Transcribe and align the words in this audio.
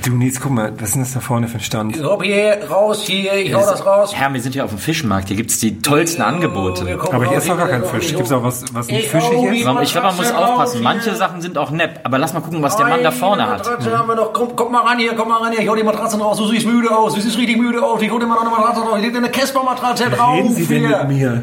Du 0.00 0.12
Nils, 0.14 0.40
guck 0.40 0.50
mal, 0.52 0.72
was 0.78 0.88
ist 0.88 0.94
denn 0.94 1.02
das 1.02 1.12
da 1.12 1.20
vorne 1.20 1.48
für 1.48 1.58
ein 1.58 1.60
Stand? 1.60 2.02
Rob 2.02 2.22
hier, 2.22 2.58
raus, 2.70 3.02
hier, 3.02 3.34
ich 3.34 3.52
hau 3.52 3.60
das 3.60 3.84
raus. 3.84 4.12
Herr, 4.14 4.32
wir 4.32 4.40
sind 4.40 4.54
ja 4.54 4.64
auf 4.64 4.70
dem 4.70 4.78
Fischmarkt. 4.78 5.28
Hier 5.28 5.36
gibt's 5.36 5.58
die 5.58 5.82
tollsten 5.82 6.22
Angebote. 6.22 6.98
Aber 7.12 7.26
hier 7.26 7.36
ist 7.36 7.46
doch 7.46 7.58
gar 7.58 7.68
kein 7.68 7.84
Fisch. 7.84 8.14
Gibt's 8.14 8.32
auch 8.32 8.42
was, 8.42 8.64
was 8.72 8.86
nicht 8.86 9.08
fischig 9.08 9.30
ist? 9.30 9.52
Ich 9.54 9.62
glaube, 9.92 10.06
man 10.06 10.16
muss 10.16 10.32
aufpassen. 10.32 10.82
Manche 10.82 11.14
Sachen 11.14 11.42
sind 11.42 11.58
auch 11.58 11.70
nepp. 11.72 12.00
Aber 12.04 12.16
lass 12.18 12.32
mal 12.32 12.40
gucken, 12.40 12.62
was 12.62 12.74
der 12.78 12.86
Mann 12.86 13.02
da 13.02 13.10
vorne 13.10 13.46
hat. 13.46 13.68
Haben 13.68 14.08
wir 14.08 14.14
noch. 14.14 14.32
Komm, 14.32 14.56
komm 14.56 14.72
mal 14.72 14.80
ran 14.80 14.98
hier, 14.98 15.12
komm 15.14 15.28
mal 15.28 15.42
ran 15.42 15.52
hier. 15.52 15.60
Ich 15.60 15.68
hol 15.68 15.76
die 15.76 15.84
Matratze 15.84 16.18
raus. 16.18 16.38
Du 16.38 16.46
siehst 16.46 16.66
müde 16.66 16.90
aus. 16.90 17.14
Du 17.14 17.20
siehst 17.20 17.36
richtig 17.36 17.58
müde 17.58 17.82
aus. 17.84 18.00
Ich 18.00 18.10
hol 18.10 18.18
dir 18.18 18.26
mal 18.26 18.36
noch 18.36 18.42
eine 18.46 18.50
Matratze 18.50 18.80
drauf. 18.80 18.96
Ich 18.96 19.02
leg 19.02 19.12
dir 19.12 19.18
eine 19.18 19.30
Casper-Matratze 19.30 20.08
drauf. 20.08 20.36
Reden 20.38 20.54
Sie 20.54 20.64
denn 20.64 20.86
hier. 20.86 21.04
mit 21.04 21.08
mir? 21.18 21.42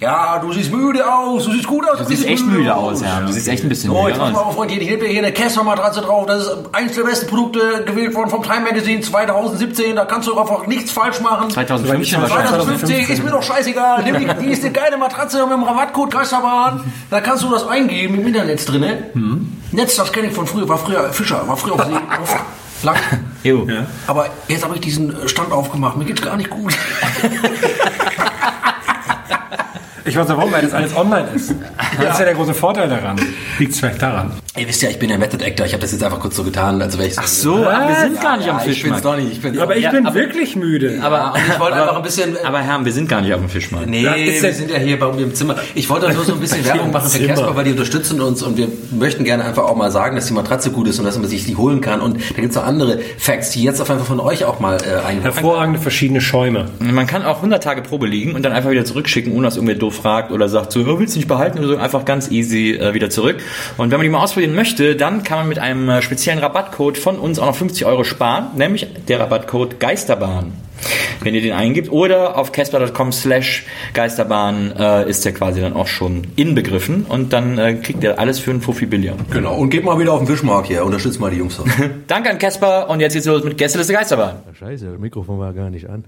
Ja, 0.00 0.38
du 0.38 0.52
siehst 0.52 0.70
müde 0.72 1.10
aus. 1.10 1.44
Du 1.46 1.52
siehst 1.52 1.66
gut 1.66 1.88
aus. 1.88 1.98
Du 1.98 2.04
siehst 2.04 2.26
echt 2.26 2.46
müde 2.46 2.74
aus, 2.76 3.00
ja. 3.00 3.20
Du 3.20 3.32
siehst 3.32 3.48
echt 3.48 3.64
ein 3.64 3.70
bisschen 3.70 3.90
Oh, 3.90 4.02
müde 4.02 4.10
jetzt 4.10 4.18
pass 4.18 4.32
mal 4.32 4.38
aus. 4.40 4.46
auf, 4.48 4.54
Freund. 4.56 4.70
Hier, 4.70 4.82
ich 4.82 4.90
leg 4.90 5.00
dir 5.00 5.06
hier 5.08 5.22
eine 5.24 5.32
Casper-Matratze 5.32 6.02
drauf. 6.02 6.26
Das 6.26 6.42
ist 6.42 6.56
eins 6.72 6.94
der 6.94 7.02
besten 7.04 7.26
Produkte 7.28 7.77
gewählt 7.84 8.14
worden 8.14 8.30
vom 8.30 8.42
Time 8.42 8.60
Magazine 8.60 9.00
2017. 9.00 9.96
Da 9.96 10.04
kannst 10.04 10.28
du 10.28 10.38
einfach 10.38 10.66
nichts 10.66 10.90
falsch 10.90 11.20
machen. 11.20 11.50
2015 11.50 12.22
wahrscheinlich. 12.22 12.50
2015 12.50 13.08
ist 13.08 13.24
mir 13.24 13.30
doch 13.30 13.42
scheißegal. 13.42 14.04
Nimm 14.04 14.18
die, 14.18 14.46
die 14.46 14.52
ist 14.52 14.62
eine 14.64 14.72
geile 14.72 14.96
Matratze 14.96 15.42
mit 15.44 15.52
dem 15.52 15.62
Rabattcode 15.62 16.10
Geisterbahn. 16.10 16.92
Da 17.10 17.20
kannst 17.20 17.44
du 17.44 17.50
das 17.50 17.66
eingeben 17.66 18.18
im 18.20 18.26
Internet 18.26 18.68
drin. 18.68 18.80
Ne? 18.80 19.10
Netz, 19.72 19.96
das 19.96 20.12
kenne 20.12 20.28
ich 20.28 20.34
von 20.34 20.46
früher. 20.46 20.68
War 20.68 20.78
früher 20.78 21.12
Fischer, 21.12 21.46
war 21.46 21.56
früher 21.56 21.74
auf 21.74 21.84
See. 21.84 21.92
Auf 22.22 22.36
lang. 22.84 22.96
Jo. 23.42 23.66
Aber 24.06 24.26
jetzt 24.46 24.64
habe 24.64 24.74
ich 24.74 24.80
diesen 24.80 25.28
Stand 25.28 25.52
aufgemacht. 25.52 25.96
Mir 25.96 26.04
geht's 26.04 26.22
gar 26.22 26.36
nicht 26.36 26.50
gut. 26.50 26.72
Ich 30.08 30.16
weiß 30.16 30.28
ja 30.28 30.36
warum, 30.36 30.50
weil 30.52 30.62
das 30.62 30.72
alles 30.72 30.96
online 30.96 31.28
ist. 31.34 31.54
Das 32.00 32.14
ist 32.14 32.18
ja 32.20 32.24
der 32.26 32.34
große 32.34 32.54
Vorteil 32.54 32.88
daran. 32.88 33.16
Liegt 33.58 33.74
vielleicht 33.74 34.00
daran. 34.00 34.32
Ihr 34.56 34.68
wisst 34.68 34.82
ja, 34.82 34.88
ich 34.88 34.98
bin 34.98 35.10
ja 35.10 35.18
Method 35.18 35.44
Actor. 35.44 35.66
Ich 35.66 35.72
habe 35.72 35.80
das 35.80 35.90
jetzt 35.92 36.02
einfach 36.02 36.20
kurz 36.20 36.36
so 36.36 36.44
getan, 36.44 36.80
als 36.80 36.96
wäre 36.96 37.08
ich 37.08 37.18
Ach 37.18 37.26
so, 37.26 37.56
aber 37.56 37.88
wir 37.88 37.94
sind 37.96 38.20
gar 38.20 38.36
nicht 38.36 38.48
am 38.48 38.58
Ich 38.58 38.64
bin's 38.64 38.76
Fischmarkt. 38.78 39.04
doch 39.04 39.16
nicht. 39.16 39.32
Ich 39.32 39.40
bin 39.42 39.58
Aber 39.58 39.76
ich 39.76 39.82
Ja, 39.82 39.90
bin 39.90 40.06
aber- 40.06 40.14
wirklich 40.14 40.54
müde. 40.56 40.98
Aber, 41.02 41.34
ich 41.36 41.58
wollte 41.58 41.76
einfach 41.76 41.96
ein 41.96 42.02
bisschen. 42.02 42.36
aber 42.44 42.60
Herr, 42.60 42.84
wir 42.84 42.92
sind 42.92 43.08
gar 43.08 43.20
nicht 43.20 43.32
auf 43.34 43.40
dem 43.40 43.48
Fischmarkt. 43.48 43.88
Nee, 43.88 44.04
wir 44.04 44.52
sind 44.52 44.70
ja 44.70 44.78
hier 44.78 44.98
bei 44.98 45.12
mir 45.12 45.22
im 45.22 45.34
Zimmer. 45.34 45.56
Ich 45.74 45.88
wollte 45.90 46.12
nur 46.12 46.24
so 46.24 46.34
ein 46.34 46.40
bisschen 46.40 46.64
Werbung 46.64 46.92
machen 46.92 47.10
für. 47.10 47.26
Casper, 47.26 47.56
weil 47.56 47.64
die 47.64 47.72
unterstützen 47.72 48.20
uns 48.20 48.42
und 48.42 48.56
wir 48.56 48.68
möchten 48.92 49.24
gerne 49.24 49.44
einfach 49.44 49.64
auch 49.64 49.76
mal 49.76 49.90
sagen, 49.90 50.14
dass 50.16 50.26
die 50.26 50.32
Matratze 50.34 50.70
gut 50.70 50.86
ist 50.88 50.98
und 50.98 51.04
dass 51.04 51.18
man 51.18 51.28
sich 51.28 51.44
die 51.44 51.56
holen 51.56 51.80
kann. 51.80 52.00
Und 52.00 52.18
da 52.36 52.40
gibt's 52.40 52.56
noch 52.56 52.64
andere 52.66 53.00
Facts, 53.18 53.50
die 53.50 53.62
jetzt 53.64 53.80
auf 53.80 53.88
jeden 53.88 54.00
Fall 54.00 54.06
von 54.08 54.20
euch 54.20 54.44
auch 54.44 54.60
mal 54.60 54.76
äh, 54.78 55.06
ein. 55.06 55.22
Hervorragende 55.22 55.80
verschiedene 55.80 56.20
Schäume. 56.20 56.66
Man 56.78 57.06
kann 57.06 57.24
auch 57.24 57.36
100 57.36 57.62
Tage 57.62 57.82
Probe 57.82 58.06
liegen 58.06 58.34
und 58.34 58.42
dann 58.44 58.52
einfach 58.52 58.70
wieder 58.70 58.84
zurückschicken, 58.84 59.32
ohne 59.32 59.46
dass 59.46 59.56
irgendwer 59.56 59.74
doof 59.76 59.97
fragt 59.98 60.32
oder 60.32 60.48
sagt 60.48 60.72
so, 60.72 60.80
oh, 60.80 60.98
willst 60.98 61.14
du 61.14 61.18
nicht 61.18 61.28
behalten 61.28 61.58
oder 61.58 61.68
so, 61.68 61.76
einfach 61.76 62.04
ganz 62.04 62.30
easy 62.30 62.72
äh, 62.72 62.94
wieder 62.94 63.10
zurück. 63.10 63.36
Und 63.76 63.90
wenn 63.90 63.98
man 63.98 64.04
die 64.04 64.10
mal 64.10 64.22
ausprobieren 64.22 64.54
möchte, 64.54 64.96
dann 64.96 65.22
kann 65.22 65.38
man 65.38 65.48
mit 65.48 65.58
einem 65.58 65.88
äh, 65.88 66.02
speziellen 66.02 66.38
Rabattcode 66.40 66.98
von 66.98 67.18
uns 67.18 67.38
auch 67.38 67.46
noch 67.46 67.56
50 67.56 67.84
Euro 67.86 68.04
sparen, 68.04 68.56
nämlich 68.56 68.86
der 69.08 69.20
Rabattcode 69.20 69.80
Geisterbahn. 69.80 70.52
Wenn 71.20 71.34
ihr 71.34 71.40
den 71.40 71.52
eingibt 71.52 71.90
oder 71.90 72.36
auf 72.36 72.52
casper.com 72.52 73.12
slash 73.12 73.66
Geisterbahn 73.94 74.72
äh, 74.76 75.08
ist 75.08 75.24
der 75.24 75.32
quasi 75.32 75.60
dann 75.60 75.72
auch 75.72 75.88
schon 75.88 76.28
inbegriffen 76.36 77.04
und 77.04 77.32
dann 77.32 77.58
äh, 77.58 77.74
kriegt 77.74 78.02
ihr 78.04 78.18
alles 78.18 78.38
für 78.38 78.50
einen 78.50 78.60
Fuffi 78.60 78.86
billiger. 78.86 79.14
Genau. 79.30 79.56
Und 79.56 79.70
geht 79.70 79.84
mal 79.84 79.98
wieder 79.98 80.12
auf 80.12 80.20
den 80.20 80.28
Fischmarkt 80.28 80.68
hier. 80.68 80.84
Unterstützt 80.84 81.20
mal 81.20 81.30
die 81.30 81.38
Jungs. 81.38 81.60
Danke 82.06 82.30
an 82.30 82.38
Casper 82.38 82.88
und 82.88 83.00
jetzt 83.00 83.14
geht's 83.14 83.26
los 83.26 83.42
mit 83.42 83.58
Gästeliste 83.58 83.92
Geisterbahn. 83.92 84.36
Scheiße, 84.58 84.86
das 84.86 84.98
Mikrofon 84.98 85.38
war 85.38 85.52
gar 85.52 85.70
nicht 85.70 85.88
an. 85.88 86.04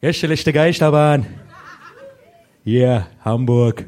Gästeliste 0.00 0.52
Geisterbahn. 0.52 1.26
Hier, 2.70 3.06
Hamburg. 3.24 3.86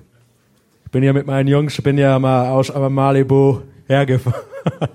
Ich 0.86 0.90
bin 0.90 1.02
ja 1.02 1.12
mit 1.12 1.26
meinen 1.26 1.48
Jungs, 1.48 1.76
ich 1.76 1.84
bin 1.84 1.98
ja 1.98 2.18
mal 2.18 2.48
aus 2.48 2.72
Malibu 2.74 3.60
hergefahren. 3.86 4.40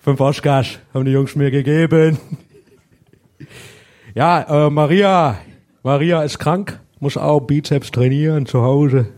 Fünf 0.00 0.20
Oscars 0.20 0.78
haben 0.94 1.06
die 1.06 1.10
Jungs 1.10 1.34
mir 1.34 1.50
gegeben. 1.50 2.18
Ja, 4.14 4.66
äh, 4.68 4.70
Maria. 4.70 5.38
Maria 5.82 6.22
ist 6.22 6.38
krank, 6.38 6.78
muss 7.00 7.16
auch 7.16 7.40
Bizeps 7.40 7.90
trainieren 7.90 8.46
zu 8.46 8.62
Hause. 8.62 9.08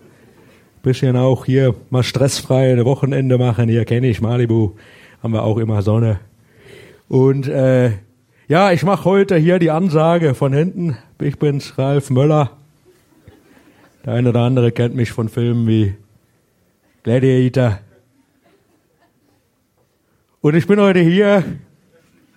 Bisschen 0.81 1.15
auch 1.15 1.45
hier 1.45 1.75
mal 1.91 2.05
stressfrei 2.05 2.73
ein 2.73 2.87
Wochenende 2.87 3.37
machen. 3.37 3.69
Hier 3.69 3.85
kenne 3.85 4.07
ich 4.07 4.23
Malibu. 4.23 4.71
Haben 5.23 5.35
wir 5.35 5.43
auch 5.43 5.59
immer 5.59 5.83
Sonne. 5.83 6.19
Und 7.09 7.47
äh, 7.47 7.91
ja, 8.49 8.73
ich 8.73 8.85
mache 8.85 9.05
heute 9.05 9.37
hier 9.37 9.59
die 9.59 9.71
Ansage 9.71 10.35
von 10.35 10.55
hinten. 10.55 10.97
Ich 11.21 11.39
bin's, 11.39 11.77
Ralf 11.77 12.09
Möller. 12.09 12.58
Der 14.05 14.15
eine 14.15 14.29
oder 14.31 14.41
andere 14.41 14.73
kennt 14.73 14.95
mich 14.95 15.13
von 15.13 15.29
Filmen 15.29 15.67
wie 15.67 15.95
Gladiator. 17.03 17.81
Und 20.41 20.55
ich 20.55 20.67
bin 20.67 20.81
heute 20.81 21.01
hier, 21.01 21.45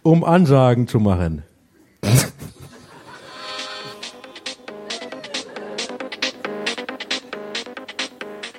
um 0.04 0.24
Ansagen 0.24 0.88
zu 0.88 1.00
machen. 1.00 1.44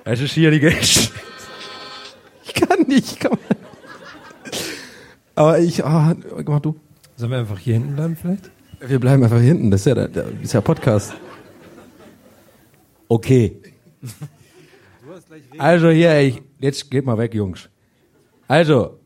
Es 0.05 0.21
ist 0.21 0.33
hier 0.33 0.51
die 0.51 0.61
Gäste. 0.61 1.13
Ich 2.45 2.55
kann 2.55 2.81
nicht, 2.87 3.21
komm. 3.21 3.39
Aber 5.35 5.59
ich, 5.59 5.85
ah, 5.85 6.15
mach 6.45 6.61
du. 6.61 6.77
Sollen 7.17 7.31
wir 7.31 7.39
einfach 7.39 7.59
hier 7.59 7.75
hinten 7.75 7.95
bleiben 7.95 8.17
vielleicht? 8.21 8.51
Wir 8.81 8.99
bleiben 8.99 9.23
einfach 9.23 9.41
hinten, 9.41 9.71
das 9.71 9.83
ist 9.83 9.87
ja, 9.87 9.95
der, 9.95 10.09
der 10.09 10.25
ist 10.43 10.53
ja 10.53 10.61
Podcast. 10.61 11.15
Okay. 13.13 13.61
Also 15.59 15.91
hier, 15.91 16.19
ich, 16.21 16.41
jetzt 16.61 16.91
geht 16.91 17.05
mal 17.05 17.19
weg, 17.19 17.35
Jungs. 17.35 17.69
Also, 18.49 19.01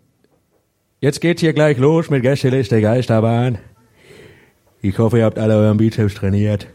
jetzt 1.01 1.21
geht's 1.21 1.41
hier 1.41 1.53
gleich 1.53 1.77
los 1.79 2.09
mit 2.09 2.23
Gästeliste 2.23 2.81
Geisterbahn. 2.81 3.59
Ich 4.81 4.97
hoffe, 5.01 5.19
ihr 5.19 5.25
habt 5.25 5.41
alle 5.41 5.57
euren 5.57 5.77
Bizeps 5.77 6.15
trainiert. 6.15 6.69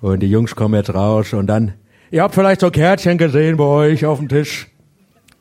Und 0.00 0.20
die 0.20 0.30
Jungs 0.30 0.56
kommen 0.56 0.76
jetzt 0.76 0.94
raus 0.94 1.34
und 1.34 1.46
dann, 1.46 1.74
ihr 2.10 2.22
habt 2.22 2.34
vielleicht 2.34 2.62
so 2.62 2.70
Kärtchen 2.70 3.18
gesehen 3.18 3.58
bei 3.58 3.64
euch 3.64 4.06
auf 4.06 4.18
dem 4.18 4.30
Tisch. 4.30 4.68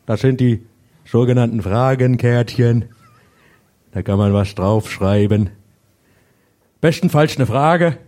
Das 0.06 0.20
sind 0.20 0.42
die 0.42 0.66
sogenannten 1.06 1.62
Fragenkärtchen. 1.62 2.90
Da 3.94 4.02
kann 4.02 4.18
man 4.18 4.34
was 4.34 4.54
draufschreiben. 4.54 5.50
Bestenfalls 6.82 7.38
eine 7.38 7.46
Frage. 7.46 8.00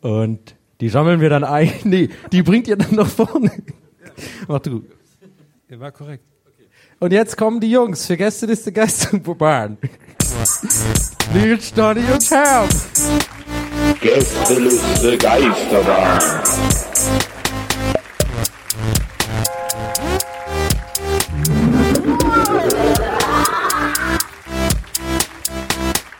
Und 0.00 0.54
die 0.80 0.88
sammeln 0.88 1.20
wir 1.20 1.30
dann 1.30 1.44
ein. 1.44 1.72
Nee, 1.84 2.08
die 2.32 2.42
bringt 2.42 2.68
ihr 2.68 2.76
dann 2.76 2.94
nach 2.94 3.08
vorne. 3.08 3.50
Mach 4.48 4.60
du. 4.60 4.84
Ja, 5.68 5.80
war 5.80 5.92
korrekt. 5.92 6.24
Und 7.00 7.12
jetzt 7.12 7.36
kommen 7.36 7.60
die 7.60 7.70
Jungs 7.70 8.06
für 8.06 8.16
Gästeliste 8.16 8.72
Geisterbahn. 8.72 9.76
Nils, 11.32 11.72
Donny 11.74 12.04
und 12.12 12.30
Herm. 12.30 12.68
Gästeliste 14.00 15.18
Geisterbahn. 15.18 16.20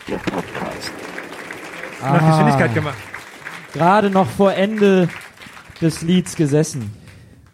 Der 0.09 0.17
Podcast. 0.19 0.93
Nach 2.03 2.29
Geschwindigkeit 2.29 2.75
gemacht. 2.75 3.14
Gerade 3.75 4.09
noch 4.09 4.29
vor 4.29 4.55
Ende 4.55 5.09
des 5.81 6.03
Lieds 6.03 6.37
gesessen. 6.37 6.93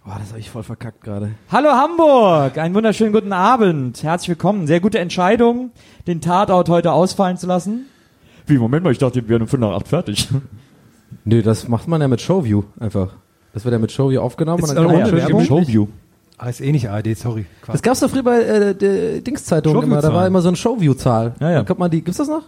Boah, 0.04 0.16
das 0.18 0.28
habe 0.28 0.38
ich 0.40 0.50
voll 0.50 0.62
verkackt 0.62 1.02
gerade. 1.02 1.30
Hallo 1.50 1.70
Hamburg, 1.70 2.58
einen 2.58 2.74
wunderschönen 2.74 3.14
guten 3.14 3.32
Abend. 3.32 4.02
Herzlich 4.02 4.28
willkommen. 4.28 4.66
Sehr 4.66 4.80
gute 4.80 4.98
Entscheidung, 4.98 5.70
den 6.06 6.20
Tatort 6.20 6.68
heute 6.68 6.92
ausfallen 6.92 7.38
zu 7.38 7.46
lassen. 7.46 7.86
Wie, 8.46 8.58
Moment 8.58 8.84
mal, 8.84 8.92
ich 8.92 8.98
dachte, 8.98 9.22
wir 9.22 9.28
wären 9.30 9.42
um 9.42 9.48
5 9.48 9.60
nach 9.62 9.70
8 9.76 9.88
fertig. 9.88 10.28
Nö, 11.24 11.40
das 11.40 11.68
macht 11.68 11.88
man 11.88 12.02
ja 12.02 12.08
mit 12.08 12.20
Showview 12.20 12.64
einfach. 12.78 13.14
Das 13.54 13.64
wird 13.64 13.72
ja 13.72 13.78
mit 13.78 13.90
Showview 13.90 14.20
aufgenommen 14.20 14.62
Ist 14.62 14.68
und 14.70 14.76
dann 14.76 14.88
kann 14.88 14.96
man 15.00 15.06
schön 15.08 15.18
Werbung? 15.18 15.44
Show- 15.44 15.60
Showview. 15.62 15.86
Ah, 16.36 16.50
ist 16.50 16.60
eh 16.60 16.70
nicht 16.70 16.90
ARD, 16.90 17.16
sorry. 17.16 17.46
Das 17.66 17.80
gab's 17.80 18.00
doch 18.00 18.10
früher 18.10 18.22
bei 18.22 18.40
äh, 18.42 18.74
der 18.74 19.20
Dingszeitung 19.22 19.82
immer. 19.82 20.02
Da 20.02 20.12
war 20.12 20.26
immer 20.26 20.42
so 20.42 20.48
ein 20.50 20.56
Showview-Zahl. 20.56 21.34
Ja, 21.40 21.48
ja. 21.50 21.56
Dann 21.56 21.66
kommt 21.66 21.80
man 21.80 21.90
die, 21.90 22.02
gibt's 22.02 22.18
das 22.18 22.28
noch? 22.28 22.42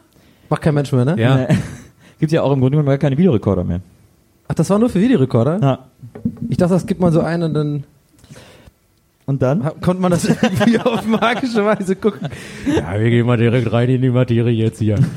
Macht 0.51 0.61
kein 0.61 0.75
Mensch 0.75 0.93
mehr, 0.93 1.07
ne? 1.07 1.15
Ja. 1.19 1.37
Nee. 1.37 1.47
Gibt 2.23 2.31
ja 2.31 2.43
auch 2.43 2.53
im 2.53 2.61
Grunde 2.61 2.77
genommen 2.77 2.87
gar 2.87 2.99
keine 2.99 3.19
Videorekorder 3.19 3.65
mehr. 3.65 3.81
Ach, 4.47 4.55
das 4.55 4.71
war 4.71 4.79
nur 4.79 4.89
für 4.89 5.01
Videorekorder? 5.01 5.59
Ja. 5.61 5.79
Ich 6.49 6.57
dachte, 6.57 6.75
das 6.75 6.87
gibt 6.87 7.01
man 7.01 7.13
so 7.13 7.21
ein 7.21 7.43
und 7.43 7.53
dann 7.53 7.83
Und 9.27 9.43
dann? 9.43 9.61
konnte 9.81 10.01
man 10.01 10.13
das 10.13 10.25
irgendwie 10.27 10.79
auf 10.85 11.05
magische 11.05 11.65
Weise 11.65 11.97
gucken. 11.97 12.29
ja, 12.77 12.97
wir 13.01 13.11
gehen 13.11 13.27
mal 13.27 13.37
direkt 13.39 13.73
rein 13.73 13.89
in 13.89 14.03
die 14.03 14.11
Materie 14.11 14.53
jetzt 14.55 14.79
hier. 14.79 15.01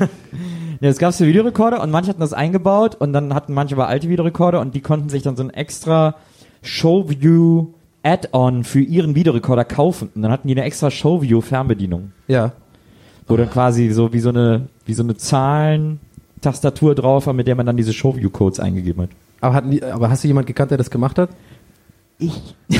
Ja, 0.80 0.90
es 0.90 0.98
gab 0.98 1.14
für 1.14 1.26
Videorekorder 1.26 1.80
und 1.80 1.90
manche 1.90 2.10
hatten 2.10 2.20
das 2.20 2.34
eingebaut 2.34 2.96
und 2.96 3.12
dann 3.14 3.32
hatten 3.32 3.54
manche 3.54 3.74
aber 3.76 3.86
alte 3.88 4.10
Videorekorder 4.10 4.60
und 4.60 4.74
die 4.74 4.80
konnten 4.82 5.08
sich 5.08 5.22
dann 5.22 5.34
so 5.36 5.42
ein 5.42 5.48
extra 5.48 6.16
Showview 6.60 7.68
Add-on 8.02 8.62
für 8.62 8.80
ihren 8.80 9.14
Videorekorder 9.14 9.64
kaufen 9.64 10.10
und 10.14 10.20
dann 10.22 10.30
hatten 10.30 10.48
die 10.48 10.54
eine 10.54 10.64
extra 10.64 10.90
Showview 10.90 11.40
Fernbedienung, 11.40 12.12
Ja. 12.28 12.52
wo 13.26 13.38
dann 13.38 13.48
quasi 13.48 13.88
so 13.90 14.12
wie 14.12 14.18
so 14.20 14.28
eine 14.28 14.68
wie 14.84 14.92
so 14.92 15.02
eine 15.02 15.16
Zahlentastatur 16.46 16.94
drauf 16.94 17.26
war, 17.26 17.34
mit 17.34 17.46
der 17.46 17.54
man 17.54 17.66
dann 17.66 17.76
diese 17.76 17.92
Showview 17.92 18.30
Codes 18.30 18.60
eingegeben 18.60 19.02
hat. 19.02 19.10
Aber, 19.40 19.54
hatten 19.54 19.70
die, 19.70 19.82
aber 19.82 20.10
hast 20.10 20.24
du 20.24 20.28
jemand 20.28 20.46
gekannt, 20.46 20.70
der 20.70 20.78
das 20.78 20.90
gemacht 20.90 21.18
hat? 21.18 21.30
Ich. 22.18 22.54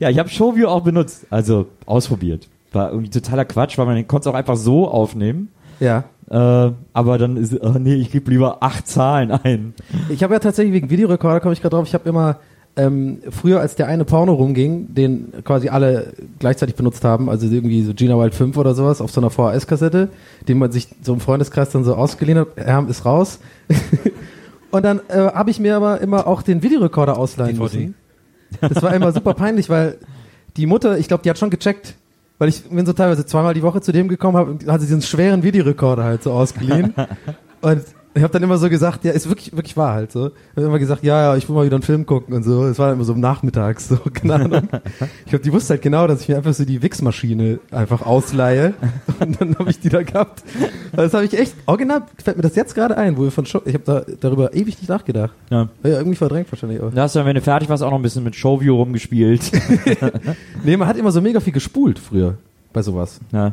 Ja, 0.00 0.10
ich 0.10 0.18
habe 0.18 0.28
Showview 0.28 0.66
auch 0.66 0.82
benutzt, 0.82 1.26
also 1.30 1.66
ausprobiert. 1.86 2.48
War 2.72 2.90
irgendwie 2.90 3.10
totaler 3.10 3.44
Quatsch, 3.44 3.78
weil 3.78 3.86
man 3.86 4.06
konnte 4.08 4.28
es 4.28 4.32
auch 4.32 4.36
einfach 4.36 4.56
so 4.56 4.88
aufnehmen. 4.88 5.48
Ja. 5.78 6.04
Äh, 6.28 6.72
aber 6.92 7.18
dann 7.18 7.36
ist, 7.36 7.58
oh 7.62 7.76
nee, 7.78 7.94
ich 7.94 8.10
gebe 8.10 8.30
lieber 8.30 8.62
acht 8.62 8.88
Zahlen 8.88 9.30
ein. 9.30 9.74
Ich 10.08 10.22
habe 10.22 10.34
ja 10.34 10.40
tatsächlich 10.40 10.74
wegen 10.74 10.90
Videorekorder, 10.90 11.40
komme 11.40 11.52
ich 11.52 11.60
gerade 11.60 11.76
drauf, 11.76 11.86
ich 11.86 11.94
habe 11.94 12.08
immer 12.08 12.38
ähm, 12.76 13.18
früher, 13.30 13.60
als 13.60 13.76
der 13.76 13.86
eine 13.86 14.04
Porno 14.04 14.32
rumging, 14.32 14.94
den 14.94 15.32
quasi 15.44 15.68
alle 15.68 16.12
gleichzeitig 16.38 16.74
benutzt 16.74 17.04
haben, 17.04 17.28
also 17.30 17.46
irgendwie 17.46 17.82
so 17.82 17.94
Gina 17.94 18.18
Wild 18.18 18.34
5 18.34 18.56
oder 18.56 18.74
sowas 18.74 19.00
auf 19.00 19.10
so 19.10 19.20
einer 19.20 19.30
VHS-Kassette, 19.30 20.08
den 20.48 20.58
man 20.58 20.72
sich 20.72 20.88
so 21.02 21.14
im 21.14 21.20
Freundeskreis 21.20 21.70
dann 21.70 21.84
so 21.84 21.94
ausgeliehen 21.94 22.38
hat, 22.38 22.48
er 22.56 22.86
ist 22.88 23.04
raus. 23.04 23.38
Und 24.70 24.84
dann 24.84 25.00
äh, 25.08 25.18
habe 25.18 25.50
ich 25.50 25.60
mir 25.60 25.76
aber 25.76 26.00
immer 26.00 26.26
auch 26.26 26.42
den 26.42 26.62
Videorekorder 26.62 27.16
ausleihen 27.16 27.56
DVD. 27.56 27.78
müssen. 27.78 27.94
Das 28.60 28.82
war 28.82 28.92
immer 28.92 29.12
super 29.12 29.34
peinlich, 29.34 29.70
weil 29.70 29.98
die 30.56 30.66
Mutter, 30.66 30.98
ich 30.98 31.06
glaube, 31.06 31.22
die 31.22 31.30
hat 31.30 31.38
schon 31.38 31.50
gecheckt, 31.50 31.94
weil 32.38 32.48
ich 32.48 32.68
bin 32.68 32.84
so 32.84 32.92
teilweise 32.92 33.24
zweimal 33.24 33.54
die 33.54 33.62
Woche 33.62 33.80
zu 33.80 33.92
dem 33.92 34.08
gekommen 34.08 34.36
habe 34.36 34.50
und 34.50 34.66
hatte 34.66 34.84
diesen 34.84 35.02
schweren 35.02 35.44
Videorekorder 35.44 36.02
halt 36.02 36.24
so 36.24 36.32
ausgeliehen. 36.32 36.92
und 37.60 37.84
ich 38.14 38.22
habe 38.22 38.32
dann 38.32 38.42
immer 38.42 38.58
so 38.58 38.68
gesagt, 38.68 39.04
ja, 39.04 39.12
ist 39.12 39.28
wirklich, 39.28 39.52
wirklich 39.52 39.76
wahr 39.76 39.94
halt 39.94 40.12
so. 40.12 40.28
Ich 40.28 40.56
habe 40.56 40.66
immer 40.66 40.78
gesagt, 40.78 41.02
ja, 41.02 41.20
ja, 41.20 41.36
ich 41.36 41.48
will 41.48 41.56
mal 41.56 41.66
wieder 41.66 41.74
einen 41.76 41.82
Film 41.82 42.06
gucken 42.06 42.34
und 42.34 42.44
so. 42.44 42.64
Es 42.64 42.78
war 42.78 42.86
dann 42.86 42.96
immer 42.96 43.04
so 43.04 43.12
am 43.12 43.20
Nachmittag, 43.20 43.80
so, 43.80 43.96
keine 44.14 44.34
Ahnung. 44.34 44.68
Ich 45.24 45.30
glaube, 45.30 45.44
die 45.44 45.52
wusste 45.52 45.74
halt 45.74 45.82
genau, 45.82 46.06
dass 46.06 46.20
ich 46.22 46.28
mir 46.28 46.36
einfach 46.36 46.54
so 46.54 46.64
die 46.64 46.80
Wichsmaschine 46.82 47.58
einfach 47.70 48.06
ausleihe. 48.06 48.74
Und 49.20 49.40
dann 49.40 49.58
habe 49.58 49.70
ich 49.70 49.80
die 49.80 49.88
da 49.88 50.02
gehabt. 50.02 50.42
Das 50.92 51.12
habe 51.12 51.24
ich 51.24 51.36
echt, 51.38 51.54
original 51.66 52.02
fällt 52.22 52.36
mir 52.36 52.42
das 52.42 52.54
jetzt 52.54 52.74
gerade 52.74 52.96
ein, 52.96 53.16
wo 53.16 53.22
wir 53.22 53.30
von 53.32 53.46
Show, 53.46 53.62
ich 53.64 53.74
habe 53.74 53.84
da 53.84 54.04
darüber 54.20 54.54
ewig 54.54 54.78
nicht 54.78 54.88
nachgedacht. 54.88 55.32
Ja. 55.50 55.68
Ja, 55.82 55.90
irgendwie 55.90 56.16
verdrängt 56.16 56.50
wahrscheinlich 56.52 56.80
auch. 56.80 56.92
Da 56.94 57.02
hast 57.02 57.14
du 57.14 57.18
dann, 57.18 57.26
wenn 57.26 57.34
du 57.34 57.40
fertig 57.42 57.68
warst, 57.68 57.82
auch 57.82 57.90
noch 57.90 57.98
ein 57.98 58.02
bisschen 58.02 58.24
mit 58.24 58.36
Showview 58.36 58.76
rumgespielt. 58.76 59.50
Nee, 60.64 60.76
man 60.76 60.88
hat 60.88 60.96
immer 60.96 61.12
so 61.12 61.20
mega 61.20 61.40
viel 61.40 61.52
gespult 61.52 61.98
früher 61.98 62.34
bei 62.72 62.80
sowas. 62.82 63.20
ja. 63.32 63.52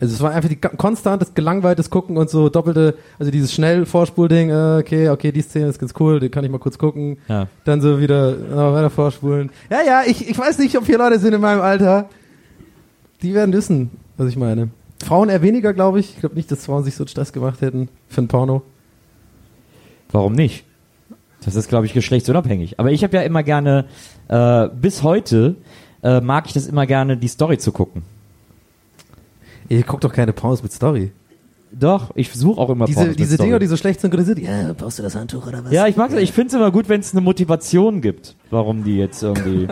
Also 0.00 0.14
es 0.14 0.20
war 0.22 0.32
einfach 0.32 0.48
die 0.48 0.56
konstantes 0.56 1.34
gelangweiltes 1.34 1.90
Gucken 1.90 2.16
und 2.16 2.30
so 2.30 2.48
doppelte, 2.48 2.94
also 3.18 3.30
dieses 3.30 3.52
schnell 3.52 3.84
Vorspulding, 3.84 4.48
äh, 4.48 4.78
okay, 4.80 5.10
okay, 5.10 5.30
die 5.30 5.42
Szene 5.42 5.66
ist 5.66 5.78
ganz 5.78 5.92
cool, 6.00 6.20
die 6.20 6.30
kann 6.30 6.42
ich 6.42 6.50
mal 6.50 6.58
kurz 6.58 6.78
gucken. 6.78 7.18
Ja. 7.28 7.48
Dann 7.64 7.82
so 7.82 8.00
wieder 8.00 8.32
äh, 8.32 8.72
weiter 8.72 8.88
vorspulen. 8.88 9.50
Ja, 9.68 9.82
ja, 9.86 10.02
ich, 10.06 10.28
ich 10.28 10.38
weiß 10.38 10.58
nicht, 10.58 10.76
ob 10.78 10.86
hier 10.86 10.96
Leute 10.96 11.18
sind 11.18 11.34
in 11.34 11.40
meinem 11.42 11.60
Alter. 11.60 12.08
Die 13.22 13.34
werden 13.34 13.52
wissen, 13.52 13.90
was 14.16 14.28
ich 14.28 14.36
meine. 14.36 14.70
Frauen 15.04 15.28
eher 15.28 15.42
weniger, 15.42 15.74
glaube 15.74 16.00
ich. 16.00 16.14
Ich 16.14 16.20
glaube 16.20 16.34
nicht, 16.34 16.50
dass 16.50 16.64
Frauen 16.64 16.82
sich 16.82 16.94
so 16.94 17.04
einen 17.04 17.08
Stress 17.08 17.32
gemacht 17.32 17.60
hätten 17.60 17.90
für 18.08 18.22
ein 18.22 18.28
Porno. 18.28 18.62
Warum 20.12 20.32
nicht? 20.32 20.64
Das 21.44 21.56
ist, 21.56 21.68
glaube 21.68 21.84
ich, 21.86 21.92
geschlechtsunabhängig. 21.92 22.80
Aber 22.80 22.90
ich 22.90 23.04
habe 23.04 23.16
ja 23.16 23.22
immer 23.22 23.42
gerne, 23.42 23.86
äh, 24.28 24.68
bis 24.68 25.02
heute 25.02 25.56
äh, 26.02 26.20
mag 26.20 26.46
ich 26.46 26.54
das 26.54 26.66
immer 26.66 26.86
gerne, 26.86 27.18
die 27.18 27.28
Story 27.28 27.58
zu 27.58 27.72
gucken. 27.72 28.02
Ihr 29.70 29.84
guckt 29.84 30.04
doch 30.04 30.12
keine 30.12 30.32
Pornos 30.32 30.62
mit 30.62 30.72
Story. 30.72 31.12
Doch, 31.72 32.10
ich 32.16 32.32
suche 32.32 32.60
auch 32.60 32.68
immer 32.70 32.86
Diese, 32.86 32.96
Pornos 32.96 33.10
mit 33.10 33.20
diese 33.20 33.34
Story. 33.36 33.46
Dinger, 33.48 33.58
die 33.60 33.66
so 33.66 33.76
schlecht 33.76 34.00
synchronisiert, 34.00 34.40
ja, 34.40 34.72
brauchst 34.76 34.98
du 34.98 35.04
das 35.04 35.14
Handtuch 35.14 35.46
oder 35.46 35.64
was? 35.64 35.72
Ja, 35.72 35.86
ich 35.86 35.96
mag 35.96 36.12
Ich 36.14 36.32
finde 36.32 36.48
es 36.48 36.54
immer 36.54 36.72
gut, 36.72 36.88
wenn 36.88 37.00
es 37.00 37.12
eine 37.12 37.20
Motivation 37.20 38.00
gibt, 38.00 38.34
warum 38.50 38.82
die 38.82 38.96
jetzt 38.98 39.22
irgendwie. 39.22 39.68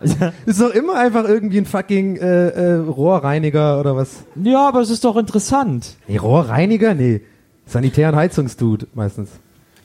Ist 0.46 0.60
doch 0.60 0.70
immer 0.70 0.94
einfach 0.96 1.24
irgendwie 1.24 1.58
ein 1.58 1.64
fucking 1.66 2.18
äh, 2.18 2.48
äh, 2.50 2.74
Rohrreiniger 2.74 3.80
oder 3.80 3.96
was. 3.96 4.22
ja, 4.36 4.68
aber 4.68 4.80
es 4.80 4.90
ist 4.90 5.04
doch 5.04 5.16
interessant. 5.16 5.96
Nee, 6.06 6.18
Rohrreiniger? 6.18 6.94
Nee. 6.94 7.22
Sanitär- 7.66 8.10
und 8.10 8.16
Heizungsdude 8.16 8.86
meistens. 8.94 9.30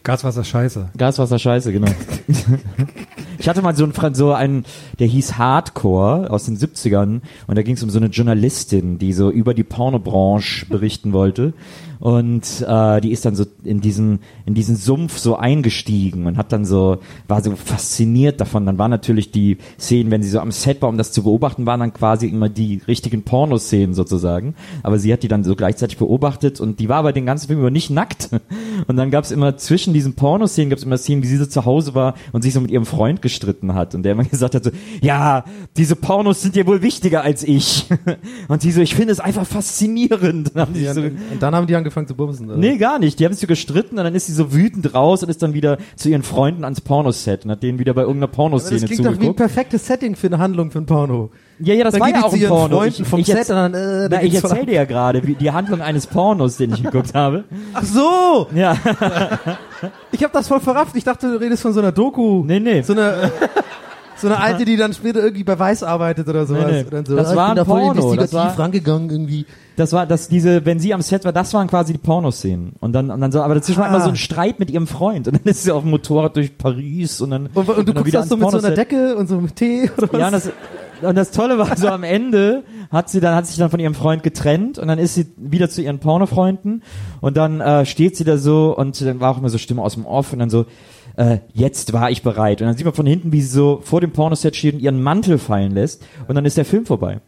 Gaswasser 0.03 0.43
scheiße. 0.43 0.89
Gaswasser 0.97 1.39
scheiße, 1.39 1.71
genau. 1.71 1.87
ich 3.43 3.49
hatte 3.49 3.61
mal 3.61 3.75
so 3.75 3.83
einen, 3.83 4.15
so 4.15 4.31
einen, 4.31 4.63
der 4.99 5.07
hieß 5.07 5.37
Hardcore 5.37 6.31
aus 6.31 6.45
den 6.45 6.57
70ern 6.57 7.19
und 7.45 7.57
da 7.57 7.61
ging 7.61 7.75
es 7.75 7.83
um 7.83 7.89
so 7.89 7.99
eine 7.99 8.07
Journalistin, 8.07 8.99
die 8.99 9.11
so 9.11 9.29
über 9.29 9.53
die 9.53 9.65
Pornobranche 9.65 10.65
berichten 10.67 11.11
wollte 11.11 11.53
und 11.99 12.65
äh, 12.67 13.01
die 13.01 13.11
ist 13.11 13.25
dann 13.25 13.35
so 13.35 13.45
in 13.63 13.81
diesen 13.81 14.19
in 14.45 14.53
diesen 14.53 14.75
Sumpf 14.75 15.17
so 15.17 15.35
eingestiegen 15.35 16.25
und 16.25 16.37
hat 16.37 16.51
dann 16.51 16.65
so 16.65 16.97
war 17.27 17.41
so 17.43 17.55
fasziniert 17.55 18.41
davon. 18.41 18.65
Dann 18.65 18.77
waren 18.77 18.91
natürlich 18.91 19.31
die 19.31 19.57
Szenen, 19.79 20.11
wenn 20.11 20.23
sie 20.23 20.29
so 20.29 20.39
am 20.39 20.51
Set 20.51 20.81
war, 20.81 20.89
um 20.89 20.97
das 20.97 21.11
zu 21.11 21.23
beobachten, 21.23 21.65
waren 21.65 21.79
dann 21.79 21.93
quasi 21.93 22.27
immer 22.27 22.49
die 22.49 22.81
richtigen 22.87 23.23
Pornoszenen 23.23 23.93
sozusagen. 23.93 24.55
Aber 24.83 24.99
sie 24.99 25.11
hat 25.13 25.23
die 25.23 25.27
dann 25.27 25.43
so 25.43 25.55
gleichzeitig 25.55 25.97
beobachtet 25.97 26.59
und 26.59 26.79
die 26.79 26.89
war 26.89 26.97
aber 26.97 27.13
den 27.13 27.25
ganzen 27.25 27.47
Film 27.47 27.59
über 27.59 27.71
nicht 27.71 27.89
nackt. 27.89 28.29
Und 28.87 28.97
dann 28.97 29.11
gab 29.11 29.23
es 29.23 29.31
immer 29.31 29.55
zwischen 29.57 29.93
diesen 29.93 30.13
Pornoszenen 30.13 30.69
gab 30.69 30.77
es 30.77 30.83
immer 30.83 30.97
Szenen, 30.97 31.23
wie 31.23 31.27
sie 31.27 31.37
so 31.37 31.45
zu 31.45 31.65
Hause 31.65 31.95
war 31.95 32.15
und 32.31 32.41
sich 32.41 32.53
so 32.53 32.59
mit 32.59 32.71
ihrem 32.71 32.85
Freund 32.85 33.21
gestritten 33.21 33.73
hat 33.75 33.95
und 33.95 34.03
der 34.03 34.13
immer 34.13 34.23
gesagt 34.33 34.55
hat 34.55 34.63
so, 34.63 34.71
ja, 35.01 35.45
diese 35.77 35.95
Pornos 35.95 36.41
sind 36.41 36.55
dir 36.55 36.67
wohl 36.67 36.81
wichtiger 36.81 37.23
als 37.23 37.43
ich. 37.43 37.85
Und 38.47 38.63
die 38.63 38.71
so, 38.71 38.81
ich 38.81 38.95
finde 38.95 39.11
es 39.11 39.19
einfach 39.19 39.45
faszinierend. 39.45 40.51
Dann 40.53 40.61
haben 40.61 40.73
die 40.73 40.85
so, 40.85 41.01
und 41.01 41.41
dann 41.41 41.55
haben 41.55 41.67
die 41.67 41.75
angefangen 41.83 42.07
zu 42.07 42.15
bumsen. 42.15 42.47
oder? 42.49 42.57
Nee, 42.57 42.77
gar 42.77 42.97
nicht. 42.99 43.19
Die 43.19 43.25
haben 43.25 43.33
sich 43.33 43.41
so 43.41 43.47
gestritten 43.47 43.97
und 43.99 44.03
dann 44.03 44.15
ist 44.15 44.25
sie 44.27 44.33
so 44.33 44.53
wütend 44.53 44.93
raus 44.95 45.21
und 45.23 45.29
ist 45.29 45.43
dann 45.43 45.53
wieder 45.53 45.77
zu 45.95 46.09
ihren 46.09 46.23
Freunden 46.23 46.63
ans 46.63 46.81
Pornoset 46.81 47.45
und 47.45 47.51
hat 47.51 47.61
denen 47.63 47.77
wieder 47.79 47.93
bei 47.93 48.01
irgendeiner 48.01 48.27
Pornoszene 48.27 48.79
das 48.81 48.89
klingt 48.89 49.01
doch 49.01 49.05
wie 49.05 49.09
ein 49.09 49.15
zugeguckt. 49.15 49.37
perfektes 49.37 49.85
Setting 49.85 50.15
für 50.15 50.27
eine 50.27 50.39
Handlung 50.39 50.71
für 50.71 50.79
ein 50.79 50.85
Porno. 50.85 51.29
Ja, 51.59 51.73
ja, 51.75 51.83
das 51.83 51.93
Da 51.93 51.99
war 51.99 52.09
ja 52.09 52.23
auch 52.23 52.33
ein 52.33 52.47
Porno. 52.47 52.77
Freunden 52.77 53.05
vom 53.05 53.23
Set 53.23 53.49
und 53.49 53.55
dann, 53.55 53.73
äh, 53.73 54.07
na, 54.09 54.23
ich 54.23 54.31
geht's 54.31 54.41
voll 54.41 54.49
erzähl 54.51 54.65
dir 54.65 54.73
ja 54.75 54.85
gerade 54.85 55.25
wie- 55.27 55.35
die 55.35 55.51
Handlung 55.51 55.81
eines 55.81 56.07
Pornos, 56.07 56.57
den 56.57 56.73
ich 56.73 56.81
geguckt 56.83 57.13
habe. 57.13 57.43
Ach 57.73 57.83
so! 57.83 58.47
Ja, 58.55 58.75
Ich 60.11 60.23
habe 60.23 60.33
das 60.33 60.47
voll 60.47 60.59
verrafft. 60.59 60.95
Ich 60.95 61.03
dachte, 61.03 61.31
du 61.31 61.39
redest 61.39 61.61
von 61.61 61.73
so 61.73 61.79
einer 61.79 61.91
Doku. 61.91 62.43
nee, 62.45 62.59
nee. 62.59 62.81
So 62.81 62.93
eine, 62.93 63.31
so 64.15 64.27
eine 64.27 64.39
alte, 64.39 64.63
die 64.65 64.77
dann 64.77 64.93
später 64.93 65.21
irgendwie 65.21 65.43
bei 65.43 65.57
Weiß 65.59 65.83
arbeitet 65.83 66.27
oder 66.27 66.45
sowas. 66.45 66.65
Nee, 66.71 66.85
nee. 66.89 67.01
So, 67.05 67.15
Das 67.15 67.29
ah, 67.31 67.35
war 67.35 67.53
ich 67.53 67.59
ein 67.59 67.65
Porno. 67.65 68.15
Das 68.15 68.31
war- 68.33 68.57
rangegangen 68.57 69.09
irgendwie. 69.09 69.45
Das 69.75 69.91
war 69.91 70.05
das 70.05 70.27
diese, 70.27 70.65
wenn 70.65 70.79
sie 70.79 70.93
am 70.93 71.01
Set 71.01 71.25
war, 71.25 71.31
das 71.33 71.53
waren 71.53 71.67
quasi 71.67 71.93
die 71.93 71.99
Pornoszenen. 71.99 72.73
Und 72.79 72.93
dann 72.93 73.09
und 73.09 73.19
dann 73.21 73.31
so, 73.31 73.41
aber 73.41 73.55
dazwischen 73.55 73.79
war 73.79 73.87
Ah. 73.87 73.95
immer 73.95 74.01
so 74.03 74.09
ein 74.09 74.15
Streit 74.15 74.59
mit 74.59 74.69
ihrem 74.69 74.85
Freund 74.87 75.27
und 75.27 75.35
dann 75.37 75.43
ist 75.45 75.63
sie 75.63 75.71
auf 75.71 75.81
dem 75.81 75.89
Motorrad 75.91 76.35
durch 76.35 76.57
Paris 76.57 77.21
und 77.21 77.31
dann 77.31 77.49
Und, 77.53 77.67
und 77.69 77.77
du 77.79 77.83
dann 77.93 77.95
guckst 78.03 78.13
das 78.13 78.29
so 78.29 78.37
mit 78.37 78.51
so 78.51 78.57
einer. 78.59 78.71
Decke 78.71 79.15
und 79.15 79.27
so 79.27 79.39
mit 79.41 79.55
Tee 79.55 79.89
oder 79.97 80.13
was? 80.13 80.19
Ja, 80.19 80.25
und 80.27 80.33
das, 80.33 80.51
und 81.01 81.15
das 81.17 81.31
Tolle 81.31 81.57
war 81.57 81.75
so 81.75 81.87
am 81.89 82.03
Ende 82.03 82.63
hat 82.91 83.09
sie 83.09 83.19
dann 83.19 83.35
hat 83.35 83.47
sich 83.47 83.57
dann 83.57 83.71
von 83.71 83.79
ihrem 83.79 83.95
Freund 83.95 84.21
getrennt 84.23 84.77
und 84.77 84.87
dann 84.87 84.99
ist 84.99 85.15
sie 85.15 85.25
wieder 85.37 85.67
zu 85.69 85.81
ihren 85.81 85.97
Pornofreunden 85.99 86.83
und 87.21 87.35
dann 87.35 87.59
äh, 87.59 87.85
steht 87.87 88.15
sie 88.15 88.23
da 88.23 88.37
so 88.37 88.77
und 88.77 89.01
dann 89.01 89.19
war 89.19 89.31
auch 89.31 89.39
immer 89.39 89.49
so 89.49 89.57
Stimme 89.57 89.81
aus 89.81 89.95
dem 89.95 90.05
Off 90.05 90.31
und 90.33 90.39
dann 90.39 90.51
so 90.51 90.65
äh, 91.15 91.39
jetzt 91.53 91.93
war 91.93 92.11
ich 92.11 92.21
bereit 92.21 92.61
und 92.61 92.67
dann 92.67 92.77
sieht 92.77 92.85
man 92.85 92.93
von 92.93 93.05
hinten 93.07 93.31
wie 93.31 93.41
sie 93.41 93.47
so 93.49 93.79
vor 93.83 94.01
dem 94.01 94.11
Pornoset 94.11 94.55
steht 94.55 94.75
und 94.75 94.79
ihren 94.81 95.01
Mantel 95.01 95.39
fallen 95.39 95.71
lässt 95.73 96.05
und 96.27 96.35
dann 96.35 96.45
ist 96.45 96.57
der 96.57 96.65
Film 96.65 96.85
vorbei. 96.85 97.19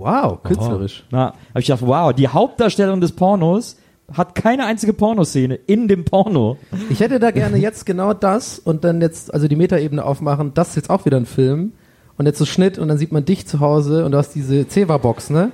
Wow, 0.00 0.42
künstlerisch. 0.42 1.04
Na, 1.10 1.34
habe 1.50 1.60
ich 1.60 1.66
gedacht, 1.66 1.86
wow, 1.86 2.12
die 2.12 2.28
Hauptdarstellerin 2.28 3.00
des 3.00 3.12
Pornos 3.12 3.76
hat 4.12 4.34
keine 4.34 4.66
einzige 4.66 4.92
Pornoszene 4.92 5.54
in 5.54 5.86
dem 5.86 6.04
Porno. 6.04 6.56
Ich 6.88 7.00
hätte 7.00 7.20
da 7.20 7.30
gerne 7.30 7.56
jetzt 7.58 7.86
genau 7.86 8.12
das 8.12 8.58
und 8.58 8.82
dann 8.82 9.00
jetzt, 9.00 9.32
also 9.32 9.46
die 9.46 9.56
Metaebene 9.56 10.04
aufmachen, 10.04 10.52
das 10.54 10.70
ist 10.70 10.76
jetzt 10.76 10.90
auch 10.90 11.04
wieder 11.04 11.16
ein 11.16 11.26
Film 11.26 11.72
und 12.16 12.26
jetzt 12.26 12.38
so 12.38 12.44
Schnitt 12.44 12.78
und 12.78 12.88
dann 12.88 12.98
sieht 12.98 13.12
man 13.12 13.24
dich 13.24 13.46
zu 13.46 13.60
Hause 13.60 14.04
und 14.04 14.12
du 14.12 14.18
hast 14.18 14.34
diese 14.34 14.66
Ceva-Box, 14.66 15.30
ne? 15.30 15.52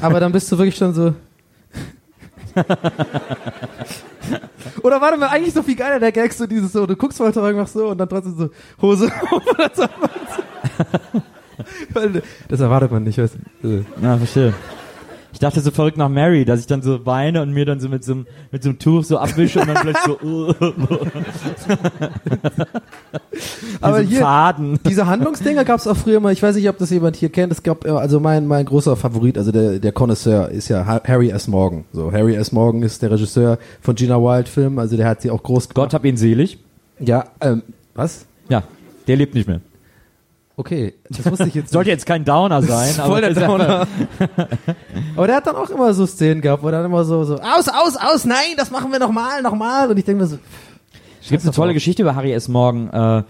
Aber 0.00 0.20
dann 0.20 0.32
bist 0.32 0.50
du 0.50 0.58
wirklich 0.58 0.76
schon 0.76 0.94
so, 0.94 1.14
Oder 4.82 5.00
warte 5.00 5.16
mal, 5.16 5.28
eigentlich 5.28 5.54
so 5.54 5.62
viel 5.62 5.76
geiler 5.76 6.00
der 6.00 6.12
Gag, 6.12 6.32
so 6.32 6.46
dieses 6.46 6.72
so, 6.72 6.86
du 6.86 6.96
guckst 6.96 7.20
heute 7.20 7.40
irgendwas 7.40 7.72
so 7.72 7.88
und 7.88 7.98
dann 7.98 8.08
trotzdem 8.08 8.36
so 8.36 8.50
Hose 8.80 9.10
auf 9.30 9.42
Das 12.48 12.60
erwartet 12.60 12.90
man 12.90 13.04
nicht, 13.04 13.18
weißt 13.18 13.36
du. 13.62 13.84
Ja, 14.02 14.16
verstehe. 14.16 14.54
Ich 15.30 15.38
dachte 15.40 15.60
so 15.60 15.70
verrückt 15.70 15.98
nach 15.98 16.08
Mary, 16.08 16.46
dass 16.46 16.60
ich 16.60 16.66
dann 16.66 16.80
so 16.80 17.04
weine 17.04 17.42
und 17.42 17.52
mir 17.52 17.66
dann 17.66 17.80
so 17.80 17.90
mit 17.90 18.02
so 18.02 18.12
einem, 18.12 18.26
mit 18.50 18.62
so 18.62 18.70
einem 18.70 18.78
Tuch 18.78 19.04
so 19.04 19.18
abwische 19.18 19.60
und 19.60 19.68
dann 19.68 19.76
vielleicht 19.76 20.02
so, 20.04 20.18
uh, 20.22 20.54
Aber 23.80 24.00
hier, 24.00 24.20
Faden. 24.20 24.78
diese 24.88 25.06
Handlungsdinger 25.06 25.64
gab 25.64 25.80
es 25.80 25.86
auch 25.86 25.96
früher 25.96 26.20
mal, 26.20 26.32
ich 26.32 26.42
weiß 26.42 26.56
nicht, 26.56 26.68
ob 26.68 26.78
das 26.78 26.90
jemand 26.90 27.16
hier 27.16 27.28
kennt, 27.28 27.52
es 27.52 27.62
gab, 27.62 27.84
äh, 27.84 27.90
also 27.90 28.20
mein, 28.20 28.46
mein 28.46 28.64
großer 28.64 28.96
Favorit, 28.96 29.38
also 29.38 29.52
der, 29.52 29.78
der 29.78 29.92
Connoisseur 29.92 30.48
ist 30.50 30.68
ja 30.68 30.84
Ha- 30.86 31.02
Harry 31.06 31.30
S. 31.30 31.46
Morgan. 31.46 31.84
So, 31.92 32.10
Harry 32.12 32.34
S. 32.34 32.52
Morgan 32.52 32.82
ist 32.82 33.02
der 33.02 33.10
Regisseur 33.10 33.58
von 33.80 33.94
Gina 33.94 34.16
Wild 34.16 34.48
Film, 34.48 34.78
also 34.78 34.96
der 34.96 35.06
hat 35.08 35.22
sie 35.22 35.30
auch 35.30 35.42
groß 35.42 35.68
Gott 35.70 35.94
hab 35.94 36.04
ihn 36.04 36.16
selig. 36.16 36.58
Ja, 36.98 37.26
ähm, 37.40 37.62
was? 37.94 38.26
Ja, 38.48 38.62
der 39.06 39.16
lebt 39.16 39.34
nicht 39.34 39.46
mehr. 39.46 39.60
Okay, 40.58 40.94
das 41.08 41.24
wusste 41.30 41.46
ich 41.46 41.54
jetzt 41.54 41.70
Sollte 41.72 41.90
jetzt 41.90 42.04
kein 42.04 42.24
Downer 42.24 42.60
sein, 42.62 42.92
aber 42.98 43.12
Voll 43.12 43.20
der 43.20 43.32
Downer. 43.32 43.86
Aber 45.16 45.26
der 45.28 45.36
hat 45.36 45.46
dann 45.46 45.54
auch 45.54 45.70
immer 45.70 45.94
so 45.94 46.04
Szenen 46.04 46.40
gehabt, 46.40 46.64
wo 46.64 46.66
er 46.66 46.72
dann 46.72 46.84
immer 46.84 47.04
so, 47.04 47.22
so, 47.22 47.36
aus, 47.36 47.68
aus, 47.68 47.96
aus, 47.96 48.24
nein, 48.24 48.56
das 48.56 48.70
machen 48.70 48.90
wir 48.90 48.98
nochmal, 48.98 49.40
nochmal. 49.40 49.88
Und 49.88 49.96
ich 49.96 50.04
denke 50.04 50.22
mir 50.22 50.28
so, 50.28 50.38
Es 51.28 51.30
gibt 51.30 51.42
eine 51.42 51.52
tolle 51.52 51.74
Geschichte 51.74 52.00
über 52.00 52.14
Harry 52.14 52.32
S. 52.32 52.48
Morgan. 52.48 52.88
Äh, 52.88 53.22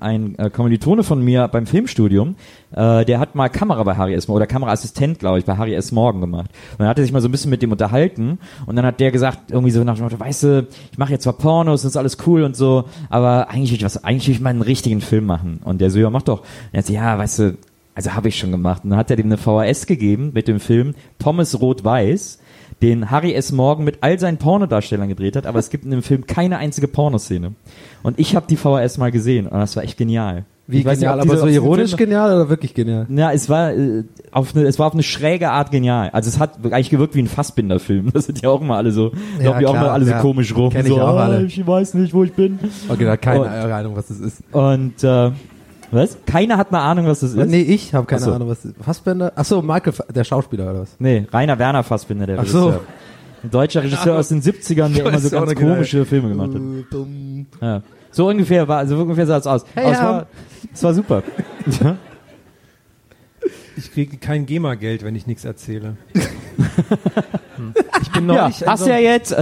ein 0.00 0.36
äh, 0.36 0.50
Kommilitone 0.50 1.04
von 1.04 1.22
mir 1.22 1.46
beim 1.46 1.66
Filmstudium, 1.66 2.34
äh, 2.72 3.04
der 3.04 3.20
hat 3.20 3.36
mal 3.36 3.48
Kamera 3.48 3.84
bei 3.84 3.96
Harry 3.96 4.14
S. 4.14 4.26
Morgan 4.26 4.42
oder 4.42 4.46
Kameraassistent, 4.48 5.20
glaube 5.20 5.38
ich, 5.38 5.44
bei 5.44 5.56
Harry 5.56 5.72
S. 5.74 5.92
Morgan 5.92 6.20
gemacht. 6.20 6.50
Und 6.72 6.80
dann 6.80 6.88
hat 6.88 6.98
er 6.98 7.04
sich 7.04 7.12
mal 7.12 7.20
so 7.20 7.28
ein 7.28 7.30
bisschen 7.30 7.50
mit 7.50 7.62
dem 7.62 7.70
unterhalten 7.70 8.40
und 8.66 8.74
dann 8.74 8.84
hat 8.84 8.98
der 8.98 9.12
gesagt, 9.12 9.52
irgendwie 9.52 9.70
so 9.70 9.84
nach 9.84 9.94
dem 9.94 10.02
Motto, 10.02 10.18
weißt 10.18 10.42
du, 10.42 10.66
ich 10.90 10.98
mache 10.98 11.12
jetzt 11.12 11.22
zwar 11.22 11.34
Pornos, 11.34 11.82
das 11.82 11.92
ist 11.92 11.96
alles 11.96 12.18
cool 12.26 12.42
und 12.42 12.56
so, 12.56 12.86
aber 13.10 13.48
eigentlich 13.48 13.70
will 13.70 13.78
ich 13.78 13.84
was, 13.84 14.02
eigentlich 14.02 14.26
will 14.26 14.34
ich 14.34 14.40
mal 14.40 14.50
einen 14.50 14.62
richtigen 14.62 15.00
Film 15.00 15.26
machen. 15.26 15.60
Und 15.62 15.80
der 15.80 15.90
so, 15.92 16.00
ja, 16.00 16.10
mach 16.10 16.22
doch. 16.22 16.40
Und 16.40 16.46
er 16.72 16.78
hat 16.78 16.86
so, 16.86 16.94
ja, 16.94 17.16
weißt 17.16 17.38
du, 17.38 17.58
also 17.94 18.12
habe 18.12 18.28
ich 18.28 18.36
schon 18.36 18.50
gemacht. 18.50 18.82
Und 18.82 18.90
dann 18.90 18.98
hat 18.98 19.10
er 19.10 19.16
dem 19.16 19.26
eine 19.26 19.38
VHS 19.38 19.86
gegeben 19.86 20.32
mit 20.34 20.48
dem 20.48 20.58
Film 20.58 20.94
Pommes 21.20 21.60
Rot-Weiß, 21.60 22.40
den 22.82 23.10
Harry 23.10 23.32
S. 23.32 23.52
Morgan 23.52 23.84
mit 23.84 23.98
all 24.02 24.18
seinen 24.18 24.36
Pornodarstellern 24.38 25.08
gedreht 25.08 25.34
hat, 25.36 25.46
aber 25.46 25.58
es 25.58 25.70
gibt 25.70 25.84
in 25.84 25.90
dem 25.92 26.02
Film 26.02 26.26
keine 26.26 26.58
einzige 26.58 26.88
Pornoszene. 26.88 27.52
Und 28.02 28.18
ich 28.18 28.36
habe 28.36 28.46
die 28.48 28.56
VHS 28.56 28.98
mal 28.98 29.10
gesehen 29.10 29.46
und 29.46 29.58
das 29.58 29.74
war 29.76 29.82
echt 29.82 29.96
genial. 29.96 30.44
wie 30.66 30.80
Ich 30.80 30.84
nicht, 30.84 30.94
genial, 30.96 31.18
ob 31.20 31.24
aber 31.26 31.34
diese- 31.34 31.42
so 31.42 31.48
ironisch 31.48 31.90
Filme- 31.92 32.04
genial 32.06 32.34
oder 32.34 32.48
wirklich 32.50 32.74
genial? 32.74 33.06
Ja, 33.08 33.32
es 33.32 33.48
war 33.48 33.72
äh, 33.72 34.02
auf 34.32 34.54
eine, 34.54 34.66
es 34.66 34.78
war 34.78 34.88
auf 34.88 34.92
eine 34.94 35.02
schräge 35.04 35.50
Art 35.50 35.70
genial. 35.70 36.10
Also 36.12 36.28
es 36.28 36.38
hat 36.38 36.58
eigentlich 36.64 36.90
gewirkt 36.90 37.14
wie 37.14 37.22
ein 37.22 37.28
Fassbinder-Film. 37.28 38.10
Das 38.12 38.26
sind 38.26 38.42
ja 38.42 38.50
auch 38.50 38.60
immer 38.60 38.76
alle 38.76 38.90
so, 38.92 39.12
Ja, 39.40 39.46
laufen 39.46 39.60
ja 39.62 39.68
auch 39.68 39.74
immer 39.74 39.92
alle 39.92 40.06
ja. 40.10 40.16
so 40.20 40.22
komisch 40.28 40.54
rum. 40.54 40.70
Kenn 40.70 40.84
ich 40.84 40.92
so, 40.92 41.00
auch 41.00 41.16
ah, 41.16 41.24
alle. 41.26 41.44
Ich 41.46 41.66
weiß 41.66 41.94
nicht, 41.94 42.12
wo 42.12 42.24
ich 42.24 42.32
bin. 42.34 42.58
Okay, 42.88 43.04
da 43.04 43.12
hat 43.12 43.22
keine 43.22 43.40
Und- 43.42 43.46
Ahnung, 43.48 43.96
was 43.96 44.08
das 44.08 44.18
ist. 44.20 44.42
Und 44.52 45.02
äh, 45.02 45.30
was? 45.90 46.16
Keiner 46.26 46.56
hat 46.58 46.68
eine 46.72 46.80
Ahnung, 46.80 47.06
was 47.06 47.20
das 47.20 47.32
ist. 47.34 47.48
Nee, 47.48 47.62
ich 47.62 47.94
habe 47.94 48.06
keine 48.06 48.20
Ach 48.22 48.26
so. 48.26 48.32
Ahnung, 48.32 48.48
was 48.48 48.62
das 48.62 48.72
ist. 48.72 48.84
Fassbender? 48.84 49.32
Ach 49.36 49.44
so, 49.44 49.62
Michael, 49.62 49.92
Fa- 49.92 50.04
der 50.12 50.24
Schauspieler 50.24 50.70
oder 50.70 50.80
was? 50.82 50.96
Nee, 50.98 51.26
Rainer 51.32 51.58
Werner 51.58 51.82
Fassbinder, 51.82 52.26
der 52.26 52.38
Ach 52.40 52.46
so. 52.46 52.66
Regisseur. 52.66 52.80
Ein 53.44 53.50
deutscher 53.50 53.82
Regisseur 53.82 54.18
aus 54.18 54.28
den 54.28 54.42
70ern, 54.42 54.94
der 54.94 55.06
immer 55.06 55.18
so 55.18 55.30
ganz 55.30 55.54
geile- 55.54 55.54
komische 55.54 56.04
Filme 56.04 56.28
gemacht 56.30 56.50
hat. 56.54 56.60
Äh. 56.60 57.64
Ja. 57.64 57.82
So 58.10 58.28
ungefähr 58.28 58.66
war, 58.66 58.78
also 58.78 58.96
ungefähr 58.96 59.26
sah 59.26 59.36
es 59.36 59.46
aus. 59.46 59.64
Hey, 59.74 59.84
Aber 59.84 59.92
es 59.92 59.98
ja. 59.98 60.04
war, 60.04 60.26
es 60.72 60.82
war 60.82 60.94
super. 60.94 61.22
Ja. 63.76 63.82
Ich 63.82 63.92
kriege 63.92 64.16
kein 64.16 64.46
GEMA-Geld, 64.46 65.04
wenn 65.04 65.14
ich 65.14 65.26
nichts 65.26 65.44
erzähle. 65.44 65.96
Ich, 68.00 68.10
bin 68.12 68.28
Ja, 68.28 68.42
neulich 68.42 68.62
in 68.62 68.68
hast 68.68 68.80
so, 68.80 68.86
du 68.86 68.92
ja 68.92 68.98
jetzt. 68.98 69.34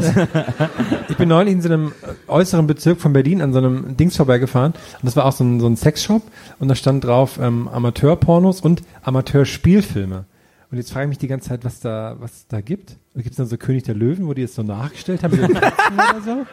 ich 1.08 1.16
bin 1.16 1.28
neulich 1.28 1.54
in 1.54 1.62
so 1.62 1.68
einem 1.68 1.92
äußeren 2.26 2.66
Bezirk 2.66 3.00
von 3.00 3.12
Berlin 3.12 3.42
an 3.42 3.52
so 3.52 3.58
einem 3.58 3.96
Dings 3.96 4.16
vorbeigefahren. 4.16 4.72
Und 4.72 5.04
das 5.04 5.16
war 5.16 5.26
auch 5.26 5.32
so 5.32 5.44
ein, 5.44 5.60
so 5.60 5.66
ein 5.66 5.76
Sexshop. 5.76 6.22
Und 6.58 6.68
da 6.68 6.74
stand 6.74 7.04
drauf 7.04 7.38
ähm, 7.40 7.68
Amateurpornos 7.68 8.60
und 8.60 8.82
Amateurspielfilme. 9.02 10.24
Und 10.70 10.78
jetzt 10.78 10.92
frage 10.92 11.04
ich 11.04 11.08
mich 11.10 11.18
die 11.18 11.28
ganze 11.28 11.50
Zeit, 11.50 11.64
was 11.64 11.80
da, 11.80 12.16
was 12.18 12.32
es 12.32 12.46
da 12.48 12.60
gibt. 12.60 12.96
Gibt 13.14 13.30
es 13.30 13.36
dann 13.36 13.46
so 13.46 13.56
König 13.56 13.84
der 13.84 13.94
Löwen, 13.94 14.26
wo 14.26 14.34
die 14.34 14.42
es 14.42 14.54
so 14.54 14.62
nachgestellt 14.62 15.22
haben? 15.22 15.36
Katzen 15.38 15.94
oder 15.94 16.22
so? 16.22 16.46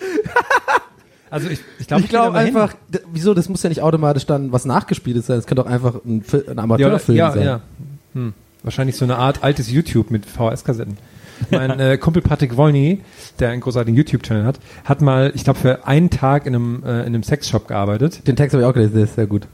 Also 1.30 1.48
ich, 1.48 1.60
ich 1.78 1.86
glaube, 1.86 2.02
Ich 2.02 2.08
glaube 2.08 2.36
einfach, 2.36 2.74
wieso, 3.12 3.34
das 3.34 3.48
muss 3.48 3.62
ja 3.62 3.68
nicht 3.68 3.82
automatisch 3.82 4.26
dann 4.26 4.52
was 4.52 4.64
nachgespieltes 4.64 5.26
sein. 5.26 5.38
Es 5.38 5.46
kann 5.46 5.56
doch 5.56 5.66
einfach 5.66 5.94
ein, 6.04 6.24
ein 6.32 6.42
ja, 6.56 6.62
Amateurfilm 6.62 7.18
ja, 7.18 7.32
sein. 7.32 7.44
ja. 7.44 7.60
Hm. 8.14 8.34
Wahrscheinlich 8.62 8.96
so 8.96 9.04
eine 9.04 9.16
Art 9.16 9.42
altes 9.42 9.70
YouTube 9.70 10.10
mit 10.10 10.26
VHS-Kassetten. 10.26 10.98
Mein 11.50 11.80
äh, 11.80 11.96
Kumpel 11.96 12.20
Patrick 12.20 12.56
Wolny, 12.56 13.00
der 13.38 13.50
einen 13.50 13.62
großartigen 13.62 13.96
YouTube-Channel 13.96 14.44
hat, 14.44 14.58
hat 14.84 15.00
mal, 15.00 15.32
ich 15.34 15.44
glaube, 15.44 15.58
für 15.58 15.86
einen 15.86 16.10
Tag 16.10 16.44
in 16.44 16.54
einem, 16.54 16.82
äh, 16.84 17.00
in 17.00 17.06
einem 17.06 17.22
Sexshop 17.22 17.66
gearbeitet 17.68 18.26
Den 18.26 18.36
Text 18.36 18.52
habe 18.52 18.62
ich 18.62 18.68
auch 18.68 18.74
gelesen, 18.74 18.94
der 18.94 19.04
ist 19.04 19.14
sehr 19.14 19.26
gut. 19.26 19.46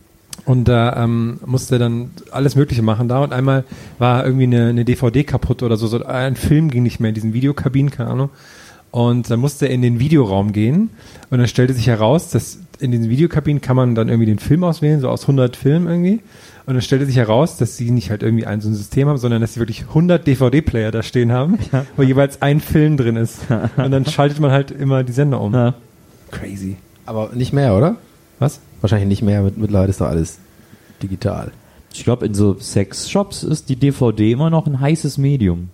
und 0.46 0.66
da 0.66 1.04
ähm, 1.04 1.38
musste 1.46 1.78
dann 1.78 2.10
alles 2.32 2.56
Mögliche 2.56 2.82
machen 2.82 3.06
da 3.08 3.20
und 3.22 3.32
einmal 3.32 3.64
war 3.98 4.24
irgendwie 4.24 4.44
eine, 4.44 4.68
eine 4.68 4.84
DVD 4.84 5.22
kaputt 5.22 5.62
oder 5.62 5.76
so, 5.76 5.86
so 5.86 6.04
ein 6.04 6.34
Film 6.34 6.70
ging 6.70 6.82
nicht 6.82 6.98
mehr 6.98 7.10
in 7.10 7.14
diesen 7.14 7.32
Videokabinen, 7.34 7.90
keine 7.90 8.10
Ahnung. 8.10 8.30
Und 8.90 9.30
dann 9.30 9.40
musste 9.40 9.66
er 9.66 9.74
in 9.74 9.82
den 9.82 9.98
Videoraum 9.98 10.52
gehen 10.52 10.90
und 11.30 11.38
dann 11.38 11.48
stellte 11.48 11.74
sich 11.74 11.86
heraus, 11.86 12.30
dass 12.30 12.58
in 12.78 12.92
diesen 12.92 13.08
Videokabinen 13.08 13.60
kann 13.60 13.76
man 13.76 13.94
dann 13.94 14.08
irgendwie 14.08 14.26
den 14.26 14.38
Film 14.38 14.64
auswählen, 14.64 15.00
so 15.00 15.08
aus 15.08 15.22
100 15.22 15.56
Filmen 15.56 15.86
irgendwie. 15.86 16.20
Und 16.66 16.74
dann 16.74 16.82
stellte 16.82 17.06
sich 17.06 17.16
heraus, 17.16 17.58
dass 17.58 17.76
sie 17.76 17.90
nicht 17.90 18.10
halt 18.10 18.22
irgendwie 18.22 18.46
ein 18.46 18.60
so 18.60 18.68
ein 18.68 18.74
System 18.74 19.08
haben, 19.08 19.18
sondern 19.18 19.40
dass 19.40 19.54
sie 19.54 19.60
wirklich 19.60 19.82
100 19.88 20.26
DVD-Player 20.26 20.90
da 20.90 21.02
stehen 21.02 21.32
haben, 21.32 21.58
wo 21.96 22.02
jeweils 22.02 22.42
ein 22.42 22.60
Film 22.60 22.96
drin 22.96 23.16
ist. 23.16 23.40
Und 23.76 23.90
dann 23.90 24.04
schaltet 24.04 24.40
man 24.40 24.50
halt 24.50 24.72
immer 24.72 25.04
die 25.04 25.12
Sender 25.12 25.40
um. 25.40 25.54
Ja. 25.54 25.74
Crazy. 26.32 26.76
Aber 27.06 27.30
nicht 27.34 27.52
mehr, 27.52 27.76
oder? 27.76 27.96
Was? 28.40 28.60
Wahrscheinlich 28.80 29.08
nicht 29.08 29.22
mehr. 29.22 29.42
Mit, 29.42 29.58
mittlerweile 29.58 29.90
ist 29.90 30.00
doch 30.00 30.08
alles 30.08 30.38
digital. 31.02 31.52
Ich 31.94 32.04
glaube, 32.04 32.26
in 32.26 32.34
so 32.34 32.58
Sexshops 32.58 33.42
ist 33.42 33.68
die 33.68 33.76
DVD 33.76 34.32
immer 34.32 34.50
noch 34.50 34.66
ein 34.66 34.80
heißes 34.80 35.18
Medium. 35.18 35.70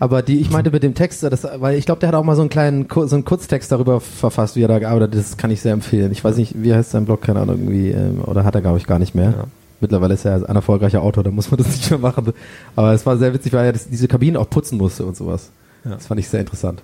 Aber 0.00 0.22
die, 0.22 0.40
ich 0.40 0.50
meinte 0.50 0.70
mit 0.70 0.82
dem 0.82 0.94
Text, 0.94 1.22
das, 1.22 1.46
weil 1.56 1.76
ich 1.76 1.84
glaube, 1.84 2.00
der 2.00 2.08
hat 2.08 2.14
auch 2.14 2.24
mal 2.24 2.34
so 2.34 2.40
einen 2.40 2.48
kleinen, 2.48 2.88
so 2.90 3.14
einen 3.14 3.26
Kurztext 3.26 3.70
darüber 3.70 4.00
verfasst, 4.00 4.56
wie 4.56 4.62
er 4.62 4.68
da 4.68 4.78
gearbeitet 4.78 5.12
hat. 5.14 5.20
Das 5.20 5.36
kann 5.36 5.50
ich 5.50 5.60
sehr 5.60 5.74
empfehlen. 5.74 6.10
Ich 6.10 6.24
weiß 6.24 6.38
nicht, 6.38 6.54
wie 6.62 6.72
heißt 6.72 6.92
sein 6.92 7.04
Blog, 7.04 7.20
keine 7.20 7.40
Ahnung, 7.40 7.58
irgendwie, 7.58 7.90
ähm, 7.90 8.22
oder 8.24 8.42
hat 8.44 8.54
er, 8.54 8.62
glaube 8.62 8.78
ich, 8.78 8.86
gar 8.86 8.98
nicht 8.98 9.14
mehr. 9.14 9.30
Ja. 9.30 9.44
Mittlerweile 9.82 10.14
ist 10.14 10.24
er 10.24 10.48
ein 10.48 10.56
erfolgreicher 10.56 11.02
Autor, 11.02 11.22
da 11.22 11.30
muss 11.30 11.50
man 11.50 11.58
das 11.62 11.66
nicht 11.66 11.90
mehr 11.90 11.98
machen. 11.98 12.32
Aber 12.76 12.94
es 12.94 13.04
war 13.04 13.18
sehr 13.18 13.34
witzig, 13.34 13.52
weil 13.52 13.66
er 13.66 13.72
das, 13.74 13.90
diese 13.90 14.08
Kabinen 14.08 14.38
auch 14.38 14.48
putzen 14.48 14.78
musste 14.78 15.04
und 15.04 15.18
sowas. 15.18 15.50
Ja. 15.84 15.90
Das 15.90 16.06
fand 16.06 16.18
ich 16.18 16.30
sehr 16.30 16.40
interessant. 16.40 16.82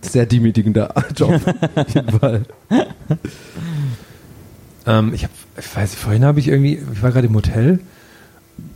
Sehr 0.00 0.26
demütigender 0.26 0.92
Job, 1.16 1.40
auf 1.76 1.94
jeden 1.94 2.18
Fall. 2.18 2.42
Ähm, 4.84 5.14
ich, 5.14 5.22
hab, 5.22 5.30
ich 5.56 5.76
weiß, 5.76 5.94
vorhin 5.94 6.24
habe 6.24 6.40
ich 6.40 6.48
irgendwie, 6.48 6.82
ich 6.92 7.02
war 7.04 7.12
gerade 7.12 7.28
im 7.28 7.36
Hotel 7.36 7.78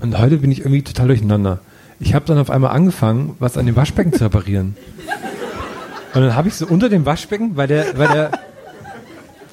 und 0.00 0.16
heute 0.16 0.36
bin 0.36 0.52
ich 0.52 0.60
irgendwie 0.60 0.82
total 0.82 1.08
durcheinander. 1.08 1.58
Ich 1.98 2.14
habe 2.14 2.24
dann 2.26 2.38
auf 2.38 2.50
einmal 2.50 2.72
angefangen, 2.72 3.36
was 3.38 3.56
an 3.56 3.66
dem 3.66 3.76
Waschbecken 3.76 4.12
zu 4.12 4.24
reparieren. 4.24 4.76
Und 6.14 6.22
dann 6.22 6.34
habe 6.34 6.48
ich 6.48 6.54
so 6.54 6.66
unter 6.66 6.88
dem 6.88 7.06
Waschbecken, 7.06 7.56
weil 7.56 7.68
der, 7.68 7.98
weil 7.98 8.08
der, 8.08 8.30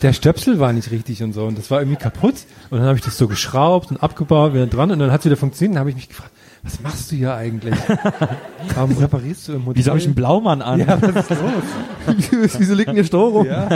der 0.01 0.13
Stöpsel 0.13 0.59
war 0.59 0.73
nicht 0.73 0.91
richtig 0.91 1.23
und 1.23 1.33
so 1.33 1.45
und 1.45 1.57
das 1.57 1.71
war 1.71 1.79
irgendwie 1.79 1.97
kaputt. 1.97 2.35
Und 2.69 2.79
dann 2.79 2.87
habe 2.87 2.97
ich 2.97 3.03
das 3.03 3.17
so 3.17 3.27
geschraubt 3.27 3.91
und 3.91 3.97
abgebaut, 4.03 4.53
wieder 4.53 4.67
dran 4.67 4.91
und 4.91 4.99
dann 4.99 5.11
hat 5.11 5.21
es 5.21 5.25
wieder 5.25 5.37
funktioniert. 5.37 5.75
Dann 5.75 5.79
habe 5.79 5.89
ich 5.89 5.95
mich 5.95 6.09
gefragt, 6.09 6.31
was 6.63 6.79
machst 6.81 7.11
du 7.11 7.15
hier 7.17 7.35
eigentlich? 7.35 7.75
Warum 8.75 8.97
reparierst 8.97 9.49
du 9.49 9.53
im 9.53 9.65
Hotel? 9.65 9.75
Wieso 9.79 9.89
habe 9.91 9.99
ich 9.99 10.05
einen 10.05 10.15
Blaumann 10.15 10.61
an? 10.61 10.79
Ja, 10.79 10.97
was 11.01 11.29
ist 11.29 11.29
los? 11.29 12.51
Wieso 12.57 12.73
liegt 12.73 12.87
denn 12.87 12.95
hier 12.95 13.03
Stroh 13.03 13.27
rum? 13.27 13.45
Ja. 13.47 13.67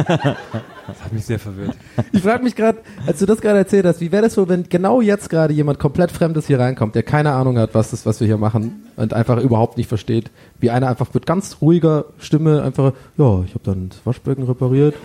Das 0.87 1.03
hat 1.03 1.11
mich 1.11 1.25
sehr 1.25 1.37
verwirrt. 1.37 1.75
Ich 2.13 2.21
frage 2.21 2.43
mich 2.43 2.55
gerade, 2.55 2.77
als 3.05 3.19
du 3.19 3.25
das 3.25 3.41
gerade 3.41 3.57
erzählt 3.57 3.85
hast, 3.85 3.99
wie 3.99 4.11
wäre 4.13 4.21
das 4.23 4.37
wohl, 4.37 4.47
wenn 4.47 4.69
genau 4.69 5.01
jetzt 5.01 5.29
gerade 5.29 5.53
jemand 5.53 5.79
komplett 5.79 6.11
Fremdes 6.11 6.47
hier 6.47 6.59
reinkommt, 6.61 6.95
der 6.95 7.03
keine 7.03 7.33
Ahnung 7.33 7.57
hat, 7.59 7.73
was 7.73 7.91
das, 7.91 8.05
was 8.05 8.21
wir 8.21 8.27
hier 8.27 8.37
machen 8.37 8.83
und 8.95 9.13
einfach 9.13 9.37
überhaupt 9.41 9.77
nicht 9.77 9.87
versteht, 9.89 10.31
wie 10.61 10.69
einer 10.69 10.87
einfach 10.87 11.13
mit 11.13 11.25
ganz 11.25 11.57
ruhiger 11.61 12.05
Stimme 12.19 12.63
einfach, 12.63 12.93
ja, 13.17 13.43
ich 13.45 13.53
habe 13.53 13.63
dann 13.63 13.89
das 13.89 13.99
Waschbecken 14.05 14.43
repariert 14.43 14.95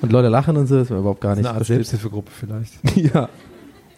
und 0.00 0.12
Leute 0.12 0.28
lachen 0.28 0.56
und 0.56 0.68
so, 0.68 0.76
das 0.78 0.90
war 0.90 0.98
überhaupt 0.98 1.20
gar 1.20 1.30
Das 1.30 1.38
ist 1.38 1.42
nicht 1.42 1.50
eine 1.50 1.58
Art. 1.58 1.66
Selbsthilfegruppe 1.66 2.30
vielleicht. 2.30 2.74
Ja. 3.14 3.28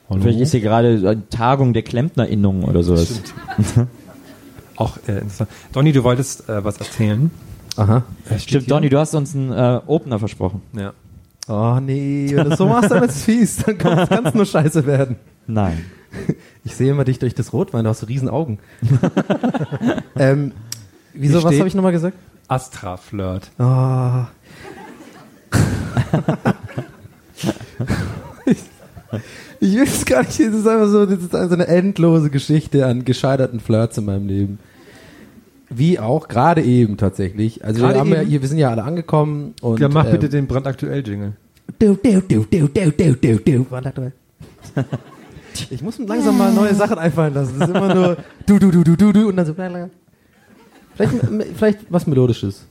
Vielleicht 0.08 0.40
ist 0.40 0.52
hier 0.52 0.60
gerade 0.60 0.88
eine 0.88 1.28
Tagung 1.28 1.74
der 1.74 1.82
Klempnerinnung 1.82 2.64
oder 2.64 2.82
sowas. 2.82 3.20
Auch 4.76 4.96
äh, 5.06 5.18
interessant. 5.18 5.50
Donny, 5.72 5.92
du 5.92 6.02
wolltest 6.04 6.48
äh, 6.48 6.64
was 6.64 6.78
erzählen. 6.78 7.30
Aha. 7.76 8.04
Äh, 8.30 8.38
Stimmt, 8.38 8.64
hier? 8.64 8.74
Donny, 8.74 8.88
du 8.88 8.98
hast 8.98 9.14
uns 9.14 9.34
einen 9.34 9.52
äh, 9.52 9.80
Opener 9.86 10.18
versprochen. 10.18 10.62
Ja. 10.72 10.92
Oh 11.48 11.78
nee, 11.80 12.30
wenn 12.32 12.44
du 12.44 12.50
das 12.50 12.58
so 12.58 12.66
machst, 12.66 12.90
dann 12.90 13.02
ist 13.04 13.16
es 13.16 13.24
fies, 13.24 13.56
dann 13.64 13.78
kann 13.78 14.24
es 14.24 14.34
nur 14.34 14.46
scheiße 14.46 14.86
werden. 14.86 15.16
Nein. 15.46 15.84
Ich 16.64 16.74
sehe 16.74 16.90
immer 16.90 17.04
dich 17.04 17.18
durch 17.18 17.34
das 17.34 17.54
Rotwein, 17.54 17.84
du 17.84 17.90
hast 17.90 18.00
so 18.00 18.06
riesen 18.06 18.28
Augen. 18.28 18.58
ähm, 20.16 20.52
wieso, 21.14 21.42
was 21.42 21.56
habe 21.58 21.66
ich 21.66 21.74
nochmal 21.74 21.92
gesagt? 21.92 22.16
Astra-Flirt. 22.46 23.50
Oh. 23.58 24.24
Ich, 29.60 29.74
will 29.74 29.82
es 29.82 30.04
gar 30.04 30.20
nicht, 30.22 30.38
es 30.40 30.54
ist 30.54 30.66
einfach 30.66 30.88
so, 30.88 31.06
das 31.06 31.18
ist 31.18 31.34
also 31.34 31.54
eine 31.54 31.66
endlose 31.66 32.30
Geschichte 32.30 32.86
an 32.86 33.04
gescheiterten 33.04 33.60
Flirts 33.60 33.98
in 33.98 34.04
meinem 34.04 34.26
Leben. 34.26 34.58
Wie 35.70 35.98
auch, 35.98 36.28
gerade 36.28 36.62
eben 36.62 36.96
tatsächlich. 36.96 37.64
Also 37.64 37.82
wir, 37.82 37.98
haben 37.98 38.12
ja, 38.12 38.20
hier, 38.20 38.40
wir 38.40 38.48
sind 38.48 38.58
ja 38.58 38.70
alle 38.70 38.84
angekommen. 38.84 39.54
Und, 39.60 39.80
Ja, 39.80 39.88
mach 39.88 40.06
ähm, 40.06 40.12
bitte 40.12 40.28
den 40.28 40.46
brandaktuell 40.46 41.06
Jingle. 41.06 41.32
Du, 41.78 41.94
du, 41.96 42.22
du, 42.22 42.46
du, 42.50 42.68
du, 42.68 42.90
du, 42.90 43.14
du, 43.14 43.38
du. 43.38 43.64
Brandaktuell. 43.64 44.12
Ich 45.70 45.82
muss 45.82 45.98
mir 45.98 46.06
langsam 46.06 46.38
mal 46.38 46.52
neue 46.52 46.72
Sachen 46.72 46.98
einfallen 46.98 47.34
lassen. 47.34 47.58
Das 47.58 47.68
ist 47.68 47.74
immer 47.74 47.92
nur 47.92 48.16
du, 48.46 48.60
du, 48.60 48.70
du, 48.70 48.84
du, 48.84 48.96
du, 48.96 49.12
du 49.12 49.28
und 49.28 49.34
dann 49.34 49.44
so. 49.44 49.54
Vielleicht, 49.54 51.12
vielleicht 51.56 51.80
was 51.90 52.06
Melodisches. 52.06 52.64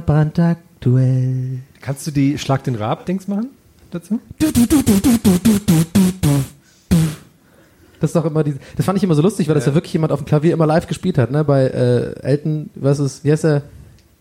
Brandaktuell. 0.00 1.60
Kannst 1.80 2.04
du 2.08 2.10
die 2.10 2.36
Schlag 2.36 2.64
den 2.64 2.74
Rab-Dings 2.74 3.28
machen 3.28 3.50
dazu? 3.94 4.20
Das 8.00 8.10
ist 8.10 8.16
doch 8.16 8.24
immer 8.26 8.44
die, 8.44 8.54
das 8.76 8.84
fand 8.84 8.98
ich 8.98 9.04
immer 9.04 9.14
so 9.14 9.22
lustig, 9.22 9.48
weil 9.48 9.54
das 9.54 9.66
ja 9.66 9.74
wirklich 9.74 9.92
jemand 9.92 10.12
auf 10.12 10.20
dem 10.20 10.26
Klavier 10.26 10.52
immer 10.52 10.66
live 10.66 10.86
gespielt 10.86 11.16
hat, 11.16 11.30
ne? 11.30 11.44
Bei 11.44 11.64
äh, 11.64 12.20
Elton 12.20 12.70
versus, 12.78 13.24
wie 13.24 13.32
heißt 13.32 13.44
er? 13.44 13.62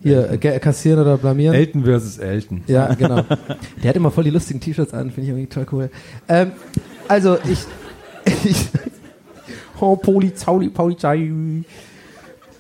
Hier, 0.01 0.31
äh, 0.31 0.59
kassieren 0.59 0.99
oder 0.99 1.17
blamieren? 1.17 1.55
Elton 1.55 1.85
versus 1.85 2.17
Elton. 2.17 2.63
Ja, 2.67 2.93
genau. 2.93 3.23
Der 3.81 3.89
hat 3.89 3.95
immer 3.95 4.11
voll 4.11 4.25
die 4.25 4.31
lustigen 4.31 4.59
T-Shirts 4.59 4.93
an, 4.93 5.11
finde 5.11 5.21
ich 5.21 5.29
irgendwie 5.29 5.47
toll 5.47 5.65
cool. 5.71 5.89
Ähm, 6.27 6.51
also 7.07 7.37
ich, 7.49 7.59
ich 8.43 8.67
oh, 9.79 9.95
Polizei, 9.95 10.69
Polizei. 10.73 11.31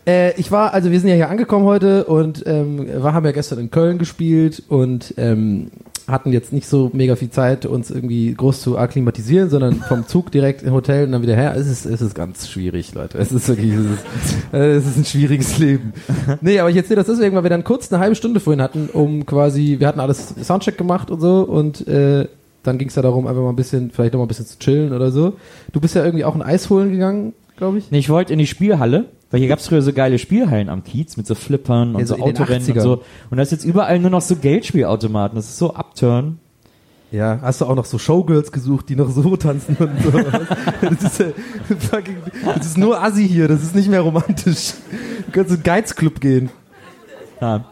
Äh, 0.05 0.39
ich 0.39 0.51
war, 0.51 0.73
also 0.73 0.91
wir 0.91 0.99
sind 0.99 1.09
ja 1.09 1.15
hier 1.15 1.29
angekommen 1.29 1.65
heute 1.65 2.05
und 2.05 2.43
ähm, 2.45 2.87
wir 2.87 3.13
haben 3.13 3.25
ja 3.25 3.31
gestern 3.31 3.59
in 3.59 3.71
Köln 3.71 3.97
gespielt 3.97 4.63
und 4.67 5.13
ähm, 5.17 5.71
hatten 6.07 6.33
jetzt 6.33 6.51
nicht 6.51 6.67
so 6.67 6.89
mega 6.93 7.15
viel 7.15 7.29
Zeit, 7.29 7.65
uns 7.65 7.89
irgendwie 7.89 8.33
groß 8.33 8.61
zu 8.61 8.77
akklimatisieren, 8.77 9.49
sondern 9.49 9.75
vom 9.75 10.07
Zug 10.07 10.31
direkt 10.31 10.63
im 10.63 10.73
Hotel 10.73 11.05
und 11.05 11.11
dann 11.13 11.21
wieder 11.21 11.35
her. 11.35 11.55
Es 11.55 11.67
ist, 11.67 11.85
es 11.85 12.01
ist 12.01 12.15
ganz 12.15 12.49
schwierig, 12.49 12.93
Leute. 12.93 13.17
Es 13.17 13.31
ist 13.31 13.47
wirklich, 13.47 13.73
es 13.73 13.85
ist, 13.85 14.03
äh, 14.53 14.71
es 14.73 14.85
ist 14.85 14.97
ein 14.97 15.05
schwieriges 15.05 15.57
Leben. 15.57 15.93
Nee, 16.41 16.59
aber 16.59 16.69
ich 16.69 16.75
erzähle 16.75 16.97
das 16.97 17.07
deswegen, 17.07 17.35
weil 17.35 17.43
wir 17.43 17.49
dann 17.49 17.63
kurz 17.63 17.91
eine 17.91 18.01
halbe 18.01 18.15
Stunde 18.15 18.39
vorhin 18.39 18.61
hatten, 18.61 18.89
um 18.91 19.25
quasi, 19.25 19.77
wir 19.79 19.87
hatten 19.87 19.99
alles 19.99 20.33
Soundcheck 20.41 20.77
gemacht 20.77 21.11
und 21.11 21.21
so 21.21 21.41
und 21.41 21.87
äh, 21.87 22.27
dann 22.63 22.77
ging 22.77 22.87
es 22.87 22.95
ja 22.95 23.01
darum, 23.01 23.27
einfach 23.27 23.41
mal 23.41 23.49
ein 23.49 23.55
bisschen, 23.55 23.91
vielleicht 23.91 24.13
noch 24.13 24.19
mal 24.19 24.25
ein 24.25 24.29
bisschen 24.29 24.45
zu 24.45 24.57
chillen 24.59 24.93
oder 24.93 25.11
so. 25.11 25.33
Du 25.71 25.79
bist 25.79 25.95
ja 25.95 26.03
irgendwie 26.03 26.25
auch 26.25 26.35
ein 26.35 26.41
Eis 26.41 26.69
holen 26.69 26.91
gegangen, 26.91 27.33
glaube 27.57 27.77
ich. 27.77 27.91
Nee, 27.91 27.99
ich 27.99 28.09
wollte 28.09 28.33
in 28.33 28.39
die 28.39 28.47
Spielhalle, 28.47 29.05
weil 29.33 29.39
hier 29.39 29.49
gab's 29.49 29.67
früher 29.67 29.81
so 29.81 29.93
geile 29.93 30.19
Spielhallen 30.19 30.69
am 30.69 30.83
Kiez 30.83 31.17
mit 31.17 31.25
so 31.25 31.33
Flippern 31.33 31.95
und 31.95 32.01
Ja, 32.01 32.05
so 32.05 32.17
so 32.17 32.21
Autorennen 32.21 32.61
und 32.69 32.77
80ern. 32.77 32.81
so. 32.81 33.03
Und 33.31 33.37
da 33.37 33.41
ist 33.41 33.51
jetzt 33.51 33.65
überall 33.65 33.97
nur 33.97 34.11
noch 34.11 34.21
so 34.21 34.35
Geldspielautomaten. 34.35 35.35
Das 35.35 35.45
ist 35.45 35.57
so 35.57 35.73
Upturn. 35.73 36.37
Ja, 37.11 37.39
hast 37.41 37.59
du 37.59 37.65
auch 37.65 37.73
noch 37.73 37.85
so 37.85 37.97
Showgirls 37.97 38.51
gesucht, 38.51 38.89
die 38.89 38.95
noch 38.95 39.09
so 39.09 39.35
tanzen 39.35 39.75
und 39.79 40.03
so. 40.03 40.11
Das 40.81 41.03
ist, 41.03 41.19
ja 41.19 41.25
fucking, 41.79 42.17
das 42.45 42.67
ist 42.67 42.77
nur 42.77 43.01
Assi 43.01 43.27
hier, 43.27 43.47
das 43.47 43.63
ist 43.63 43.73
nicht 43.73 43.89
mehr 43.89 44.01
romantisch. 44.01 44.73
Du 45.25 45.31
kannst 45.31 45.49
in 45.49 45.57
den 45.57 45.63
Geizclub 45.63 46.21
gehen. 46.21 46.51
Ja. 47.41 47.65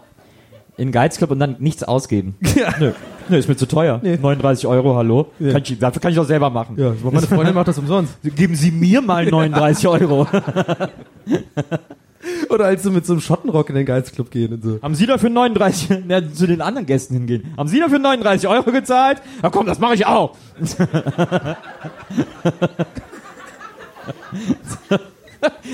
In 0.78 0.88
den 0.88 0.92
Geizclub 0.92 1.30
und 1.30 1.38
dann 1.38 1.58
nichts 1.60 1.84
ausgeben. 1.84 2.34
Ja. 2.56 2.74
Nö. 2.80 2.92
Nö, 3.32 3.38
ist 3.38 3.48
mir 3.48 3.56
zu 3.56 3.66
teuer. 3.66 4.02
Nee. 4.04 4.18
39 4.18 4.68
Euro, 4.68 4.98
hallo. 4.98 5.28
Ja. 5.40 5.54
Kann 5.54 5.62
ich, 5.64 5.80
dafür 5.80 6.02
kann 6.02 6.12
ich 6.12 6.18
doch 6.18 6.26
selber 6.26 6.50
machen. 6.50 6.76
Ja, 6.78 6.94
meine 7.02 7.26
Freundin 7.26 7.56
macht 7.56 7.70
das 7.70 7.78
umsonst. 7.78 8.18
Geben 8.36 8.56
Sie 8.56 8.72
mir 8.72 9.02
mal 9.02 9.26
39 9.26 9.88
Euro. 9.88 10.28
Oder 12.50 12.66
als 12.66 12.84
du 12.84 12.92
mit 12.92 13.06
so 13.06 13.14
einem 13.14 13.22
Schottenrock 13.22 13.70
in 13.70 13.76
den 13.76 13.86
Geizclub 13.86 14.30
gehen 14.32 14.54
und 14.54 14.64
so. 14.64 14.80
Haben 14.82 14.96
Sie 14.96 15.06
dafür 15.06 15.30
39, 15.30 16.04
ja, 16.10 16.22
zu 16.34 16.46
den 16.46 16.60
anderen 16.60 16.86
Gästen 16.86 17.14
hingehen. 17.14 17.54
Haben 17.58 17.70
Sie 17.70 17.80
dafür 17.80 18.00
39 18.00 18.50
Euro 18.50 18.70
gezahlt? 18.70 19.22
Na 19.42 19.50
komm, 19.50 19.66
das 19.66 19.80
mache 19.80 19.94
ich 19.94 20.06
auch. 20.06 20.36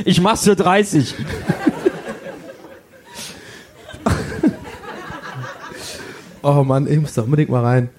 ich 0.06 0.22
mach's 0.22 0.44
für 0.44 0.56
30. 0.56 1.16
Oh 6.50 6.63
Mann, 6.63 6.88
ich 6.89 7.00
muss 7.00 7.13
da 7.13 7.24
unbedingt 7.24 7.50
mal 7.50 7.63
rein. 7.63 7.89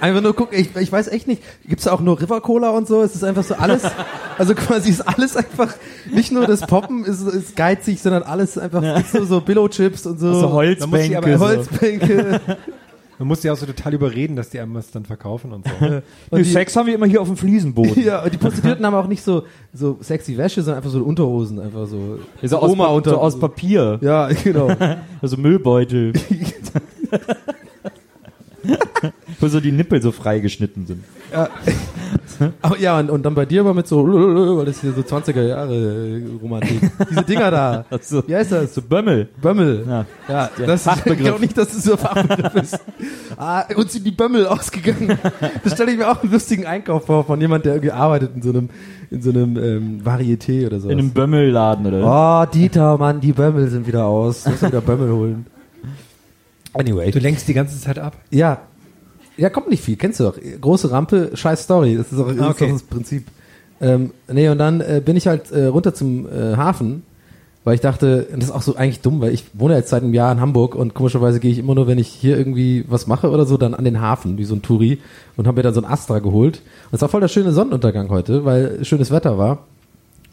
Einfach 0.00 0.20
nur 0.22 0.34
gucken, 0.36 0.58
ich, 0.58 0.74
ich 0.76 0.92
weiß 0.92 1.08
echt 1.08 1.26
nicht, 1.26 1.42
gibt's 1.66 1.84
da 1.84 1.92
auch 1.92 2.00
nur 2.00 2.20
River 2.20 2.40
Cola 2.42 2.70
und 2.70 2.86
so? 2.86 3.02
Es 3.02 3.14
ist 3.14 3.24
einfach 3.24 3.42
so 3.42 3.54
alles, 3.54 3.82
also 4.38 4.54
quasi 4.54 4.90
ist 4.90 5.00
alles 5.00 5.34
einfach, 5.36 5.72
nicht 6.12 6.30
nur 6.30 6.46
das 6.46 6.60
Poppen 6.60 7.04
ist, 7.04 7.22
ist 7.22 7.56
geizig, 7.56 8.00
sondern 8.02 8.22
alles 8.22 8.58
einfach, 8.58 8.82
gibt's 8.96 9.14
nur 9.14 9.24
so 9.26 9.40
Billo-Chips 9.40 10.04
und 10.06 10.20
so. 10.20 10.32
So 10.34 10.40
Da 10.42 10.46
muss 10.46 10.52
Holzbänke. 10.54 11.18
aber 11.18 11.38
so. 11.38 11.44
Holzbänke. 11.46 12.40
Man 13.18 13.28
muss 13.28 13.40
die 13.40 13.48
auch 13.50 13.56
so 13.56 13.64
total 13.64 13.94
überreden, 13.94 14.34
dass 14.34 14.50
die 14.50 14.58
einem 14.58 14.74
was 14.74 14.90
dann 14.90 15.04
verkaufen 15.04 15.52
und 15.52 15.64
so. 15.66 15.86
Und 16.30 16.38
die, 16.38 16.42
Sex 16.44 16.74
haben 16.76 16.86
wir 16.88 16.94
immer 16.96 17.06
hier 17.06 17.22
auf 17.22 17.28
dem 17.28 17.36
Fliesenboden. 17.36 18.02
ja, 18.04 18.24
und 18.24 18.34
die 18.34 18.38
Prostituierten 18.38 18.84
haben 18.84 18.94
auch 18.96 19.06
nicht 19.06 19.22
so, 19.22 19.44
so 19.72 19.98
sexy 20.00 20.36
Wäsche, 20.36 20.62
sondern 20.62 20.78
einfach 20.82 20.90
so 20.90 20.98
Unterhosen, 21.02 21.60
einfach 21.60 21.86
so. 21.86 22.18
So 22.42 22.58
aus, 22.58 22.70
Oma 22.72 22.86
Pa- 22.86 22.92
unter- 22.92 23.10
so 23.10 23.18
aus 23.18 23.38
Papier. 23.38 23.98
Ja, 24.02 24.26
genau. 24.42 24.68
Also 25.22 25.36
Müllbeutel. 25.36 26.12
Wo 29.40 29.48
so 29.48 29.60
die 29.60 29.72
Nippel 29.72 30.00
so 30.00 30.12
freigeschnitten 30.12 30.86
sind. 30.86 31.04
Aber 32.62 32.78
ja, 32.78 32.98
und, 32.98 33.10
und 33.10 33.22
dann 33.24 33.34
bei 33.34 33.44
dir 33.44 33.60
aber 33.60 33.74
mit 33.74 33.86
so, 33.86 34.04
weil 34.58 34.64
das 34.64 34.80
hier 34.80 34.92
so 34.92 35.02
20er 35.02 35.42
Jahre 35.42 36.20
Romantik. 36.42 36.80
Diese 37.10 37.22
Dinger 37.22 37.50
da. 37.50 37.84
So, 38.00 38.26
Wie 38.26 38.34
heißt 38.34 38.52
das? 38.52 38.74
so 38.74 38.82
Bömmel. 38.82 39.28
Bömmel. 39.40 39.84
Ja. 39.86 40.06
Ja, 40.28 40.50
das 40.66 40.82
Fachbegriff. 40.82 41.18
ich 41.18 41.24
glaube 41.24 41.40
nicht, 41.40 41.56
dass 41.56 41.72
es 41.72 41.84
so 41.84 41.92
ein 41.92 41.98
Fachbegriff 41.98 42.54
ist. 42.56 42.80
Ah, 43.36 43.64
uns 43.76 43.92
sind 43.92 44.04
die 44.06 44.10
Bömmel 44.10 44.46
ausgegangen. 44.46 45.18
Das 45.62 45.74
stelle 45.74 45.92
ich 45.92 45.98
mir 45.98 46.10
auch 46.10 46.22
einen 46.22 46.32
lustigen 46.32 46.66
Einkauf 46.66 47.06
vor 47.06 47.24
von 47.24 47.40
jemand, 47.40 47.64
der 47.66 47.74
irgendwie 47.74 47.92
arbeitet 47.92 48.30
in 48.34 48.42
so 48.42 48.50
einem, 48.50 48.70
in 49.10 49.22
so 49.22 49.30
einem 49.30 49.56
ähm, 49.56 50.02
Varieté 50.04 50.66
oder 50.66 50.80
so. 50.80 50.88
In 50.88 50.98
einem 50.98 51.10
Bömmelladen 51.10 51.86
oder? 51.86 52.46
Oh, 52.46 52.50
Dieter, 52.52 52.98
Mann, 52.98 53.20
die 53.20 53.32
Bömmel 53.32 53.68
sind 53.68 53.86
wieder 53.86 54.06
aus. 54.06 54.44
Du 54.44 54.50
musst 54.50 54.64
wieder 54.64 54.80
Bömmel 54.80 55.12
holen. 55.12 55.46
Anyway. 56.74 57.10
Du 57.10 57.18
lenkst 57.18 57.48
die 57.48 57.54
ganze 57.54 57.80
Zeit 57.80 57.98
ab. 57.98 58.16
Ja. 58.30 58.62
Ja, 59.36 59.50
kommt 59.50 59.68
nicht 59.68 59.82
viel, 59.82 59.96
kennst 59.96 60.20
du 60.20 60.24
doch. 60.24 60.38
Große 60.60 60.90
Rampe, 60.90 61.30
scheiß 61.34 61.64
Story. 61.64 61.96
Das 61.96 62.12
ist 62.12 62.18
auch, 62.18 62.28
das, 62.28 62.36
ist 62.36 62.42
okay. 62.42 62.70
das 62.70 62.82
Prinzip. 62.82 63.26
Ähm, 63.80 64.12
nee, 64.32 64.48
und 64.48 64.58
dann 64.58 64.80
äh, 64.80 65.02
bin 65.04 65.16
ich 65.16 65.26
halt 65.26 65.50
äh, 65.50 65.66
runter 65.66 65.92
zum 65.92 66.26
äh, 66.26 66.56
Hafen, 66.56 67.02
weil 67.64 67.74
ich 67.74 67.80
dachte, 67.80 68.28
das 68.32 68.44
ist 68.44 68.50
auch 68.50 68.62
so 68.62 68.76
eigentlich 68.76 69.00
dumm, 69.00 69.20
weil 69.20 69.32
ich 69.32 69.46
wohne 69.54 69.74
jetzt 69.74 69.90
seit 69.90 70.02
einem 70.02 70.14
Jahr 70.14 70.30
in 70.30 70.40
Hamburg 70.40 70.74
und 70.74 70.94
komischerweise 70.94 71.40
gehe 71.40 71.50
ich 71.50 71.58
immer 71.58 71.74
nur, 71.74 71.86
wenn 71.86 71.98
ich 71.98 72.08
hier 72.08 72.38
irgendwie 72.38 72.84
was 72.88 73.06
mache 73.06 73.30
oder 73.30 73.46
so, 73.46 73.56
dann 73.56 73.74
an 73.74 73.84
den 73.84 74.00
Hafen, 74.00 74.38
wie 74.38 74.44
so 74.44 74.54
ein 74.54 74.62
Touri 74.62 75.00
und 75.36 75.46
habe 75.46 75.56
mir 75.56 75.62
dann 75.62 75.74
so 75.74 75.80
ein 75.80 75.90
Astra 75.90 76.20
geholt. 76.20 76.62
Und 76.90 76.94
es 76.94 77.02
war 77.02 77.08
voll 77.08 77.20
der 77.20 77.28
schöne 77.28 77.52
Sonnenuntergang 77.52 78.10
heute, 78.10 78.44
weil 78.44 78.84
schönes 78.84 79.10
Wetter 79.10 79.38
war. 79.38 79.66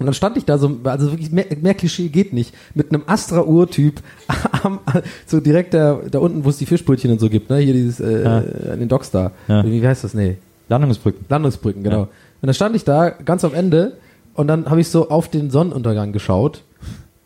Und 0.01 0.07
dann 0.07 0.13
stand 0.15 0.35
ich 0.35 0.45
da 0.45 0.57
so, 0.57 0.77
also 0.83 1.11
wirklich 1.11 1.31
mehr, 1.31 1.45
mehr 1.61 1.75
Klischee 1.75 2.09
geht 2.09 2.33
nicht, 2.33 2.53
mit 2.73 2.91
einem 2.91 3.03
Astra-Uhr-Typ 3.05 4.01
am- 4.63 4.79
so 5.27 5.39
direkt 5.39 5.73
da, 5.73 5.99
da 6.09 6.19
unten, 6.19 6.43
wo 6.43 6.49
es 6.49 6.57
die 6.57 6.65
Fischbrötchen 6.65 7.11
und 7.11 7.19
so 7.19 7.29
gibt, 7.29 7.49
ne? 7.49 7.57
Hier 7.59 7.73
dieses, 7.73 7.99
äh, 7.99 8.23
Ja. 8.23 8.37
an 8.73 8.79
den 8.79 8.89
Docks 8.89 9.11
da. 9.11 9.31
Ja. 9.47 9.63
Wie, 9.63 9.81
wie 9.81 9.87
heißt 9.87 10.03
das? 10.03 10.13
Nee. 10.13 10.37
Landungsbrücken. 10.69 11.25
Landungsbrücken, 11.29 11.83
genau. 11.83 11.97
Ja. 11.99 12.07
Und 12.41 12.47
dann 12.47 12.53
stand 12.55 12.75
ich 12.75 12.83
da 12.83 13.11
ganz 13.11 13.45
am 13.45 13.53
Ende 13.53 13.97
und 14.33 14.47
dann 14.47 14.69
habe 14.69 14.81
ich 14.81 14.87
so 14.89 15.09
auf 15.09 15.29
den 15.29 15.51
Sonnenuntergang 15.51 16.11
geschaut 16.13 16.63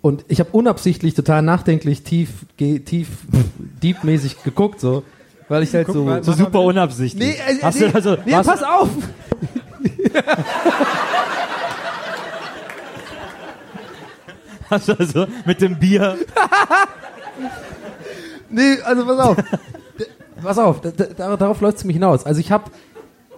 und 0.02 0.26
ich 0.28 0.40
habe 0.42 0.50
unabsichtlich 0.52 1.14
total 1.14 1.42
nachdenklich 1.44 2.04
tief, 2.04 2.46
ge, 2.58 2.80
tief, 2.80 3.08
deepmäßig 3.82 4.44
geguckt 4.44 4.82
so, 4.82 5.04
weil 5.48 5.64
ich 5.64 5.74
halt 5.74 5.86
Guck 5.86 5.96
so 5.96 6.04
mal, 6.04 6.24
So 6.24 6.34
super 6.34 6.60
unabsichtlich. 6.62 7.38
Nee, 7.38 7.54
äh, 7.54 7.62
Hast 7.64 7.80
nee, 7.80 7.88
du 7.88 7.96
also, 7.96 8.18
nee 8.26 8.34
pass 8.34 8.62
auf! 8.64 8.90
hast 14.70 14.88
du 14.88 15.00
also 15.00 15.28
mit 15.46 15.62
dem 15.62 15.78
Bier. 15.78 16.18
Nee, 18.50 18.78
also 18.84 19.06
pass 19.06 19.20
auf. 19.20 19.38
Pass 20.44 20.58
auf, 20.60 20.82
da, 20.82 20.92
da, 20.92 21.38
darauf 21.38 21.62
läuft 21.62 21.78
es 21.78 21.86
mich 21.86 21.96
hinaus. 21.96 22.26
Also 22.26 22.42
ich 22.42 22.52
habe 22.52 22.70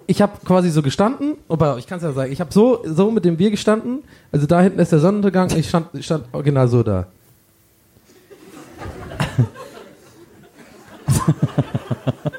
ich 0.08 0.22
habe 0.22 0.34
quasi 0.44 0.70
so 0.72 0.82
gestanden, 0.82 1.38
aber 1.48 1.78
ich 1.78 1.86
kann 1.86 1.98
es 1.98 2.04
ja 2.04 2.12
sagen, 2.12 2.32
ich 2.32 2.42
habe 2.42 2.52
so 2.52 2.82
so 2.86 3.12
mit 3.12 3.24
dem 3.24 3.38
Bier 3.38 3.52
gestanden, 3.52 4.00
also 4.32 4.48
da 4.48 4.62
hinten 4.62 4.80
ist 4.80 4.92
der 4.92 5.00
Sonnenuntergang, 5.00 5.56
ich 5.56 5.70
stand 5.70 5.88
ich 5.94 6.06
stand 6.06 6.26
original 6.34 6.68
so 6.68 6.82
da. 6.84 7.06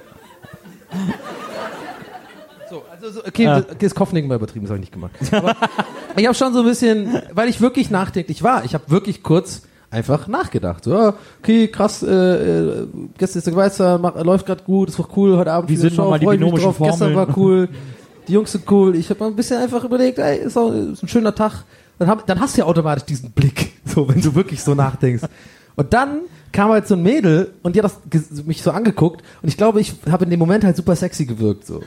So, 3.11 3.21
okay, 3.27 3.45
Ja. 3.45 3.61
das 3.61 3.77
das 3.79 3.95
Kopfnicken 3.95 4.29
war 4.29 4.37
übertrieben, 4.37 4.65
das 4.67 4.71
habe 4.71 4.79
ich 4.83 4.91
nicht 4.91 4.93
gemacht. 4.93 5.13
Aber 5.33 5.55
ich 6.17 6.27
habe 6.27 6.35
schon 6.35 6.53
so 6.53 6.61
ein 6.61 6.67
bisschen, 6.67 7.23
weil 7.33 7.49
ich 7.49 7.61
wirklich 7.61 7.91
nachdenklich 7.91 8.43
war, 8.43 8.65
ich 8.65 8.75
habe 8.75 8.85
wirklich 8.89 9.23
kurz 9.23 9.63
einfach 9.91 10.27
nachgedacht. 10.29 10.85
So, 10.85 10.95
ah, 10.97 11.15
okay, 11.41 11.69
krass, 11.69 12.03
äh, 12.03 12.09
äh, 12.11 12.87
gestern 13.17 13.39
ist 13.39 13.47
der 13.47 13.53
Geweißer, 13.55 13.99
mach, 13.99 14.23
läuft 14.23 14.47
gerade 14.47 14.63
gut, 14.65 14.89
ist 14.91 14.99
doch 14.99 15.17
cool, 15.17 15.37
heute 15.37 15.53
Abend 15.53 15.71
Wie 15.71 15.77
sind 15.77 15.95
Show, 15.95 16.03
nochmal 16.03 16.19
die 16.19 16.27
binomischen 16.27 16.65
drauf, 16.65 16.79
gestern 16.79 17.13
Formeln? 17.13 17.29
war 17.29 17.37
cool, 17.39 17.69
die 18.27 18.33
Jungs 18.33 18.53
sind 18.53 18.71
cool. 18.71 18.95
Ich 18.97 19.09
habe 19.09 19.21
mal 19.21 19.27
ein 19.29 19.37
bisschen 19.37 19.57
einfach 19.61 19.83
überlegt, 19.85 20.19
ey, 20.19 20.39
ist, 20.41 20.57
auch, 20.59 20.71
ist 20.73 21.03
ein 21.03 21.09
schöner 21.09 21.35
Tag. 21.35 21.65
Dann, 21.99 22.09
hab, 22.09 22.27
dann 22.27 22.39
hast 22.39 22.57
du 22.57 22.61
ja 22.61 22.67
automatisch 22.67 23.05
diesen 23.05 23.31
Blick, 23.31 23.73
so 23.85 24.09
wenn 24.09 24.21
du 24.21 24.35
wirklich 24.35 24.63
so 24.63 24.75
nachdenkst. 24.75 25.25
Und 25.77 25.93
dann 25.93 26.21
kam 26.53 26.71
halt 26.71 26.87
so 26.89 26.95
ein 26.95 27.03
Mädel 27.03 27.53
und 27.63 27.75
die 27.77 27.83
hat 27.83 27.91
das 28.11 28.45
mich 28.45 28.63
so 28.63 28.71
angeguckt 28.71 29.23
und 29.43 29.49
ich 29.49 29.57
glaube, 29.57 29.81
ich 29.81 29.95
habe 30.11 30.25
in 30.25 30.31
dem 30.31 30.39
Moment 30.39 30.65
halt 30.65 30.77
super 30.77 30.97
sexy 30.97 31.25
gewirkt 31.27 31.67
so. 31.67 31.83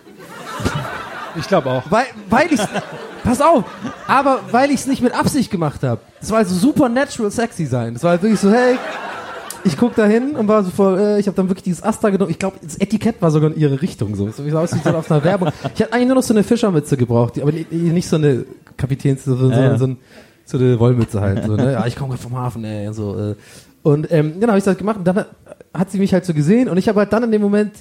Ich 1.37 1.47
glaube 1.47 1.69
auch. 1.69 1.83
Weil, 1.89 2.05
weil 2.29 2.51
ich 2.51 2.59
pass 3.23 3.41
auf, 3.41 3.63
aber 4.07 4.39
weil 4.51 4.69
ich 4.71 4.81
es 4.81 4.87
nicht 4.87 5.01
mit 5.01 5.13
Absicht 5.13 5.51
gemacht 5.51 5.83
habe. 5.83 6.01
Es 6.21 6.31
war 6.31 6.39
also 6.39 6.55
super 6.55 6.89
natural 6.89 7.31
sexy 7.31 7.65
sein. 7.65 7.95
Es 7.95 8.03
war 8.03 8.11
halt 8.11 8.21
wirklich 8.23 8.39
so, 8.39 8.51
hey, 8.51 8.75
ich 9.63 9.77
guck 9.77 9.95
da 9.95 10.05
hin 10.05 10.35
und 10.35 10.47
war 10.47 10.63
so 10.63 10.71
voll, 10.71 10.99
äh, 10.99 11.19
ich 11.19 11.27
habe 11.27 11.35
dann 11.35 11.47
wirklich 11.47 11.63
dieses 11.63 11.83
Astra 11.83 12.09
genommen. 12.09 12.31
Ich 12.31 12.39
glaube, 12.39 12.57
das 12.63 12.77
Etikett 12.79 13.21
war 13.21 13.29
sogar 13.31 13.51
in 13.51 13.57
ihre 13.59 13.81
Richtung 13.81 14.15
so. 14.15 14.29
So 14.31 14.45
wie 14.45 14.51
aus 14.53 14.73
wie 14.73 14.79
so 14.79 14.89
auf 14.95 15.09
einer 15.11 15.23
Werbung. 15.23 15.49
Ich 15.73 15.79
hätte 15.79 15.93
eigentlich 15.93 16.07
nur 16.07 16.15
noch 16.15 16.23
so 16.23 16.33
eine 16.33 16.43
Fischermütze 16.43 16.97
gebraucht, 16.97 17.35
die- 17.35 17.43
aber 17.43 17.51
nicht, 17.51 18.07
so 18.07 18.15
eine 18.15 18.45
Kapitäns, 18.77 19.23
sondern 19.25 19.51
Ja, 19.51 19.61
ja. 19.71 19.77
so, 19.77 19.85
ein, 19.87 19.97
so 20.45 20.57
eine 20.57 20.79
Wollmütze 20.79 21.21
halt. 21.21 21.43
So, 21.45 21.55
ne? 21.55 21.73
Ja, 21.73 21.85
ich 21.85 21.95
komme 21.95 22.09
gerade 22.09 22.23
vom 22.23 22.35
Hafen, 22.35 22.63
ey, 22.63 22.87
und 22.87 22.93
so. 22.95 23.15
Äh. 23.17 23.35
Und 23.83 24.11
ähm, 24.11 24.39
dann 24.39 24.49
habe 24.49 24.57
ich 24.57 24.63
das 24.65 24.77
gemacht 24.77 24.97
und 24.97 25.05
dann 25.07 25.15
hat- 25.17 25.29
hat 25.73 25.91
sie 25.91 25.99
mich 25.99 26.11
halt 26.13 26.25
so 26.25 26.33
gesehen 26.33 26.67
und 26.67 26.77
ich 26.77 26.89
habe 26.89 26.99
halt 26.99 27.13
dann 27.13 27.23
in 27.23 27.31
dem 27.31 27.41
Moment 27.41 27.71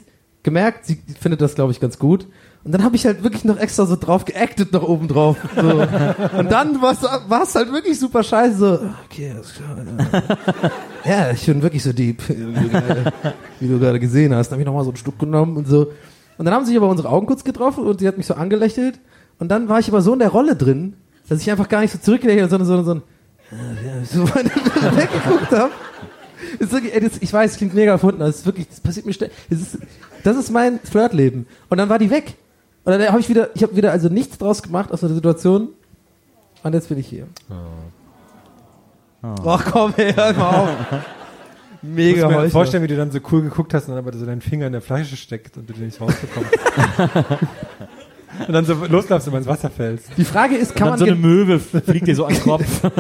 gemerkt, 0.42 0.84
sie 0.86 1.00
findet 1.18 1.40
das, 1.40 1.54
glaube 1.54 1.72
ich, 1.72 1.80
ganz 1.80 1.98
gut. 1.98 2.26
Und 2.62 2.72
dann 2.72 2.84
habe 2.84 2.94
ich 2.94 3.06
halt 3.06 3.22
wirklich 3.22 3.44
noch 3.44 3.56
extra 3.58 3.86
so 3.86 3.96
drauf 3.96 4.26
geactet, 4.26 4.72
noch 4.72 4.82
oben 4.82 5.08
drauf. 5.08 5.38
So. 5.56 5.80
Und 6.38 6.52
dann 6.52 6.82
war 6.82 6.92
es 7.42 7.54
halt 7.54 7.72
wirklich 7.72 7.98
super 7.98 8.22
scheiße. 8.22 8.58
So, 8.58 8.90
okay, 9.06 9.32
alles 9.34 9.54
klar. 9.54 9.76
Ja, 11.04 11.30
ich 11.30 11.46
bin 11.46 11.62
wirklich 11.62 11.82
so 11.82 11.94
deep, 11.94 12.22
wie 12.28 13.68
du 13.68 13.78
gerade 13.78 13.98
gesehen 13.98 14.34
hast. 14.34 14.48
Dann 14.48 14.56
habe 14.56 14.62
ich 14.62 14.66
nochmal 14.66 14.84
so 14.84 14.90
ein 14.90 14.96
Stück 14.96 15.18
genommen 15.18 15.56
und 15.56 15.68
so. 15.68 15.90
Und 16.36 16.44
dann 16.44 16.52
haben 16.52 16.66
sich 16.66 16.76
aber 16.76 16.88
unsere 16.88 17.08
Augen 17.08 17.26
kurz 17.26 17.44
getroffen 17.44 17.86
und 17.86 18.00
sie 18.00 18.08
hat 18.08 18.18
mich 18.18 18.26
so 18.26 18.34
angelächelt. 18.34 19.00
Und 19.38 19.48
dann 19.48 19.70
war 19.70 19.78
ich 19.78 19.88
aber 19.88 20.02
so 20.02 20.12
in 20.12 20.18
der 20.18 20.28
Rolle 20.28 20.54
drin, 20.54 20.94
dass 21.28 21.40
ich 21.40 21.50
einfach 21.50 21.68
gar 21.68 21.80
nicht 21.80 21.92
so 21.92 21.98
zurückgelächelt, 21.98 22.50
sondern 22.50 22.66
so, 22.68 22.82
so, 22.82 22.94
ja, 22.94 24.04
so 24.04 24.28
weggeguckt 24.34 25.52
habe. 25.52 25.70
Ist 26.58 26.72
wirklich, 26.72 26.94
ey, 26.94 27.00
das, 27.00 27.12
ich 27.20 27.32
weiß, 27.32 27.52
es 27.52 27.56
klingt 27.56 27.74
mega 27.74 27.92
erfunden, 27.92 28.20
aber 28.20 28.30
es 28.30 28.38
ist 28.38 28.46
wirklich, 28.46 28.68
das 28.68 28.80
passiert 28.80 29.06
mir 29.06 29.12
ständig. 29.12 29.36
Das 29.48 29.60
ist, 29.60 29.78
das 30.24 30.36
ist 30.36 30.50
mein 30.50 30.78
Flirtleben. 30.80 31.46
Und 31.70 31.78
dann 31.78 31.88
war 31.88 31.98
die 31.98 32.10
weg. 32.10 32.34
Und 32.84 32.92
dann 32.92 33.08
habe 33.08 33.20
ich 33.20 33.28
wieder, 33.28 33.50
ich 33.54 33.62
habe 33.62 33.76
wieder 33.76 33.92
also 33.92 34.08
nichts 34.08 34.38
draus 34.38 34.62
gemacht 34.62 34.90
aus 34.92 35.00
der 35.00 35.10
Situation. 35.10 35.68
Und 36.62 36.74
jetzt 36.74 36.88
bin 36.88 36.98
ich 36.98 37.06
hier. 37.06 37.26
Ach 39.22 39.64
komm, 39.70 39.94
hör 39.96 40.32
mal 40.34 40.48
auf. 40.48 40.68
Ich 41.82 41.82
Mega 41.82 42.24
muss 42.24 42.30
mir 42.30 42.38
Heuchler. 42.38 42.50
vorstellen, 42.50 42.82
wie 42.82 42.88
du 42.88 42.96
dann 42.96 43.10
so 43.10 43.18
cool 43.32 43.42
geguckt 43.42 43.72
hast 43.72 43.88
und 43.88 43.94
dann 43.94 44.06
aber 44.06 44.16
so 44.16 44.26
dein 44.26 44.40
Finger 44.40 44.66
in 44.66 44.72
der 44.72 44.82
Fleische 44.82 45.16
steckt 45.16 45.56
und 45.56 45.68
du 45.68 45.72
den 45.72 45.86
nicht 45.86 46.00
rausbekommst. 46.00 46.52
und 48.46 48.52
dann 48.52 48.64
so 48.64 48.74
loslaufst 48.74 49.28
und 49.28 49.34
ins 49.34 49.46
Wasser 49.46 49.70
fällst. 49.70 50.10
Die 50.16 50.24
Frage 50.24 50.56
ist, 50.56 50.74
kann 50.74 50.88
Dann 50.88 50.90
man 50.90 50.98
so 50.98 51.04
eine 51.06 51.14
Möwe 51.14 51.58
fliegt 51.58 52.06
dir 52.06 52.14
so 52.14 52.26
an 52.26 52.34
den 52.34 52.42
Kopf. 52.42 52.64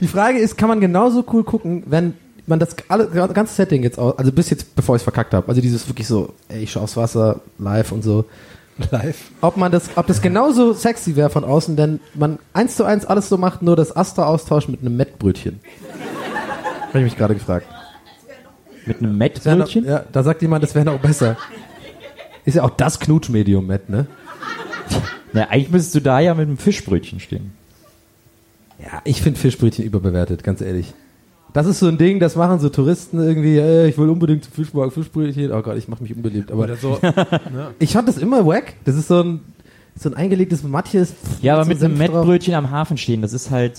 Die 0.00 0.08
Frage 0.08 0.38
ist, 0.38 0.58
kann 0.58 0.68
man 0.68 0.80
genauso 0.80 1.24
cool 1.32 1.44
gucken, 1.44 1.84
wenn 1.86 2.14
man 2.46 2.58
das 2.58 2.74
alle, 2.88 3.06
ganze 3.28 3.54
Setting 3.54 3.84
jetzt 3.84 3.98
aus, 3.98 4.18
also 4.18 4.32
bis 4.32 4.50
jetzt, 4.50 4.74
bevor 4.74 4.96
ich 4.96 5.00
es 5.00 5.04
verkackt 5.04 5.32
habe, 5.32 5.46
also 5.48 5.60
dieses 5.60 5.86
wirklich 5.88 6.08
so, 6.08 6.34
ey, 6.48 6.64
ich 6.64 6.72
schau 6.72 6.80
aufs 6.80 6.96
Wasser, 6.96 7.40
live 7.58 7.92
und 7.92 8.02
so, 8.02 8.24
Live. 8.90 9.30
ob 9.40 9.56
man 9.56 9.72
das, 9.72 9.90
ob 9.96 10.06
das 10.06 10.20
genauso 10.20 10.72
sexy 10.72 11.16
wäre 11.16 11.30
von 11.30 11.44
außen, 11.44 11.76
wenn 11.76 12.00
man 12.14 12.38
eins 12.52 12.76
zu 12.76 12.84
eins 12.84 13.04
alles 13.06 13.28
so 13.28 13.38
macht, 13.38 13.62
nur 13.62 13.76
das 13.76 13.94
Astra 13.94 14.26
austauscht 14.26 14.68
mit 14.68 14.80
einem 14.80 14.96
Mettbrötchen. 14.96 15.60
Habe 16.88 16.98
ich 16.98 17.04
mich 17.04 17.16
gerade 17.16 17.34
gefragt. 17.34 17.66
Mit 18.84 18.98
einem 18.98 19.16
Mettbrötchen? 19.16 19.84
Ja, 19.84 20.04
da 20.10 20.22
sagt 20.22 20.42
jemand, 20.42 20.62
das 20.64 20.74
wäre 20.74 20.84
noch 20.84 20.98
besser. 20.98 21.36
Ist 22.44 22.54
ja 22.54 22.64
auch 22.64 22.70
das 22.70 22.98
Knutschmedium 22.98 23.66
Mett, 23.66 23.88
ne? 23.88 24.06
Na, 25.32 25.48
eigentlich 25.48 25.70
müsstest 25.70 25.94
du 25.94 26.00
da 26.00 26.20
ja 26.20 26.34
mit 26.34 26.48
einem 26.48 26.58
Fischbrötchen 26.58 27.20
stehen. 27.20 27.52
Ja, 28.78 29.00
ich 29.04 29.22
finde 29.22 29.38
Fischbrötchen 29.38 29.84
überbewertet, 29.84 30.42
ganz 30.42 30.60
ehrlich. 30.60 30.92
Das 31.52 31.66
ist 31.66 31.80
so 31.80 31.86
ein 31.88 31.98
Ding, 31.98 32.18
das 32.18 32.34
machen 32.34 32.60
so 32.60 32.68
Touristen 32.70 33.18
irgendwie, 33.18 33.58
äh, 33.58 33.86
ich 33.88 33.98
will 33.98 34.08
unbedingt 34.08 34.44
zum 34.44 34.52
Fischmarkt 34.54 34.94
Fischbrötchen. 34.94 35.52
Oh 35.52 35.60
Gott, 35.60 35.76
ich 35.76 35.86
mache 35.86 36.02
mich 36.02 36.14
unbeliebt. 36.16 36.50
Aber 36.50 36.64
Oder 36.64 36.76
so. 36.76 36.98
ich 37.78 37.92
fand 37.92 38.08
das 38.08 38.16
immer 38.18 38.46
wack. 38.46 38.72
Das 38.84 38.96
ist 38.96 39.08
so 39.08 39.22
ein, 39.22 39.40
so 39.94 40.08
ein 40.08 40.14
eingelegtes 40.14 40.62
Matjes. 40.62 41.12
Ja, 41.42 41.54
aber 41.54 41.64
so 41.64 41.68
mit 41.68 41.82
einem 41.84 41.96
Senf 41.96 42.10
drauf. 42.10 42.20
Mettbrötchen 42.24 42.54
am 42.54 42.70
Hafen 42.70 42.96
stehen, 42.96 43.20
das 43.20 43.34
ist 43.34 43.50
halt 43.50 43.74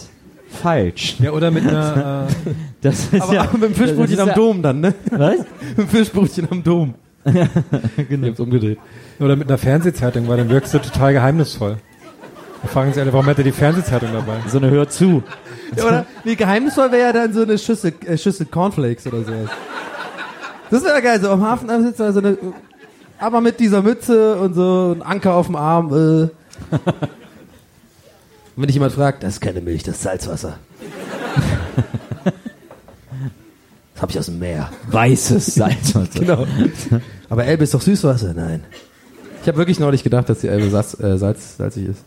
falsch. 0.50 1.16
Ja, 1.20 1.32
oder 1.32 1.50
mit 1.50 1.66
einer, 1.66 2.28
äh, 2.46 2.52
Das 2.82 3.06
ist 3.12 3.20
Aber 3.22 3.34
ja, 3.34 3.46
auch 3.46 3.54
mit 3.54 3.64
dem 3.64 3.74
Fischbrötchen 3.74 4.20
am 4.20 4.28
ja- 4.28 4.36
Dom 4.36 4.62
dann, 4.62 4.80
ne? 4.80 4.94
Was? 5.10 5.38
mit 5.70 5.78
dem 5.80 5.88
Fischbrötchen 5.88 6.48
am 6.52 6.64
Dom. 6.64 6.94
genau. 7.24 8.24
Ich 8.26 8.30
hab's 8.30 8.40
umgedreht. 8.40 8.78
oder 9.20 9.36
mit 9.36 9.48
einer 9.48 9.58
Fernsehzeitung, 9.58 10.28
weil 10.28 10.38
dann 10.38 10.50
wirkst 10.50 10.74
du 10.76 10.80
total 10.80 11.14
geheimnisvoll. 11.14 11.78
Da 12.62 12.68
fragen 12.68 12.94
sie 12.94 13.02
alle, 13.02 13.12
warum 13.12 13.26
hat 13.26 13.38
er 13.40 13.44
die 13.44 13.52
Fernsehzeitung 13.52 14.10
dabei? 14.14 14.38
So 14.48 14.58
eine 14.60 14.70
Hör 14.70 14.88
zu. 14.88 15.24
Ja, 15.78 15.86
oder? 15.86 16.06
Nee, 16.24 16.36
geheimnisvoll 16.36 16.92
wäre 16.92 17.02
ja 17.08 17.14
dann 17.14 17.34
so 17.34 17.44
eine 17.44 17.58
Schüssel, 17.58 17.94
äh, 18.06 18.18
Schüssel 18.18 18.46
Cornflakes 18.46 19.08
oder 19.08 19.24
sowas. 19.24 19.50
Das 20.70 20.84
wäre 20.84 21.02
geil, 21.02 21.22
so 21.22 21.30
am 21.30 21.42
Hafen 21.44 21.70
sitzt 21.84 22.00
da 22.00 22.12
so 22.12 22.20
eine, 22.20 22.38
aber 23.20 23.42
mit 23.42 23.60
dieser 23.60 23.82
Mütze 23.82 24.36
und 24.36 24.54
so 24.54 24.96
ein 24.98 25.02
Anker 25.02 25.34
auf 25.34 25.46
dem 25.48 25.56
Arm. 25.56 25.92
Äh. 25.92 26.30
Und 28.56 28.62
wenn 28.62 28.68
dich 28.68 28.76
jemand 28.76 28.94
fragt, 28.94 29.24
das 29.24 29.36
ist 29.36 29.42
keine 29.42 29.62
Milch, 29.62 29.84
das 29.84 29.96
ist 29.96 30.04
Salzwasser. 30.04 30.58
Das 33.94 34.02
hab 34.02 34.10
ich 34.10 34.20
aus 34.20 34.26
dem 34.26 34.40
Meer. 34.40 34.70
Weißes 34.88 35.46
Salzwasser. 35.56 36.20
Genau. 36.20 36.46
Aber 37.30 37.46
Elbe 37.46 37.64
ist 37.64 37.74
doch 37.74 37.82
Süßwasser? 37.82 38.34
Nein. 38.34 38.64
Ich 39.42 39.48
habe 39.48 39.58
wirklich 39.58 39.80
neulich 39.80 40.04
gedacht, 40.04 40.30
dass 40.30 40.40
die 40.40 40.48
Elbe 40.48 40.70
Salz, 40.70 41.00
äh, 41.00 41.18
Salz, 41.18 41.58
salzig 41.58 41.90
ist. 41.90 42.04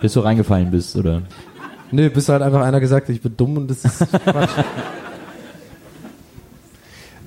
Bis 0.00 0.12
du 0.12 0.20
reingefallen 0.20 0.70
bist, 0.70 0.96
oder? 0.96 1.22
Nö, 1.90 2.10
bis 2.10 2.28
halt 2.28 2.42
einfach 2.42 2.62
einer 2.62 2.80
gesagt, 2.80 3.08
hat, 3.08 3.14
ich 3.14 3.22
bin 3.22 3.36
dumm 3.36 3.56
und 3.56 3.70
das 3.70 3.84
ist 3.84 3.98
Quatsch. 4.24 4.50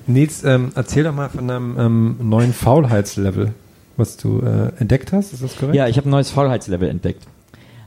Nils, 0.06 0.42
ähm, 0.44 0.72
erzähl 0.74 1.04
doch 1.04 1.14
mal 1.14 1.28
von 1.28 1.46
deinem 1.48 1.78
ähm, 1.78 2.16
neuen 2.20 2.54
Faulheitslevel, 2.54 3.52
was 3.96 4.16
du 4.16 4.40
äh, 4.40 4.72
entdeckt 4.78 5.12
hast. 5.12 5.32
Ist 5.32 5.42
das 5.42 5.56
korrekt? 5.56 5.76
Ja, 5.76 5.86
ich 5.86 5.98
habe 5.98 6.08
ein 6.08 6.10
neues 6.10 6.30
Faulheitslevel 6.30 6.88
entdeckt. 6.88 7.24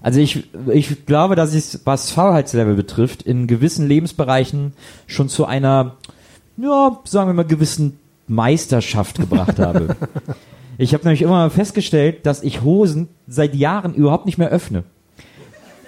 Also 0.03 0.19
ich, 0.19 0.47
ich 0.71 1.05
glaube, 1.05 1.35
dass 1.35 1.53
ich, 1.53 1.79
was 1.83 2.11
Faulheitslevel 2.11 2.75
betrifft, 2.75 3.21
in 3.23 3.47
gewissen 3.47 3.87
Lebensbereichen 3.87 4.73
schon 5.07 5.29
zu 5.29 5.45
einer, 5.45 5.95
ja, 6.57 6.99
sagen 7.05 7.29
wir 7.29 7.33
mal, 7.33 7.45
gewissen 7.45 7.99
Meisterschaft 8.27 9.17
gebracht 9.19 9.59
habe. 9.59 9.95
Ich 10.77 10.95
habe 10.95 11.03
nämlich 11.03 11.21
immer 11.21 11.51
festgestellt, 11.51 12.25
dass 12.25 12.41
ich 12.41 12.63
Hosen 12.63 13.09
seit 13.27 13.53
Jahren 13.53 13.93
überhaupt 13.93 14.25
nicht 14.25 14.39
mehr 14.39 14.49
öffne. 14.49 14.83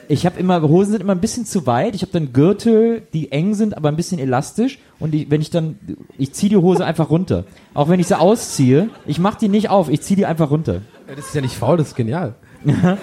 Ich 0.08 0.26
habe 0.26 0.40
immer, 0.40 0.62
Hosen 0.62 0.92
sind 0.92 1.02
immer 1.02 1.14
ein 1.14 1.22
bisschen 1.22 1.46
zu 1.46 1.66
weit. 1.66 1.96
Ich 1.96 2.02
habe 2.02 2.12
dann 2.12 2.34
Gürtel, 2.34 3.04
die 3.14 3.32
eng 3.32 3.54
sind, 3.54 3.78
aber 3.78 3.90
ein 3.90 3.96
bisschen 3.96 4.20
elastisch. 4.20 4.80
Und 5.00 5.14
ich, 5.16 5.30
wenn 5.32 5.42
ich 5.42 5.50
dann, 5.50 5.80
ich 6.18 6.34
ziehe 6.34 6.50
die 6.50 6.58
Hose 6.58 6.86
einfach 6.86 7.10
runter. 7.10 7.46
Auch 7.74 7.90
wenn 7.90 8.00
ich 8.00 8.08
sie 8.08 8.20
ausziehe, 8.20 8.90
ich 9.06 9.20
mache 9.20 9.40
die 9.40 9.50
nicht 9.50 9.70
auf, 9.70 9.90
ich 9.90 10.02
ziehe 10.02 10.18
die 10.18 10.26
einfach 10.26 10.52
runter. 10.52 10.82
Ja, 11.08 11.16
das 11.16 11.28
ist 11.28 11.36
ja 11.36 11.42
nicht 11.42 11.56
faul, 11.56 11.78
das 11.78 11.90
ist 11.90 11.96
genial. 11.96 12.36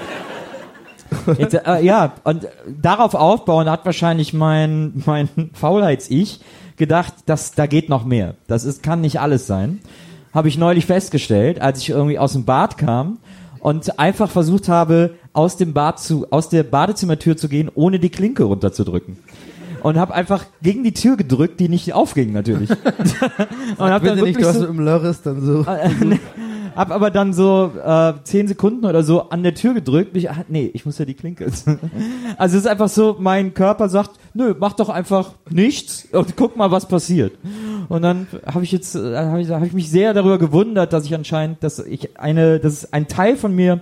Jetzt, 1.39 1.55
äh, 1.55 1.83
ja, 1.83 2.13
und 2.25 2.47
darauf 2.81 3.15
aufbauen 3.15 3.69
hat 3.69 3.85
wahrscheinlich 3.85 4.33
mein, 4.33 5.03
mein 5.07 5.29
Faulheits-Ich 5.55 6.41
gedacht, 6.77 7.15
dass 7.27 7.53
da 7.53 7.67
geht 7.67 7.89
noch 7.89 8.05
mehr. 8.05 8.35
Das 8.47 8.65
ist, 8.65 8.83
kann 8.83 9.01
nicht 9.01 9.21
alles 9.21 9.47
sein. 9.47 9.81
Habe 10.33 10.49
ich 10.49 10.57
neulich 10.57 10.87
festgestellt, 10.87 11.61
als 11.61 11.81
ich 11.81 11.91
irgendwie 11.91 12.19
aus 12.19 12.35
dem 12.35 12.45
Bad 12.45 12.79
kam 12.79 13.19
und 13.61 13.99
einfach 13.99 14.31
versucht 14.31 14.68
habe, 14.68 15.14
aus 15.33 15.57
dem 15.57 15.73
Bad 15.73 16.01
zu, 16.01 16.27
aus 16.31 16.49
der 16.49 16.62
Badezimmertür 16.62 17.37
zu 17.37 17.49
gehen, 17.49 17.70
ohne 17.75 17.99
die 17.99 18.11
Klinke 18.11 18.44
runterzudrücken. 18.44 19.18
Und 19.83 19.96
habe 19.96 20.12
einfach 20.12 20.44
gegen 20.62 20.85
die 20.85 20.92
Tür 20.92 21.16
gedrückt, 21.16 21.59
die 21.59 21.70
nicht 21.70 21.94
aufging 21.94 22.33
natürlich. 22.33 22.70
und 23.79 23.90
hab 23.90 24.03
dann 24.03 24.18
du 24.18 24.25
nicht, 24.25 24.37
wirklich 24.37 24.37
du 24.37 24.46
hast 24.46 24.57
so, 24.57 24.61
mit 24.61 24.68
dem 24.70 24.81
Lörres 24.81 25.23
dann 25.23 25.40
so. 25.40 25.64
hab 26.75 26.91
aber 26.91 27.11
dann 27.11 27.33
so 27.33 27.73
äh, 27.85 28.15
zehn 28.25 28.49
Sekunden 28.49 28.85
oder 28.85 29.03
so 29.03 29.31
an 29.31 29.43
der 29.43 29.55
Tür 29.55 29.75
gedrückt. 29.75 30.15
Mich, 30.15 30.31
ah, 30.31 30.45
nee, 30.49 30.71
ich 30.73 30.87
muss 30.87 30.99
ja 30.99 31.05
die 31.05 31.15
Klinke. 31.15 31.47
also 32.37 32.57
es 32.57 32.65
ist 32.65 32.67
einfach 32.67 32.89
so, 32.89 33.17
mein 33.19 33.55
Körper 33.55 33.89
sagt, 33.89 34.13
nö, 34.35 34.55
mach 34.59 34.75
doch 34.75 34.89
einfach 34.89 35.33
nichts 35.49 36.09
und 36.13 36.37
guck 36.37 36.57
mal, 36.57 36.71
was 36.71 36.87
passiert. 36.87 37.33
Und 37.89 38.03
dann 38.03 38.27
habe 38.47 38.65
ich 38.65 38.73
jetzt, 38.73 38.95
äh, 38.95 39.17
habe 39.17 39.41
ich, 39.41 39.51
hab 39.51 39.65
ich 39.65 39.73
mich 39.73 39.91
sehr 39.91 40.15
darüber 40.15 40.39
gewundert, 40.39 40.93
dass 40.93 41.05
ich 41.05 41.15
anscheinend, 41.15 41.63
dass 41.63 41.79
ich 41.79 42.19
eine, 42.19 42.61
dass 42.61 42.93
ein 42.93 43.09
Teil 43.09 43.37
von 43.37 43.55
mir 43.55 43.81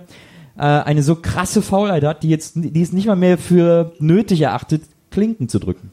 äh, 0.57 0.61
eine 0.61 1.03
so 1.03 1.15
krasse 1.15 1.61
Faulheit 1.61 2.03
hat, 2.03 2.23
die 2.23 2.29
jetzt, 2.29 2.53
die 2.55 2.81
es 2.81 2.91
nicht 2.91 3.07
mal 3.07 3.15
mehr 3.15 3.37
für 3.37 3.93
nötig 3.99 4.41
erachtet, 4.41 4.83
Klinken 5.11 5.49
zu 5.49 5.59
drücken. 5.59 5.91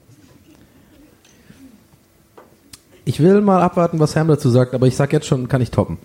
Ich 3.04 3.20
will 3.20 3.40
mal 3.40 3.62
abwarten, 3.62 4.00
was 4.00 4.16
Ham 4.16 4.26
dazu 4.26 4.50
sagt, 4.50 4.74
aber 4.74 4.88
ich 4.88 4.96
sag 4.96 5.12
jetzt 5.12 5.26
schon, 5.26 5.46
kann 5.48 5.62
ich 5.62 5.70
toppen. 5.70 5.98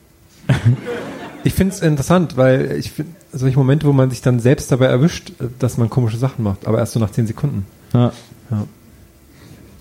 Ich 1.44 1.54
finde 1.54 1.74
es 1.74 1.82
interessant, 1.82 2.38
weil 2.38 2.74
ich 2.78 2.92
finde 2.92 3.14
solche 3.34 3.58
Momente, 3.58 3.88
wo 3.88 3.94
man 3.94 4.10
sich 4.12 4.22
dann 4.22 4.40
selbst 4.40 4.72
dabei 4.72 4.86
erwischt, 4.86 5.32
äh, 5.40 5.46
dass 5.60 5.78
man 5.78 5.90
komische 5.90 6.18
Sachen 6.18 6.44
macht, 6.44 6.68
aber 6.68 6.78
erst 6.78 6.94
so 6.94 7.00
nach 7.00 7.12
10 7.12 7.28
Sekunden. 7.28 7.66
Ja. 7.94 8.12
Ja. 8.52 8.68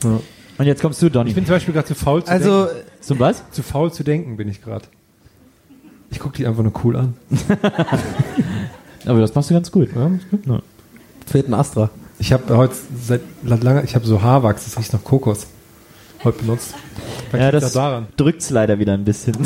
Ja. 0.05 0.21
Und 0.59 0.67
jetzt 0.67 0.81
kommst 0.83 1.03
du, 1.03 1.11
Donny. 1.11 1.31
Ich 1.31 1.35
bin 1.35 1.45
zum 1.45 1.55
Beispiel 1.55 1.75
gerade 1.75 1.87
zu 1.89 1.95
faul 1.95 2.25
zu 2.25 2.31
Also, 2.31 2.65
denken. 2.67 2.81
Zum 3.01 3.19
was? 3.19 3.43
Zu 3.51 3.63
faul 3.63 3.93
zu 3.93 4.05
denken 4.05 4.37
bin 4.37 4.49
ich 4.49 4.63
gerade. 4.63 4.85
Ich 6.11 6.19
gucke 6.19 6.37
die 6.37 6.47
einfach 6.47 6.63
nur 6.63 6.73
cool 6.85 6.97
an. 6.97 7.15
Aber 9.07 9.21
das 9.21 9.35
machst 9.35 9.51
du 9.51 9.55
ganz 9.55 9.71
gut. 9.71 9.89
Ja, 9.95 10.07
ist 10.09 10.31
gut. 10.31 10.47
Ja. 10.47 10.61
fehlt 11.27 11.49
ein 11.49 11.55
Astra. 11.55 11.91
Ich 12.19 12.33
habe 12.33 12.57
heute 12.57 12.75
seit 13.03 13.23
langer, 13.43 13.85
ich 13.85 13.95
habe 13.95 14.07
so 14.07 14.21
Haarwachs, 14.21 14.65
das 14.65 14.79
riecht 14.79 14.93
nach 14.93 15.05
Kokos. 15.05 15.47
Heute 16.23 16.39
benutzt. 16.39 16.75
Vielleicht 17.31 17.45
Ja, 17.45 17.51
das 17.61 17.73
daran. 17.73 18.09
drückt's 18.17 18.51
leider 18.51 18.79
wieder 18.79 18.93
ein 18.95 19.05
bisschen. 19.05 19.37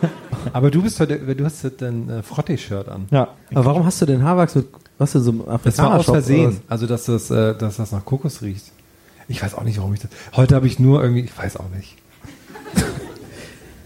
Aber 0.52 0.70
du 0.70 0.82
bist 0.82 0.98
heute, 1.00 1.18
du 1.18 1.44
hast 1.44 1.62
heute 1.64 1.88
ein 1.88 2.08
äh, 2.08 2.22
Frottee-Shirt 2.22 2.88
an. 2.88 3.06
Ja. 3.10 3.28
Aber 3.54 3.64
warum 3.66 3.84
hast 3.84 4.00
du 4.00 4.06
den 4.06 4.22
Haarwachs 4.22 4.54
mit, 4.54 4.66
was 4.98 5.12
denn 5.12 5.22
so 5.22 5.30
einem 5.30 5.44
Das 5.64 5.78
war 5.78 5.98
aus 5.98 6.06
Versehen. 6.06 6.60
Also, 6.68 6.86
dass 6.86 7.04
das, 7.04 7.30
äh, 7.30 7.54
dass 7.56 7.76
das 7.76 7.92
nach 7.92 8.04
Kokos 8.04 8.42
riecht. 8.42 8.64
Ich 9.28 9.42
weiß 9.42 9.54
auch 9.54 9.62
nicht, 9.64 9.78
warum 9.78 9.92
ich 9.94 10.00
das. 10.00 10.10
Heute 10.34 10.54
habe 10.54 10.66
ich 10.66 10.78
nur 10.78 11.02
irgendwie, 11.02 11.22
ich 11.22 11.36
weiß 11.36 11.56
auch 11.58 11.68
nicht. 11.76 11.96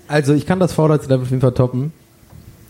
Also 0.08 0.34
ich 0.34 0.46
kann 0.46 0.60
das 0.60 0.72
Vorderlevel 0.72 1.22
auf 1.22 1.30
jeden 1.30 1.40
Fall 1.40 1.52
toppen. 1.52 1.92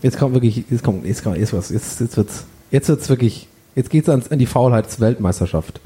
Jetzt 0.01 0.17
kommt 0.17 0.33
wirklich, 0.33 0.63
jetzt 0.69 0.83
kommt, 0.83 1.05
jetzt 1.05 1.23
kommt, 1.23 1.37
jetzt 1.37 1.53
was, 1.53 1.69
jetzt, 1.69 1.99
jetzt 1.99 2.17
wird's, 2.17 2.45
jetzt 2.71 2.89
wird's 2.89 3.09
wirklich, 3.09 3.47
jetzt 3.75 3.89
geht's 3.91 4.09
ans, 4.09 4.31
an 4.31 4.39
die 4.39 4.45
Faulheitsweltmeisterschaft. 4.47 5.79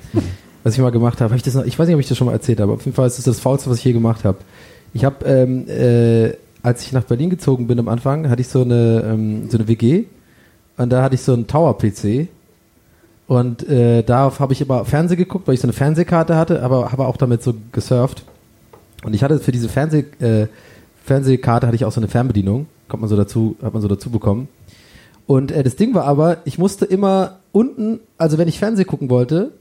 Was 0.63 0.73
ich 0.73 0.79
mal 0.79 0.91
gemacht 0.91 1.21
habe, 1.21 1.31
hab 1.31 1.37
ich 1.37 1.43
das 1.43 1.55
noch, 1.55 1.65
ich 1.65 1.77
weiß 1.77 1.87
nicht, 1.87 1.95
ob 1.95 2.01
ich 2.01 2.07
das 2.07 2.17
schon 2.17 2.27
mal 2.27 2.33
erzählt 2.33 2.59
habe, 2.59 2.73
auf 2.73 2.85
jeden 2.85 2.95
Fall 2.95 3.07
ist 3.07 3.17
das 3.17 3.25
das 3.25 3.39
Faulste, 3.39 3.69
was 3.69 3.79
ich 3.79 3.85
je 3.85 3.93
gemacht 3.93 4.23
habe. 4.23 4.37
Ich 4.93 5.05
habe, 5.05 5.25
ähm, 5.25 5.67
äh, 5.67 6.35
als 6.61 6.83
ich 6.83 6.91
nach 6.91 7.03
Berlin 7.03 7.29
gezogen 7.29 7.67
bin 7.67 7.79
am 7.79 7.87
Anfang, 7.87 8.29
hatte 8.29 8.41
ich 8.41 8.47
so 8.47 8.61
eine, 8.61 9.03
ähm, 9.05 9.49
so 9.49 9.57
eine 9.57 9.67
WG 9.67 10.05
und 10.77 10.91
da 10.91 11.01
hatte 11.01 11.15
ich 11.15 11.21
so 11.21 11.33
einen 11.33 11.47
Tower-PC 11.47 12.27
und 13.27 13.67
äh, 13.69 14.03
darauf 14.03 14.39
habe 14.39 14.53
ich 14.53 14.61
immer 14.61 14.83
Fernseh 14.83 15.15
geguckt, 15.15 15.47
weil 15.47 15.53
ich 15.53 15.61
so 15.61 15.65
eine 15.65 15.73
Fernsehkarte 15.73 16.35
hatte, 16.35 16.61
aber 16.61 16.91
habe 16.91 17.07
auch 17.07 17.17
damit 17.17 17.41
so 17.41 17.53
gesurft. 17.71 18.23
Und 19.03 19.13
ich 19.13 19.23
hatte 19.23 19.39
für 19.39 19.53
diese 19.53 19.69
Fernseh, 19.69 20.05
äh, 20.19 20.47
Fernsehkarte 21.05 21.65
hatte 21.65 21.75
ich 21.75 21.85
auch 21.85 21.93
so 21.93 22.01
eine 22.01 22.09
Fernbedienung, 22.09 22.67
kommt 22.87 23.01
man 23.01 23.09
so 23.09 23.15
dazu, 23.15 23.55
hat 23.63 23.73
man 23.73 23.81
so 23.81 23.87
dazu 23.87 24.09
bekommen. 24.09 24.47
Und 25.27 25.51
äh, 25.51 25.63
das 25.63 25.77
Ding 25.77 25.93
war 25.93 26.03
aber, 26.03 26.39
ich 26.43 26.57
musste 26.57 26.83
immer 26.83 27.37
unten, 27.53 28.01
also 28.17 28.37
wenn 28.37 28.49
ich 28.49 28.59
Fernseh 28.59 28.83
gucken 28.83 29.09
wollte, 29.09 29.51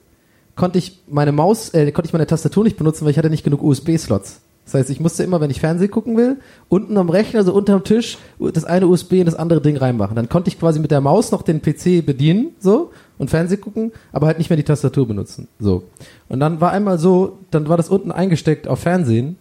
konnte 0.61 0.77
ich 0.77 1.01
meine 1.09 1.33
Maus, 1.33 1.71
äh, 1.71 1.91
konnte 1.91 2.09
ich 2.09 2.13
meine 2.13 2.27
Tastatur 2.27 2.65
nicht 2.65 2.77
benutzen, 2.77 3.07
weil 3.07 3.13
ich 3.13 3.19
hatte 3.19 3.31
nicht 3.31 3.45
genug 3.45 3.63
USB-Slots. 3.63 4.43
Das 4.67 4.75
heißt, 4.75 4.91
ich 4.91 5.01
musste 5.01 5.25
immer, 5.25 5.41
wenn 5.41 5.51
ich 5.51 5.59
Fernseh 5.59 5.89
gucken 5.89 6.19
will, 6.19 6.37
unten 6.69 6.99
am 6.99 7.09
Rechner, 7.09 7.45
so 7.45 7.55
unterm 7.55 7.83
Tisch, 7.83 8.19
das 8.39 8.67
eine 8.67 8.87
USB 8.87 9.15
in 9.15 9.25
das 9.25 9.35
andere 9.35 9.63
Ding 9.63 9.79
reinmachen. 9.79 10.15
Dann 10.15 10.29
konnte 10.29 10.49
ich 10.49 10.61
quasi 10.61 10.79
mit 10.79 10.91
der 10.91 11.01
Maus 11.01 11.33
noch 11.33 11.41
den 11.41 11.63
PC 11.63 12.05
bedienen, 12.05 12.51
so, 12.61 12.91
und 13.17 13.31
Fernseh 13.31 13.57
gucken, 13.57 13.91
aber 14.13 14.27
halt 14.27 14.37
nicht 14.37 14.51
mehr 14.51 14.59
die 14.59 14.63
Tastatur 14.63 15.09
benutzen, 15.09 15.49
so. 15.59 15.85
Und 16.29 16.41
dann 16.41 16.61
war 16.61 16.73
einmal 16.73 16.99
so, 16.99 17.39
dann 17.51 17.67
war 17.71 17.79
das 17.79 17.89
unten 17.89 18.13
eingesteckt 18.13 18.69
auf 18.69 18.81
Fernsehen, 18.81 19.37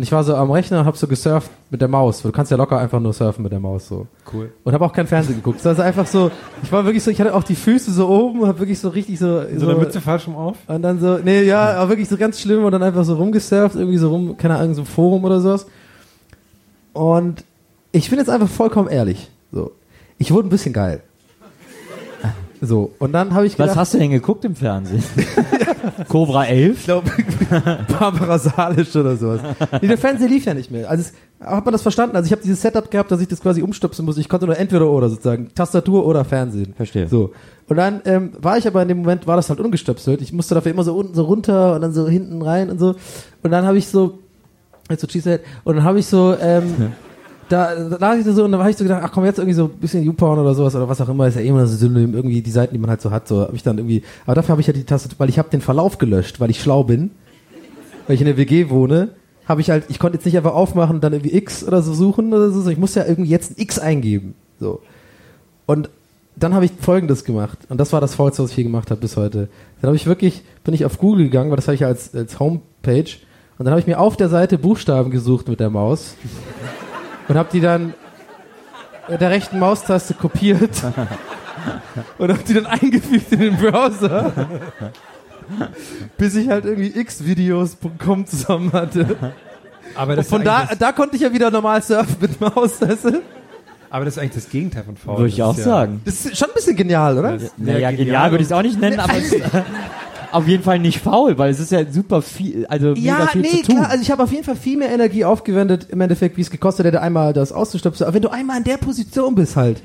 und 0.00 0.04
ich 0.04 0.12
war 0.12 0.24
so 0.24 0.34
am 0.34 0.50
Rechner 0.50 0.80
und 0.80 0.86
hab 0.86 0.96
so 0.96 1.06
gesurft 1.06 1.50
mit 1.68 1.82
der 1.82 1.88
Maus. 1.88 2.22
Du 2.22 2.32
kannst 2.32 2.50
ja 2.50 2.56
locker 2.56 2.78
einfach 2.78 2.98
nur 2.98 3.12
surfen 3.12 3.42
mit 3.42 3.52
der 3.52 3.60
Maus 3.60 3.86
so. 3.86 4.06
Cool. 4.32 4.50
Und 4.64 4.72
habe 4.72 4.82
auch 4.82 4.94
kein 4.94 5.06
Fernsehen 5.06 5.36
geguckt. 5.36 5.62
War 5.62 5.78
einfach 5.78 6.06
so, 6.06 6.30
ich 6.62 6.72
war 6.72 6.86
wirklich 6.86 7.04
so, 7.04 7.10
ich 7.10 7.20
hatte 7.20 7.34
auch 7.34 7.42
die 7.42 7.54
Füße 7.54 7.92
so 7.92 8.08
oben 8.08 8.40
und 8.40 8.48
hab 8.48 8.58
wirklich 8.58 8.78
so 8.78 8.88
richtig 8.88 9.18
so 9.18 9.42
So 9.58 9.68
eine 9.68 9.78
Mütze 9.78 10.00
falsch 10.00 10.26
rum 10.26 10.36
auf? 10.36 10.56
und 10.68 10.80
dann 10.80 11.00
so, 11.00 11.18
nee, 11.18 11.42
ja, 11.42 11.74
aber 11.74 11.90
wirklich 11.90 12.08
so 12.08 12.16
ganz 12.16 12.40
schlimm 12.40 12.64
und 12.64 12.72
dann 12.72 12.82
einfach 12.82 13.04
so 13.04 13.14
rumgesurft, 13.14 13.76
irgendwie 13.76 13.98
so 13.98 14.08
rum, 14.08 14.38
keine 14.38 14.56
Ahnung, 14.56 14.72
so 14.72 14.80
ein 14.80 14.86
Forum 14.86 15.22
oder 15.22 15.38
sowas. 15.42 15.66
Und 16.94 17.44
ich 17.92 18.08
bin 18.08 18.18
jetzt 18.18 18.30
einfach 18.30 18.48
vollkommen 18.48 18.88
ehrlich. 18.88 19.28
So. 19.52 19.72
Ich 20.16 20.32
wurde 20.32 20.48
ein 20.48 20.50
bisschen 20.50 20.72
geil. 20.72 21.02
So. 22.60 22.92
Und 22.98 23.12
dann 23.12 23.32
habe 23.34 23.46
ich 23.46 23.52
gedacht, 23.56 23.70
Was 23.70 23.76
hast 23.76 23.94
du 23.94 23.98
denn 23.98 24.10
geguckt 24.10 24.44
im 24.44 24.54
Fernsehen? 24.54 25.02
Cobra 26.08 26.44
11? 26.44 26.78
ich 26.78 26.84
glaube, 26.84 27.10
Barbara 27.98 28.38
Salisch 28.38 28.94
oder 28.94 29.16
sowas. 29.16 29.40
Nee, 29.80 29.88
der 29.88 29.98
Fernseher 29.98 30.28
lief 30.28 30.44
ja 30.44 30.54
nicht 30.54 30.70
mehr. 30.70 30.90
Also 30.90 31.02
es, 31.02 31.12
hat 31.40 31.64
man 31.64 31.72
das 31.72 31.80
verstanden? 31.82 32.16
Also 32.16 32.26
ich 32.26 32.32
habe 32.32 32.42
dieses 32.42 32.60
Setup 32.60 32.90
gehabt, 32.90 33.10
dass 33.10 33.20
ich 33.20 33.28
das 33.28 33.40
quasi 33.40 33.62
umstöpseln 33.62 34.04
muss. 34.04 34.18
Ich 34.18 34.28
konnte 34.28 34.46
nur 34.46 34.58
entweder 34.58 34.90
oder 34.90 35.08
sozusagen. 35.08 35.54
Tastatur 35.54 36.06
oder 36.06 36.24
Fernsehen. 36.24 36.74
Verstehe. 36.74 37.08
So. 37.08 37.32
Und 37.68 37.76
dann 37.76 38.02
ähm, 38.04 38.32
war 38.38 38.58
ich 38.58 38.66
aber 38.66 38.82
in 38.82 38.88
dem 38.88 38.98
Moment, 38.98 39.26
war 39.26 39.36
das 39.36 39.48
halt 39.48 39.60
ungestöpselt. 39.60 40.20
Ich 40.20 40.32
musste 40.32 40.54
dafür 40.54 40.72
immer 40.72 40.84
so 40.84 40.94
unten 40.94 41.14
so 41.14 41.24
runter 41.24 41.74
und 41.76 41.80
dann 41.80 41.92
so 41.92 42.08
hinten 42.08 42.42
rein 42.42 42.68
und 42.68 42.78
so. 42.78 42.94
Und 43.42 43.50
dann 43.50 43.64
habe 43.64 43.78
ich 43.78 43.86
so, 43.86 44.18
jetzt 44.90 45.00
so 45.00 45.06
Cheesehead, 45.06 45.40
und 45.64 45.76
dann 45.76 45.84
habe 45.84 45.98
ich 45.98 46.06
so, 46.06 46.36
ähm, 46.38 46.92
da, 47.50 47.74
da 47.74 48.14
ich 48.14 48.24
da 48.24 48.32
so 48.32 48.44
und 48.44 48.52
dann 48.52 48.60
habe 48.60 48.70
ich 48.70 48.76
so 48.76 48.84
gedacht, 48.84 49.02
ach 49.04 49.10
komm, 49.10 49.24
jetzt 49.24 49.38
irgendwie 49.38 49.54
so 49.54 49.64
ein 49.64 49.70
bisschen 49.70 50.04
YouPorn 50.04 50.38
oder 50.38 50.54
sowas 50.54 50.74
oder 50.76 50.88
was 50.88 51.00
auch 51.00 51.08
immer, 51.08 51.26
ist 51.26 51.34
ja 51.34 51.40
eh 51.40 51.48
immer 51.48 51.66
so 51.66 51.76
Synonym, 51.76 52.14
irgendwie 52.14 52.42
die 52.42 52.50
Seiten, 52.50 52.74
die 52.74 52.78
man 52.78 52.88
halt 52.88 53.00
so 53.00 53.10
hat, 53.10 53.26
so 53.26 53.40
habe 53.40 53.56
ich 53.56 53.64
dann 53.64 53.76
irgendwie, 53.78 54.04
aber 54.24 54.36
dafür 54.36 54.50
habe 54.52 54.60
ich 54.60 54.68
ja 54.68 54.72
die 54.72 54.84
Tastatur, 54.84 55.18
weil 55.18 55.28
ich 55.28 55.38
habe 55.38 55.50
den 55.50 55.60
Verlauf 55.60 55.98
gelöscht, 55.98 56.38
weil 56.38 56.48
ich 56.48 56.62
schlau 56.62 56.84
bin, 56.84 57.10
weil 58.06 58.14
ich 58.14 58.20
in 58.20 58.26
der 58.26 58.36
WG 58.36 58.70
wohne, 58.70 59.08
habe 59.46 59.60
ich 59.60 59.70
halt, 59.70 59.84
ich 59.88 59.98
konnte 59.98 60.16
jetzt 60.16 60.26
nicht 60.26 60.36
einfach 60.36 60.54
aufmachen 60.54 60.96
und 60.96 61.04
dann 61.04 61.12
irgendwie 61.12 61.34
X 61.36 61.64
oder 61.64 61.82
so 61.82 61.92
suchen 61.92 62.32
oder 62.32 62.50
so, 62.50 62.70
ich 62.70 62.78
muss 62.78 62.94
ja 62.94 63.04
irgendwie 63.04 63.30
jetzt 63.30 63.50
ein 63.50 63.60
X 63.60 63.80
eingeben, 63.80 64.34
so. 64.60 64.80
Und 65.66 65.90
dann 66.36 66.54
habe 66.54 66.64
ich 66.64 66.70
Folgendes 66.80 67.24
gemacht 67.24 67.58
und 67.68 67.78
das 67.78 67.92
war 67.92 68.00
das 68.00 68.14
Faulste, 68.14 68.44
was 68.44 68.50
ich 68.50 68.54
hier 68.54 68.64
gemacht 68.64 68.92
habe 68.92 69.00
bis 69.00 69.16
heute. 69.16 69.48
Dann 69.80 69.88
habe 69.88 69.96
ich 69.96 70.06
wirklich, 70.06 70.42
bin 70.62 70.72
ich 70.72 70.84
auf 70.84 70.98
Google 70.98 71.24
gegangen, 71.24 71.50
weil 71.50 71.56
das 71.56 71.66
habe 71.66 71.74
ich 71.74 71.80
ja 71.80 71.88
als, 71.88 72.14
als 72.14 72.38
Homepage 72.38 73.10
und 73.58 73.64
dann 73.64 73.70
habe 73.70 73.80
ich 73.80 73.88
mir 73.88 73.98
auf 73.98 74.16
der 74.16 74.28
Seite 74.28 74.56
Buchstaben 74.56 75.10
gesucht 75.10 75.48
mit 75.48 75.58
der 75.58 75.70
Maus 75.70 76.14
und 77.30 77.36
habe 77.36 77.48
die 77.52 77.60
dann 77.60 77.94
mit 79.08 79.20
der 79.20 79.30
rechten 79.30 79.58
Maustaste 79.60 80.14
kopiert 80.14 80.82
und 82.18 82.28
habe 82.30 82.42
die 82.46 82.54
dann 82.54 82.66
eingefügt 82.66 83.30
in 83.32 83.38
den 83.38 83.56
Browser, 83.56 84.32
bis 86.18 86.34
ich 86.34 86.48
halt 86.48 86.64
irgendwie 86.64 86.90
xvideos.com 87.04 88.26
zusammen 88.26 88.72
hatte. 88.72 89.16
Aber 89.94 90.16
das, 90.16 90.28
Von 90.28 90.40
ist 90.40 90.46
da, 90.46 90.66
das, 90.66 90.78
da 90.78 90.92
konnte 90.92 91.14
ich 91.16 91.22
ja 91.22 91.32
wieder 91.32 91.50
normal 91.52 91.80
surfen 91.82 92.16
mit 92.20 92.40
Maus. 92.40 92.80
Weißt 92.80 93.04
du? 93.04 93.22
aber 93.90 94.04
das 94.04 94.14
ist 94.14 94.22
eigentlich 94.22 94.34
das 94.44 94.50
Gegenteil 94.50 94.84
von 94.84 94.96
faul. 94.96 95.18
Würde 95.18 95.28
ich 95.28 95.42
auch 95.42 95.56
ist 95.56 95.64
sagen. 95.64 96.00
Das 96.04 96.24
ist 96.26 96.36
schon 96.36 96.48
ein 96.48 96.54
bisschen 96.54 96.76
genial, 96.76 97.16
oder? 97.18 97.36
Das- 97.38 97.52
Naja, 97.56 97.78
Ja, 97.78 97.90
genial 97.92 98.30
würde 98.32 98.42
ich 98.42 98.48
es 98.48 98.52
auch 98.52 98.62
nicht 98.62 98.80
nennen, 98.80 98.98
aber 99.00 99.14
es 99.18 99.32
auf 100.32 100.46
jeden 100.46 100.62
Fall 100.62 100.78
nicht 100.78 101.00
faul, 101.00 101.38
weil 101.38 101.50
es 101.50 101.60
ist 101.60 101.72
ja 101.72 101.80
super 101.90 102.22
viel, 102.22 102.66
also 102.66 102.88
mega 102.88 103.00
Ja, 103.00 103.26
viel 103.26 103.42
nee, 103.42 103.48
zu 103.48 103.62
tun. 103.62 103.76
klar. 103.76 103.90
Also 103.90 104.02
ich 104.02 104.10
habe 104.10 104.22
auf 104.22 104.32
jeden 104.32 104.44
Fall 104.44 104.56
viel 104.56 104.76
mehr 104.78 104.90
Energie 104.90 105.24
aufgewendet, 105.24 105.88
im 105.90 106.00
Endeffekt, 106.00 106.36
wie 106.36 106.42
es 106.42 106.50
gekostet 106.50 106.86
hätte, 106.86 107.00
einmal 107.00 107.32
das 107.32 107.52
auszustöpseln. 107.52 108.06
Aber 108.08 108.14
wenn 108.14 108.22
du 108.22 108.30
einmal 108.30 108.58
in 108.58 108.64
der 108.64 108.76
Position 108.76 109.34
bist 109.34 109.56
halt 109.56 109.82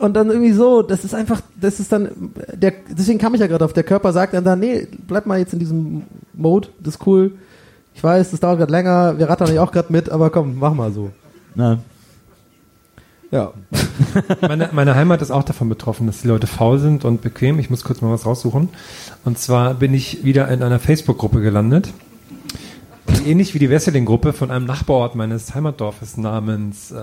und 0.00 0.14
dann 0.14 0.28
irgendwie 0.28 0.52
so, 0.52 0.82
das 0.82 1.04
ist 1.04 1.14
einfach, 1.14 1.40
das 1.60 1.80
ist 1.80 1.90
dann, 1.92 2.08
der, 2.54 2.72
deswegen 2.90 3.18
kam 3.18 3.34
ich 3.34 3.40
ja 3.40 3.46
gerade 3.46 3.64
auf, 3.64 3.72
der 3.72 3.84
Körper 3.84 4.12
sagt 4.12 4.34
dann, 4.34 4.44
dann, 4.44 4.60
nee, 4.60 4.86
bleib 5.06 5.26
mal 5.26 5.38
jetzt 5.38 5.52
in 5.52 5.58
diesem 5.58 6.02
Mode, 6.34 6.68
das 6.80 6.96
ist 6.96 7.06
cool. 7.06 7.32
Ich 7.94 8.04
weiß, 8.04 8.30
das 8.30 8.40
dauert 8.40 8.58
gerade 8.58 8.70
länger, 8.72 9.18
wir 9.18 9.28
rattern 9.28 9.48
dich 9.48 9.58
auch 9.58 9.72
gerade 9.72 9.92
mit, 9.92 10.08
aber 10.10 10.30
komm, 10.30 10.56
mach 10.58 10.72
mal 10.74 10.92
so. 10.92 11.10
Na, 11.54 11.78
Ja. 13.30 13.52
Meine, 14.40 14.70
meine 14.72 14.94
Heimat 14.94 15.20
ist 15.20 15.30
auch 15.30 15.42
davon 15.42 15.68
betroffen, 15.68 16.06
dass 16.06 16.22
die 16.22 16.28
Leute 16.28 16.46
faul 16.46 16.78
sind 16.78 17.04
und 17.04 17.20
bequem. 17.20 17.58
Ich 17.58 17.68
muss 17.68 17.84
kurz 17.84 18.00
mal 18.00 18.10
was 18.10 18.24
raussuchen. 18.24 18.70
Und 19.24 19.38
zwar 19.38 19.74
bin 19.74 19.92
ich 19.92 20.24
wieder 20.24 20.48
in 20.48 20.62
einer 20.62 20.78
Facebook-Gruppe 20.78 21.40
gelandet. 21.42 21.92
Die 23.10 23.30
ähnlich 23.30 23.52
wie 23.54 23.58
die 23.58 23.68
Wesseling-Gruppe 23.70 24.32
von 24.32 24.50
einem 24.50 24.64
Nachbarort 24.66 25.14
meines 25.14 25.54
Heimatdorfes 25.54 26.16
namens. 26.18 26.90
Äh, 26.90 26.96
äh, 26.96 27.00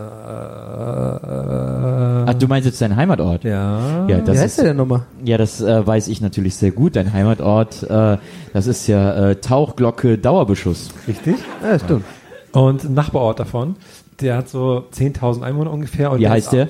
Ach, 2.27 2.33
du 2.35 2.47
meinst 2.47 2.65
jetzt 2.67 2.81
deinen 2.81 2.95
Heimatort? 2.95 3.43
ja. 3.43 4.07
Ja, 4.07 4.17
Wie 4.19 4.21
das 4.21 4.37
heißt 4.37 4.45
ist, 4.45 4.57
der 4.59 4.65
denn 4.65 4.77
nochmal? 4.77 5.03
ja, 5.23 5.37
das 5.37 5.61
äh, 5.61 5.85
weiß 5.85 6.07
ich 6.07 6.21
natürlich 6.21 6.55
sehr 6.55 6.71
gut. 6.71 6.95
Dein 6.95 7.11
Heimatort, 7.13 7.83
äh, 7.83 8.17
das 8.53 8.67
ist 8.67 8.87
ja 8.87 9.29
äh, 9.31 9.35
Tauchglocke 9.37 10.17
Dauerbeschuss. 10.17 10.89
Richtig. 11.07 11.35
Ja, 11.63 11.79
stimmt. 11.79 12.05
Und 12.51 12.83
ein 12.85 12.93
Nachbarort 12.93 13.39
davon, 13.39 13.75
der 14.21 14.37
hat 14.37 14.49
so 14.49 14.85
10.000 14.93 15.41
Einwohner 15.43 15.71
ungefähr. 15.71 16.11
Und 16.11 16.19
Wie 16.19 16.29
heißt 16.29 16.51
der? 16.53 16.69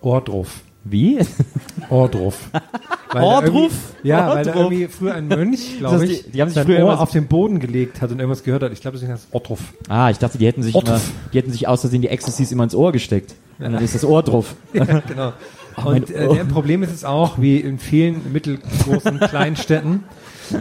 Ordruf. 0.00 0.60
Wie? 0.84 1.18
Ordruf. 1.90 2.48
Ordruf? 3.14 3.72
Ja, 4.02 4.28
weil 4.28 4.44
da 4.44 4.50
Ordruf. 4.54 4.72
irgendwie 4.72 4.86
früher 4.86 5.14
ein 5.14 5.26
Mönch, 5.28 5.78
glaube 5.78 6.04
ich, 6.06 6.24
die- 6.24 6.30
die 6.32 6.40
haben 6.42 6.50
sich 6.50 6.62
früher 6.62 6.76
Ohr 6.84 6.92
immer- 6.92 7.00
auf 7.00 7.10
den 7.10 7.26
Boden 7.26 7.58
gelegt 7.60 8.00
hat 8.00 8.10
und 8.12 8.18
irgendwas 8.20 8.44
gehört 8.44 8.62
hat. 8.62 8.72
Ich 8.72 8.80
glaube, 8.80 8.96
deswegen 8.96 9.12
heißt 9.12 9.26
es 9.28 9.34
Ordruf. 9.34 9.60
Ah, 9.88 10.10
ich 10.10 10.18
dachte, 10.18 10.38
die 10.38 10.46
hätten 10.46 10.62
sich 10.62 10.74
immer, 10.76 11.00
die 11.32 11.38
hätten 11.38 11.50
sich 11.50 11.66
aus 11.66 11.80
Versehen 11.80 12.02
die 12.02 12.08
Ecstasies 12.08 12.52
immer 12.52 12.64
ins 12.64 12.74
Ohr 12.74 12.92
gesteckt. 12.92 13.34
Und 13.58 13.72
dann 13.72 13.82
ist 13.82 13.94
das 13.94 14.04
Ohr 14.04 14.22
drauf. 14.22 14.54
genau. 14.72 15.32
Und 15.76 15.84
mein 15.84 16.02
äh, 16.04 16.34
der 16.34 16.44
Problem 16.44 16.82
ist 16.82 16.92
es 16.94 17.04
auch, 17.04 17.38
wie 17.38 17.58
in 17.58 17.78
vielen 17.78 18.32
mittelgroßen 18.32 19.18
Kleinstädten, 19.28 20.04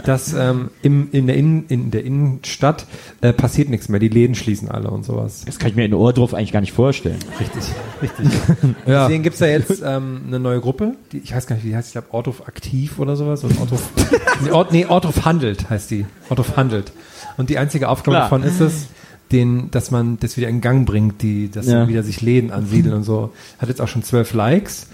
dass 0.05 0.33
ähm, 0.33 0.69
im, 0.81 1.09
in, 1.11 1.27
der 1.27 1.35
Innen, 1.37 1.65
in 1.67 1.91
der 1.91 2.03
Innenstadt 2.03 2.85
äh, 3.21 3.33
passiert 3.33 3.69
nichts 3.69 3.89
mehr. 3.89 3.99
Die 3.99 4.07
Läden 4.09 4.35
schließen 4.35 4.69
alle 4.69 4.89
und 4.89 5.05
sowas. 5.05 5.43
Das 5.45 5.59
kann 5.59 5.69
ich 5.69 5.75
mir 5.75 5.85
in 5.85 5.93
Ohr 5.93 6.13
drauf 6.13 6.33
eigentlich 6.33 6.51
gar 6.51 6.61
nicht 6.61 6.73
vorstellen. 6.73 7.19
Richtig, 7.39 7.63
richtig. 8.01 8.27
Deswegen 8.87 9.23
gibt's 9.23 9.39
da 9.39 9.45
jetzt 9.47 9.81
ähm, 9.85 10.21
eine 10.27 10.39
neue 10.39 10.59
Gruppe, 10.61 10.95
die, 11.11 11.19
ich 11.19 11.35
weiß 11.35 11.47
gar 11.47 11.55
nicht, 11.55 11.65
wie 11.65 11.69
die 11.69 11.75
heißt, 11.75 11.87
ich 11.89 11.93
glaube 11.93 12.07
Orthof 12.11 12.47
Aktiv 12.47 12.99
oder 12.99 13.15
sowas. 13.15 13.43
Orthof, 13.43 13.89
nee, 14.43 14.51
Ort, 14.51 14.71
nee, 14.71 14.85
Orthof 14.85 15.25
Handelt 15.25 15.69
heißt 15.69 15.91
die. 15.91 16.05
Orthof 16.29 16.57
Handelt. 16.57 16.91
Und 17.37 17.49
die 17.49 17.57
einzige 17.57 17.89
Aufgabe 17.89 18.15
Klar. 18.17 18.23
davon 18.23 18.43
ist 18.43 18.59
es, 18.61 18.87
den, 19.31 19.71
dass 19.71 19.89
man 19.91 20.19
das 20.19 20.37
wieder 20.37 20.47
in 20.49 20.61
Gang 20.61 20.85
bringt, 20.85 21.21
die, 21.21 21.49
dass 21.49 21.65
Ja. 21.67 21.87
wieder 21.87 22.03
sich 22.03 22.21
Läden 22.21 22.51
ansiedeln 22.51 22.95
und 22.95 23.03
so. 23.03 23.31
Hat 23.57 23.69
jetzt 23.69 23.81
auch 23.81 23.87
schon 23.87 24.03
zwölf 24.03 24.33
Likes. 24.33 24.87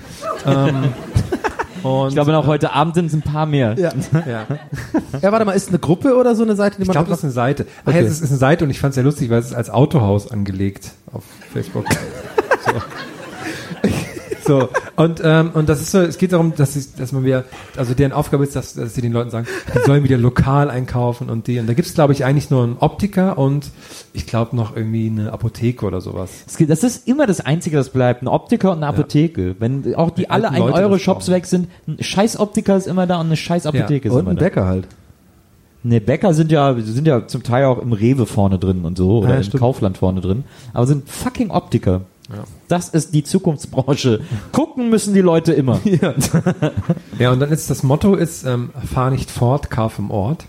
ähm, 0.46 0.86
und, 1.84 2.10
Ich 2.10 2.14
glaube, 2.16 2.32
noch 2.32 2.48
heute 2.48 2.74
Abend 2.74 2.96
sind 2.96 3.08
es 3.08 3.14
ein 3.14 3.22
paar 3.22 3.46
mehr. 3.46 3.76
Ja. 3.78 3.92
ja. 4.28 4.46
ja, 5.22 5.32
warte 5.32 5.46
mal, 5.46 5.54
ist 5.54 5.70
eine 5.70 5.80
Gruppe 5.80 6.16
oder 6.16 6.36
so 6.36 6.44
eine 6.44 6.56
Seite, 6.56 6.78
die 6.78 6.84
Ich 6.84 6.88
man 6.88 6.94
glaube, 6.94 7.10
das 7.10 7.20
ist 7.20 7.24
eine 7.26 7.34
Seite. 7.34 7.66
Ach 7.86 7.92
ja, 7.92 8.00
Okay. 8.00 8.06
es 8.08 8.14
ist, 8.14 8.22
ist 8.22 8.30
eine 8.32 8.38
Seite 8.40 8.64
und 8.66 8.70
ich 8.72 8.80
fand 8.80 8.92
es 8.92 8.96
sehr 8.96 9.04
lustig, 9.04 9.30
weil 9.30 9.40
es 9.40 9.48
ist 9.48 9.54
als 9.56 9.70
Autohaus 9.70 10.30
angelegt 10.32 10.92
auf 11.12 11.24
Facebook. 11.54 11.86
So. 14.44 14.60
So, 14.62 14.70
und, 15.04 15.22
ähm, 15.24 15.52
und 15.54 15.70
das 15.70 15.82
ist 15.82 15.92
so, 15.92 16.00
es 16.00 16.18
geht 16.18 16.32
darum, 16.34 16.54
dass, 16.56 16.74
sie, 16.74 16.84
dass 16.98 17.12
man 17.12 17.24
wieder, 17.24 17.46
also 17.78 17.94
deren 17.94 18.12
Aufgabe 18.12 18.44
ist, 18.44 18.56
dass, 18.56 18.74
dass 18.74 18.94
sie 18.96 19.02
den 19.02 19.12
Leuten 19.14 19.30
sagen, 19.30 19.48
die 19.76 19.80
sollen 19.86 20.04
wieder 20.04 20.18
lokal 20.18 20.70
einkaufen 20.70 21.30
und 21.30 21.48
die. 21.48 21.60
Und 21.60 21.68
da 21.68 21.74
gibt's 21.74 21.94
glaube 21.94 22.14
ich, 22.14 22.26
eigentlich 22.26 22.50
nur 22.50 22.64
einen 22.64 22.78
Optiker 22.80 23.38
und 23.38 23.70
ich 24.14 24.26
glaube 24.26 24.56
noch 24.56 24.76
irgendwie 24.76 25.08
eine 25.08 25.32
Apotheke 25.34 25.86
oder 25.86 26.02
sowas. 26.02 26.30
Es 26.48 26.58
geht- 26.58 26.70
Das 26.70 26.84
ist 26.84 27.08
immer 27.08 27.28
das 27.28 27.42
Einzige, 27.42 27.78
das 27.78 27.90
bleibt. 27.90 28.22
Ein 28.24 28.28
Optiker 28.28 28.72
und 28.72 28.78
eine 28.78 28.88
Apotheke. 28.88 29.56
Wenn 29.60 29.96
auch 29.96 30.12
die 30.12 30.24
Wenn 30.24 30.32
alle 30.32 30.50
alten 30.50 30.60
Leute 30.62 30.78
1-Euro-Shops 30.80 31.26
das 31.28 31.36
weg 31.36 31.46
sind, 31.46 31.68
ein 31.88 31.98
scheiß 32.02 32.40
Optiker 32.40 32.76
ist 32.78 32.88
immer 32.88 33.08
da 33.08 33.20
und 33.20 33.28
eine 33.28 33.38
scheiß 33.38 33.66
Apotheke 33.66 34.08
ist 34.08 34.14
Und 34.14 34.22
immer 34.22 34.32
ein 34.32 34.38
da. 34.38 34.44
Bäcker 34.44 34.66
halt. 34.66 34.88
Ne, 35.84 36.00
Bäcker 36.00 36.34
sind 36.36 36.52
ja, 36.52 36.76
sind 36.80 37.08
ja 37.08 37.28
zum 37.28 37.42
Teil 37.42 37.66
auch 37.66 37.82
im 37.82 37.92
Rewe 37.94 38.28
vorne 38.28 38.60
drin 38.60 38.86
und 38.86 38.98
so, 39.00 39.20
oder 39.22 39.30
Ja, 39.32 39.36
im 39.38 39.44
stimmt. 39.44 39.62
Kaufland 39.62 39.98
vorne 39.98 40.22
drin, 40.22 40.44
aber 40.74 40.86
sind 40.86 41.10
fucking 41.10 41.50
Optiker. 41.50 42.02
Das 42.68 42.90
ist 42.90 43.14
die 43.14 43.24
Zukunftsbranche. 43.24 44.22
Gucken 44.52 44.90
müssen 44.90 45.14
die 45.14 45.22
Leute 45.22 45.54
immer. 45.54 45.80
Ja, 47.20 47.32
und 47.32 47.40
dann 47.40 47.52
ist 47.52 47.70
das 47.70 47.84
Motto 47.84 48.16
ist, 48.16 48.46
ähm, 48.46 48.72
fahr 48.92 49.12
nicht 49.12 49.30
fort, 49.30 49.70
kauf 49.70 50.00
im 50.00 50.10
Ort. 50.10 50.46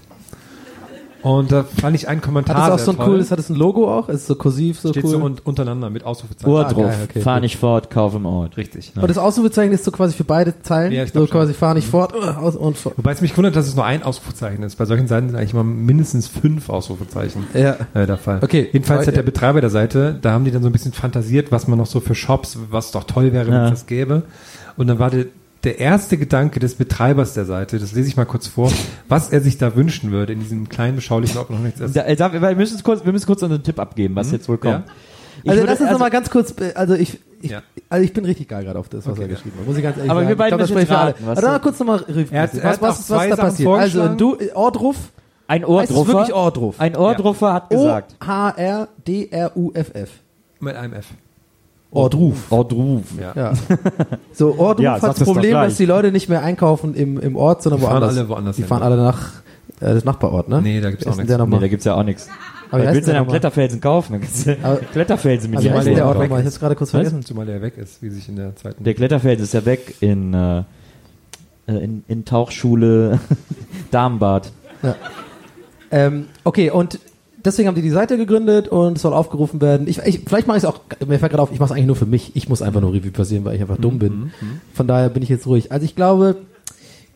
Und 1.22 1.52
da 1.52 1.62
fand 1.64 1.94
ich 1.94 2.08
einen 2.08 2.20
Kommentar 2.20 2.56
Hat 2.56 2.64
das 2.64 2.72
auch 2.72 2.76
sehr 2.78 2.85
so 2.87 2.90
ein 2.92 2.96
toll. 2.96 3.06
cooles, 3.06 3.30
hat 3.30 3.38
das 3.38 3.48
ein 3.48 3.54
Logo 3.54 3.92
auch? 3.96 4.08
Ist 4.08 4.26
so 4.26 4.35
kursiv, 4.35 4.80
so 4.80 4.88
Steht 4.90 5.04
cool? 5.04 5.11
so 5.11 5.18
un 5.18 5.37
untereinander 5.44 5.88
mit 5.88 6.04
Ausrufezeichen. 6.04 6.50
Ohrdruff, 6.52 6.85
Ah, 6.87 6.88
geil, 6.90 7.06
okay, 7.08 7.20
fahr 7.20 7.35
gut. 7.37 7.42
nicht 7.42 7.56
fort, 7.58 7.90
kauf 7.90 8.14
im 8.14 8.26
Ort. 8.26 8.56
Richtig. 8.56 8.92
Und 8.96 9.08
das 9.08 9.18
Ausrufezeichen 9.18 9.72
ist 9.72 9.85
so 9.85 9.92
quasi 9.92 10.14
für 10.14 10.24
beide 10.24 10.61
Zeilen. 10.62 10.90
Ja, 10.92 11.04
ich 11.04 11.11
so 11.12 11.20
glaub 11.20 11.28
schon. 11.28 11.38
quasi 11.38 11.54
fahr 11.54 11.74
nicht 11.74 11.87
fort 11.87 12.12
uh, 12.14 12.18
aus 12.40 12.56
und 12.56 12.76
fort. 12.76 12.98
Wobei 12.98 13.12
es 13.12 13.20
mich 13.20 13.37
wundert, 13.37 13.54
dass 13.54 13.68
es 13.68 13.76
nur 13.76 13.85
ein 13.85 14.02
Ausrufezeichen 14.02 14.62
ist. 14.64 14.76
Bei 14.76 14.85
solchen 14.85 15.06
Seiten 15.06 15.28
sind 15.28 15.37
eigentlich 15.38 15.52
immer 15.52 15.64
mindestens 15.64 16.26
fünf 16.26 16.68
Ausrufezeichen 16.68 17.46
Ja. 17.54 17.76
äh, 17.94 18.06
der 18.06 18.16
Fall. 18.18 18.40
Okay. 18.42 18.68
Jedenfalls 18.72 19.00
hat 19.06 19.06
Ja. 19.08 19.12
der 19.12 19.22
Betreiber 19.22 19.61
der 19.61 19.70
Seite, 19.70 20.18
da 20.20 20.32
haben 20.32 20.44
die 20.44 20.50
dann 20.50 20.62
so 20.62 20.68
ein 20.68 20.72
bisschen 20.72 20.92
fantasiert, 20.92 21.52
was 21.52 21.68
man 21.68 21.78
noch 21.78 21.87
so 21.87 22.00
für 22.00 22.14
Shops, 22.16 22.58
was 22.70 22.90
doch 22.90 23.04
toll 23.04 23.32
wäre, 23.32 23.46
wenn 23.46 23.54
Ja. 23.54 23.64
es 23.66 23.70
das 23.70 23.87
gäbe. 23.87 24.22
Und 24.76 24.88
dann 24.88 24.98
war 24.98 25.11
der, 25.11 25.26
der 25.64 25.79
erste 25.79 26.16
Gedanke 26.18 26.59
des 26.61 26.75
Betreibers 26.75 27.35
der 27.35 27.44
Seite, 27.44 27.79
das 27.79 27.92
lese 27.92 28.09
ich 28.09 28.16
mal 28.16 28.25
kurz 28.25 28.46
vor, 28.48 28.72
was 29.09 29.31
er 29.31 29.40
sich 29.40 29.59
da 29.59 29.77
wünschen 29.77 30.11
würde 30.11 30.33
in 30.33 30.40
diesem 30.40 30.68
kleinen, 30.68 30.96
beschaulichen 30.96 31.38
Ort 31.38 31.51
noch 31.51 31.59
nichts 31.61 31.81
ist. 31.81 31.94
Da, 31.96 32.12
da, 32.14 32.33
wir, 32.33 32.55
müssen 32.57 32.83
kurz, 32.83 33.05
wir 33.05 33.12
müssen 33.12 33.27
kurz 33.27 33.42
einen 33.42 33.62
Tipp 33.62 33.79
abgeben, 33.79 34.16
was 34.16 34.33
jetzt 34.33 34.48
wohl 34.48 34.59
kommt. 34.59 34.87
Ja. 34.88 34.92
Ich 35.44 35.51
Also 35.51 35.62
würde- 35.62 35.72
lass 35.72 35.81
uns 35.81 35.90
noch 35.90 35.98
mal 35.98 36.11
ganz 36.11 36.31
kurz, 36.31 36.55
äh, 36.61 36.72
also 36.75 36.94
ich, 36.94 37.18
ich, 37.40 37.51
Ja. 37.53 37.62
also 37.88 38.05
ich 38.05 38.12
bin 38.12 38.25
richtig 38.25 38.48
geil 38.48 38.64
gerade 38.64 38.79
auf 38.79 38.88
das, 38.88 39.07
was 39.07 39.12
Okay, 39.12 39.22
er 39.22 39.29
ja. 39.29 39.35
geschrieben 39.35 39.57
hat. 39.59 39.66
Muss 39.66 39.77
ich 39.77 39.83
ganz 39.83 39.96
ehrlich 39.96 40.11
Aber 40.11 40.20
sagen. 40.20 40.29
wir 40.29 40.37
beiden 40.37 40.61
ich 40.61 40.66
glaub, 40.66 40.79
müssen 40.79 40.92
alle. 40.92 41.09
raten, 41.09 41.27
was 41.27 41.38
Aber 41.38 41.48
mal 41.48 41.59
kurz 41.61 41.79
nochmal 41.79 42.05
Er 42.31 42.42
hat- 42.42 42.55
er 42.55 42.62
was, 42.64 42.64
hat 42.64 42.83
was, 42.83 42.98
was 42.98 43.07
zwei 43.07 43.29
da 43.29 43.37
passiert? 43.37 43.68
Also 43.70 44.09
du, 44.09 44.37
Ordruf, 44.55 44.96
Ein 45.48 45.64
Ohrdruffer, 45.64 46.07
wirklich 46.12 46.33
Ordruf? 46.35 46.81
ein 46.81 46.96
Ohrdruffer 46.96 47.53
hat 47.55 47.70
gesagt. 47.70 48.14
O-H-R-D-R-U-F-F. 49.07 50.11
Mit 50.61 50.77
einem 50.77 50.92
F. 50.94 51.07
Ordruf. 51.92 52.50
Ohrdruf. 52.50 53.02
Ja. 53.20 53.33
Ja. 53.37 53.52
So, 54.33 54.59
Ordruf 54.59 54.83
Ja, 54.83 54.94
hat 55.00 55.02
das 55.02 55.20
Problem, 55.24 55.52
dass 55.52 55.76
die 55.76 55.85
Leute 55.85 56.11
nicht 56.11 56.28
mehr 56.28 56.42
einkaufen 56.42 56.94
im, 56.94 57.18
im 57.20 57.37
Ort, 57.37 57.62
sondern 57.62 57.81
Die 57.81 57.87
fahren 57.87 58.00
woanders. 58.00 58.16
alle 58.18 58.28
woanders 58.28 58.57
Die 58.57 58.62
hin, 58.62 58.68
fahren 58.68 58.81
ja. 58.81 58.87
alle 58.87 58.96
nach 58.96 59.31
äh, 59.81 59.94
das 59.94 60.05
Nachbarort, 60.05 60.48
ne? 60.48 60.62
Nee, 60.62 60.81
da 60.81 60.90
gibt's 60.90 61.07
auch 61.07 61.16
nichts. 61.16 61.28
Der 61.28 61.46
Nee, 61.46 61.59
da 61.61 61.68
gibt's 61.68 61.85
ja 61.85 61.94
auch 61.94 62.02
nichts. 62.05 62.28
Aber 62.70 62.83
willst 62.85 62.94
du 62.94 63.00
der 63.05 63.14
denn 63.14 63.22
am? 63.24 63.28
Kletterfelsen 63.28 63.81
kaufen? 63.83 64.12
Dann 64.12 64.20
kannst 64.22 64.46
du 64.46 64.57
Aber- 64.62 64.76
Kletterfelsen 64.92 65.50
mit 65.50 65.59
Also 65.59 65.68
dir 65.90 65.94
der 65.94 66.07
Ort 66.07 66.18
nochmal? 66.18 66.40
Ich 66.40 66.46
hab's 66.46 66.59
gerade 66.59 66.74
kurz 66.74 66.88
Was? 66.94 67.00
vergessen. 67.02 67.22
Zumal 67.22 67.44
der 67.44 67.61
weg 67.61 67.76
ist, 67.76 68.00
wie 68.02 68.09
sich 68.09 68.26
in 68.28 68.37
der 68.37 68.57
zweiten. 68.57 68.83
Der 68.83 68.94
Kletterfelsen 68.94 69.44
ist 69.44 69.52
ja 69.52 69.66
weg 69.66 69.96
in, 70.00 70.33
äh, 70.33 70.61
äh, 71.66 71.72
in, 71.85 72.05
in 72.09 72.24
Tauchschule 72.24 73.20
Darmbad. 73.90 74.50
Ähm, 75.90 76.26
okay, 76.44 76.70
und 76.70 76.98
deswegen 77.44 77.68
haben 77.68 77.74
die 77.74 77.83
die 77.83 77.90
Seite 77.90 78.16
gegründet 78.16 78.68
und 78.68 78.96
es 78.96 79.02
soll 79.02 79.12
aufgerufen 79.12 79.61
werden. 79.61 79.87
Ich, 79.88 79.98
ich, 79.98 80.20
vielleicht 80.26 80.46
mache 80.46 80.59
ich 80.59 80.64
es 80.64 80.68
auch, 80.68 80.81
mir 81.07 81.18
fällt 81.18 81.31
gerade 81.33 81.42
auf, 81.42 81.52
ich 81.52 81.59
mache 81.61 81.68
es 81.68 81.72
eigentlich 81.72 81.87
nur 81.87 81.96
für 81.96 82.07
mich. 82.07 82.33
Ich 82.35 82.48
muss 82.48 82.62
einfach 82.62 82.81
nur 82.81 82.92
Revue 82.92 83.11
passieren, 83.11 83.44
weil 83.44 83.55
ich 83.57 83.61
einfach 83.61 83.78
dumm 83.78 83.98
bin. 83.98 84.33
Von 84.74 84.87
daher 84.87 85.09
bin 85.09 85.22
ich 85.22 85.28
jetzt 85.28 85.46
ruhig. 85.46 85.70
Also 85.72 85.85
ich 85.85 85.94
glaube, 85.96 86.37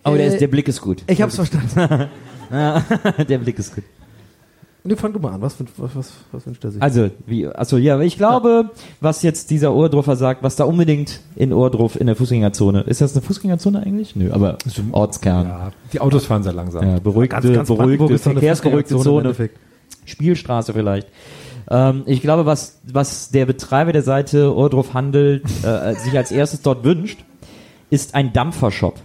Aber 0.03 0.17
der, 0.17 0.27
Äh, 0.27 0.35
ist, 0.35 0.41
der 0.41 0.49
Blick 0.49 0.69
ist 0.69 0.81
gut. 0.81 1.03
ich 1.07 1.21
habe 1.23 1.31
es 1.31 1.37
verstanden. 1.37 2.09
der 3.29 3.39
Blick 3.39 3.59
ist 3.59 3.75
gut. 3.75 3.85
Nee, 4.89 4.95
fang 4.95 5.13
du 5.13 5.19
mal 5.19 5.33
an. 5.33 5.43
Was, 5.43 5.57
was, 5.79 5.97
was, 5.97 6.13
was 6.31 6.47
wünscht 6.47 6.63
er 6.63 6.71
sich? 6.71 6.81
Also, 6.81 7.11
wie, 7.27 7.49
also 7.49 7.77
ja, 7.77 7.99
ich 8.01 8.17
glaube, 8.19 8.71
was 9.01 9.23
jetzt 9.23 9.51
dieser 9.51 9.75
Ohrdruffer 9.75 10.15
sagt, 10.15 10.45
was 10.45 10.55
da 10.55 10.63
unbedingt 10.65 11.19
in 11.35 11.53
Ohrdruf 11.53 12.01
in 12.01 12.07
der 12.07 12.15
Fußgängerzone, 12.15 12.83
ist 12.83 13.01
das 13.01 13.13
eine 13.15 13.23
Fußgängerzone 13.23 13.83
eigentlich? 13.85 14.15
Nö, 14.15 14.31
aber 14.31 14.59
Ortskern. 14.93 15.47
ja, 15.49 15.73
die 15.93 16.01
Autos 16.01 16.27
fahren 16.27 16.45
sehr 16.45 16.53
langsam. 16.53 16.87
Ja, 16.87 17.01
beruhigte, 17.01 17.35
Ganz, 17.35 17.53
ganz 17.53 17.67
Brandenburg 17.69 17.99
beruhigte, 18.11 18.31
verkehrsberuhigte 18.31 18.97
Zone. 18.99 19.35
Spielstraße 20.07 20.73
vielleicht. 20.73 21.09
Ähm, 21.69 22.05
ich 22.07 22.23
glaube, 22.23 22.47
was, 22.47 22.81
was 22.85 23.31
der 23.31 23.47
Betreiber 23.47 23.93
der 23.93 24.03
Seite 24.03 24.55
Ohrdruf 24.55 24.95
handelt, 24.95 25.45
äh, 25.65 25.95
sich 25.95 26.17
als 26.17 26.31
erstes 26.31 26.63
dort 26.63 26.85
wünscht, 26.85 27.25
ist 27.91 28.15
ein 28.15 28.33
Dampfershop. 28.33 28.97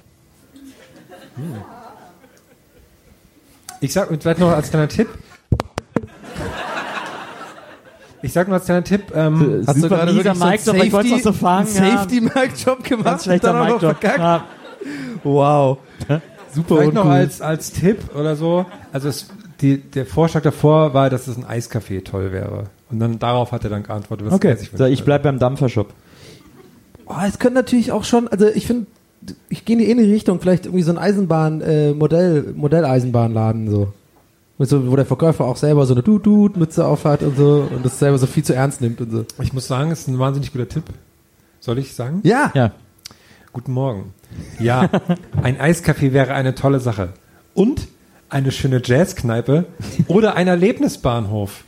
Ich 3.80 3.94
sag, 3.94 4.12
und 4.12 4.22
vielleicht 4.22 4.40
noch 4.40 4.52
als 4.52 4.70
kleiner 4.70 4.88
Tipp. 4.88 5.08
Ich 8.24 8.34
sag 8.34 8.48
nur 8.48 8.58
als 8.58 8.66
kleiner 8.66 8.84
Tipp, 8.84 9.12
ähm, 9.16 9.64
Hast 9.66 9.82
du 9.82 9.90
gerade 9.90 10.14
wirklich 10.14 10.36
so 10.36 10.44
einen 10.44 10.52
Mic 10.52 10.64
Drop, 10.64 10.76
ich 10.84 10.94
wollte 10.94 11.20
so 11.20 11.34
fangen, 11.34 11.68
einen 11.68 11.76
ja. 11.76 11.98
Safety-Mic-Job 11.98 12.84
gemacht 12.84 13.06
Ganz 13.06 13.24
schlechter 13.24 13.52
und 13.52 13.60
dann 13.60 13.68
auch 13.68 13.72
noch 13.74 13.80
verkackt? 13.80 14.20
Ja. 14.20 14.44
Wow. 15.24 15.78
Super 16.54 16.76
vielleicht 16.76 16.94
noch 16.94 17.06
als, 17.06 17.42
als 17.42 17.72
Tipp 17.72 18.16
oder 18.16 18.36
so. 18.36 18.66
Also 18.92 19.10
es, 19.10 19.28
die, 19.62 19.78
der 19.78 20.06
Vorschlag 20.06 20.42
davor 20.42 20.94
war, 20.94 21.10
dass 21.10 21.28
es 21.28 21.38
ein 21.38 21.46
Eiscafé 21.46 22.04
toll 22.04 22.32
wäre. 22.32 22.66
Und 22.90 23.00
dann 23.00 23.20
darauf 23.20 23.52
hat 23.52 23.64
er 23.64 23.70
dann 23.70 23.84
geantwortet, 23.84 24.28
was 24.28 24.34
Okay, 24.34 24.56
sich 24.56 24.72
so, 24.74 24.86
ich 24.86 25.04
bleib 25.04 25.24
beim 25.24 25.40
Dampfershop. 25.40 25.94
Oh, 27.06 27.16
es 27.28 27.40
können 27.40 27.56
natürlich 27.56 27.92
auch 27.92 28.04
schon, 28.04 28.28
also 28.28 28.48
ich 28.48 28.68
finde, 28.68 28.88
ich 29.50 29.66
gehe 29.66 29.76
in 29.76 29.82
die 29.84 29.90
ähnliche 29.90 30.12
Richtung, 30.14 30.40
vielleicht 30.40 30.66
irgendwie 30.66 30.84
so 30.84 30.92
ein 30.92 30.98
Eisenbahn, 30.98 31.62
äh, 31.62 31.94
Modell, 31.94 32.54
Modelleisenbahnladen 32.56 33.70
so. 33.70 33.94
So. 34.60 34.92
Wo 34.92 34.96
der 34.96 35.06
Verkäufer 35.08 35.46
auch 35.46 35.58
selber 35.58 35.88
so 35.88 35.96
eine 35.96 36.04
Dut-Dut-Mütze 36.04 36.86
aufhat 36.86 37.24
und 37.24 37.36
so 37.36 37.68
und 37.76 37.84
das 37.84 37.98
selber 37.98 38.20
so 38.20 38.28
viel 38.28 38.44
zu 38.44 38.54
ernst 38.54 38.80
nimmt 38.80 39.02
und 39.02 39.10
so. 39.12 39.26
Ich 39.42 39.54
muss 39.54 39.68
sagen, 39.68 39.90
es 39.90 40.02
ist 40.02 40.08
ein 40.08 40.20
wahnsinnig 40.20 40.52
guter 40.54 40.70
Tipp. 40.70 40.84
Soll 41.60 41.80
ich 41.80 41.96
sagen? 41.96 42.22
Ja, 42.24 42.52
Ja. 42.54 42.72
Guten 43.54 43.74
Morgen. 43.74 44.14
Ja, 44.60 44.90
ein 45.44 45.60
Eiscafé 45.60 46.14
wäre 46.14 46.34
eine 46.34 46.56
tolle 46.56 46.80
Sache. 46.80 47.10
Und 47.54 47.88
eine 48.32 48.52
schöne 48.52 48.82
Jazzkneipe 48.84 49.66
oder 50.08 50.36
ein 50.36 50.48
Erlebnisbahnhof. 50.48 51.64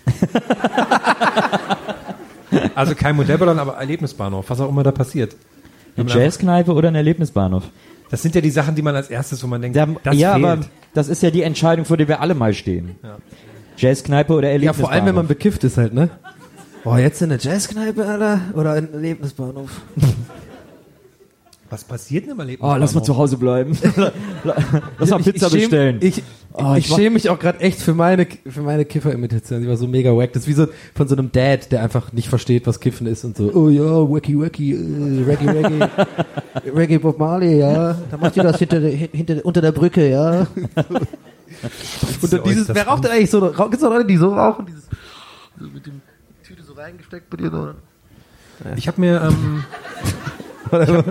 Also 2.76 2.96
kein 2.96 3.16
Modellballon, 3.16 3.60
aber 3.60 3.74
Erlebnisbahnhof, 3.74 4.50
was 4.50 4.60
auch 4.60 4.70
immer 4.70 4.84
da 4.84 4.92
passiert. 4.92 5.36
Eine 5.98 6.10
Jazzkneipe 6.10 6.74
oder 6.74 6.88
ein 6.90 6.96
Erlebnisbahnhof? 6.96 7.64
Das 8.10 8.22
sind 8.22 8.36
ja 8.36 8.42
die 8.42 8.52
Sachen, 8.52 8.76
die 8.76 8.82
man 8.82 8.96
als 8.96 9.10
erstes, 9.10 9.44
wo 9.44 9.48
man 9.48 9.62
denkt, 9.62 9.76
Da, 9.76 9.88
das 10.04 10.16
ja, 10.16 10.34
fehlt. 10.34 10.46
aber 10.46 10.66
das 10.94 11.08
ist 11.08 11.24
ja 11.24 11.32
die 11.32 11.42
Entscheidung, 11.42 11.86
vor 11.86 11.98
der 11.98 12.08
wir 12.08 12.22
alle 12.22 12.36
mal 12.36 12.54
stehen. 12.54 12.96
Jazzkneipe 13.78 14.34
oder 14.34 14.48
ja, 14.48 14.54
Erlebnisbahnhof? 14.54 14.90
vor 14.90 14.92
allem 14.92 15.06
wenn 15.08 15.16
man 15.16 15.28
bekifft 15.28 15.64
ist 15.64 15.78
halt, 15.78 15.94
ne? 15.94 16.10
Oh, 16.86 16.96
jetzt 16.96 17.22
in 17.22 17.32
eine 17.32 17.42
Jazzkneipe, 17.42 18.06
Alter, 18.06 18.42
oder 18.54 18.74
ein 18.74 18.94
Erlebnisbahnhof. 18.94 19.70
Was 21.74 21.84
passiert 21.84 22.26
denn 22.26 22.32
im 22.34 22.38
Oh, 22.38 22.42
Erlebnisbahnhof? 22.42 22.80
lass 22.80 22.94
mal 22.94 23.04
zu 23.04 23.18
Hause 23.18 23.38
bleiben. 23.38 23.76
lass 25.00 25.10
mal 25.10 25.20
Ich- 25.20 25.26
Pizza 25.26 25.48
ich 25.48 25.54
schäm- 25.54 25.60
bestellen. 25.62 25.98
Ich, 26.02 26.24
Oh, 26.56 26.76
ich 26.78 26.88
ich 26.88 26.94
schäme 26.96 27.10
mich 27.16 27.30
auch 27.32 27.40
gerade 27.40 27.62
echt 27.62 27.82
für 27.82 27.96
meine, 27.96 28.28
für 28.48 28.62
meine 28.62 28.86
Kiffer-Imitation. 28.86 29.64
Die 29.64 29.68
war 29.68 29.76
so 29.76 29.88
mega 29.88 30.12
wack. 30.16 30.34
Das 30.34 30.44
ist 30.44 30.48
wie 30.50 30.54
so 30.54 30.68
von 30.94 31.08
so 31.08 31.16
einem 31.16 31.32
Dad, 31.32 31.72
der 31.72 31.82
einfach 31.82 32.14
nicht 32.14 32.30
versteht, 32.30 32.68
was 32.68 32.80
Kiffen 32.80 33.08
ist 33.08 33.24
und 33.26 33.36
so, 33.36 33.52
oh 33.56 33.70
ja, 33.70 33.82
wacky, 33.84 34.40
wacky, 34.40 34.74
äh, 34.74 35.24
Reggae, 35.24 35.50
Reggae, 35.50 35.90
Reggae 36.76 36.98
Bob 37.00 37.18
Marley, 37.18 37.58
ja. 37.58 37.98
Da 38.12 38.18
macht 38.18 38.38
ihr 38.38 38.44
das 38.44 38.60
hinter, 38.60 38.80
der- 38.82 38.92
hinter, 38.92 39.44
unter 39.44 39.62
der 39.62 39.72
Brücke, 39.72 40.08
ja. 40.12 40.46
und 42.22 42.34
dann 42.34 42.44
dieses, 42.44 42.68
wer 42.70 42.88
raucht 42.88 43.04
denn 43.04 43.12
eigentlich 43.12 43.32
so? 43.32 43.40
Rauch- 43.40 43.72
Gibt's 43.72 43.82
doch 43.84 43.90
Leute, 43.90 44.06
die 44.06 44.18
so 44.18 44.32
rauchen? 44.32 44.68
Dieses, 44.68 44.84
so 45.60 45.66
mit 45.74 45.88
dem 45.88 46.02
Tüte 46.46 46.62
so 46.62 46.74
reingesteckt 46.74 47.32
bei 47.32 47.38
dir, 47.38 47.50
so. 47.50 47.70
Ich 48.76 48.88
habe 48.88 49.02
mir, 49.02 49.22
ähm, 49.24 49.64
ich 50.68 50.72
habe 50.72 51.04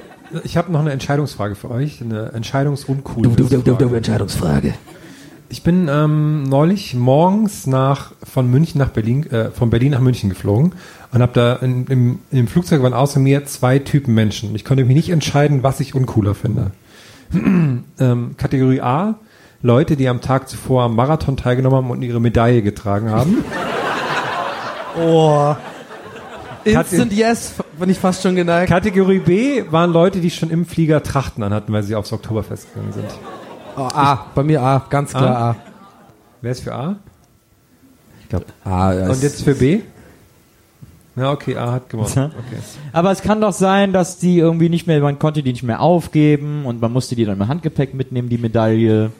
ich 0.44 0.56
hab 0.56 0.68
noch 0.68 0.80
eine 0.80 0.90
Entscheidungsfrage 0.90 1.54
für 1.54 1.70
euch, 1.70 2.00
eine 2.00 2.32
Entscheidungsuncool. 2.32 3.24
Entscheidungsfrage. 3.96 4.74
Ich 5.48 5.62
bin 5.62 5.88
ähm, 5.92 6.44
neulich 6.44 6.94
morgens 6.94 7.66
nach 7.66 8.12
von 8.22 8.50
München 8.50 8.78
nach 8.78 8.88
Berlin, 8.88 9.30
äh, 9.30 9.50
von 9.50 9.68
Berlin 9.68 9.92
nach 9.92 10.00
München 10.00 10.30
geflogen 10.30 10.72
und 11.12 11.20
habe 11.20 11.32
da 11.34 11.56
in, 11.56 11.86
im, 11.88 12.18
im 12.30 12.48
Flugzeug 12.48 12.82
waren 12.82 12.94
außer 12.94 13.20
mir 13.20 13.44
zwei 13.44 13.78
Typen 13.78 14.14
Menschen. 14.14 14.54
Ich 14.54 14.64
konnte 14.64 14.84
mich 14.84 14.96
nicht 14.96 15.10
entscheiden, 15.10 15.62
was 15.62 15.80
ich 15.80 15.94
uncooler 15.94 16.34
finde. 16.34 16.70
ähm, 17.34 18.34
Kategorie 18.38 18.80
A: 18.80 19.16
Leute, 19.60 19.96
die 19.96 20.08
am 20.08 20.22
Tag 20.22 20.48
zuvor 20.48 20.84
am 20.84 20.96
Marathon 20.96 21.36
teilgenommen 21.36 21.76
haben 21.76 21.90
und 21.90 22.00
ihre 22.00 22.20
Medaille 22.20 22.62
getragen 22.62 23.10
haben. 23.10 23.44
Oh. 24.94 25.56
Instant 26.64 27.12
Yes, 27.12 27.54
bin 27.78 27.90
ich 27.90 27.98
fast 27.98 28.22
schon 28.22 28.36
geneigt. 28.36 28.68
Kategorie 28.68 29.18
B 29.18 29.64
waren 29.70 29.92
Leute, 29.92 30.20
die 30.20 30.30
schon 30.30 30.50
im 30.50 30.64
Flieger 30.66 31.02
Trachten 31.02 31.42
anhatten, 31.42 31.72
weil 31.72 31.82
sie 31.82 31.94
aufs 31.94 32.12
Oktoberfest 32.12 32.72
gegangen 32.72 32.92
sind. 32.92 33.06
Oh, 33.76 33.80
A, 33.80 34.26
bei 34.34 34.42
mir 34.42 34.62
A, 34.62 34.84
ganz 34.88 35.10
klar 35.10 35.36
A. 35.36 35.56
Wer 36.40 36.52
ist 36.52 36.62
für 36.62 36.74
A? 36.74 36.96
Ich 38.22 38.28
glaube 38.28 38.46
A. 38.64 38.92
Ja, 38.92 39.10
Und 39.10 39.22
jetzt 39.22 39.42
für 39.42 39.54
B? 39.54 39.80
Ja, 41.14 41.30
okay, 41.30 41.56
A 41.56 41.72
hat 41.72 41.90
gewonnen. 41.90 42.08
Okay. 42.16 42.58
Aber 42.92 43.10
es 43.10 43.20
kann 43.20 43.40
doch 43.40 43.52
sein, 43.52 43.92
dass 43.92 44.18
die 44.18 44.38
irgendwie 44.38 44.70
nicht 44.70 44.86
mehr, 44.86 44.98
man 45.00 45.18
konnte 45.18 45.42
die 45.42 45.52
nicht 45.52 45.62
mehr 45.62 45.80
aufgeben 45.80 46.64
und 46.64 46.80
man 46.80 46.90
musste 46.90 47.16
die 47.16 47.26
dann 47.26 47.38
im 47.38 47.48
Handgepäck 47.48 47.92
mitnehmen, 47.92 48.30
die 48.30 48.38
Medaille. 48.38 49.10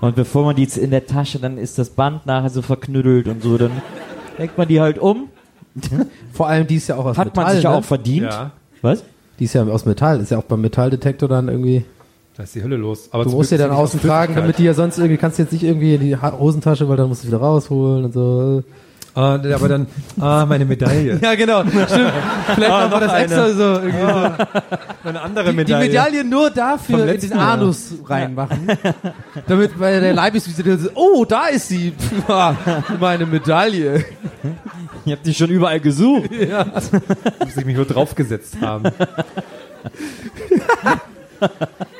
Und 0.00 0.16
bevor 0.16 0.44
man 0.44 0.56
die 0.56 0.62
jetzt 0.62 0.76
in 0.76 0.90
der 0.90 1.06
Tasche, 1.06 1.38
dann 1.38 1.56
ist 1.56 1.78
das 1.78 1.90
Band 1.90 2.26
nachher 2.26 2.50
so 2.50 2.62
verknüttelt 2.62 3.28
und 3.28 3.42
so, 3.42 3.58
dann 3.58 3.70
legt 4.38 4.58
man 4.58 4.66
die 4.66 4.80
halt 4.80 4.98
um. 4.98 5.28
Vor 6.32 6.48
allem, 6.48 6.66
die 6.66 6.76
ist 6.76 6.88
ja 6.88 6.96
auch 6.96 7.04
aus 7.06 7.16
Hat 7.18 7.26
Metall. 7.28 7.44
man 7.44 7.54
sich 7.54 7.64
ja 7.64 7.70
ne? 7.70 7.76
auch 7.76 7.84
verdient. 7.84 8.26
Ja, 8.30 8.50
Was? 8.82 9.04
Die 9.38 9.44
ist 9.44 9.54
ja 9.54 9.64
aus 9.64 9.86
Metall. 9.86 10.20
Ist 10.20 10.30
ja 10.30 10.38
auch 10.38 10.44
beim 10.44 10.60
Metalldetektor 10.60 11.28
dann 11.28 11.48
irgendwie. 11.48 11.84
da 12.36 12.42
ist 12.42 12.54
die 12.54 12.62
Hölle 12.62 12.76
los. 12.76 13.08
Aber 13.12 13.24
Du 13.24 13.30
musst 13.30 13.50
dir 13.50 13.56
Glück 13.56 13.68
dann 13.68 13.76
außen 13.76 14.00
tragen, 14.00 14.34
damit 14.34 14.58
die 14.58 14.64
ja 14.64 14.74
sonst 14.74 14.98
irgendwie, 14.98 15.16
kannst 15.16 15.38
du 15.38 15.42
jetzt 15.42 15.52
nicht 15.52 15.62
irgendwie 15.64 15.94
in 15.94 16.00
die 16.00 16.16
Hosentasche, 16.16 16.88
weil 16.88 16.96
dann 16.96 17.08
musst 17.08 17.22
du 17.24 17.28
wieder 17.28 17.38
rausholen 17.38 18.04
und 18.06 18.12
so. 18.12 18.62
Ah, 19.14 19.34
aber 19.34 19.68
dann, 19.68 19.86
ah, 20.20 20.46
meine 20.46 20.64
Medaille. 20.64 21.18
Ja, 21.20 21.34
genau. 21.34 21.62
Stimmt. 21.62 22.12
Vielleicht 22.54 22.70
Ah, 22.72 22.88
machen 22.88 22.90
wir 22.92 23.00
noch 23.00 23.00
das 23.00 23.12
extra 23.22 23.44
eine. 23.44 23.54
so. 23.54 23.62
Irgendwie 23.62 24.00
so. 24.00 25.08
Eine 25.08 25.20
andere 25.20 25.50
Die 25.50 25.56
Medaille. 25.56 25.88
Medaille 25.88 26.24
nur 26.24 26.50
dafür 26.50 27.08
in 27.08 27.20
den 27.20 27.30
Jahr. 27.30 27.52
Anus 27.54 27.94
reinmachen. 28.06 28.68
damit 29.48 29.78
bei 29.78 29.98
der 29.98 30.12
Leibesvisite 30.12 30.78
so, 30.78 30.90
oh, 30.94 31.24
da 31.24 31.46
ist 31.46 31.68
sie. 31.68 31.92
Ah, 32.28 32.54
Meine 33.00 33.26
Medaille. 33.26 34.04
Ich 35.04 35.12
hab 35.12 35.22
die 35.24 35.34
schon 35.34 35.50
überall 35.50 35.80
gesucht. 35.80 36.30
muss 37.40 37.56
ich 37.56 37.64
mich 37.64 37.74
nur 37.76 37.86
draufgesetzt 37.86 38.58
haben. 38.60 38.84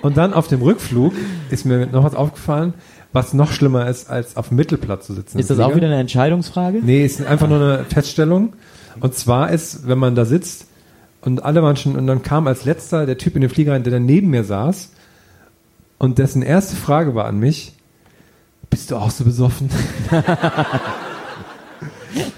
Und 0.02 0.16
dann 0.16 0.34
auf 0.34 0.48
dem 0.48 0.60
Rückflug 0.62 1.14
ist 1.50 1.64
mir 1.64 1.86
noch 1.86 2.04
was 2.04 2.14
aufgefallen, 2.14 2.74
was 3.12 3.34
noch 3.34 3.50
schlimmer 3.52 3.88
ist, 3.88 4.08
als 4.08 4.36
auf 4.36 4.48
dem 4.48 4.56
Mittelplatz 4.56 5.06
zu 5.06 5.14
sitzen. 5.14 5.38
Ist 5.38 5.50
das 5.50 5.58
auch 5.58 5.66
Flieger. 5.66 5.76
wieder 5.76 5.86
eine 5.88 6.00
Entscheidungsfrage? 6.00 6.78
Nee, 6.82 7.04
ist 7.04 7.24
einfach 7.24 7.48
nur 7.48 7.58
eine 7.58 7.84
Feststellung. 7.84 8.52
Und 9.00 9.14
zwar 9.14 9.50
ist, 9.50 9.86
wenn 9.88 9.98
man 9.98 10.14
da 10.14 10.24
sitzt 10.24 10.66
und 11.22 11.44
alle 11.44 11.62
waren 11.62 11.76
schon, 11.76 11.96
und 11.96 12.06
dann 12.06 12.22
kam 12.22 12.46
als 12.46 12.64
letzter 12.64 13.06
der 13.06 13.18
Typ 13.18 13.34
in 13.34 13.40
den 13.40 13.50
Flieger 13.50 13.72
rein, 13.72 13.82
der 13.82 13.92
dann 13.92 14.06
neben 14.06 14.28
mir 14.30 14.44
saß 14.44 14.90
und 15.98 16.18
dessen 16.18 16.42
erste 16.42 16.76
Frage 16.76 17.14
war 17.14 17.26
an 17.26 17.38
mich, 17.38 17.74
bist 18.68 18.90
du 18.90 18.96
auch 18.96 19.10
so 19.10 19.24
besoffen? 19.24 19.68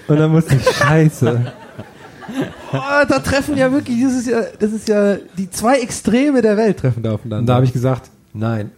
und 0.07 0.17
dann 0.17 0.31
musste 0.31 0.55
ich, 0.55 0.63
scheiße. 0.63 1.53
Oh, 2.73 3.05
da 3.07 3.19
treffen 3.19 3.57
ja 3.57 3.71
wirklich, 3.71 4.01
das 4.01 4.13
ist 4.13 4.27
ja, 4.27 4.41
das 4.59 4.71
ist 4.71 4.87
ja, 4.87 5.17
die 5.37 5.49
zwei 5.51 5.79
Extreme 5.79 6.41
der 6.41 6.57
Welt 6.57 6.79
treffen 6.79 7.03
da 7.03 7.09
Und 7.09 7.15
aufeinander. 7.15 7.45
da 7.45 7.55
habe 7.55 7.65
ich 7.65 7.73
gesagt, 7.73 8.09
nein. 8.33 8.71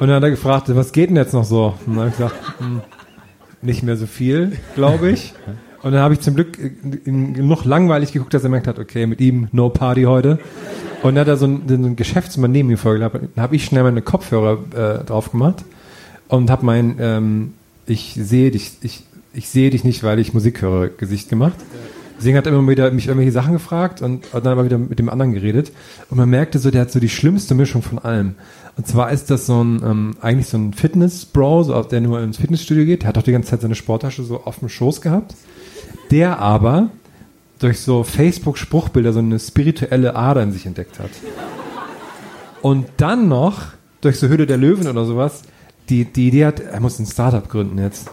Und 0.00 0.08
dann 0.08 0.16
hat 0.16 0.22
er 0.22 0.30
gefragt, 0.30 0.74
was 0.74 0.92
geht 0.92 1.10
denn 1.10 1.16
jetzt 1.16 1.34
noch 1.34 1.44
so? 1.44 1.74
Und 1.86 1.96
dann 1.96 1.98
habe 1.98 2.08
ich 2.08 2.16
gesagt, 2.16 2.34
hm, 2.58 2.80
nicht 3.62 3.82
mehr 3.82 3.96
so 3.96 4.06
viel, 4.06 4.58
glaube 4.74 5.10
ich. 5.10 5.34
Und 5.82 5.92
dann 5.92 6.00
habe 6.00 6.14
ich 6.14 6.20
zum 6.20 6.34
Glück 6.34 6.58
äh, 6.58 6.70
genug 7.04 7.64
langweilig 7.64 8.12
geguckt, 8.12 8.34
dass 8.34 8.42
er 8.42 8.48
gemerkt 8.48 8.66
hat, 8.66 8.78
okay, 8.78 9.06
mit 9.06 9.20
ihm 9.20 9.48
no 9.52 9.68
party 9.68 10.04
heute. 10.04 10.38
Und 11.02 11.14
dann 11.14 11.20
hat 11.20 11.28
er 11.28 11.36
so 11.36 11.46
ein, 11.46 11.62
so 11.68 11.74
ein 11.74 11.96
Geschäftsmann 11.96 12.52
neben 12.52 12.68
mir 12.68 12.78
vorgelagert. 12.78 13.28
Dann 13.34 13.42
habe 13.42 13.56
ich 13.56 13.64
schnell 13.64 13.82
meine 13.82 14.02
Kopfhörer 14.02 14.58
äh, 14.74 15.04
drauf 15.04 15.30
gemacht 15.30 15.64
und 16.28 16.50
habe 16.50 16.64
mein 16.64 16.96
ähm, 16.98 17.52
ich 17.86 18.14
sehe 18.18 18.50
dich, 18.50 18.72
ich, 18.82 19.02
ich 19.32 19.48
sehe 19.48 19.70
dich 19.70 19.84
nicht, 19.84 20.02
weil 20.02 20.18
ich 20.18 20.32
Musik 20.32 20.62
höre, 20.62 20.88
Gesicht 20.88 21.28
gemacht. 21.28 21.56
Deswegen 22.16 22.36
hat 22.38 22.46
er 22.46 22.52
immer 22.52 22.68
wieder 22.68 22.90
mich 22.90 23.06
irgendwelche 23.06 23.32
Sachen 23.32 23.54
gefragt 23.54 24.00
und, 24.00 24.32
und 24.32 24.46
dann 24.46 24.52
aber 24.52 24.64
wieder 24.64 24.78
mit 24.78 24.98
dem 24.98 25.08
anderen 25.08 25.32
geredet. 25.32 25.72
Und 26.10 26.18
man 26.18 26.30
merkte 26.30 26.58
so, 26.58 26.70
der 26.70 26.82
hat 26.82 26.92
so 26.92 27.00
die 27.00 27.08
schlimmste 27.08 27.54
Mischung 27.54 27.82
von 27.82 27.98
allem. 27.98 28.36
Und 28.76 28.86
zwar 28.86 29.10
ist 29.10 29.30
das 29.30 29.46
so 29.46 29.62
ein, 29.62 29.82
ähm, 29.84 30.16
eigentlich 30.20 30.48
so 30.48 30.56
ein 30.56 30.72
Fitness-Bro, 30.72 31.64
so, 31.64 31.82
der 31.82 32.00
nur 32.00 32.20
ins 32.20 32.38
Fitnessstudio 32.38 32.84
geht. 32.84 33.02
Der 33.02 33.08
hat 33.08 33.18
auch 33.18 33.22
die 33.22 33.32
ganze 33.32 33.50
Zeit 33.50 33.60
seine 33.60 33.74
Sporttasche 33.74 34.22
so 34.22 34.42
auf 34.44 34.60
dem 34.60 34.68
Schoß 34.68 35.00
gehabt. 35.00 35.34
Der 36.10 36.38
aber 36.38 36.90
durch 37.58 37.80
so 37.80 38.04
Facebook-Spruchbilder 38.04 39.12
so 39.12 39.20
eine 39.20 39.38
spirituelle 39.38 40.16
Ader 40.16 40.42
in 40.42 40.52
sich 40.52 40.66
entdeckt 40.66 40.98
hat. 40.98 41.10
Und 42.62 42.86
dann 42.96 43.28
noch 43.28 43.62
durch 44.00 44.18
so 44.18 44.28
Höhle 44.28 44.46
der 44.46 44.56
Löwen 44.56 44.86
oder 44.86 45.04
sowas, 45.04 45.42
die, 45.88 46.04
die 46.04 46.28
Idee 46.28 46.46
hat, 46.46 46.60
er 46.60 46.80
muss 46.80 46.98
ein 46.98 47.06
Startup 47.06 47.48
gründen 47.48 47.78
jetzt. 47.78 48.10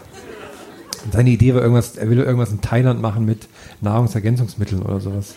Seine 1.10 1.30
Idee 1.30 1.54
war 1.54 1.62
irgendwas, 1.62 1.96
er 1.96 2.08
will 2.08 2.18
irgendwas 2.18 2.50
in 2.50 2.60
Thailand 2.60 3.00
machen 3.00 3.24
mit 3.24 3.48
Nahrungsergänzungsmitteln 3.80 4.82
oder 4.82 5.00
sowas. 5.00 5.34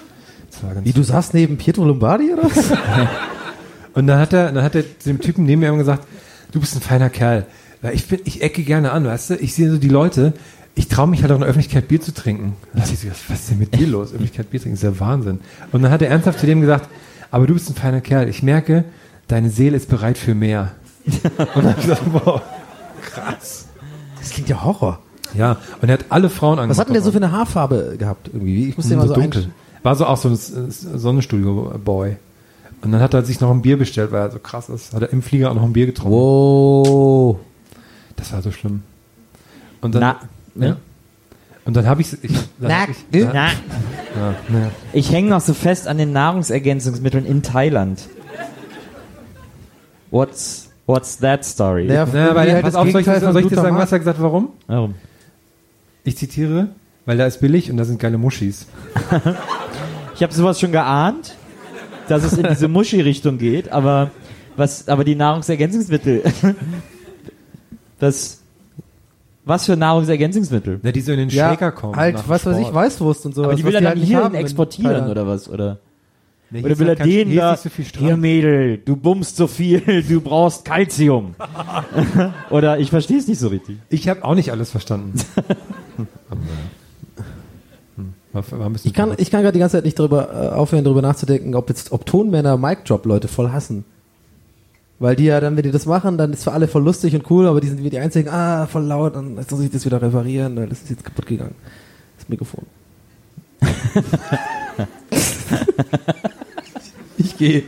Wie, 0.84 0.94
du 0.94 1.04
saßt 1.04 1.34
neben 1.34 1.58
Pietro 1.58 1.84
Lombardi 1.84 2.32
oder 2.34 2.44
was? 2.44 2.72
und 3.94 4.08
dann 4.08 4.20
hat 4.20 4.34
er, 4.34 4.52
dann 4.52 4.64
hat 4.64 4.76
er 4.76 4.84
dem 5.06 5.20
Typen 5.20 5.46
neben 5.46 5.62
mir 5.62 5.76
gesagt, 5.76 6.08
du 6.52 6.60
bist 6.60 6.76
ein 6.76 6.82
feiner 6.82 7.10
Kerl. 7.10 7.46
Ich 7.94 8.08
bin, 8.08 8.20
ich 8.24 8.42
ecke 8.42 8.64
gerne 8.64 8.92
an, 8.92 9.06
weißt 9.06 9.32
du? 9.32 9.36
Ich 9.36 9.54
sehe 9.54 9.70
so 9.70 9.78
die 9.78 9.90
Leute, 9.90 10.34
ich 10.76 10.88
traue 10.88 11.08
mich 11.08 11.22
halt 11.22 11.32
auch 11.32 11.36
in 11.36 11.42
der 11.42 11.50
Öffentlichkeit 11.50 11.88
Bier 11.88 12.02
zu 12.02 12.14
trinken. 12.14 12.44
Und 12.44 12.56
dann 12.74 12.82
dachte 12.82 12.94
ich 12.94 13.00
so, 13.00 13.08
was 13.30 13.40
ist 13.40 13.52
denn 13.52 13.60
mit 13.60 13.76
dir 13.76 13.88
los? 13.88 14.10
Öffentlichkeit 14.10 14.50
Bier 14.50 14.62
trinken, 14.62 14.76
ist 14.76 14.84
ja 14.84 15.00
Wahnsinn. 15.00 15.40
Und 15.72 15.82
dann 15.82 15.92
hat 15.92 16.02
er 16.02 16.10
ernsthaft 16.10 16.40
zu 16.40 16.46
dem 16.46 16.62
gesagt, 16.62 16.90
aber 17.32 17.48
du 17.48 17.54
bist 17.54 17.70
ein 17.70 17.76
feiner 17.76 18.02
Kerl. 18.02 18.30
Ich 18.30 18.44
merke, 18.44 18.86
deine 19.28 19.50
Seele 19.50 19.78
ist 19.78 19.90
bereit 19.90 20.18
für 20.18 20.36
mehr. 20.36 20.72
Und 21.06 21.56
dann 21.56 21.70
hab 21.70 21.78
ich 21.78 21.84
gesagt, 21.84 22.02
wow, 22.12 22.42
krass. 23.02 23.68
Das 24.20 24.32
klingt 24.32 24.50
ja 24.50 24.64
Horror. 24.64 25.00
Ja, 25.38 25.58
und 25.82 25.90
er 25.90 25.94
hat 26.00 26.06
alle 26.10 26.30
Frauen 26.30 26.60
angemacht. 26.60 26.70
Was 26.70 26.80
hat 26.80 26.88
denn 26.88 26.94
der 26.94 27.04
so 27.04 27.12
für 27.12 27.18
eine 27.18 27.32
Haarfarbe 27.32 27.96
gehabt 27.98 28.30
irgendwie? 28.32 28.70
Ich 28.70 28.78
muss 28.78 28.88
den 28.88 28.98
mal 28.98 29.08
so 29.08 29.14
dunkel. 29.14 29.50
War 29.84 29.96
so 29.96 30.06
auch 30.06 30.18
so 30.18 30.30
ein 30.30 30.36
Sonnenstudio-Boy. 30.36 32.18
Und 32.82 32.92
dann 32.92 33.02
hat 33.02 33.14
er 33.14 33.24
sich 33.24 33.40
noch 33.42 33.52
ein 33.52 33.62
Bier 33.62 33.78
bestellt, 33.78 34.12
weil 34.12 34.22
er 34.22 34.32
so 34.32 34.40
krass 34.40 34.70
ist. 34.70 34.94
Hat 34.94 35.02
er 35.02 35.12
im 35.12 35.22
Flieger 35.22 35.52
auch 35.52 35.56
noch 35.56 35.64
ein 35.64 35.74
Bier 35.74 35.88
getrunken. 35.88 36.12
Wow. 36.16 37.38
Das 38.16 38.32
war 38.34 38.42
so 38.42 38.52
schlimm. 38.52 38.84
Und 39.82 39.96
dann, 39.96 40.02
Na, 40.02 40.20
ne? 40.56 40.68
ja. 40.68 40.78
Und 41.66 41.76
dann 41.76 41.88
habe 41.88 42.02
ich, 42.02 42.14
ich, 42.24 42.32
dann 42.32 42.48
Na, 42.60 42.82
hab 42.82 42.90
ich 42.90 42.98
da, 43.12 43.32
Na. 43.34 43.48
ja, 43.48 44.36
ne. 44.50 44.72
Ich 44.94 45.12
hänge 45.12 45.30
noch 45.30 45.42
so 45.42 45.54
fest 45.54 45.88
an 45.88 45.98
den 45.98 46.12
Nahrungsergänzungsmitteln 46.14 47.26
in 47.26 47.42
Thailand. 47.42 48.08
What's, 50.12 50.70
what's 50.86 51.18
that 51.18 51.44
story? 51.44 51.88
Der, 51.88 52.06
Naja, 52.06 52.36
weil, 52.36 52.54
halt 52.54 52.62
pass 52.62 52.74
das 52.74 52.82
auf, 52.82 52.92
soll 52.92 53.02
ich, 53.02 53.06
soll 53.08 53.42
ich 53.42 53.48
dir 53.48 53.56
sagen, 53.56 53.78
was 53.78 53.92
er 53.92 54.00
gesagt 54.00 54.20
hat, 54.20 54.24
warum? 54.24 54.50
Warum? 54.68 54.96
Ich 56.06 56.18
zitiere, 56.18 56.70
weil 57.06 57.18
da 57.18 57.26
ist 57.26 57.40
billig 57.42 57.70
und 57.70 57.78
da 57.78 57.84
sind 57.84 58.00
geile 58.00 58.18
Muschis. 58.18 58.68
Ich 60.16 60.24
habe 60.24 60.34
sowas 60.34 60.60
schon 60.60 60.72
geahnt, 60.72 61.36
dass 62.08 62.24
es 62.24 62.38
in 62.38 62.48
diese 62.48 62.68
Muschi-Richtung 62.68 63.38
geht, 63.38 63.72
aber 63.72 64.12
was, 64.56 64.88
aber 64.88 65.04
die 65.04 65.16
Nahrungsergänzungsmittel, 65.16 66.24
das, 68.00 68.42
was 69.44 69.66
für 69.66 69.76
Nahrungsergänzungsmittel? 69.76 70.80
Ne, 70.84 70.94
die 70.94 71.02
so 71.02 71.12
in 71.12 71.18
den 71.20 71.30
Ja, 71.30 71.50
Shaker 71.50 71.72
kommen. 71.72 71.96
halt, 71.96 72.18
was 72.28 72.46
weiß 72.46 72.56
ich, 72.58 72.68
Sport. 72.68 72.76
Weißwurst 72.76 73.26
und 73.26 73.36
so. 73.36 73.44
Aber 73.44 73.56
die 73.56 73.64
will 73.64 73.76
er 73.76 73.82
dann 73.82 73.90
halt 73.90 74.00
nicht 74.00 74.08
hierhin 74.08 74.36
exportieren 74.36 75.10
oder 75.10 75.28
was? 75.28 75.50
Oder, 75.50 75.80
Nee, 76.52 76.64
oder 76.64 76.78
will 76.78 76.88
er 76.90 77.00
halt 77.00 77.10
den 77.10 77.36
da, 77.36 77.58
so 77.58 77.70
hier 77.98 78.18
Mädel, 78.18 78.78
du 78.78 78.96
bummst 78.96 79.36
so 79.36 79.48
viel, 79.48 80.04
du 80.08 80.22
brauchst 80.22 80.64
Calcium. 80.64 81.36
oder 82.52 82.78
ich 82.78 82.92
verstehe 82.92 83.18
es 83.18 83.28
nicht 83.28 83.40
so 83.40 83.48
richtig. 83.48 83.78
Ich 83.90 84.08
habe 84.08 84.24
auch 84.24 84.36
nicht 84.36 84.52
alles 84.52 84.70
verstanden. 84.70 85.14
Aber, 88.34 88.66
hm, 88.66 88.76
Ich 88.84 88.94
kann, 88.94 89.14
ich 89.18 89.32
kann 89.32 89.42
gerade 89.42 89.54
die 89.54 89.60
ganze 89.60 89.78
Zeit 89.78 89.86
nicht 89.86 89.98
darüber 89.98 90.30
äh, 90.30 90.50
aufhören, 90.50 90.84
darüber 90.84 91.02
nachzudenken, 91.02 91.56
ob 91.56 91.70
jetzt, 91.70 91.92
ob 91.92 92.06
Tonmänner 92.06 92.58
Mic 92.58 92.84
Drop 92.86 93.06
Leute 93.06 93.28
voll 93.28 93.52
hassen. 93.52 93.86
Weil 95.00 95.16
die 95.16 95.26
ja 95.26 95.40
dann, 95.42 95.58
wenn 95.58 95.64
die 95.64 95.72
das 95.72 95.86
machen, 95.86 96.18
dann 96.18 96.32
ist 96.34 96.44
für 96.46 96.54
alle 96.54 96.68
voll 96.68 96.84
lustig 96.84 97.14
und 97.16 97.30
cool, 97.30 97.48
aber 97.48 97.60
die 97.60 97.68
sind 97.68 97.84
wie 97.84 97.90
die 97.90 98.00
einzigen, 98.00 98.30
ah, 98.30 98.66
voll 98.66 98.84
laut, 98.84 99.16
dann 99.16 99.36
muss 99.36 99.60
ich 99.60 99.72
das 99.72 99.86
wieder 99.86 100.02
reparieren, 100.02 100.56
weil 100.56 100.68
das 100.68 100.82
ist 100.84 100.90
jetzt 100.90 101.04
kaputt 101.04 101.26
gegangen. 101.26 101.56
Das 102.18 102.30
Mikrofon. 102.30 102.66
ich 107.18 107.38
gehe. 107.38 107.64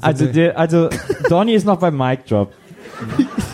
Also, 0.00 0.26
der, 0.26 0.58
also 0.58 0.88
Donny 1.28 1.54
ist 1.54 1.66
noch 1.66 1.78
beim 1.78 1.96
Mic 1.96 2.24
Drop. 2.26 2.52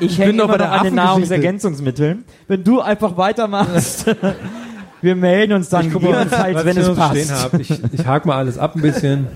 Ich 0.00 0.16
bin 0.16 0.26
hänge 0.26 0.38
noch 0.38 0.44
immer 0.44 0.58
bei 0.58 0.64
noch 0.64 0.70
der 0.70 0.72
an 0.80 0.84
den. 0.84 0.94
Nahrungsergänzungsmitteln. 0.94 2.24
Wenn 2.46 2.64
du 2.64 2.80
einfach 2.80 3.16
weitermachst, 3.16 4.06
wir 5.02 5.16
melden 5.16 5.54
uns 5.54 5.68
dann 5.68 5.86
Ich 5.88 5.92
jedenfalls, 5.94 6.64
wenn 6.64 6.76
ich 6.76 6.86
es 6.86 6.94
passt. 6.96 7.32
hab. 7.32 7.54
Ich, 7.60 7.70
ich 7.92 8.06
hake 8.06 8.26
mal 8.28 8.36
alles 8.36 8.58
ab 8.58 8.76
ein 8.76 8.82
bisschen. 8.82 9.26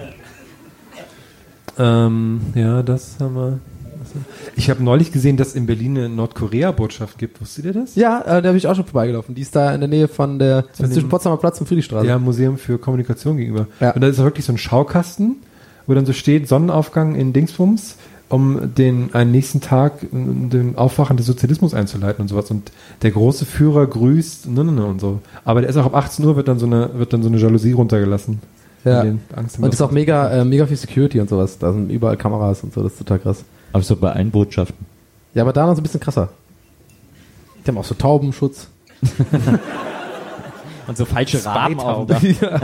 Ähm, 1.79 2.41
ja, 2.55 2.83
das 2.83 3.17
haben 3.21 3.35
wir. 3.35 3.59
Ich 4.57 4.69
habe 4.69 4.83
neulich 4.83 5.11
gesehen, 5.11 5.39
dass 5.39 5.49
es 5.49 5.55
in 5.55 5.65
Berlin 5.65 5.97
eine 5.97 6.09
Nordkorea-Botschaft 6.11 7.17
gibt. 7.17 7.41
Wusstet 7.41 7.65
ihr 7.65 7.73
das? 7.73 7.95
Ja, 7.95 8.21
äh, 8.21 8.43
da 8.43 8.51
bin 8.51 8.57
ich 8.57 8.67
auch 8.67 8.75
schon 8.77 8.85
vorbeigelaufen. 8.85 9.35
Die 9.35 9.41
ist 9.41 9.57
da 9.57 9.73
in 9.73 9.81
der 9.81 9.89
Nähe 9.89 10.07
von 10.07 10.39
der, 10.39 10.63
das 10.63 10.71
ist 10.73 10.81
dem- 10.81 10.93
zwischen 10.93 11.09
Potsdamer 11.09 11.39
Platz 11.39 11.59
und 11.61 11.67
Friedrichstraße. 11.67 12.07
Ja, 12.07 12.19
Museum 12.19 12.59
für 12.59 12.77
Kommunikation 12.79 13.39
gegenüber. 13.39 13.69
Ja. 13.81 13.93
Und 13.93 14.03
da 14.03 14.09
ist 14.09 14.21
auch 14.21 14.25
wirklich 14.25 14.45
so 14.45 14.53
ein 14.53 14.59
Schaukasten, 14.59 15.37
wo 15.87 15.95
dann 15.95 16.05
so 16.05 16.13
steht, 16.13 16.47
Sonnenaufgang 16.47 17.15
in 17.15 17.33
Dingsbums, 17.33 17.97
um 18.33 18.75
den 18.75 19.15
einen 19.15 19.31
nächsten 19.31 19.61
Tag 19.61 20.07
den 20.11 20.77
Aufwachen 20.79 21.17
des 21.17 21.27
Sozialismus 21.27 21.75
einzuleiten 21.75 22.23
und 22.23 22.29
sowas. 22.29 22.51
Und 22.51 22.73
der 23.03 23.11
große 23.11 23.45
Führer 23.45 23.87
grüßt 23.87 24.49
ne, 24.49 24.65
ne, 24.65 24.73
ne, 24.73 24.87
und 24.87 25.01
so. 25.01 25.21
Aber 25.45 25.61
der 25.61 25.69
ist 25.69 25.77
auch 25.77 25.85
ab 25.85 25.95
18 25.95 26.25
Uhr 26.25 26.35
wird 26.37 26.49
dann 26.49 26.59
so 26.59 26.67
eine, 26.67 26.91
wird 26.95 27.13
dann 27.13 27.23
so 27.23 27.29
eine 27.29 27.37
Jalousie 27.37 27.73
runtergelassen. 27.73 28.41
Ja. 28.85 29.05
Angst 29.37 29.59
Und 29.59 29.73
ist 29.73 29.83
auch 29.83 29.91
mega, 29.91 30.31
äh, 30.31 30.45
mega 30.45 30.67
viel 30.67 30.77
Security 30.77 31.21
und 31.21 31.29
sowas. 31.29 31.59
Da 31.59 31.73
sind 31.73 31.91
überall 31.91 32.17
Kameras 32.17 32.65
und 32.65 32.73
so, 32.73 32.83
das 32.83 32.93
ist 32.93 32.99
total 32.99 33.19
krass. 33.19 33.45
Aber 33.73 33.83
so 33.83 33.97
bei 33.97 34.13
allen 34.13 34.31
Botschaften. 34.31 34.87
Ja, 35.35 35.43
aber 35.43 35.53
da 35.53 35.67
noch 35.67 35.75
so 35.75 35.81
ein 35.81 35.85
bisschen 35.85 36.01
krasser. 36.01 36.31
Die 37.65 37.69
haben 37.69 37.79
auch 37.79 37.85
so 37.85 37.95
Taubenschutz. 37.95 38.69
Und 40.89 40.97
so 40.97 41.05
falsche 41.05 41.45
Raben 41.45 41.79
auf 41.79 42.07
dem 42.07 42.37
Dach. 42.39 42.61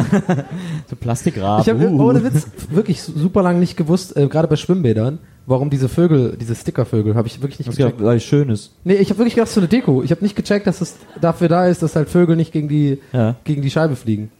So 0.90 0.96
Plastikraben. 0.96 1.62
Ich 1.62 1.68
habe 1.68 1.88
Uh. 1.88 2.02
ohne 2.08 2.24
Witz 2.24 2.48
wirklich 2.70 3.00
super 3.00 3.42
lang 3.42 3.60
nicht 3.60 3.76
gewusst, 3.76 4.16
äh, 4.16 4.26
gerade 4.26 4.48
bei 4.48 4.56
Schwimmbädern, 4.56 5.20
warum 5.48 5.70
diese 5.70 5.88
Vögel, 5.88 6.36
diese 6.40 6.54
Stickervögel, 6.54 7.14
habe 7.14 7.26
ich 7.26 7.40
wirklich 7.42 7.58
nicht 7.58 7.68
Das 7.68 7.74
ist 7.74 7.78
ja, 7.80 7.86
gecheckt. 7.86 8.04
weil 8.04 8.16
es 8.18 8.24
schön 8.24 8.48
ist. 8.50 8.72
Nee, 8.84 8.94
ich 8.94 9.08
habe 9.10 9.18
wirklich 9.18 9.34
gedacht, 9.34 9.50
so 9.50 9.60
eine 9.60 9.68
Deko. 9.68 10.02
Ich 10.02 10.10
habe 10.10 10.22
nicht 10.22 10.36
gecheckt, 10.36 10.66
dass 10.66 10.80
es 10.80 10.94
dafür 11.20 11.48
da 11.48 11.66
ist, 11.66 11.82
dass 11.82 11.96
halt 11.96 12.08
Vögel 12.08 12.36
nicht 12.36 12.52
gegen 12.52 12.68
die, 12.68 12.98
Ja. 13.12 13.34
gegen 13.44 13.62
die 13.62 13.70
Scheibe 13.70 13.96
fliegen. 13.96 14.30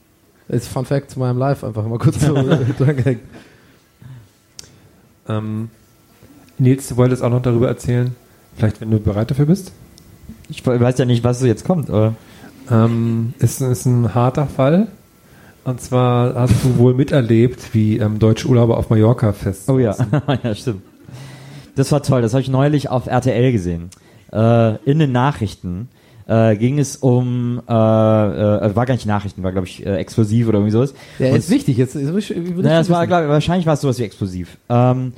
Das 0.48 0.62
ist 0.62 0.68
Fun 0.68 0.84
Fact 0.84 1.10
zu 1.10 1.18
meinem 1.18 1.38
Live, 1.38 1.64
einfach 1.64 1.86
mal 1.86 1.98
kurz 1.98 2.20
so 2.20 2.34
dran 2.78 2.96
gehängt. 2.96 3.20
Ähm, 5.28 5.70
Nils, 6.58 6.88
du 6.88 6.96
wolltest 6.96 7.22
auch 7.22 7.30
noch 7.30 7.42
darüber 7.42 7.68
erzählen, 7.68 8.14
vielleicht 8.56 8.80
wenn 8.80 8.90
du 8.90 8.98
bereit 8.98 9.30
dafür 9.30 9.46
bist. 9.46 9.72
Ich 10.48 10.66
weiß 10.66 10.98
ja 10.98 11.04
nicht, 11.04 11.24
was 11.24 11.40
so 11.40 11.46
jetzt 11.46 11.64
kommt, 11.64 11.90
aber. 11.90 12.14
Ähm, 12.70 13.32
ist, 13.38 13.60
ist 13.60 13.86
ein 13.86 14.14
harter 14.14 14.46
Fall. 14.46 14.88
Und 15.64 15.80
zwar 15.82 16.34
hast 16.34 16.54
du 16.64 16.78
wohl 16.78 16.94
miterlebt, 16.94 17.74
wie 17.74 17.98
ähm, 17.98 18.18
deutsche 18.18 18.48
Urlauber 18.48 18.78
auf 18.78 18.88
Mallorca 18.90 19.32
fest. 19.32 19.68
Oh 19.68 19.78
ja, 19.78 19.94
ja, 20.42 20.54
stimmt. 20.54 20.82
Das 21.78 21.92
war 21.92 22.02
toll, 22.02 22.22
das 22.22 22.32
habe 22.34 22.42
ich 22.42 22.48
neulich 22.50 22.90
auf 22.90 23.06
RTL 23.06 23.52
gesehen. 23.52 23.90
Äh, 24.32 24.74
in 24.84 24.98
den 24.98 25.12
Nachrichten 25.12 25.88
äh, 26.26 26.56
ging 26.56 26.78
es 26.78 26.96
um, 26.96 27.62
äh, 27.68 27.72
äh, 27.72 28.76
war 28.76 28.84
gar 28.84 28.94
nicht 28.94 29.06
Nachrichten, 29.06 29.42
war 29.42 29.52
glaube 29.52 29.66
ich 29.68 29.86
äh, 29.86 29.96
explosiv 29.96 30.48
oder 30.48 30.58
irgendwie 30.58 30.72
sowas. 30.72 30.92
Ja, 31.18 31.28
ist 31.28 31.48
wichtig. 31.50 31.76
Jetzt, 31.78 31.94
jetzt 31.94 32.12
will 32.12 32.18
ich 32.18 32.34
Naja, 32.62 32.80
es 32.80 32.90
war, 32.90 33.06
glaub, 33.06 33.22
ich, 33.22 33.28
wahrscheinlich 33.28 33.66
war 33.66 33.74
es 33.74 33.80
sowas 33.80 33.98
wie 33.98 34.02
explosiv. 34.02 34.58
Ähm, 34.68 35.12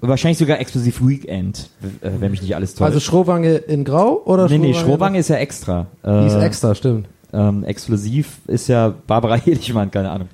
Wahrscheinlich 0.00 0.38
sogar 0.38 0.58
explosiv 0.60 1.00
Weekend, 1.00 1.70
äh, 2.02 2.10
wenn 2.18 2.32
mich 2.32 2.42
nicht 2.42 2.54
alles 2.56 2.74
täuscht. 2.74 2.86
also 2.88 3.00
Schrohwange 3.00 3.54
in 3.54 3.84
Grau 3.84 4.20
oder 4.24 4.48
nee, 4.48 4.58
nee, 4.58 4.74
Schrohwange 4.74 5.18
ist 5.18 5.28
ja 5.28 5.36
extra. 5.36 5.86
Äh, 6.02 6.20
Die 6.22 6.26
ist 6.26 6.34
extra, 6.34 6.74
stimmt. 6.74 7.06
ähm, 7.32 7.64
explosiv 7.64 8.38
ist 8.48 8.68
ja 8.68 8.92
Barbara 9.06 9.36
Hedichmann, 9.44 9.90
keine 9.90 10.10
Ahnung. 10.10 10.28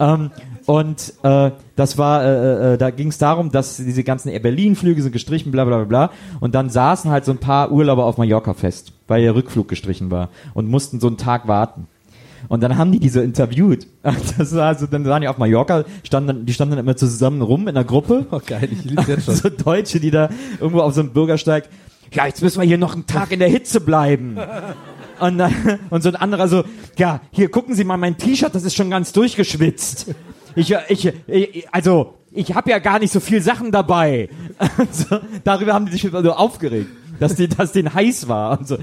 Ähm, 0.00 0.30
und 0.66 1.14
äh, 1.22 1.50
das 1.76 1.98
war, 1.98 2.24
äh, 2.24 2.74
äh, 2.74 2.78
da 2.78 2.90
ging 2.90 3.08
es 3.08 3.18
darum, 3.18 3.50
dass 3.50 3.76
diese 3.76 4.04
ganzen 4.04 4.28
Air 4.28 4.40
Berlin-Flüge 4.40 5.02
sind 5.02 5.12
gestrichen, 5.12 5.52
bla 5.52 5.64
bla 5.64 5.78
bla 5.78 5.84
bla. 5.84 6.10
Und 6.40 6.54
dann 6.54 6.70
saßen 6.70 7.10
halt 7.10 7.24
so 7.24 7.32
ein 7.32 7.38
paar 7.38 7.72
Urlauber 7.72 8.04
auf 8.04 8.18
Mallorca 8.18 8.54
fest, 8.54 8.92
weil 9.08 9.22
der 9.22 9.34
Rückflug 9.34 9.68
gestrichen 9.68 10.10
war 10.10 10.28
und 10.54 10.68
mussten 10.68 11.00
so 11.00 11.08
einen 11.08 11.16
Tag 11.16 11.48
warten. 11.48 11.86
Und 12.48 12.62
dann 12.62 12.76
haben 12.76 12.92
die 12.92 12.98
die 12.98 13.08
so 13.08 13.20
interviewt. 13.20 13.86
Das 14.38 14.54
war 14.54 14.68
also, 14.68 14.86
dann 14.86 15.04
waren 15.04 15.22
die 15.22 15.28
auf 15.28 15.38
Mallorca, 15.38 15.84
standen, 16.02 16.46
die 16.46 16.52
standen 16.52 16.76
dann 16.76 16.84
immer 16.84 16.96
zusammen 16.96 17.42
rum 17.42 17.62
in 17.62 17.68
einer 17.68 17.84
Gruppe. 17.84 18.26
Oh 18.30 18.40
geil, 18.44 18.68
ich 18.70 18.84
lieb's 18.84 19.06
jetzt 19.06 19.24
schon. 19.26 19.34
So 19.42 19.48
Deutsche, 19.48 20.00
die 20.00 20.10
da 20.10 20.28
irgendwo 20.60 20.80
auf 20.80 20.94
so 20.94 21.00
einem 21.00 21.10
Bürgersteig, 21.10 21.68
ja, 22.12 22.26
jetzt 22.26 22.42
müssen 22.42 22.60
wir 22.60 22.66
hier 22.66 22.78
noch 22.78 22.94
einen 22.94 23.06
Tag 23.06 23.32
in 23.32 23.38
der 23.38 23.48
Hitze 23.48 23.80
bleiben. 23.80 24.36
Und, 25.18 25.38
dann, 25.38 25.78
und 25.90 26.02
so 26.02 26.08
ein 26.08 26.16
anderer 26.16 26.48
so, 26.48 26.64
ja, 26.98 27.20
hier 27.30 27.48
gucken 27.50 27.74
Sie 27.74 27.84
mal 27.84 27.96
mein 27.96 28.18
T-Shirt, 28.18 28.54
das 28.54 28.64
ist 28.64 28.74
schon 28.74 28.90
ganz 28.90 29.12
durchgeschwitzt. 29.12 30.14
Ich, 30.54 30.74
ich, 30.88 31.12
ich 31.26 31.68
also, 31.72 32.14
ich 32.30 32.54
habe 32.54 32.70
ja 32.70 32.78
gar 32.78 32.98
nicht 32.98 33.12
so 33.12 33.20
viel 33.20 33.40
Sachen 33.40 33.72
dabei. 33.72 34.28
Und 34.78 34.94
so, 34.94 35.18
darüber 35.44 35.74
haben 35.74 35.86
die 35.86 35.92
sich 35.92 36.02
so 36.10 36.32
aufgeregt, 36.32 36.88
dass, 37.20 37.34
die, 37.34 37.48
dass 37.48 37.72
denen 37.72 37.92
heiß 37.92 38.28
war 38.28 38.58
und 38.58 38.68
so. 38.68 38.78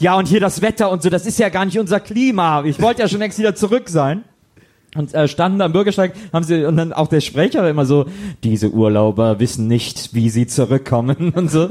Ja, 0.00 0.16
und 0.16 0.28
hier 0.28 0.40
das 0.40 0.62
Wetter 0.62 0.90
und 0.90 1.02
so, 1.02 1.10
das 1.10 1.26
ist 1.26 1.38
ja 1.38 1.48
gar 1.48 1.64
nicht 1.64 1.78
unser 1.78 2.00
Klima. 2.00 2.62
Ich 2.64 2.80
wollte 2.80 3.02
ja 3.02 3.08
schon 3.08 3.18
längst 3.18 3.38
wieder 3.38 3.54
zurück 3.54 3.88
sein. 3.88 4.24
Und 4.98 5.14
äh, 5.14 5.28
standen 5.28 5.60
da 5.60 5.64
am 5.64 5.72
Bürgersteig, 5.72 6.12
haben 6.32 6.42
sie, 6.42 6.64
und 6.64 6.76
dann 6.76 6.92
auch 6.92 7.06
der 7.06 7.20
Sprecher 7.20 7.62
war 7.62 7.70
immer 7.70 7.86
so, 7.86 8.06
diese 8.42 8.70
Urlauber 8.70 9.38
wissen 9.38 9.68
nicht, 9.68 10.12
wie 10.12 10.28
sie 10.28 10.48
zurückkommen 10.48 11.32
und 11.34 11.50
so. 11.50 11.68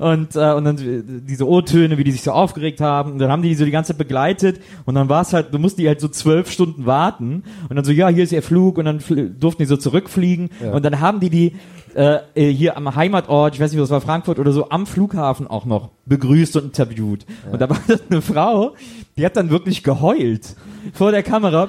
Und, 0.00 0.34
äh, 0.34 0.52
und 0.52 0.64
dann 0.64 0.78
äh, 0.78 1.02
diese 1.06 1.48
O-Töne, 1.48 1.98
wie 1.98 2.04
die 2.04 2.10
sich 2.10 2.22
so 2.22 2.32
aufgeregt 2.32 2.80
haben. 2.80 3.12
Und 3.12 3.18
dann 3.20 3.30
haben 3.30 3.42
die 3.42 3.50
die 3.50 3.54
so 3.54 3.64
die 3.64 3.70
ganze 3.70 3.92
Zeit 3.92 3.98
begleitet. 3.98 4.60
Und 4.86 4.96
dann 4.96 5.08
war 5.08 5.22
es 5.22 5.32
halt, 5.32 5.54
du 5.54 5.58
musst 5.58 5.78
die 5.78 5.86
halt 5.86 6.00
so 6.00 6.08
zwölf 6.08 6.50
Stunden 6.50 6.84
warten. 6.84 7.44
Und 7.68 7.76
dann 7.76 7.84
so, 7.84 7.92
ja, 7.92 8.08
hier 8.08 8.24
ist 8.24 8.32
ihr 8.32 8.42
Flug. 8.42 8.78
Und 8.78 8.86
dann 8.86 8.98
durften 9.38 9.62
die 9.62 9.66
so 9.66 9.76
zurückfliegen. 9.76 10.50
Und 10.72 10.84
dann 10.84 11.00
haben 11.00 11.20
die 11.20 11.30
die 11.30 11.52
äh, 11.94 12.18
äh, 12.34 12.52
hier 12.52 12.76
am 12.76 12.92
Heimatort, 12.96 13.54
ich 13.54 13.60
weiß 13.60 13.70
nicht, 13.70 13.80
was 13.80 13.90
war, 13.90 14.00
Frankfurt 14.00 14.40
oder 14.40 14.50
so, 14.50 14.68
am 14.70 14.84
Flughafen 14.84 15.46
auch 15.46 15.64
noch 15.64 15.90
begrüßt 16.06 16.56
und 16.56 16.64
interviewt. 16.64 17.24
Und 17.52 17.60
da 17.60 17.70
war 17.70 17.78
das 17.86 18.02
eine 18.10 18.20
Frau, 18.20 18.74
die 19.16 19.24
hat 19.24 19.36
dann 19.36 19.50
wirklich 19.50 19.84
geheult 19.84 20.56
vor 20.92 21.10
der 21.10 21.22
Kamera. 21.22 21.68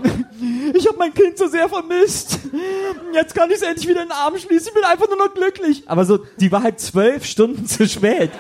Ich 0.74 0.88
habe 0.88 0.98
mein 0.98 1.14
Kind 1.14 1.38
so 1.38 1.48
sehr 1.48 1.70
vermisst. 1.70 2.40
Jetzt 3.14 3.34
kann 3.34 3.50
ich 3.50 3.58
es 3.58 3.62
endlich 3.62 3.88
wieder 3.88 4.02
in 4.02 4.10
den 4.10 4.12
Arm 4.18 4.38
schließen. 4.38 4.68
Ich 4.70 4.74
bin 4.74 4.84
einfach 4.84 5.08
nur 5.08 5.18
noch 5.18 5.34
glücklich. 5.34 5.84
Aber 5.86 6.06
so, 6.06 6.20
die 6.40 6.52
war 6.52 6.64
halt 6.64 6.80
zwölf 6.80 7.26
Stunden 7.26 7.66
zu 7.68 7.88
spät. 7.88 8.32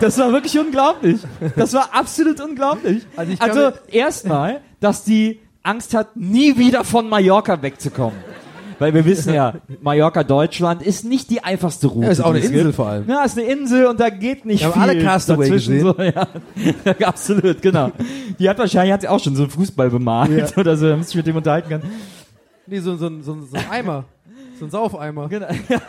Das 0.00 0.18
war 0.18 0.30
wirklich 0.32 0.58
unglaublich. 0.58 1.20
Das 1.56 1.72
war 1.72 1.94
absolut 1.94 2.40
unglaublich. 2.40 3.06
Also 3.16 3.34
Also 3.38 3.72
erstmal, 3.88 4.60
dass 4.80 5.04
die 5.04 5.40
Angst 5.62 5.94
hat, 5.94 6.16
nie 6.16 6.58
wieder 6.58 6.84
von 6.84 7.08
Mallorca 7.08 7.62
wegzukommen. 7.62 8.18
Weil 8.78 8.92
wir 8.92 9.04
wissen 9.06 9.32
ja, 9.32 9.54
Mallorca 9.80 10.22
Deutschland 10.22 10.82
ist 10.82 11.04
nicht 11.04 11.30
die 11.30 11.42
einfachste 11.42 11.86
Route. 11.86 12.06
Ja, 12.06 12.12
ist 12.12 12.20
auch 12.20 12.30
eine 12.30 12.40
Insel 12.40 12.62
gibt. 12.64 12.74
vor 12.74 12.88
allem. 12.88 13.08
Ja, 13.08 13.24
ist 13.24 13.38
eine 13.38 13.46
Insel 13.48 13.86
und 13.86 13.98
da 13.98 14.10
geht 14.10 14.44
nicht 14.44 14.60
Wir 14.60 14.66
haben 14.66 14.82
viel 14.82 14.90
alle 14.90 15.02
Castaway 15.02 15.46
dazwischen. 15.48 15.74
gesehen. 15.78 15.94
So, 15.96 16.02
ja. 16.02 16.94
ja, 16.98 17.06
absolut, 17.08 17.62
genau. 17.62 17.90
Die 18.38 18.48
hat 18.48 18.58
wahrscheinlich 18.58 18.92
hat 18.92 19.00
sie 19.00 19.08
auch 19.08 19.20
schon 19.22 19.34
so 19.34 19.42
einen 19.44 19.50
Fußball 19.50 19.88
bemalt 19.90 20.56
oder 20.58 20.76
so, 20.76 20.88
damit 20.88 21.06
sich 21.06 21.16
mit 21.16 21.26
dem 21.26 21.36
unterhalten 21.36 21.70
kann. 21.70 21.82
Nee, 22.66 22.80
so, 22.80 22.96
so, 22.96 23.08
so, 23.22 23.40
so 23.40 23.56
ein 23.56 23.70
Eimer. 23.70 24.04
So 24.58 24.66
ein 24.66 24.70
Saufeimer. 24.70 25.28
Genau. 25.28 25.48
Ja, 25.68 25.80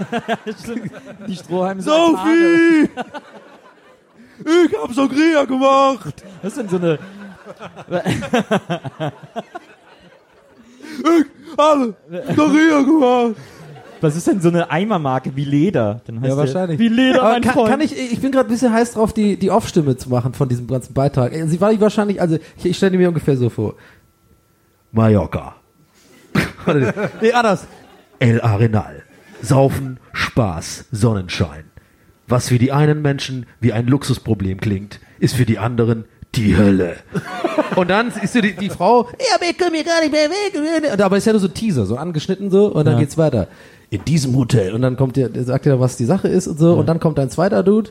stimmt. 0.62 0.92
Die 1.28 1.36
Strohhalme 1.36 1.82
so 1.82 1.92
Sophie! 1.92 2.90
Ich 4.46 4.78
hab 4.78 4.94
Sangria 4.94 5.46
gemacht! 5.46 6.24
Was 6.44 6.56
ist 6.56 6.60
denn 6.60 6.70
so 6.70 6.78
eine 6.78 7.00
Alle! 11.56 11.96
Gemacht! 12.36 13.36
was 14.02 14.16
ist 14.16 14.28
denn 14.28 14.42
so 14.42 14.50
eine 14.50 14.70
Eimermarke 14.70 15.36
wie 15.36 15.44
Leder? 15.46 16.02
Dann 16.06 16.22
heißt 16.22 16.30
Ja, 16.30 16.38
wahrscheinlich. 16.38 16.80
Wie 16.80 16.88
Leder, 16.88 17.22
Aber 17.24 17.32
mein 17.34 17.42
kann, 17.42 17.54
Freund. 17.54 17.70
kann 17.70 17.82
ich, 17.82 17.98
ich 17.98 18.20
bin 18.20 18.32
gerade 18.32 18.48
ein 18.48 18.52
bisschen 18.52 18.72
heiß 18.74 18.94
drauf, 18.94 19.14
die, 19.14 19.38
die 19.38 19.50
Off-Stimme 19.52 19.98
zu 19.98 20.10
machen 20.10 20.34
von 20.34 20.50
diesem 20.50 20.68
ganzen 20.68 20.94
Beitrag. 20.94 21.34
Äh, 21.34 21.48
Sie 21.48 21.60
war 21.62 21.80
wahrscheinlich, 21.80 22.22
also 22.22 22.38
ich, 22.58 22.66
ich 22.66 22.78
stelle 22.78 22.98
mir 22.98 23.08
ungefähr 23.08 23.38
so 23.38 23.50
vor. 23.50 23.76
Mallorca. 24.92 25.56
nee, 27.22 27.32
anders. 27.32 27.68
El 28.20 28.42
Arenal. 28.42 29.04
Saufen, 29.42 30.00
Spaß, 30.14 30.86
Sonnenschein. 30.92 31.66
Was 32.28 32.50
für 32.50 32.58
die 32.58 32.72
einen 32.72 33.02
Menschen 33.02 33.46
wie 33.60 33.72
ein 33.74 33.88
Luxusproblem 33.88 34.60
klingt, 34.60 35.00
ist 35.20 35.36
für 35.36 35.46
die 35.46 35.60
anderen 35.60 36.06
die 36.38 36.56
Hölle. 36.56 36.98
Und 37.76 37.90
dann 37.90 38.12
ist 38.22 38.34
so 38.34 38.42
die, 38.42 38.56
die 38.56 38.70
Frau, 38.70 39.04
ja, 39.20 39.36
aber 39.36 39.46
ich 39.50 39.58
komme 39.58 39.76
hier 39.76 39.84
gar 39.84 40.00
nicht 40.02 40.12
mehr 40.12 40.30
weg. 40.30 40.92
Und 40.94 41.02
Aber 41.02 41.18
ist 41.18 41.26
ja 41.26 41.34
nur 41.34 41.40
so 41.42 41.48
ein 41.48 41.54
Teaser, 41.54 41.86
so 41.86 41.98
angeschnitten 41.98 42.50
so, 42.52 42.68
und 42.68 42.86
dann 42.86 42.94
Ja. 42.96 43.00
geht's 43.00 43.18
weiter. 43.18 43.48
In 43.90 44.04
diesem 44.06 44.36
Hotel. 44.36 44.74
Und 44.74 44.82
dann 44.82 44.98
kommt 44.98 45.16
der, 45.16 45.30
der 45.30 45.44
sagt 45.44 45.66
ja, 45.66 45.80
was 45.80 45.98
die 45.98 46.06
Sache 46.06 46.28
ist 46.28 46.48
und 46.48 46.60
so, 46.60 46.74
und 46.74 46.88
dann 46.88 47.00
kommt 47.00 47.20
ein 47.20 47.30
zweiter 47.30 47.64
Dude, 47.64 47.90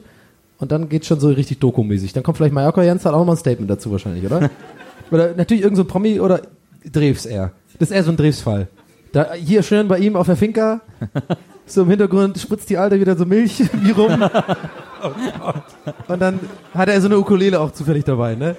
und 0.59 0.73
dann 0.73 0.89
geht's 0.89 1.07
schon 1.07 1.21
so 1.21 1.29
richtig 1.29 1.59
dokumäßig. 1.59 2.13
Dann 2.15 2.23
kommt 2.23 2.39
vielleicht 2.39 2.55
Mallorca 2.55 2.83
Jens, 2.83 3.05
hat 3.05 3.13
auch 3.13 3.25
mal 3.25 3.33
ein 3.33 3.39
Statement 3.39 3.71
dazu 3.71 3.91
wahrscheinlich, 3.93 4.25
oder? 4.25 4.51
oder 5.11 5.35
natürlich 5.35 5.63
irgend 5.63 5.77
so 5.77 5.83
ein 5.85 5.89
Promi 5.89 6.19
oder 6.21 6.41
Drews 6.91 7.27
eher. 7.27 7.53
Das 7.79 7.91
ist 7.91 7.97
eher 7.97 8.05
so 8.05 8.11
ein 8.11 8.17
Drews-Fall. 8.17 8.69
Da, 9.13 9.33
hier 9.35 9.63
schön 9.63 9.87
bei 9.89 9.99
ihm 9.99 10.17
auf 10.17 10.27
der 10.27 10.37
Finca, 10.37 10.81
so 11.67 11.83
im 11.83 11.91
Hintergrund 11.91 12.39
spritzt 12.39 12.71
die 12.71 12.79
Alte 12.79 12.99
wieder 13.01 13.17
so 13.17 13.27
Milch 13.27 13.63
wie 13.83 13.91
rum. 13.91 14.23
Und 16.09 16.21
dann 16.21 16.41
hat 16.73 16.89
er 16.89 17.01
so 17.01 17.07
eine 17.07 17.19
Ukulele 17.19 17.61
auch 17.61 17.73
zufällig 17.73 18.05
dabei, 18.05 18.35
ne? 18.35 18.57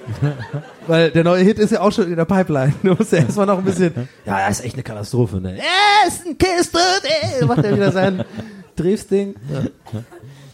Weil 0.86 1.10
der 1.10 1.24
neue 1.24 1.42
Hit 1.42 1.58
ist 1.58 1.72
ja 1.72 1.80
auch 1.80 1.92
schon 1.92 2.08
in 2.08 2.16
der 2.16 2.24
Pipeline. 2.24 2.72
Du 2.82 2.94
musst 2.94 3.12
ja 3.12 3.18
erstmal 3.18 3.46
noch 3.46 3.58
ein 3.58 3.64
bisschen. 3.64 3.92
Ja, 4.24 4.46
das 4.46 4.60
ist 4.60 4.64
echt 4.66 4.74
eine 4.74 4.82
Katastrophe, 4.82 5.40
ne? 5.40 5.58
Essen, 6.06 6.38
Kiste, 6.38 6.78
ey, 7.38 7.44
macht 7.44 7.64
er 7.64 7.74
wieder 7.74 7.92
sein 7.92 8.24
Drews-Ding. 8.76 9.34
Ja. 9.52 10.00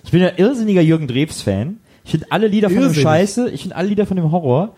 Ich 0.04 0.10
bin 0.10 0.20
ja 0.20 0.30
irrsinniger 0.36 0.80
Jürgen 0.80 1.06
Drews-Fan. 1.06 1.78
Ich 2.04 2.12
finde 2.12 2.26
alle 2.30 2.46
Lieder 2.48 2.68
von 2.68 2.76
dem 2.76 2.82
Irrsinnig. 2.84 3.02
Scheiße, 3.02 3.50
ich 3.50 3.62
finde 3.62 3.76
alle 3.76 3.88
Lieder 3.88 4.06
von 4.06 4.16
dem 4.16 4.30
Horror. 4.30 4.74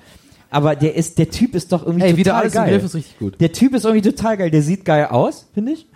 Aber 0.51 0.77
der 0.77 0.95
ist, 0.95 1.19
der 1.19 1.29
Typ 1.31 1.55
ist 1.55 1.73
doch 1.73 1.85
irgendwie 1.85 2.05
Ey, 2.05 2.11
total 2.11 2.19
wieder 2.19 2.37
alles 2.37 2.55
im 2.55 2.61
geil. 2.61 2.71
Griff 2.73 2.85
ist 2.85 2.95
richtig 2.95 3.19
gut. 3.19 3.41
Der 3.41 3.53
Typ 3.53 3.75
ist 3.75 3.85
irgendwie 3.85 4.09
total 4.09 4.37
geil. 4.37 4.51
Der 4.51 4.63
sieht 4.63 4.85
geil 4.85 5.07
aus, 5.07 5.49
finde 5.55 5.73
ich. 5.73 5.87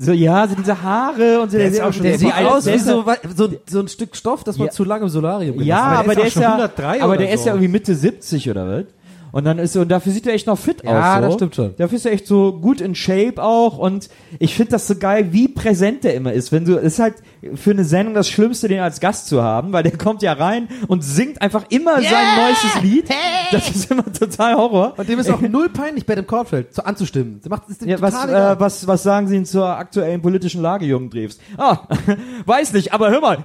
So, 0.00 0.12
ja, 0.12 0.46
so 0.46 0.54
diese 0.54 0.80
Haare 0.80 1.40
und 1.40 1.50
so. 1.50 1.58
Der, 1.58 1.66
ist 1.66 1.80
auch 1.80 1.92
schon, 1.92 2.04
der 2.04 2.18
sieht 2.18 2.32
aus 2.32 2.64
der 2.64 2.74
wie 2.74 2.76
ist 2.76 2.86
so, 2.86 3.04
so, 3.34 3.48
so 3.68 3.80
ein 3.80 3.88
Stück 3.88 4.14
Stoff, 4.14 4.44
das 4.44 4.56
man 4.56 4.66
Ja. 4.68 4.72
zu 4.72 4.84
lange 4.84 5.02
im 5.02 5.08
Solarium 5.08 5.60
Ja, 5.60 5.82
aber, 5.98 6.14
der 6.14 6.26
ist, 6.26 6.36
ja, 6.36 6.52
103 6.52 7.02
aber 7.02 7.16
der 7.16 7.32
ist 7.32 7.44
ja 7.44 7.52
irgendwie 7.52 7.68
Mitte 7.68 7.96
70 7.96 8.48
oder 8.48 8.68
was? 8.68 8.84
Und 9.32 9.44
dann 9.44 9.58
ist 9.58 9.76
und 9.76 9.88
dafür 9.88 10.12
sieht 10.12 10.26
er 10.26 10.34
echt 10.34 10.46
noch 10.46 10.58
fit 10.58 10.82
Ja, 10.84 11.16
aus. 11.16 11.16
So. 11.16 11.22
das 11.26 11.34
stimmt 11.34 11.54
schon. 11.54 11.76
Dafür 11.76 11.96
ist 11.96 12.06
er 12.06 12.12
echt 12.12 12.26
so 12.26 12.52
gut 12.52 12.80
in 12.80 12.94
Shape 12.94 13.42
auch 13.42 13.78
und 13.78 14.08
ich 14.38 14.54
finde 14.54 14.72
das 14.72 14.86
so 14.86 14.96
geil, 14.96 15.28
wie 15.32 15.48
präsent 15.48 16.04
der 16.04 16.14
immer 16.14 16.32
ist. 16.32 16.52
Wenn 16.52 16.64
du, 16.64 16.76
es 16.76 16.94
ist 16.94 16.98
halt 16.98 17.14
für 17.54 17.70
eine 17.72 17.84
Sendung 17.84 18.14
das 18.14 18.28
Schlimmste, 18.28 18.68
den 18.68 18.80
als 18.80 19.00
Gast 19.00 19.28
zu 19.28 19.42
haben, 19.42 19.72
weil 19.72 19.82
der 19.82 19.96
kommt 19.96 20.22
ja 20.22 20.32
rein 20.32 20.68
und 20.88 21.02
singt 21.04 21.40
einfach 21.42 21.64
immer 21.70 21.96
sein 22.00 22.36
neuestes 22.36 22.82
Lied. 22.82 23.08
Das 23.52 23.70
ist 23.70 23.90
immer 23.90 24.10
total 24.12 24.54
Horror. 24.56 24.94
Und 24.96 25.08
dem 25.08 25.18
ist 25.18 25.30
auch 25.30 25.40
null 25.42 25.68
peinlich, 25.68 26.06
bei 26.06 26.14
dem 26.14 26.26
Kornfeld 26.26 26.74
so 26.74 26.82
anzustimmen. 26.82 27.40
Sie 27.42 27.48
macht 27.48 27.68
ist 27.68 27.82
dem 27.82 27.88
Ja, 27.88 28.00
was, 28.00 28.14
egal. 28.24 28.56
äh, 28.56 28.60
was, 28.60 28.86
was 28.86 29.02
sagen 29.02 29.28
Sie 29.28 29.34
denn 29.34 29.46
zur 29.46 29.66
aktuellen 29.68 30.22
politischen 30.22 30.62
Lage, 30.62 30.86
Jürgen 30.86 31.10
Drews? 31.10 31.38
Ah, 31.56 31.78
weiß 32.46 32.72
nicht, 32.72 32.92
aber 32.92 33.10
hör 33.10 33.20
mal. 33.20 33.38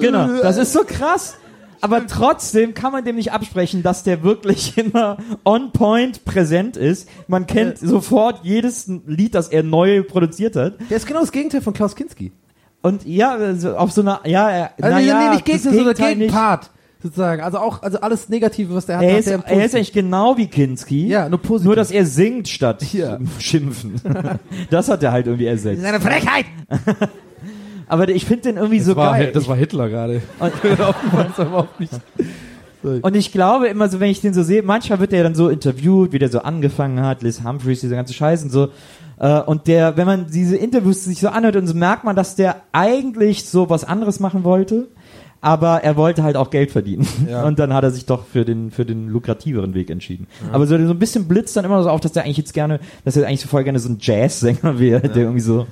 genau, 0.00 0.28
das 0.42 0.56
ist 0.56 0.72
so 0.72 0.80
krass. 0.86 1.36
Aber 1.84 2.06
trotzdem 2.06 2.72
kann 2.74 2.92
man 2.92 3.04
dem 3.04 3.16
nicht 3.16 3.32
absprechen, 3.32 3.82
dass 3.82 4.02
der 4.04 4.22
wirklich 4.22 4.78
immer 4.78 5.18
on 5.44 5.70
point 5.72 6.24
präsent 6.24 6.76
ist. 6.76 7.08
Man 7.28 7.46
kennt 7.46 7.78
sofort 7.78 8.40
jedes 8.42 8.90
Lied, 9.06 9.34
das 9.34 9.48
er 9.48 9.62
neu 9.62 10.02
produziert 10.02 10.56
hat. 10.56 10.74
Der 10.90 10.96
ist 10.96 11.06
genau 11.06 11.20
das 11.20 11.30
Gegenteil 11.32 11.60
von 11.60 11.74
Klaus 11.74 11.94
Kinski. 11.94 12.32
Und 12.80 13.06
ja, 13.06 13.34
also 13.34 13.76
auf 13.76 13.92
so 13.92 14.00
einer, 14.00 14.20
ja, 14.24 14.50
er- 14.50 14.70
Also 14.80 14.96
na 14.96 14.98
nee, 14.98 15.06
ja, 15.06 15.30
nicht 15.34 15.48
das 15.48 15.62
Gegner, 15.62 15.72
sondern. 15.74 15.94
Gegenpart. 16.18 16.70
Sozusagen. 17.02 17.42
Also 17.42 17.58
auch, 17.58 17.82
also 17.82 18.00
alles 18.00 18.30
Negative, 18.30 18.74
was 18.74 18.86
der 18.86 18.96
hat, 18.96 19.04
Er 19.04 19.12
hat 19.12 19.18
ist, 19.20 19.26
er 19.26 19.64
ist 19.66 19.74
eigentlich 19.74 19.92
genau 19.92 20.38
wie 20.38 20.46
Kinski. 20.46 21.06
Ja, 21.06 21.28
nur 21.28 21.38
positiv. 21.38 21.66
Nur, 21.66 21.76
dass 21.76 21.90
er 21.90 22.06
singt 22.06 22.48
statt 22.48 22.82
Ja. 22.94 23.18
schimpfen. 23.38 24.00
das 24.70 24.88
hat 24.88 25.02
er 25.02 25.12
halt 25.12 25.26
irgendwie 25.26 25.44
ersetzt. 25.46 25.82
Seine 25.82 26.00
Frechheit! 26.00 26.46
Aber 27.94 28.08
ich 28.08 28.24
finde 28.24 28.42
den 28.42 28.56
irgendwie 28.56 28.80
so 28.80 28.96
war, 28.96 29.12
geil. 29.12 29.30
das 29.32 29.46
war 29.46 29.54
Hitler 29.54 29.88
gerade. 29.88 30.20
Das. 32.82 32.98
Und 33.02 33.14
ich 33.14 33.30
glaube 33.30 33.68
immer 33.68 33.88
so, 33.88 34.00
wenn 34.00 34.10
ich 34.10 34.20
den 34.20 34.34
so 34.34 34.42
sehe, 34.42 34.64
manchmal 34.64 34.98
wird 34.98 35.12
der 35.12 35.22
dann 35.22 35.36
so 35.36 35.48
interviewt, 35.48 36.12
wie 36.12 36.18
der 36.18 36.28
so 36.28 36.40
angefangen 36.40 37.00
hat, 37.00 37.22
Liz 37.22 37.42
Humphreys, 37.44 37.80
diese 37.80 37.94
ganze 37.94 38.12
Scheiße 38.12 38.46
und 38.46 38.50
so. 38.50 38.68
Äh, 39.20 39.40
Und 39.42 39.68
der, 39.68 39.96
wenn 39.96 40.06
man 40.06 40.26
diese 40.28 40.56
Interviews 40.56 41.04
sich 41.04 41.20
so 41.20 41.28
anhört, 41.28 41.54
und 41.54 41.68
so 41.68 41.74
merkt 41.74 42.02
man, 42.02 42.16
dass 42.16 42.34
der 42.34 42.62
eigentlich 42.72 43.48
so 43.48 43.70
was 43.70 43.84
anderes 43.84 44.18
machen 44.18 44.42
wollte, 44.42 44.88
aber 45.44 45.84
er 45.84 45.96
wollte 45.96 46.22
halt 46.22 46.36
auch 46.36 46.48
Geld 46.48 46.70
verdienen. 46.70 47.06
Ja. 47.28 47.44
Und 47.44 47.58
dann 47.58 47.74
hat 47.74 47.84
er 47.84 47.90
sich 47.90 48.06
doch 48.06 48.24
für 48.24 48.44
den, 48.44 48.70
für 48.70 48.86
den 48.86 49.08
lukrativeren 49.08 49.74
Weg 49.74 49.90
entschieden. 49.90 50.26
Aber 50.52 50.66
so, 50.66 50.76
so 50.86 50.90
ein 50.92 50.98
bisschen 50.98 51.28
blitzt 51.28 51.56
dann 51.56 51.64
immer 51.64 51.82
so 51.82 51.90
auf, 51.90 52.00
dass 52.00 52.12
der 52.12 52.24
eigentlich 52.24 52.38
jetzt 52.38 52.54
gerne, 52.54 52.80
dass 53.04 53.16
er 53.16 53.26
eigentlich 53.26 53.40
so 53.40 53.48
voll 53.48 53.62
gerne 53.64 53.78
so 53.78 53.88
ein 53.90 53.98
Jazzsänger 54.00 54.78
wäre, 54.78 55.08
der 55.08 55.24
irgendwie 55.24 55.40
so, 55.40 55.66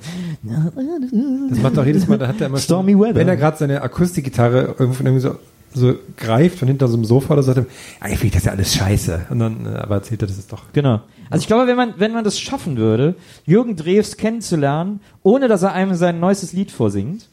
Das 1.49 1.59
macht 1.59 1.77
auch 1.79 1.85
jedes 1.85 2.07
Mal, 2.07 2.17
da 2.17 2.27
hat 2.27 2.39
er 2.39 2.47
immer 2.47 2.59
Stormy 2.59 2.97
Weather. 2.97 3.15
wenn 3.15 3.27
er 3.27 3.35
gerade 3.35 3.57
seine 3.57 3.81
Akustikgitarre 3.81 4.75
irgendwie 4.77 5.19
so, 5.19 5.37
so 5.73 5.95
greift 6.17 6.59
von 6.59 6.67
hinter 6.67 6.87
so 6.87 6.95
einem 6.95 7.05
Sofa 7.05 7.33
oder 7.33 7.41
so, 7.41 7.53
sagt 7.53 7.67
er, 7.67 8.03
eigentlich 8.03 8.19
finde 8.19 8.27
ich 8.27 8.33
das 8.33 8.45
ja 8.45 8.51
alles 8.51 8.75
scheiße. 8.75 9.21
Und 9.31 9.39
dann, 9.39 9.65
äh, 9.65 9.77
aber 9.77 9.95
erzählt 9.95 10.21
er, 10.21 10.27
das 10.27 10.37
ist 10.37 10.51
doch. 10.51 10.65
Genau. 10.73 11.01
Also 11.29 11.41
ich 11.41 11.47
glaube, 11.47 11.65
wenn 11.65 11.77
man, 11.77 11.93
wenn 11.97 12.13
man 12.13 12.23
das 12.23 12.39
schaffen 12.39 12.77
würde, 12.77 13.15
Jürgen 13.45 13.75
Drews 13.75 14.17
kennenzulernen, 14.17 14.99
ohne 15.23 15.47
dass 15.47 15.63
er 15.63 15.73
einem 15.73 15.95
sein 15.95 16.19
neuestes 16.19 16.53
Lied 16.53 16.71
vorsingt, 16.71 17.27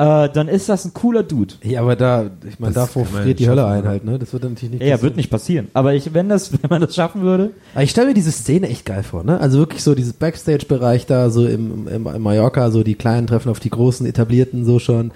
äh, 0.00 0.30
dann 0.32 0.48
ist 0.48 0.68
das 0.68 0.86
ein 0.86 0.94
cooler 0.94 1.22
Dude. 1.22 1.54
Ja, 1.62 1.82
aber 1.82 1.94
da, 1.94 2.30
ich 2.48 2.58
meine, 2.58 2.72
davor 2.72 3.04
friert 3.04 3.38
die 3.38 3.48
Hölle 3.48 3.66
ein 3.66 3.86
halt, 3.86 4.04
ne? 4.04 4.18
Das 4.18 4.32
wird 4.32 4.44
dann 4.44 4.52
natürlich 4.52 4.72
nicht 4.72 4.80
Ja, 4.82 4.88
ja, 4.88 4.94
passieren. 4.94 5.02
wird 5.10 5.16
nicht 5.16 5.30
passieren. 5.30 5.68
Aber 5.74 5.92
ich, 5.94 6.14
wenn 6.14 6.28
das, 6.30 6.52
wenn 6.62 6.70
man 6.70 6.80
das 6.80 6.94
schaffen 6.94 7.20
würde, 7.22 7.50
Aber 7.74 7.82
ich 7.82 7.90
stelle 7.90 8.08
mir 8.08 8.14
diese 8.14 8.32
Szene 8.32 8.68
echt 8.68 8.86
geil 8.86 9.02
vor, 9.02 9.24
ne? 9.24 9.38
Also 9.40 9.58
wirklich 9.58 9.82
so 9.82 9.94
dieses 9.94 10.14
Backstage-Bereich 10.14 11.04
da, 11.06 11.28
so 11.28 11.46
im, 11.46 11.86
im, 11.86 12.06
im 12.06 12.22
Mallorca, 12.22 12.70
so 12.70 12.82
die 12.82 12.94
Kleinen 12.94 13.26
treffen 13.26 13.50
auf 13.50 13.60
die 13.60 13.70
großen 13.70 14.06
Etablierten 14.06 14.64
so 14.64 14.78
schon. 14.78 15.10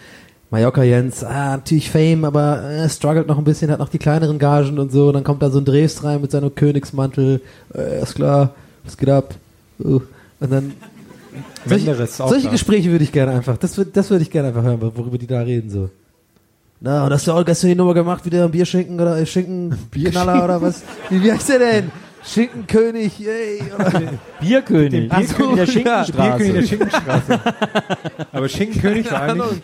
Mallorca 0.50 0.82
Jens, 0.82 1.24
ah, 1.24 1.56
natürlich 1.56 1.90
Fame, 1.90 2.24
aber 2.24 2.62
äh, 2.70 2.88
struggelt 2.88 3.26
noch 3.26 3.38
ein 3.38 3.44
bisschen, 3.44 3.70
hat 3.70 3.78
noch 3.80 3.88
die 3.88 3.98
kleineren 3.98 4.38
Gagen 4.38 4.78
und 4.78 4.92
so. 4.92 5.10
Dann 5.12 5.24
kommt 5.24 5.42
da 5.42 5.50
so 5.50 5.58
ein 5.58 5.64
Drews 5.64 6.04
rein 6.04 6.20
mit 6.20 6.30
seinem 6.30 6.54
Königsmantel, 6.54 7.40
äh, 7.74 8.02
ist 8.02 8.14
klar, 8.16 8.54
was 8.84 8.96
geht 8.96 9.08
ab? 9.08 9.34
Uh, 9.80 10.00
und 10.40 10.52
dann 10.52 10.72
solche, 11.66 12.06
solche. 12.06 12.48
Gespräche 12.50 12.90
würde 12.90 13.04
ich 13.04 13.12
gerne 13.12 13.32
einfach, 13.32 13.56
das, 13.56 13.76
würd- 13.78 13.92
das 13.92 14.10
würde 14.10 14.22
ich 14.22 14.30
gerne 14.30 14.48
einfach 14.48 14.62
hören, 14.62 14.80
worüber 14.80 15.18
die 15.18 15.26
da 15.26 15.40
reden 15.40 15.70
so. 15.70 15.90
Na, 16.80 17.04
und 17.06 17.12
hast 17.12 17.26
du 17.26 17.32
auch 17.32 17.44
gestern 17.44 17.68
die 17.70 17.74
Nummer 17.76 17.94
gemacht, 17.94 18.24
wieder 18.26 18.44
ein 18.44 18.50
Bierschinken 18.50 19.00
oder 19.00 19.16
äh, 19.18 19.24
Schinkenknaller 19.24 20.44
oder 20.44 20.60
was? 20.60 20.82
Wie, 21.08 21.22
wie 21.22 21.32
heißt 21.32 21.48
der 21.48 21.58
denn? 21.58 21.90
Schinkenkönig, 22.26 23.26
ey. 23.26 23.62
Oder, 23.78 24.02
Bierkönig, 24.40 25.10
Ach 25.12 25.22
so, 25.22 25.54
Bierkönig 25.54 25.54
der 25.56 25.64
ja, 25.84 26.04
Schinkenstraße. 26.06 26.38
Bierkönig 26.38 26.54
der 26.54 26.66
Schinkenstraße. 26.68 27.40
aber 28.32 28.48
Schinkenkönig 28.48 29.10
war 29.12 29.22
eigentlich 29.22 29.62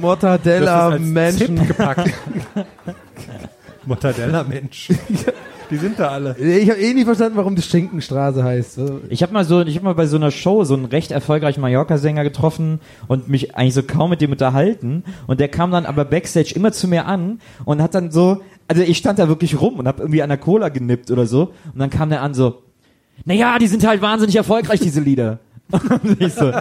Mortadella, 0.00 0.90
das 0.90 1.00
ist 1.00 1.02
als 1.02 1.10
Menschen. 1.12 1.56
Tipp 1.56 1.68
gepackt. 1.68 2.10
Mortadella 3.86 4.44
Mensch. 4.44 4.88
Die 5.70 5.76
sind 5.76 5.98
da 5.98 6.08
alle. 6.08 6.36
Ich 6.38 6.70
habe 6.70 6.80
eh 6.80 6.94
nie 6.94 7.04
verstanden, 7.04 7.36
warum 7.36 7.56
die 7.56 7.62
Schinkenstraße 7.62 8.44
heißt. 8.44 8.80
Ich 9.08 9.22
habe 9.22 9.32
mal 9.32 9.44
so, 9.44 9.62
ich 9.62 9.76
habe 9.76 9.84
mal 9.84 9.94
bei 9.94 10.06
so 10.06 10.16
einer 10.16 10.30
Show 10.30 10.64
so 10.64 10.74
einen 10.74 10.84
recht 10.84 11.10
erfolgreichen 11.10 11.60
Mallorca-Sänger 11.60 12.22
getroffen 12.22 12.80
und 13.08 13.28
mich 13.28 13.56
eigentlich 13.56 13.74
so 13.74 13.82
kaum 13.82 14.10
mit 14.10 14.20
dem 14.20 14.32
unterhalten. 14.32 15.04
Und 15.26 15.40
der 15.40 15.48
kam 15.48 15.70
dann 15.70 15.86
aber 15.86 16.04
backstage 16.04 16.52
immer 16.54 16.72
zu 16.72 16.88
mir 16.88 17.06
an 17.06 17.40
und 17.64 17.82
hat 17.82 17.94
dann 17.94 18.10
so, 18.10 18.42
also 18.68 18.82
ich 18.82 18.98
stand 18.98 19.18
da 19.18 19.28
wirklich 19.28 19.60
rum 19.60 19.78
und 19.78 19.88
habe 19.88 20.02
irgendwie 20.02 20.22
an 20.22 20.28
der 20.28 20.38
Cola 20.38 20.68
genippt 20.68 21.10
oder 21.10 21.26
so. 21.26 21.52
Und 21.72 21.78
dann 21.78 21.90
kam 21.90 22.10
der 22.10 22.22
an 22.22 22.34
so, 22.34 22.62
naja, 23.24 23.58
die 23.58 23.66
sind 23.66 23.86
halt 23.86 24.02
wahnsinnig 24.02 24.36
erfolgreich, 24.36 24.80
diese 24.80 25.00
Lieder. 25.00 25.38
Und 25.72 26.20
ich 26.20 26.34
so, 26.34 26.52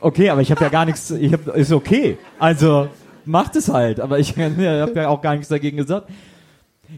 okay, 0.00 0.30
aber 0.30 0.42
ich 0.42 0.50
habe 0.50 0.62
ja 0.62 0.68
gar 0.68 0.84
nichts, 0.84 1.10
ich 1.10 1.32
hab, 1.32 1.46
ist 1.56 1.72
okay. 1.72 2.18
Also 2.38 2.88
macht 3.24 3.56
es 3.56 3.68
halt, 3.68 4.00
aber 4.00 4.18
ich 4.18 4.36
habe 4.38 4.92
ja 4.94 5.08
auch 5.08 5.22
gar 5.22 5.32
nichts 5.32 5.48
dagegen 5.48 5.76
gesagt. 5.76 6.08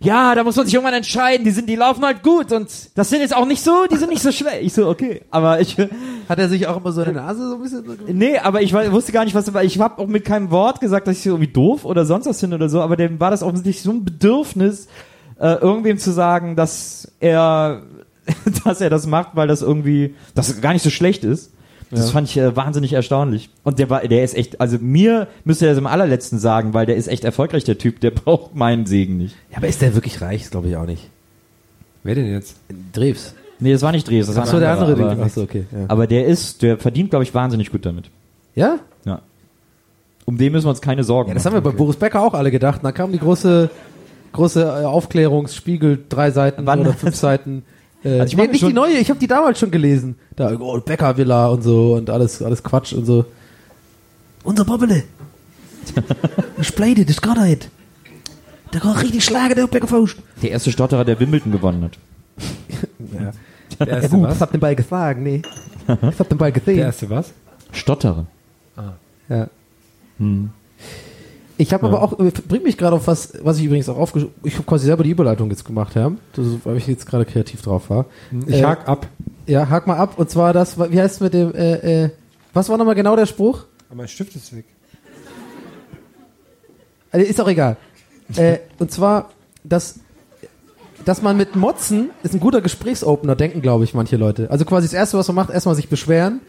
Ja, 0.01 0.35
da 0.35 0.45
muss 0.45 0.57
man 0.57 0.67
sich 0.67 0.75
irgendwann 0.75 0.95
entscheiden. 0.95 1.45
Die 1.45 1.51
sind, 1.51 1.69
die 1.69 1.77
laufen 1.77 2.05
halt 2.05 2.23
gut 2.23 2.53
und 2.53 2.69
das 2.95 3.11
sind 3.11 3.21
jetzt 3.21 3.35
auch 3.35 3.47
nicht 3.47 3.63
so, 3.63 3.87
die 3.91 3.97
sind 3.97 4.11
nicht 4.11 4.23
so 4.23 4.33
schlecht. 4.33 4.63
Ich 4.63 4.73
so, 4.73 4.89
okay, 4.89 5.23
aber 5.31 5.61
ich, 5.61 5.77
Hat 6.29 6.39
er 6.39 6.49
sich 6.49 6.67
auch 6.67 6.77
immer 6.77 6.93
so 6.93 7.03
in 7.03 7.15
der 7.15 7.23
Nase 7.23 7.49
so 7.49 7.55
ein 7.57 7.63
bisschen 7.63 8.19
nee, 8.19 8.39
aber 8.39 8.61
ich 8.61 8.75
wusste 8.75 9.13
gar 9.13 9.25
nicht, 9.25 9.35
was, 9.35 9.53
weil 9.55 9.67
ich 9.67 9.81
habe 9.81 9.99
auch 9.99 10.07
mit 10.07 10.25
keinem 10.25 10.51
Wort 10.51 10.81
gesagt, 10.81 11.07
dass 11.07 11.17
ich 11.17 11.23
so 11.23 11.31
irgendwie 11.31 11.53
doof 11.53 11.85
oder 11.85 12.05
sonst 12.05 12.27
was 12.27 12.41
finde 12.41 12.57
oder 12.57 12.69
so, 12.69 12.83
aber 12.83 12.97
dem 12.97 13.19
war 13.19 13.31
das 13.31 13.43
offensichtlich 13.43 13.83
so 13.83 13.93
ein 13.93 14.05
Bedürfnis, 14.05 14.89
äh, 15.41 15.55
irgendwem 15.55 15.99
zu 15.99 16.11
sagen, 16.11 16.55
dass 16.55 17.11
er, 17.21 17.83
dass 18.65 18.81
er 18.81 18.91
das 18.91 19.07
macht, 19.07 19.31
weil 19.35 19.49
das 19.49 19.63
irgendwie, 19.63 20.15
dass 20.35 20.61
gar 20.61 20.75
nicht 20.75 20.83
so 20.83 20.91
schlecht 20.91 21.25
ist. 21.25 21.53
Das 21.91 22.01
Ja. 22.07 22.13
fand 22.13 22.29
ich 22.29 22.37
äh, 22.37 22.55
wahnsinnig 22.55 22.93
erstaunlich. 22.93 23.49
Und 23.65 23.79
der 23.79 23.89
war, 23.89 24.01
der 24.07 24.23
ist 24.23 24.37
echt, 24.37 24.61
also 24.61 24.77
mir 24.81 25.27
müsste 25.45 25.67
er 25.67 25.71
das 25.73 25.79
im 25.79 25.87
allerletzten 25.87 26.39
sagen, 26.39 26.75
weil 26.75 26.85
der 26.87 26.97
ist 26.97 27.09
echt 27.09 27.25
erfolgreich, 27.25 27.65
der 27.65 27.79
Typ, 27.79 28.01
der 28.01 28.11
braucht 28.13 28.55
meinen 28.55 28.85
Segen 28.87 29.17
nicht. 29.17 29.35
Ja, 29.51 29.59
aber 29.59 29.69
ist 29.69 29.81
der 29.83 29.95
wirklich 29.95 30.21
reich? 30.21 30.43
Das 30.43 30.51
glaube 30.51 30.69
ich 30.69 30.77
auch 30.77 30.87
nicht. 30.87 31.09
Wer 32.05 32.15
denn 32.15 32.31
jetzt? 32.31 32.57
Drews. 32.93 33.35
Nee, 33.61 33.73
das 33.73 33.83
war 33.83 33.91
nicht 33.93 34.09
Dreves, 34.09 34.27
das 34.29 34.37
war 34.37 34.45
Ach 34.45 34.49
ein 34.49 34.53
so, 34.53 34.61
der 34.61 34.71
anderer, 34.71 34.89
andere 34.91 35.05
aber, 35.07 35.15
Ding. 35.17 35.25
Ach 35.27 35.31
so, 35.35 35.43
okay. 35.43 35.67
Ja? 35.73 35.79
aber 35.89 36.07
der 36.07 36.27
ist, 36.27 36.63
der 36.63 36.79
verdient, 36.79 37.11
glaube 37.11 37.25
ich, 37.25 37.35
wahnsinnig 37.35 37.73
gut 37.73 37.85
damit. 37.87 38.11
ja? 38.55 38.79
Ja. 39.05 39.21
Um 40.27 40.37
den 40.37 40.53
müssen 40.53 40.67
wir 40.67 40.71
uns 40.71 40.83
keine 40.83 41.05
Sorgen 41.05 41.31
Ja, 41.31 41.35
das 41.35 41.45
machen. 41.45 41.57
haben 41.57 41.65
wir 41.65 41.71
bei 41.73 41.77
Boris 41.77 41.97
Becker 41.97 42.21
auch 42.23 42.35
alle 42.35 42.51
gedacht. 42.51 42.81
Und 42.81 42.85
dann 42.85 42.93
kam 42.95 43.13
die 43.13 43.19
große, 43.19 43.71
große 44.33 44.63
äh, 44.63 44.85
Aufklärungsspiegel, 44.85 46.05
drei 46.09 46.31
Seiten 46.31 46.67
Wann? 46.67 46.81
oder 46.81 46.93
fünf 46.93 47.17
Seiten. 47.17 47.65
Äh, 48.05 48.21
Also 48.21 48.33
ich 48.33 48.37
nee, 48.37 48.47
nicht 48.49 48.67
die 48.67 48.73
neue, 48.73 48.99
ich 48.99 49.11
habe 49.11 49.19
die 49.21 49.27
damals 49.27 49.59
schon 49.59 49.71
gelesen. 49.71 50.17
Da, 50.37 50.53
oh, 50.59 50.81
Becker 50.81 51.17
Villa 51.17 51.49
und 51.49 51.63
so 51.63 51.95
und 51.95 52.09
alles, 52.11 52.41
alles 52.43 52.63
Quatsch 52.63 52.93
und 52.93 53.05
so. 53.05 53.25
Unser 54.45 54.65
Bobbele. 54.65 55.03
Spleide, 56.61 57.05
das 57.07 57.21
geht 57.21 57.37
nicht. 57.39 57.71
Der 58.73 58.81
kann 58.81 58.93
richtig 58.99 59.25
schlagen, 59.25 59.55
der 59.55 59.67
Becker 59.67 59.87
Faust. 59.89 60.17
Der 60.43 60.51
erste 60.51 60.71
Stotterer, 60.71 61.05
der 61.05 61.19
Wimbledon 61.19 61.53
gewonnen 61.53 61.85
hat. 61.85 61.99
Ja. 63.13 63.33
Der 63.81 63.87
Ja, 63.87 63.95
erste 63.95 64.11
gut, 64.11 64.23
was? 64.25 64.35
ich 64.37 64.41
hab 64.43 64.51
den 64.53 64.61
Ball 64.61 64.77
gesagt, 64.77 65.21
nee. 65.21 65.43
Ich 66.11 66.19
hab 66.19 66.29
den 66.29 66.39
Ball 66.39 66.53
gesehen. 66.53 66.77
Der 66.77 66.87
erste 66.87 67.09
was? 67.11 67.33
Stotterer. 67.73 68.27
Ja. 69.29 69.49
Ich 71.61 71.73
habe 71.75 71.87
aber 71.87 72.03
auch, 72.03 72.19
äh, 72.21 72.31
bringt 72.47 72.65
mich 72.65 72.79
gerade 72.79 72.95
auf 72.95 73.09
was, 73.09 73.33
was 73.43 73.59
ich 73.59 73.65
übrigens 73.65 73.89
auch 73.89 73.97
aufgeschrieben 73.99 74.33
Ich 74.45 74.55
habe 74.55 74.65
quasi 74.65 74.87
selber 74.87 75.03
die 75.03 75.11
Überleitung 75.11 75.51
jetzt 75.51 75.65
gemacht, 75.65 75.95
ja. 75.97 76.13
Das 76.35 76.47
weil 76.65 76.77
ich 76.77 76.87
jetzt 76.87 77.05
gerade 77.05 77.25
kreativ 77.25 77.63
drauf 77.63 77.91
war. 77.91 78.07
Ich 78.47 78.55
Äh, 78.55 78.65
hak 78.65 78.89
ab. 78.89 79.07
Ja, 79.47 79.69
hak 79.69 79.87
mal 79.89 79.97
ab. 79.97 80.15
Und 80.19 80.31
zwar 80.31 80.53
das, 80.53 80.79
wie 80.79 81.01
heißt 81.01 81.17
es 81.17 81.21
mit 81.21 81.35
dem, 81.35 81.53
äh, 81.55 82.05
äh, 82.05 82.11
was 82.55 82.69
war 82.69 82.79
nochmal 82.79 82.95
genau 82.95 83.17
der 83.17 83.27
Spruch? 83.27 83.65
Aber 83.89 83.97
mein 83.97 84.09
Stift 84.09 84.37
ist 84.37 84.55
weg. 84.57 84.65
Also 87.11 87.27
ist 87.27 87.41
auch 87.41 87.49
egal. 87.49 87.77
äh, 88.37 88.59
und 88.79 88.93
zwar, 88.93 89.31
dass, 89.65 90.01
dass 91.05 91.23
man 91.23 91.37
mit 91.37 91.57
Motzen 91.57 92.11
ist 92.23 92.35
ein 92.35 92.41
guter 92.41 92.61
Gesprächsopener, 92.61 93.35
denken, 93.35 93.63
glaube 93.63 93.85
ich, 93.85 93.95
manche 93.95 94.17
Leute. 94.17 94.51
Also 94.51 94.65
quasi 94.65 94.87
das 94.87 94.95
Erste, 94.95 95.19
was 95.19 95.27
man 95.29 95.37
macht, 95.37 95.51
erstmal 95.51 95.75
sich 95.75 95.89
beschweren. 95.89 96.41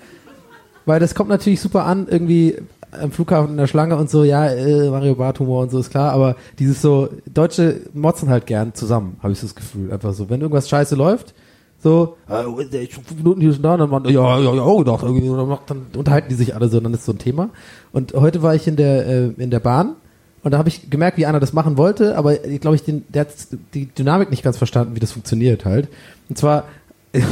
Weil 0.85 0.99
das 0.99 1.15
kommt 1.15 1.29
natürlich 1.29 1.61
super 1.61 1.85
an, 1.85 2.07
irgendwie 2.09 2.57
am 2.91 3.11
Flughafen 3.11 3.51
in 3.51 3.57
der 3.57 3.67
Schlange 3.67 3.95
und 3.97 4.09
so, 4.09 4.23
ja, 4.23 4.47
äh, 4.47 4.89
Mario 4.89 5.15
Barth 5.15 5.39
Humor 5.39 5.63
und 5.63 5.71
so 5.71 5.79
ist 5.79 5.89
klar, 5.89 6.11
aber 6.11 6.35
dieses 6.57 6.81
so, 6.81 7.09
Deutsche 7.31 7.81
motzen 7.93 8.29
halt 8.29 8.45
gern 8.45 8.73
zusammen, 8.73 9.17
habe 9.21 9.33
ich 9.33 9.39
so 9.39 9.47
das 9.47 9.55
Gefühl. 9.55 9.91
Einfach 9.91 10.13
so, 10.13 10.29
wenn 10.29 10.41
irgendwas 10.41 10.69
scheiße 10.69 10.95
läuft, 10.95 11.33
so, 11.81 12.17
äh, 12.27 12.87
schon 12.91 13.03
fünf 13.03 13.17
Minuten 13.17 13.41
hier 13.41 13.53
schon 13.53 13.63
da, 13.63 13.77
dann 13.77 13.89
man, 13.89 14.05
ja, 14.05 14.39
ja, 14.39 14.53
ja, 14.53 14.61
auch 14.61 14.79
gedacht, 14.79 15.03
irgendwie, 15.03 15.27
dann, 15.67 15.85
unterhalten 15.95 16.29
die 16.29 16.35
sich 16.35 16.55
alle 16.55 16.67
so, 16.67 16.77
und 16.77 16.83
dann 16.83 16.93
ist 16.93 17.05
so 17.05 17.13
ein 17.13 17.19
Thema. 17.19 17.49
Und 17.91 18.13
heute 18.13 18.41
war 18.41 18.55
ich 18.55 18.67
in 18.67 18.75
der, 18.75 19.07
äh, 19.07 19.25
in 19.37 19.49
der 19.49 19.59
Bahn 19.59 19.95
Und 20.43 20.51
da 20.51 20.57
habe 20.57 20.69
ich 20.69 20.89
gemerkt, 20.89 21.17
wie 21.17 21.25
einer 21.25 21.39
das 21.39 21.53
machen 21.53 21.77
wollte, 21.77 22.17
aber 22.17 22.45
ich 22.45 22.59
glaube, 22.59 22.75
ich 22.75 22.83
den, 22.83 23.05
der 23.09 23.21
hat 23.21 23.29
die 23.73 23.85
Dynamik 23.85 24.29
nicht 24.29 24.43
ganz 24.43 24.57
verstanden, 24.57 24.95
wie 24.95 24.99
das 24.99 25.11
funktioniert 25.11 25.63
halt. 25.63 25.87
Und 26.27 26.37
zwar 26.37 26.65
ich, 27.11 27.23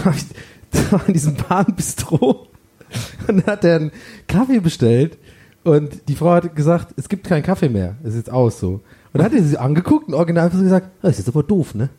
in 1.08 1.14
diesem 1.14 1.36
Bahnbistro 1.36 2.48
und 3.28 3.38
dann 3.38 3.46
hat 3.46 3.64
er 3.64 3.78
einen 3.78 3.92
Kaffee 4.28 4.60
bestellt 4.60 5.18
und 5.68 6.08
die 6.08 6.16
Frau 6.16 6.32
hat 6.32 6.56
gesagt, 6.56 6.94
es 6.98 7.10
gibt 7.10 7.28
keinen 7.28 7.44
Kaffee 7.44 7.70
mehr, 7.70 7.96
es 8.04 8.16
ist 8.16 8.32
aus 8.32 8.60
so. 8.60 8.70
Und 8.72 8.82
dann 9.14 9.26
hat 9.26 9.34
er 9.34 9.44
sie 9.44 9.58
angeguckt 9.58 10.08
und 10.08 10.14
original 10.14 10.46
einfach 10.46 10.60
gesagt, 10.60 10.88
"Ah, 10.88 11.08
das 11.08 11.12
ist 11.12 11.26
jetzt 11.26 11.30
aber 11.36 11.44
doof, 11.44 11.76
ne? 11.76 11.90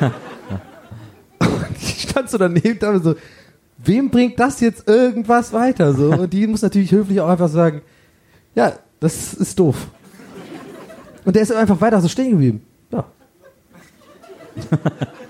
und 1.40 1.76
ich 1.80 2.02
stand 2.02 2.28
so 2.28 2.38
daneben 2.38 2.78
da 2.78 2.98
so, 2.98 3.14
wem 3.78 4.10
bringt 4.10 4.38
das 4.38 4.60
jetzt 4.60 4.88
irgendwas 4.88 5.52
weiter 5.52 5.94
so? 5.94 6.10
Und 6.10 6.32
die 6.32 6.46
muss 6.46 6.62
natürlich 6.62 6.92
höflich 6.92 7.20
auch 7.20 7.28
einfach 7.28 7.48
sagen, 7.48 7.82
ja, 8.54 8.72
das 9.00 9.34
ist 9.34 9.58
doof. 9.58 9.88
Und 11.24 11.34
der 11.34 11.42
ist 11.42 11.52
einfach 11.52 11.80
weiter 11.80 12.00
so 12.00 12.08
stehen 12.08 12.30
geblieben. 12.32 12.62
Ja. 12.92 13.04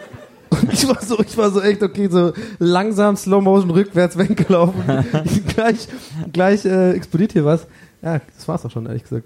Und 0.62 0.72
ich 0.72 0.88
war 0.88 1.02
so, 1.02 1.18
ich 1.20 1.36
war 1.36 1.50
so 1.50 1.61
echt, 1.61 1.82
okay, 1.82 2.09
so 2.11 2.32
langsam 2.59 3.16
Slow 3.16 3.42
Motion 3.42 3.70
rückwärts 3.70 4.16
weggelaufen. 4.16 4.82
gleich, 5.48 5.88
gleich 6.32 6.64
äh, 6.64 6.92
explodiert 6.92 7.32
hier 7.32 7.44
was. 7.44 7.66
Ja, 8.02 8.20
das 8.36 8.46
war's 8.46 8.64
auch 8.64 8.70
schon, 8.70 8.86
ehrlich 8.86 9.02
gesagt. 9.02 9.24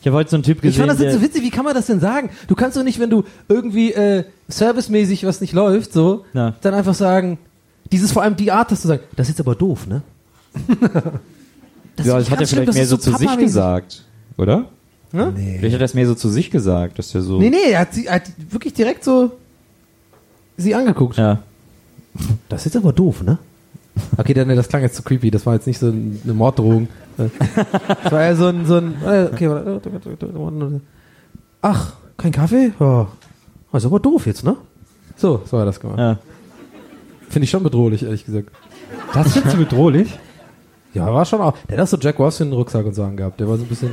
Ich 0.00 0.06
habe 0.06 0.16
heute 0.16 0.30
so 0.30 0.36
einen 0.36 0.44
Typ 0.44 0.58
Ich 0.58 0.62
gesehen, 0.62 0.86
fand 0.86 0.92
das 0.92 1.00
jetzt 1.00 1.14
so 1.14 1.22
witzig, 1.22 1.42
wie 1.42 1.50
kann 1.50 1.64
man 1.64 1.74
das 1.74 1.86
denn 1.86 1.98
sagen? 1.98 2.30
Du 2.46 2.54
kannst 2.54 2.76
doch 2.76 2.84
nicht, 2.84 3.00
wenn 3.00 3.10
du 3.10 3.24
irgendwie 3.48 3.92
äh, 3.92 4.24
servicemäßig 4.46 5.26
was 5.26 5.40
nicht 5.40 5.52
läuft, 5.52 5.92
so, 5.92 6.24
Ja. 6.34 6.54
dann 6.60 6.74
einfach 6.74 6.94
sagen, 6.94 7.38
dieses 7.90 8.12
vor 8.12 8.22
allem 8.22 8.36
die 8.36 8.52
Art, 8.52 8.70
dass 8.70 8.82
du 8.82 8.88
sagst, 8.88 9.06
das 9.16 9.28
ist 9.28 9.38
jetzt 9.38 9.40
aber 9.46 9.54
doof, 9.54 9.86
ne? 9.86 10.02
Das 11.96 12.06
ja, 12.06 12.16
das 12.16 12.30
hat 12.30 12.40
er 12.40 12.46
schlimm, 12.46 12.58
vielleicht 12.58 12.68
das 12.68 12.74
mehr 12.76 12.84
ist 12.84 12.90
so 12.90 12.96
zu 12.96 13.16
sich 13.16 13.38
gesagt, 13.38 14.04
oder? 14.36 14.66
Hm? 15.10 15.34
Vielleicht 15.34 15.74
hat 15.74 15.80
er 15.80 15.84
es 15.84 15.94
mehr 15.94 16.06
so 16.06 16.14
zu 16.14 16.28
sich 16.28 16.48
gesagt, 16.48 16.98
dass 17.00 17.12
er 17.12 17.22
so. 17.22 17.40
Nee, 17.40 17.50
nee, 17.50 17.72
er 17.72 17.80
hat, 17.80 17.92
sie, 17.92 18.06
er 18.06 18.14
hat 18.14 18.30
wirklich 18.50 18.72
direkt 18.72 19.02
so 19.02 19.32
sie 20.58 20.74
angeguckt. 20.74 21.16
Ja. 21.16 21.38
Das 22.48 22.60
ist 22.66 22.74
jetzt 22.74 22.76
aber 22.82 22.92
doof, 22.92 23.22
ne? 23.22 23.38
Okay, 24.16 24.34
dann, 24.34 24.48
das 24.54 24.68
klang 24.68 24.82
jetzt 24.82 24.94
zu 24.96 25.02
creepy. 25.02 25.30
Das 25.30 25.44
war 25.46 25.54
jetzt 25.54 25.66
nicht 25.66 25.78
so 25.78 25.88
ein- 25.88 26.20
eine 26.22 26.34
Morddrohung. 26.34 26.88
Das 27.16 28.12
war 28.12 28.22
eher 28.22 28.36
so 28.36 28.46
ein, 28.46 28.64
so 28.66 28.76
ein 28.76 28.94
äh, 29.04 29.28
okay, 29.32 29.48
ach, 31.62 31.92
kein 32.16 32.32
Kaffee? 32.32 32.72
Ja. 32.78 33.08
Ist 33.72 33.84
aber 33.86 34.00
doof 34.00 34.26
jetzt, 34.26 34.44
ne? 34.44 34.56
So, 35.16 35.42
so 35.44 35.56
hat 35.58 35.62
er 35.62 35.66
das 35.66 35.80
gemacht. 35.80 35.98
Ja. 35.98 36.18
Finde 37.28 37.44
ich 37.44 37.50
schon 37.50 37.62
bedrohlich, 37.62 38.02
ehrlich 38.04 38.24
gesagt. 38.24 38.50
Das 39.12 39.32
findest 39.32 39.54
du 39.56 39.58
bedrohlich? 39.58 40.18
Ja, 40.94 41.12
war 41.12 41.24
schon 41.24 41.40
auch. 41.40 41.54
Der 41.68 41.78
hat 41.78 41.88
so 41.88 41.96
Jack 41.98 42.18
Ross 42.18 42.40
in 42.40 42.48
den 42.50 42.54
Rucksack 42.54 42.86
und 42.86 42.94
so 42.94 43.02
angehabt. 43.04 43.38
Der 43.40 43.48
war 43.48 43.56
so 43.56 43.64
ein 43.64 43.68
bisschen. 43.68 43.90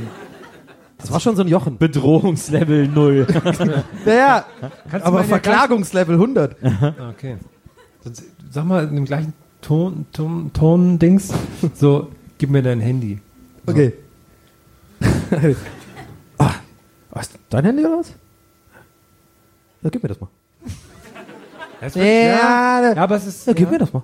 Das 0.98 1.10
war 1.12 1.20
schon 1.20 1.36
so 1.36 1.42
ein 1.42 1.48
Jochen. 1.48 1.78
Bedrohungslevel 1.78 2.88
null. 2.88 3.26
Ja, 4.06 4.14
ja. 4.14 4.44
Kannst 4.90 5.06
Aber 5.06 5.24
Verklagungslevel 5.24 6.14
100. 6.14 6.56
Ah, 6.62 7.10
Okay. 7.10 7.36
Sonst, 8.02 8.24
sag 8.50 8.64
mal 8.64 8.84
in 8.88 8.94
dem 8.94 9.04
gleichen 9.04 9.32
Ton, 9.60 10.06
Ton, 10.12 10.52
Ton-Dings, 10.52 11.32
so, 11.74 12.08
gib 12.38 12.50
mir 12.50 12.62
dein 12.62 12.80
Handy. 12.80 13.20
Okay. 13.66 13.94
ah, 16.38 16.52
was? 17.10 17.30
Dein 17.50 17.64
Handy 17.64 17.84
oder 17.84 17.98
was? 17.98 18.14
Ja, 19.82 19.90
gib 19.90 20.02
mir 20.02 20.08
das 20.10 20.20
mal. 20.20 20.28
Das 21.80 21.94
Ja, 21.94 22.04
ja, 22.04 22.92
ja, 22.94 23.02
aber 23.02 23.16
es 23.16 23.26
ist. 23.26 23.46
Ja, 23.46 23.52
gib 23.52 23.70
mir 23.70 23.78
das 23.78 23.92
mal. 23.92 24.02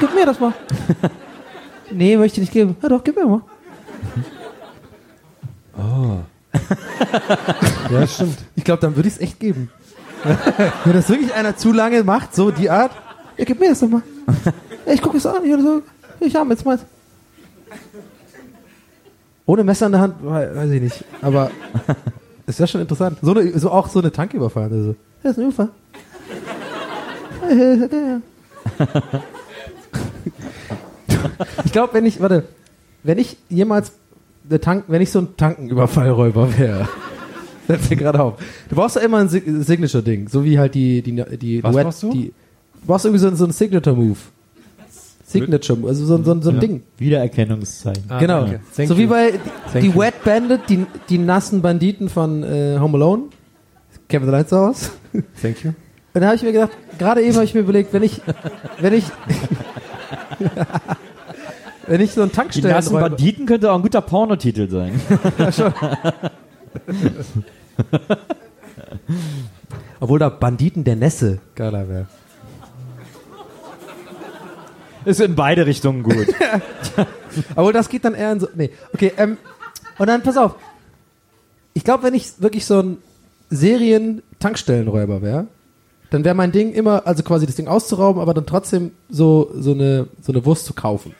Gib 0.00 0.14
mir 0.14 0.26
das 0.26 0.40
mal. 0.40 0.52
nee, 1.90 2.16
möchte 2.16 2.40
ich 2.40 2.48
nicht 2.48 2.52
geben. 2.52 2.76
Ja 2.82 2.88
doch, 2.88 3.04
gib 3.04 3.16
mir 3.16 3.26
mal. 3.26 3.42
Ja, 7.90 8.06
stimmt. 8.06 8.38
Ich 8.56 8.64
glaube, 8.64 8.80
dann 8.80 8.96
würde 8.96 9.08
ich 9.08 9.14
es 9.16 9.20
echt 9.20 9.40
geben. 9.40 9.70
Wenn 10.84 10.92
das 10.94 11.08
wirklich 11.08 11.34
einer 11.34 11.56
zu 11.56 11.72
lange 11.72 12.02
macht, 12.04 12.34
so 12.34 12.50
die 12.50 12.70
Art, 12.70 12.92
ja, 13.36 13.44
gib 13.44 13.60
mir 13.60 13.70
das 13.70 13.80
doch 13.80 13.88
mal. 13.88 14.02
Ja, 14.86 14.92
ich 14.92 15.00
gucke 15.00 15.16
es 15.16 15.24
an, 15.24 15.36
so. 15.62 15.80
Ich 16.20 16.34
habe 16.36 16.50
jetzt 16.50 16.62
mal. 16.66 16.78
Ohne 19.46 19.64
Messer 19.64 19.86
in 19.86 19.92
der 19.92 20.00
Hand, 20.02 20.16
wei- 20.20 20.54
weiß 20.54 20.70
ich 20.72 20.82
nicht. 20.82 21.04
Aber 21.22 21.50
ist 22.46 22.58
ja 22.60 22.66
schon 22.66 22.82
interessant. 22.82 23.16
So, 23.22 23.30
eine, 23.32 23.58
so 23.58 23.70
auch 23.70 23.88
so 23.88 24.00
eine 24.00 24.12
Tanke 24.12 24.36
überfahren. 24.36 24.70
Also. 24.70 24.94
Das 25.22 25.32
ist 25.32 25.38
ein 25.38 25.46
Unfall. 25.46 25.70
Ich 31.64 31.72
glaube, 31.72 31.94
wenn 31.94 32.06
ich, 32.06 32.20
warte, 32.20 32.44
wenn 33.02 33.18
ich 33.18 33.36
jemals 33.48 33.92
Tank, 34.60 34.84
wenn 34.88 35.00
ich 35.02 35.10
so 35.10 35.20
ein 35.20 35.36
Tankenüberfallräuber 35.36 36.58
wäre, 36.58 36.88
fällt 37.66 37.90
mir 37.90 37.96
gerade 37.96 38.20
auf. 38.20 38.34
Du 38.68 38.76
brauchst 38.76 38.96
ja 38.96 39.02
immer 39.02 39.18
ein 39.18 39.28
Sig- 39.28 39.44
Signature-Ding, 39.64 40.28
so 40.28 40.44
wie 40.44 40.58
halt 40.58 40.74
die, 40.74 41.00
die, 41.02 41.12
die, 41.38 41.62
Was 41.62 41.72
Duett- 41.72 41.84
brauchst 41.84 42.02
du? 42.02 42.12
die 42.12 42.32
Du 42.80 42.86
brauchst 42.88 43.04
irgendwie 43.06 43.20
so, 43.20 43.28
ein- 43.28 43.36
so 43.36 43.44
ein 43.46 43.52
Signature-Move. 43.52 44.18
Signature, 45.26 45.88
also 45.88 46.04
so, 46.04 46.16
ein- 46.16 46.24
so, 46.24 46.32
ein- 46.32 46.42
so 46.42 46.50
ein 46.50 46.56
Ja. 46.56 46.60
Ding. 46.60 46.82
Wiedererkennungszeichen. 46.98 48.04
Ah, 48.08 48.18
genau. 48.20 48.42
danke. 48.42 48.60
Thank 48.76 48.88
so 48.90 48.96
wie 48.98 49.02
you. 49.04 49.08
bei 49.08 49.32
die 49.80 49.86
you. 49.88 49.94
Wet 49.98 50.22
Bandit, 50.22 50.60
die, 50.68 50.86
die 51.08 51.18
nassen 51.18 51.60
Banditen 51.62 52.08
von 52.08 52.42
äh, 52.44 52.76
Home 52.78 52.96
Alone. 52.98 53.22
Kevin 54.08 54.26
the 54.26 54.32
Lights 54.32 54.52
aus. 54.52 54.90
Thank 55.40 55.64
you. 55.64 55.70
Und 56.12 56.20
da 56.20 56.26
habe 56.26 56.36
ich 56.36 56.42
mir 56.42 56.52
gedacht, 56.52 56.70
gerade 56.98 57.22
eben 57.22 57.34
habe 57.34 57.44
ich 57.46 57.54
mir 57.54 57.60
überlegt, 57.60 57.92
wenn 57.92 58.02
ich, 58.04 58.20
wenn 58.80 58.92
ich, 58.92 59.04
wenn 61.86 62.00
ich 62.00 62.12
so 62.12 62.22
einen 62.22 62.30
Die 62.30 62.38
nassen 62.38 62.62
Tankstellen 62.62 63.00
Banditen 63.00 63.46
könnte 63.46 63.70
auch 63.70 63.76
ein 63.76 63.82
guter 63.82 64.00
Pornotitel 64.00 64.68
sein. 64.68 65.00
obwohl 70.00 70.18
da 70.18 70.28
Banditen 70.28 70.84
der 70.84 70.96
Nässe 70.96 71.38
geiler 71.54 71.88
wäre. 71.88 72.06
Ist 75.04 75.20
in 75.20 75.34
beide 75.34 75.66
Richtungen 75.66 76.02
gut. 76.02 76.26
Aber 77.56 77.72
das 77.72 77.88
geht 77.88 78.04
dann 78.04 78.14
eher 78.14 78.32
in 78.32 78.40
so. 78.40 78.48
Nee, 78.54 78.70
okay, 78.92 79.12
ähm, 79.16 79.36
und 79.98 80.06
dann 80.06 80.22
pass 80.22 80.36
auf. 80.36 80.56
Ich 81.74 81.84
glaube, 81.84 82.04
wenn 82.04 82.14
ich 82.14 82.40
wirklich 82.40 82.64
so 82.64 82.80
ein 82.80 82.98
Serien-Tankstellenräuber 83.50 85.22
wäre, 85.22 85.46
dann 86.10 86.24
wäre 86.24 86.34
mein 86.34 86.52
Ding 86.52 86.72
immer, 86.72 87.06
also 87.06 87.22
quasi 87.22 87.46
das 87.46 87.56
Ding 87.56 87.66
auszurauben, 87.66 88.22
aber 88.22 88.34
dann 88.34 88.46
trotzdem 88.46 88.92
so, 89.10 89.50
so, 89.54 89.72
eine, 89.72 90.06
so 90.22 90.32
eine 90.32 90.44
Wurst 90.44 90.64
zu 90.64 90.74
kaufen. 90.74 91.14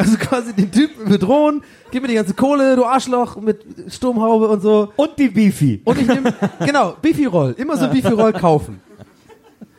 Also 0.00 0.16
quasi 0.16 0.54
den 0.54 0.72
Typen 0.72 1.10
bedrohen, 1.10 1.62
gib 1.90 2.00
mir 2.00 2.08
die 2.08 2.14
ganze 2.14 2.32
Kohle, 2.32 2.74
du 2.74 2.86
Arschloch, 2.86 3.36
mit 3.36 3.60
Sturmhaube 3.88 4.48
und 4.48 4.62
so. 4.62 4.90
Und 4.96 5.10
die 5.18 5.28
Beefy. 5.28 5.82
Und 5.84 6.00
ich 6.00 6.06
nehme, 6.06 6.32
genau, 6.64 6.96
Beefy-Roll. 7.02 7.54
Immer 7.58 7.76
so 7.76 7.86
Beefy-Roll 7.86 8.32
kaufen. 8.32 8.80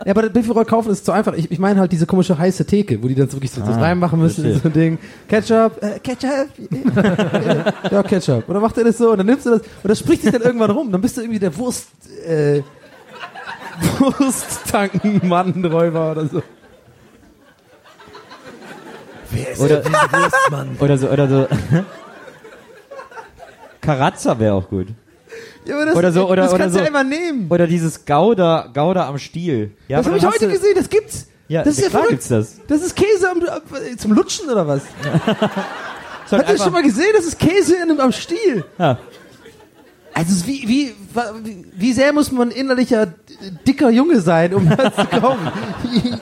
Ja, 0.06 0.12
aber 0.12 0.30
Beefy-Roll 0.30 0.66
kaufen 0.66 0.92
ist 0.92 1.06
zu 1.06 1.12
einfach. 1.12 1.34
Ich, 1.34 1.50
ich 1.50 1.58
meine 1.58 1.80
halt 1.80 1.92
diese 1.92 2.06
komische 2.06 2.38
heiße 2.38 2.66
Theke, 2.66 3.02
wo 3.02 3.08
die 3.08 3.16
dann 3.16 3.30
so 3.30 3.38
wirklich 3.38 3.50
so 3.50 3.62
das 3.62 3.78
reinmachen 3.78 4.20
müssen 4.20 4.46
in 4.46 4.60
so 4.60 4.68
ein 4.68 4.74
Ding. 4.74 5.00
Ketchup, 5.28 5.82
äh, 5.82 5.98
Ketchup. 6.00 6.50
ja, 7.92 8.04
Ketchup. 8.04 8.48
Und 8.48 8.54
dann 8.54 8.62
macht 8.62 8.78
er 8.78 8.84
das 8.84 9.00
so 9.00 9.10
und 9.12 9.18
dann 9.18 9.26
nimmst 9.26 9.48
du 9.48 9.52
das 9.52 9.62
und 9.62 9.90
das 9.90 9.98
spricht 9.98 10.22
sich 10.22 10.32
dann 10.32 10.44
irgendwann 10.44 10.70
rum. 10.70 10.92
Dann 10.92 11.02
bist 11.02 11.18
du 11.18 11.22
irgendwie 11.22 11.40
der 11.40 11.58
Wurst, 11.58 11.88
äh, 12.28 12.62
Wursttankenmann-Räuber 14.00 16.12
oder 16.12 16.28
so. 16.28 16.44
Oder, 19.60 19.80
oder 20.80 20.98
so, 20.98 21.10
oder 21.10 21.28
so. 21.28 21.48
Karazza 23.82 24.38
wäre 24.40 24.54
auch 24.54 24.70
gut. 24.70 24.88
Ja, 25.66 25.76
aber 25.76 25.86
das, 25.86 25.96
Oder 25.96 26.12
so, 26.12 26.30
oder- 26.30 26.44
das 26.44 26.54
oder 26.54 26.64
kannst 26.64 26.76
du 26.76 26.80
so. 26.80 26.84
ja 26.84 26.90
immer 26.90 27.04
nehmen. 27.04 27.48
Oder 27.50 27.68
dieses 27.68 28.06
Gouda, 28.06 28.70
Gouda 28.74 29.08
am 29.08 29.18
Stiel. 29.18 29.72
Ja, 29.88 29.98
das 29.98 30.08
habe 30.08 30.18
ich 30.18 30.26
heute 30.26 30.48
gesehen, 30.48 30.74
das 30.76 30.90
gibt's. 30.90 31.28
Ja, 31.48 31.64
das 31.64 31.78
ist 31.78 31.84
ja 31.84 31.90
klar 31.90 32.04
verrückt. 32.04 32.24
gibt's 32.24 32.28
das. 32.30 32.62
Das 32.68 32.82
ist 32.82 32.96
Käse 32.96 33.30
am, 33.30 33.42
zum 33.98 34.14
Lutschen 34.14 34.50
oder 34.50 34.68
was? 34.68 34.84
Ist 34.84 36.32
halt 36.32 36.34
Habt 36.48 36.50
ihr 36.50 36.58
schon 36.64 36.74
mal 36.74 36.82
gesehen? 36.82 37.12
Das 37.14 37.26
ist 37.26 37.38
Käse 37.38 37.76
in 37.76 38.00
am 38.00 38.12
Stiel. 38.12 38.64
Ja. 38.80 38.98
Also 40.14 40.32
ist 40.32 40.48
wie, 40.48 40.68
wie, 40.68 40.96
wie, 41.76 41.94
sehr 41.94 42.12
muss 42.14 42.32
man 42.32 42.52
innerlicher 42.52 43.08
dicker 43.66 43.90
Junge 43.90 44.20
sein, 44.20 44.54
um 44.54 44.70
das 44.70 44.96
zu 44.96 45.06
kaufen? 45.06 45.52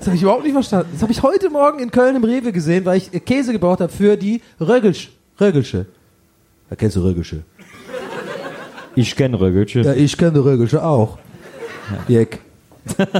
Das 0.00 0.06
habe 0.06 0.16
ich 0.16 0.22
überhaupt 0.22 0.44
nicht 0.44 0.54
verstanden. 0.54 0.88
Das 0.94 1.02
habe 1.02 1.12
ich 1.12 1.22
heute 1.22 1.50
Morgen 1.50 1.78
in 1.78 1.90
Köln 1.90 2.16
im 2.16 2.24
Rewe 2.24 2.52
gesehen, 2.52 2.86
weil 2.86 2.96
ich 2.96 3.10
Käse 3.26 3.52
gebraucht 3.52 3.80
habe 3.80 3.92
für 3.92 4.16
die 4.16 4.40
Röggelsch. 4.58 5.10
Röggelsche. 5.38 5.84
Ja, 6.70 6.76
kennst 6.76 6.96
du 6.96 7.02
Röggelsche? 7.02 7.42
Ich 8.94 9.14
kenne 9.14 9.38
Röggelchen. 9.38 9.84
Ja, 9.84 9.92
ich 9.92 10.16
kenne 10.16 10.42
Röggelsche 10.42 10.82
auch. 10.82 11.18
Jeck. 12.08 12.40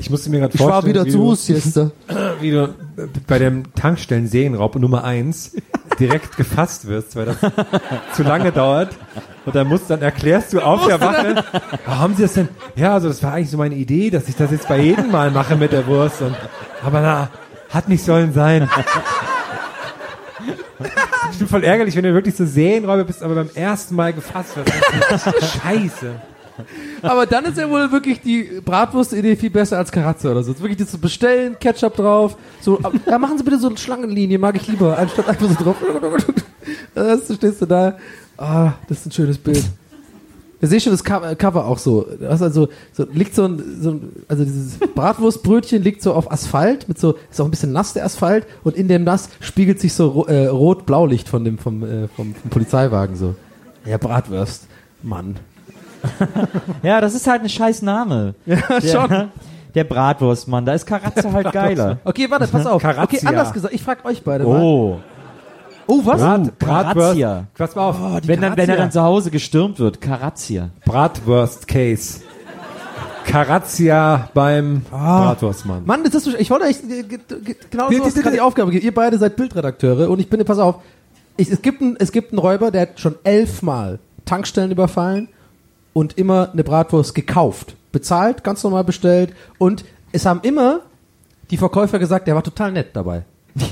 Ich 0.00 0.10
musste 0.10 0.30
mir 0.30 0.38
gerade 0.38 0.54
Ich 0.54 0.60
war 0.60 0.80
vorstellen, 0.80 0.94
wieder 0.94 1.04
wie 1.06 1.10
zu 1.10 1.18
Hus 1.18 1.48
wie 2.40 2.50
du 2.52 2.72
bei 3.26 3.40
dem 3.40 3.74
Tankstellen-Serienraub 3.74 4.76
Nummer 4.76 5.02
1 5.02 5.56
direkt 5.98 6.36
gefasst 6.36 6.86
wirst, 6.88 7.16
weil 7.16 7.26
das 7.26 7.36
zu 8.14 8.22
lange 8.22 8.52
dauert 8.52 8.90
Und 9.44 9.54
dann 9.56 9.66
musst, 9.66 9.88
dann 9.90 10.02
erklärst 10.02 10.52
du 10.52 10.60
auf 10.60 10.86
der 10.86 11.00
Wache, 11.00 11.44
"Ah, 11.86 11.98
haben 11.98 12.14
Sie 12.14 12.22
das 12.22 12.34
denn? 12.34 12.48
Ja, 12.76 12.94
also 12.94 13.08
das 13.08 13.22
war 13.22 13.32
eigentlich 13.34 13.50
so 13.50 13.56
meine 13.58 13.74
Idee, 13.74 14.10
dass 14.10 14.28
ich 14.28 14.36
das 14.36 14.50
jetzt 14.50 14.68
bei 14.68 14.78
jedem 14.78 15.10
Mal 15.10 15.30
mache 15.30 15.56
mit 15.56 15.72
der 15.72 15.86
Wurst. 15.86 16.20
Und, 16.22 16.36
aber 16.84 17.00
na, 17.00 17.28
hat 17.70 17.88
nicht 17.88 18.04
sollen 18.04 18.32
sein. 18.32 18.68
Ich 21.32 21.38
bin 21.38 21.48
voll 21.48 21.64
ärgerlich, 21.64 21.96
wenn 21.96 22.04
du 22.04 22.14
wirklich 22.14 22.36
so 22.36 22.44
Serienräuber 22.46 23.04
bist, 23.04 23.22
aber 23.22 23.34
beim 23.34 23.50
ersten 23.54 23.94
Mal 23.94 24.12
gefasst 24.12 24.50
wirst. 24.56 25.52
Scheiße. 25.62 26.14
Aber 27.02 27.26
dann 27.26 27.44
ist 27.44 27.58
ja 27.58 27.68
wohl 27.68 27.90
wirklich 27.92 28.20
die 28.20 28.60
Bratwurst-Idee 28.64 29.36
viel 29.36 29.50
besser 29.50 29.78
als 29.78 29.92
Karatze 29.92 30.30
oder 30.30 30.42
so. 30.42 30.58
Wirklich 30.58 30.78
das 30.78 30.90
zu 30.90 30.98
bestellen, 30.98 31.56
Ketchup 31.58 31.96
drauf. 31.96 32.36
So, 32.60 32.78
ja, 33.06 33.18
machen 33.18 33.38
Sie 33.38 33.44
bitte 33.44 33.58
so 33.58 33.68
eine 33.68 33.78
Schlangenlinie, 33.78 34.38
mag 34.38 34.56
ich 34.56 34.66
lieber, 34.66 34.98
anstatt 34.98 35.28
einfach 35.28 35.48
so 35.48 35.64
drauf. 35.64 35.76
Das, 36.94 37.34
stehst 37.34 37.62
du 37.62 37.66
da. 37.66 37.96
Ah, 38.36 38.72
das 38.88 38.98
ist 38.98 39.06
ein 39.06 39.12
schönes 39.12 39.38
Bild. 39.38 39.64
Da 40.60 40.66
sehe 40.66 40.78
ich 40.78 40.84
schon 40.84 40.92
das 40.92 41.02
äh, 41.02 41.36
Cover 41.36 41.66
auch 41.66 41.78
so. 41.78 42.06
Da 42.20 42.30
hast 42.30 42.42
also, 42.42 42.68
so 42.92 43.06
liegt 43.12 43.34
so 43.34 43.44
ein, 43.44 43.62
so 43.80 43.90
ein, 43.92 44.12
also 44.26 44.44
dieses 44.44 44.78
Bratwurstbrötchen 44.78 45.82
liegt 45.82 46.02
so 46.02 46.12
auf 46.12 46.32
Asphalt, 46.32 46.88
mit 46.88 46.98
so, 46.98 47.16
ist 47.30 47.40
auch 47.40 47.44
ein 47.44 47.50
bisschen 47.50 47.72
nass 47.72 47.92
der 47.92 48.04
Asphalt 48.04 48.46
und 48.64 48.76
in 48.76 48.88
dem 48.88 49.04
Nass 49.04 49.28
spiegelt 49.40 49.80
sich 49.80 49.94
so 49.94 50.26
äh, 50.26 50.46
rot-blaulicht 50.46 51.28
von 51.28 51.44
dem, 51.44 51.58
vom, 51.58 51.82
äh, 51.84 52.08
vom, 52.08 52.34
vom 52.34 52.50
Polizeiwagen 52.50 53.16
so. 53.16 53.36
Ja, 53.84 53.98
Bratwurst. 53.98 54.66
Mann. 55.02 55.36
Ja, 56.82 57.00
das 57.00 57.14
ist 57.14 57.26
halt 57.26 57.42
ein 57.42 57.48
scheiß 57.48 57.82
Name. 57.82 58.34
Ja, 58.46 58.56
schon. 58.80 59.08
Der, 59.08 59.28
der 59.74 59.84
Bratwurstmann, 59.84 60.64
da 60.64 60.72
ist 60.74 60.86
Karatze 60.86 61.32
halt 61.32 61.52
geiler. 61.52 61.98
Okay, 62.04 62.26
warte, 62.30 62.46
pass 62.48 62.66
auf. 62.66 62.80
Karazia. 62.82 63.04
Okay, 63.18 63.26
anders 63.26 63.52
gesagt, 63.52 63.74
ich 63.74 63.82
frag 63.82 64.04
euch 64.04 64.22
beide 64.22 64.44
mal. 64.44 64.60
Oh, 64.62 64.98
Oh, 65.90 66.02
was? 66.04 66.20
Brat, 66.20 66.58
Bratwurst. 66.58 66.96
Karazia. 66.96 67.44
Pass 67.56 67.74
mal 67.74 67.88
auf. 67.88 67.96
wenn, 68.26 68.42
dann, 68.42 68.56
wenn 68.58 68.68
er 68.68 68.76
dann 68.76 68.92
zu 68.92 69.00
Hause 69.02 69.30
gestürmt 69.30 69.78
wird, 69.78 70.02
Karazia. 70.02 70.68
Bratwurst 70.84 71.66
Case. 71.66 72.20
Karazia 73.24 74.28
beim 74.34 74.82
Bratwurstmann. 74.90 75.84
Mann, 75.84 76.02
das 76.04 76.14
ist 76.14 76.26
ich 76.38 76.50
wollte 76.50 76.66
euch 76.66 76.76
äh, 76.82 77.02
ge- 77.02 77.18
ge- 77.42 77.56
genau 77.70 77.90
so 77.90 78.20
gerade 78.20 78.32
die. 78.32 78.40
Aufgabe 78.40 78.70
geben. 78.70 78.84
Ihr 78.84 78.94
beide 78.94 79.18
seid 79.18 79.36
Bildredakteure 79.36 80.08
und 80.10 80.18
ich 80.18 80.28
bin, 80.30 80.42
pass 80.44 80.58
auf, 80.58 80.76
ich, 81.36 81.50
es, 81.50 81.62
gibt 81.62 81.82
einen, 81.82 81.96
es 81.98 82.12
gibt 82.12 82.32
einen 82.32 82.38
Räuber, 82.38 82.70
der 82.70 82.82
hat 82.82 83.00
schon 83.00 83.16
elfmal 83.24 83.98
Tankstellen 84.24 84.70
überfallen 84.70 85.28
und 85.98 86.16
immer 86.16 86.50
eine 86.52 86.62
Bratwurst 86.62 87.12
gekauft. 87.12 87.74
Bezahlt, 87.90 88.44
ganz 88.44 88.62
normal 88.62 88.84
bestellt 88.84 89.32
und 89.58 89.84
es 90.12 90.26
haben 90.26 90.38
immer 90.44 90.82
die 91.50 91.56
Verkäufer 91.56 91.98
gesagt, 91.98 92.28
der 92.28 92.36
war 92.36 92.44
total 92.44 92.70
nett 92.70 92.90
dabei. 92.92 93.24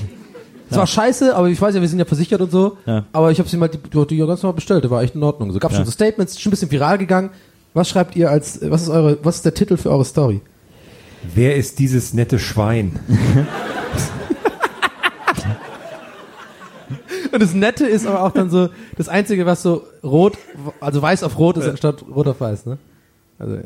Es 0.69 0.75
war 0.75 0.85
scheiße, 0.85 1.33
aber 1.33 1.47
ich 1.47 1.61
weiß 1.61 1.75
ja, 1.75 1.79
wir 1.79 1.87
sind 1.87 1.99
ja 1.99 2.03
versichert 2.03 2.41
und 2.41 2.51
so. 2.51 2.75
Ja. 2.85 3.05
Aber 3.13 3.31
ich 3.31 3.39
habe 3.39 3.47
sie 3.47 3.55
mal 3.55 3.69
die, 3.69 3.77
die, 3.77 4.05
die 4.07 4.17
ganz 4.17 4.43
normal 4.43 4.55
bestellt, 4.55 4.83
der 4.83 4.91
war 4.91 5.01
echt 5.01 5.15
in 5.15 5.23
Ordnung. 5.23 5.53
So 5.53 5.59
gab 5.59 5.71
schon 5.71 5.85
so 5.85 5.91
Statements, 5.91 6.33
ist 6.33 6.41
schon 6.41 6.49
ein 6.49 6.51
bisschen 6.51 6.69
viral 6.71 6.97
gegangen. 6.97 7.29
Was 7.73 7.87
schreibt 7.87 8.17
ihr 8.17 8.29
als, 8.29 8.59
was 8.69 8.81
ist 8.81 8.89
eure, 8.89 9.17
was 9.23 9.37
ist 9.37 9.45
der 9.45 9.53
Titel 9.53 9.77
für 9.77 9.91
eure 9.91 10.03
Story? 10.03 10.41
Wer 11.33 11.55
ist 11.55 11.79
dieses 11.79 12.13
nette 12.13 12.37
Schwein? 12.37 12.99
Und 17.37 17.43
das 17.43 17.53
Nette 17.53 17.85
ist 17.85 18.07
aber 18.07 18.23
auch 18.23 18.31
dann 18.31 18.49
so, 18.49 18.69
das 18.97 19.09
Einzige, 19.09 19.45
was 19.45 19.61
so 19.61 19.83
rot, 20.03 20.39
also 20.79 21.03
weiß 21.03 21.21
auf 21.21 21.37
rot 21.37 21.55
ist, 21.57 21.69
anstatt 21.69 22.03
rot 22.09 22.27
auf 22.27 22.41
weiß, 22.41 22.65
ne? 22.65 22.79
Also, 23.37 23.57
ja. 23.57 23.61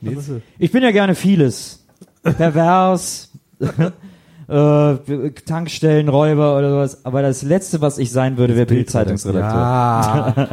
Was? 0.00 0.30
Ich 0.58 0.72
bin 0.72 0.82
ja 0.82 0.90
gerne 0.90 1.14
vieles. 1.14 1.84
Pervers, 2.22 3.30
äh, 3.60 5.30
Tankstellenräuber 5.44 6.56
oder 6.56 6.70
sowas. 6.70 7.04
Aber 7.04 7.20
das 7.20 7.42
Letzte, 7.42 7.82
was 7.82 7.98
ich 7.98 8.10
sein 8.10 8.38
würde, 8.38 8.56
wäre 8.56 8.64
Bildzeitungsredakteur. 8.64 9.60
Ja. 9.60 10.48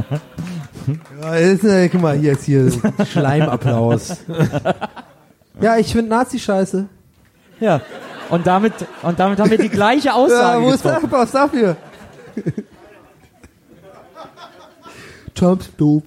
ja 1.22 1.36
ist, 1.36 1.64
äh, 1.64 1.88
guck 1.88 2.02
mal, 2.02 2.18
hier 2.18 2.34
ist 2.34 2.44
hier 2.44 2.70
Schleimapplaus. 3.06 4.18
ja, 5.62 5.78
ich 5.78 5.94
finde 5.94 6.10
Nazi 6.10 6.38
scheiße. 6.38 6.86
Ja. 7.62 7.80
Und 8.30 8.46
damit, 8.48 8.74
und 9.02 9.20
damit 9.20 9.40
haben 9.40 9.50
wir 9.50 9.58
die 9.58 9.70
gleiche 9.70 10.14
Aussage 10.14 10.60
Ja, 10.62 10.66
wo 10.68 10.72
ist 10.72 10.86
der. 10.86 10.98
Applaus 11.04 11.32
dafür? 11.32 11.76
Trump 15.36 15.64
doof. 15.78 16.04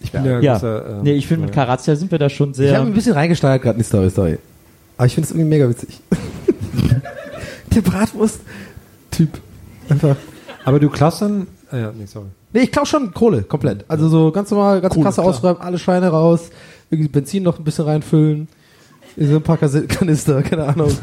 Ich 0.00 0.10
bin 0.12 0.24
der 0.24 0.40
Ja. 0.40 0.54
große, 0.54 0.86
ähm, 0.90 1.02
Nee, 1.02 1.12
ich 1.12 1.26
finde, 1.26 1.46
mit 1.46 1.54
Karazia 1.54 1.94
sind 1.96 2.10
wir 2.10 2.18
da 2.18 2.28
schon 2.28 2.50
Ich 2.52 2.58
habe 2.58 2.68
sehr. 2.68 2.80
ein 2.80 2.92
bisschen 2.92 3.12
reingesteigert 3.12 3.62
gerade 3.62 3.74
in 3.76 3.82
die 3.82 3.88
Story, 3.88 4.10
sorry. 4.10 4.38
Aber 4.96 5.06
ich 5.06 5.14
finde 5.14 5.26
es 5.26 5.30
irgendwie 5.32 5.48
mega 5.48 5.68
witzig. 5.68 6.00
der 7.74 7.80
Bratwurst-Typ. 7.80 9.40
Einfach. 9.88 10.16
Aber 10.64 10.78
du 10.80 10.88
klaust 10.90 11.22
dann. 11.22 11.46
Ah, 11.70 11.76
ja, 11.76 11.92
nee, 11.96 12.06
sorry. 12.06 12.26
Nee, 12.52 12.60
ich 12.62 12.72
klau 12.72 12.84
schon 12.84 13.14
Kohle, 13.14 13.42
komplett. 13.42 13.84
Also 13.88 14.08
so 14.08 14.30
ganz 14.30 14.50
normal, 14.50 14.80
ganz 14.80 14.94
Kohle, 14.94 15.04
Kasse 15.06 15.22
klar. 15.22 15.26
ausräumen, 15.28 15.60
alle 15.62 15.78
Scheine 15.78 16.08
raus, 16.08 16.50
irgendwie 16.90 17.08
Benzin 17.08 17.42
noch 17.42 17.58
ein 17.58 17.64
bisschen 17.64 17.86
reinfüllen, 17.86 18.48
in 19.16 19.28
so 19.28 19.36
ein 19.36 19.42
paar 19.42 19.58
Kanister, 19.58 20.42
keine 20.42 20.64
Ahnung. 20.64 20.96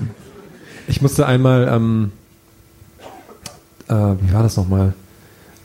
Ich 0.88 1.02
musste 1.02 1.26
einmal, 1.26 1.68
ähm, 1.72 2.12
äh, 3.88 3.94
wie 3.94 4.34
war 4.34 4.44
das 4.44 4.58
nochmal? 4.58 4.94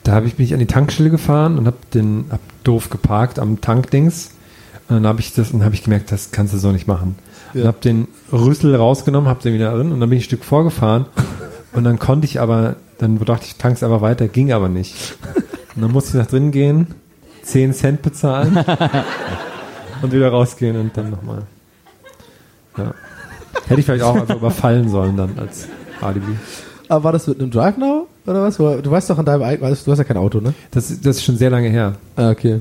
Da 0.02 0.12
habe 0.12 0.26
ich 0.26 0.38
mich 0.38 0.52
an 0.52 0.60
die 0.60 0.66
Tankstelle 0.66 1.10
gefahren 1.10 1.58
und 1.58 1.66
habe 1.66 1.78
den 1.94 2.26
hab 2.30 2.40
doof 2.62 2.90
geparkt 2.90 3.38
am 3.38 3.60
Tankdings. 3.60 4.32
Und 4.88 4.96
dann 4.96 5.06
habe 5.06 5.20
ich 5.20 5.32
das 5.32 5.52
und 5.52 5.64
habe 5.64 5.74
ich 5.74 5.82
gemerkt, 5.82 6.12
das 6.12 6.30
kannst 6.30 6.52
du 6.52 6.58
so 6.58 6.70
nicht 6.70 6.86
machen. 6.86 7.16
Und 7.54 7.64
habe 7.64 7.78
den 7.82 8.08
Rüssel 8.30 8.74
rausgenommen, 8.74 9.30
habe 9.30 9.42
den 9.42 9.54
wieder 9.54 9.72
drin 9.74 9.92
und 9.92 10.00
dann 10.00 10.10
bin 10.10 10.18
ich 10.18 10.24
ein 10.24 10.26
Stück 10.26 10.44
vorgefahren 10.44 11.06
und 11.72 11.84
dann 11.84 11.98
konnte 11.98 12.26
ich 12.26 12.40
aber, 12.40 12.76
dann 12.98 13.18
dachte 13.18 13.46
ich, 13.46 13.56
tank's 13.56 13.82
einfach 13.82 14.02
weiter, 14.02 14.28
ging 14.28 14.52
aber 14.52 14.68
nicht. 14.68 15.16
Und 15.74 15.82
dann 15.82 15.92
musste 15.92 16.10
ich 16.10 16.22
nach 16.22 16.30
drin 16.30 16.50
gehen, 16.50 16.88
10 17.42 17.72
Cent 17.72 18.02
bezahlen 18.02 18.58
und 20.02 20.12
wieder 20.12 20.28
rausgehen 20.28 20.76
und 20.76 20.96
dann 20.96 21.10
nochmal. 21.10 21.44
Ja. 22.76 22.94
Hätte 23.66 23.80
ich 23.80 23.86
vielleicht 23.86 24.04
auch 24.04 24.16
einfach 24.16 24.36
überfallen 24.36 24.88
sollen 24.88 25.16
dann 25.16 25.38
als 25.38 25.68
Alibi. 26.00 26.36
Aber 26.88 27.04
war 27.04 27.12
das 27.12 27.26
mit 27.26 27.40
einem 27.40 27.50
Drive 27.50 27.76
Now 27.76 28.06
oder 28.26 28.42
was? 28.42 28.56
Du 28.56 28.90
weißt 28.90 29.10
doch 29.10 29.18
an 29.18 29.24
deinem 29.24 29.42
eigenen, 29.42 29.76
du 29.84 29.90
hast 29.92 29.98
ja 29.98 30.04
kein 30.04 30.16
Auto, 30.16 30.40
ne? 30.40 30.54
Das, 30.70 30.88
das 31.00 31.16
ist 31.16 31.24
schon 31.24 31.36
sehr 31.36 31.50
lange 31.50 31.68
her. 31.68 31.94
Ah, 32.16 32.30
okay. 32.30 32.60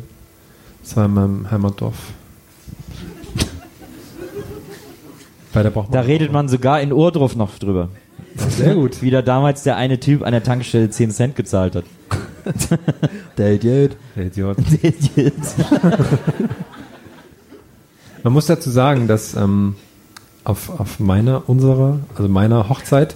Das 0.84 0.95
war 0.95 1.05
in 1.05 1.14
meinem 1.14 1.51
Heimatdorf. 1.51 1.95
Bei 5.53 5.61
der 5.61 5.72
Da 5.91 6.01
redet 6.01 6.32
man 6.32 6.49
sogar 6.49 6.82
in 6.82 6.91
Ohrdruf 6.91 7.36
noch 7.36 7.57
drüber. 7.59 7.89
sehr 8.49 8.74
gut. 8.74 9.01
Wie 9.01 9.11
da 9.11 9.22
damals 9.22 9.64
der 9.64 9.78
eine 9.78 9.99
Typ 9.99 10.24
an 10.24 10.32
der 10.32 10.43
Tankstelle 10.43 10.89
10 10.89 11.11
Cent 11.11 11.36
gezahlt 11.36 11.76
hat. 11.76 11.86
Der 13.38 13.53
Idiot. 13.53 13.91
Der 14.16 14.26
Idiot. 14.26 14.57
Man 18.24 18.34
muss 18.34 18.47
dazu 18.47 18.70
sagen, 18.70 19.07
dass 19.07 19.36
ähm, 19.36 19.76
auf, 20.44 20.80
auf 20.80 21.00
meiner, 21.00 21.48
unserer, 21.48 22.00
also 22.16 22.28
meiner 22.30 22.70
Hochzeit 22.70 23.16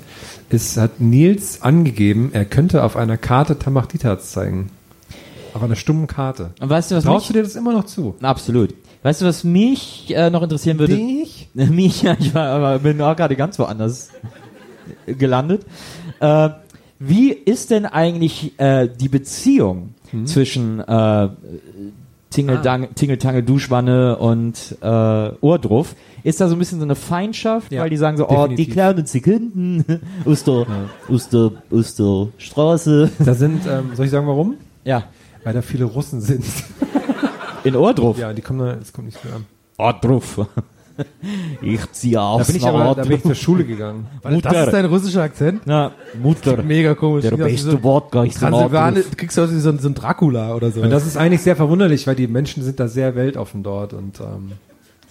ist, 0.49 0.77
hat 0.77 0.99
Nils 0.99 1.61
angegeben, 1.61 2.29
er 2.33 2.45
könnte 2.45 2.83
auf 2.83 2.95
einer 2.95 3.17
Karte 3.17 3.59
Tamachtitas 3.59 4.31
zeigen. 4.31 4.69
Auf 5.53 5.63
einer 5.63 5.75
stummen 5.75 6.07
Karte. 6.07 6.51
Und 6.59 6.69
weißt 6.69 6.91
du, 6.91 6.95
was 6.95 7.03
Traust 7.03 7.29
du 7.29 7.33
mich, 7.33 7.39
dir 7.39 7.43
das 7.43 7.55
immer 7.55 7.73
noch 7.73 7.85
zu? 7.85 8.15
absolut. 8.21 8.73
Weißt 9.03 9.21
du, 9.21 9.25
was 9.25 9.43
mich 9.43 10.13
äh, 10.15 10.29
noch 10.29 10.43
interessieren 10.43 10.79
würde? 10.79 10.95
Dich? 10.95 11.49
mich, 11.53 12.01
ja, 12.01 12.15
ich 12.19 12.33
war, 12.33 12.47
aber 12.47 12.79
bin 12.79 12.99
auch 13.01 13.15
gerade 13.15 13.35
ganz 13.35 13.57
woanders 13.59 14.09
gelandet. 15.05 15.65
Äh, 16.19 16.49
wie 16.99 17.31
ist 17.31 17.69
denn 17.69 17.85
eigentlich 17.85 18.59
äh, 18.59 18.87
die 18.87 19.09
Beziehung 19.09 19.93
Hm? 20.11 20.25
zwischen 20.25 20.79
äh, 20.79 21.29
Tingeldang, 22.29 22.95
Tingeltangel, 22.95 23.43
Duschwanne 23.43 24.17
und 24.17 24.77
äh, 24.81 25.31
Ohrdruff? 25.41 25.95
Ist 26.27 26.41
da 26.41 26.47
so 26.49 26.55
ein 26.55 26.59
bisschen 26.59 26.79
so 26.79 26.85
eine 26.85 26.95
Feindschaft, 26.95 27.71
Ja, 27.71 27.81
weil 27.81 27.89
die 27.89 27.97
sagen 27.97 28.17
so, 28.17 28.27
oh, 28.27 28.47
die 28.47 28.55
definitiv. 28.55 28.73
kleinen 28.73 29.05
Sekunden 29.05 29.85
aus 30.25 30.43
der, 30.45 30.65
aus 31.09 31.29
der, 31.29 31.51
aus 31.71 31.95
der 31.95 32.27
Straße. 32.37 33.09
Da 33.19 33.33
sind, 33.33 33.61
ähm, 33.65 33.91
soll 33.95 34.05
ich 34.05 34.11
sagen 34.11 34.27
warum? 34.27 34.55
Ja, 34.83 35.03
Weil 35.43 35.53
da 35.53 35.61
viele 35.61 35.85
Russen 35.85 36.19
sind. 36.21 36.43
in 37.63 37.75
Ohrdruff. 37.75 38.17
Ja, 38.17 38.33
die 38.33 38.41
kommen 38.41 38.59
da, 38.59 38.73
das 38.75 38.91
kommt 38.91 39.07
nicht 39.07 39.21
gut 39.21 39.31
an. 39.33 39.45
Ohrdruff. 39.77 40.45
Ich 41.61 41.91
ziehe 41.91 42.15
Da 42.15 42.21
aufs 42.29 42.47
bin 42.47 42.55
ich 42.55 42.65
aber, 42.65 42.95
da 42.95 43.03
bin 43.03 43.17
ich 43.17 43.21
zur 43.21 43.35
Schule 43.35 43.63
gegangen. 43.65 44.07
Das 44.23 44.33
ist 44.33 44.73
dein 44.73 44.85
russischer 44.85 45.21
Akzent? 45.21 45.61
Na, 45.65 45.91
Mutter. 46.19 46.63
Mega 46.63 46.95
komisch. 46.95 47.21
Der 47.21 47.33
aus 47.33 47.37
beste 47.39 47.69
so- 47.69 47.83
Wodka 47.83 48.23
ist 48.23 48.37
ein 48.43 48.49
Transsilvaner, 48.49 48.87
Ohrdruff. 48.97 49.09
du 49.11 49.15
kriegst 49.15 49.37
aus 49.39 49.51
wie 49.51 49.59
so 49.59 49.69
ein, 49.69 49.77
so 49.77 49.89
ein 49.89 49.93
Dracula 49.93 50.55
oder 50.55 50.71
so. 50.71 50.81
Und 50.81 50.89
das 50.89 51.05
ist 51.05 51.15
eigentlich 51.15 51.41
sehr 51.43 51.55
verwunderlich, 51.55 52.07
weil 52.07 52.15
die 52.15 52.25
Menschen 52.27 52.63
sind 52.63 52.79
da 52.79 52.87
sehr 52.87 53.13
weltoffen 53.15 53.61
dort 53.61 53.93
und 53.93 54.19
ähm, 54.21 54.53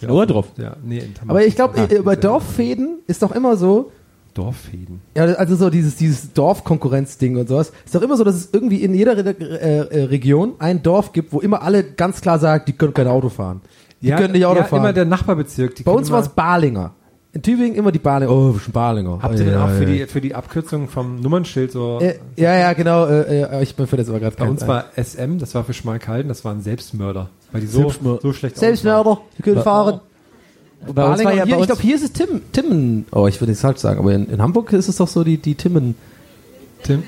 In 0.01 0.11
Ohrdruff? 0.11 0.47
Ja, 0.57 0.75
nee, 0.83 0.99
in 0.99 1.13
Aber 1.27 1.45
ich 1.45 1.55
glaube, 1.55 1.77
Ja, 1.79 2.01
bei 2.01 2.13
sehr- 2.13 2.21
Dorffäden 2.21 2.99
ist 3.07 3.21
doch 3.23 3.31
immer 3.31 3.57
so, 3.57 3.91
Dorffäden. 4.33 5.01
ja, 5.15 5.23
also 5.23 5.55
so 5.55 5.69
dieses, 5.71 5.95
dieses 5.95 6.31
Dorfkonkurrenzding 6.33 7.37
und 7.37 7.47
sowas, 7.49 7.71
ist 7.85 7.95
doch 7.95 8.01
immer 8.03 8.15
so, 8.17 8.23
dass 8.23 8.35
es 8.35 8.49
irgendwie 8.53 8.83
in 8.83 8.93
jeder 8.93 9.17
Re 9.17 9.29
äh, 9.39 9.77
äh, 10.01 10.03
Region 10.03 10.53
ein 10.59 10.83
Dorf 10.83 11.11
gibt, 11.13 11.33
wo 11.33 11.39
immer 11.39 11.63
alle 11.63 11.83
ganz 11.83 12.21
klar 12.21 12.37
sagen, 12.37 12.63
die 12.67 12.73
können 12.73 12.93
kein 12.93 13.07
Auto 13.07 13.29
fahren. 13.29 13.61
Die 14.01 14.11
können 14.11 14.33
nicht 14.33 14.45
Auto 14.45 14.59
ja, 14.59 14.65
fahren. 14.65 14.81
immer 14.83 14.93
der 14.93 15.05
Nachbarbezirk. 15.05 15.73
Die 15.75 15.83
Bei 15.83 15.91
uns 15.91 16.09
immer- 16.09 16.17
war 16.17 16.23
es 16.23 16.29
Balinger. 16.29 16.93
In 17.33 17.41
Tübingen 17.41 17.75
immer 17.75 17.91
die 17.91 17.99
Barlinger. 17.99 18.31
Oh, 18.31 18.57
schon 18.57 18.73
Barlinger. 18.73 19.19
Habt 19.21 19.35
oh, 19.35 19.37
ihr 19.37 19.45
denn 19.45 19.53
ja, 19.53 19.65
auch 19.65 19.69
für 19.69 19.83
ja. 19.83 20.05
die, 20.05 20.05
für 20.05 20.21
die 20.21 20.33
Abkürzung 20.33 20.87
vom 20.87 21.19
Nummernschild 21.19 21.71
so? 21.71 21.99
Äh, 21.99 22.19
ja, 22.35 22.55
ja, 22.55 22.73
genau. 22.73 23.05
Äh, 23.05 23.41
äh, 23.41 23.63
ich 23.63 23.75
bin 23.75 23.85
für 23.85 23.97
das 23.97 24.09
aber 24.09 24.19
gerade 24.19 24.35
Bei 24.35 24.47
uns 24.47 24.65
war 24.65 24.85
SM, 24.95 25.37
das 25.37 25.53
war 25.53 25.63
für 25.63 25.73
Schmalkalden, 25.73 26.29
das 26.29 26.45
war 26.45 26.53
ein 26.53 26.61
Selbstmörder. 26.61 27.29
Weil 27.51 27.61
die 27.61 27.67
so, 27.67 27.81
Selbstmörder. 27.81 28.21
so 28.21 28.33
schlecht 28.33 28.57
Selbstmörder. 28.57 29.19
Die 29.37 29.43
können 29.43 29.61
fahren. 29.61 29.99
Bei 30.81 30.87
uns 30.87 30.95
Barlinger, 30.95 31.29
war 31.29 31.35
ja 31.35 31.43
hier, 31.43 31.43
bei 31.43 31.49
ich 31.49 31.57
uns, 31.57 31.65
glaube, 31.67 31.81
hier 31.81 31.95
ist 31.95 32.03
es 32.03 32.11
Tim, 32.13 32.41
Timmen. 32.51 33.05
Oh, 33.11 33.27
ich 33.27 33.41
würde 33.41 33.51
es 33.51 33.61
falsch 33.61 33.79
sagen, 33.79 33.99
aber 33.99 34.13
in, 34.13 34.29
in 34.29 34.41
Hamburg 34.41 34.71
ist 34.73 34.87
es 34.87 34.97
doch 34.97 35.07
so 35.07 35.23
die, 35.23 35.37
die 35.37 35.55
Timmen. 35.55 35.95
Tim? 36.83 37.03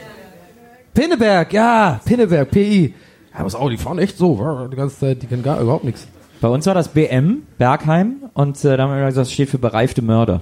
Pinneberg, 0.93 1.53
ja, 1.53 2.01
Pinneberg, 2.03 2.49
PI. 2.51 2.93
Ja, 3.37 3.45
was 3.45 3.55
auch, 3.55 3.69
die 3.69 3.77
fahren 3.77 3.99
echt 3.99 4.17
so, 4.17 4.67
die 4.71 4.75
ganze 4.75 4.99
Zeit, 4.99 5.21
die 5.21 5.27
können 5.27 5.43
gar 5.43 5.61
überhaupt 5.61 5.83
nichts. 5.83 6.07
Bei 6.41 6.47
uns 6.47 6.65
war 6.65 6.73
das 6.73 6.89
BM, 6.89 7.43
Bergheim, 7.57 8.15
und 8.33 8.63
äh, 8.63 8.77
da 8.77 8.83
haben 8.83 8.91
wir 8.95 9.05
gesagt, 9.05 9.17
das 9.27 9.31
steht 9.33 9.49
für 9.49 9.57
bereifte 9.57 10.01
Mörder. 10.01 10.41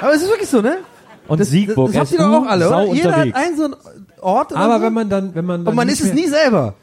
Aber 0.00 0.14
es 0.14 0.22
ist 0.22 0.28
wirklich 0.28 0.48
so, 0.48 0.60
ne? 0.60 0.78
Und 1.26 1.40
Das, 1.40 1.50
Siegburg, 1.50 1.92
das 1.92 2.00
habt 2.00 2.12
ihr 2.12 2.18
doch 2.18 2.42
auch 2.42 2.46
alle, 2.46 2.68
oder? 2.68 2.84
Jeder 2.94 3.10
hat 3.16 3.26
unterwegs. 3.26 3.36
einen 3.36 3.56
so 3.56 3.64
einen 3.64 3.74
Ort 4.20 4.52
oder 4.52 4.60
Aber 4.60 4.78
so. 4.78 4.84
wenn 4.84 4.92
man 4.94 5.08
dann, 5.08 5.34
wenn 5.34 5.44
man 5.44 5.64
dann 5.64 5.72
und 5.72 5.76
man 5.76 5.88
ist 5.88 6.00
es 6.00 6.14
nie 6.14 6.26
selber. 6.26 6.74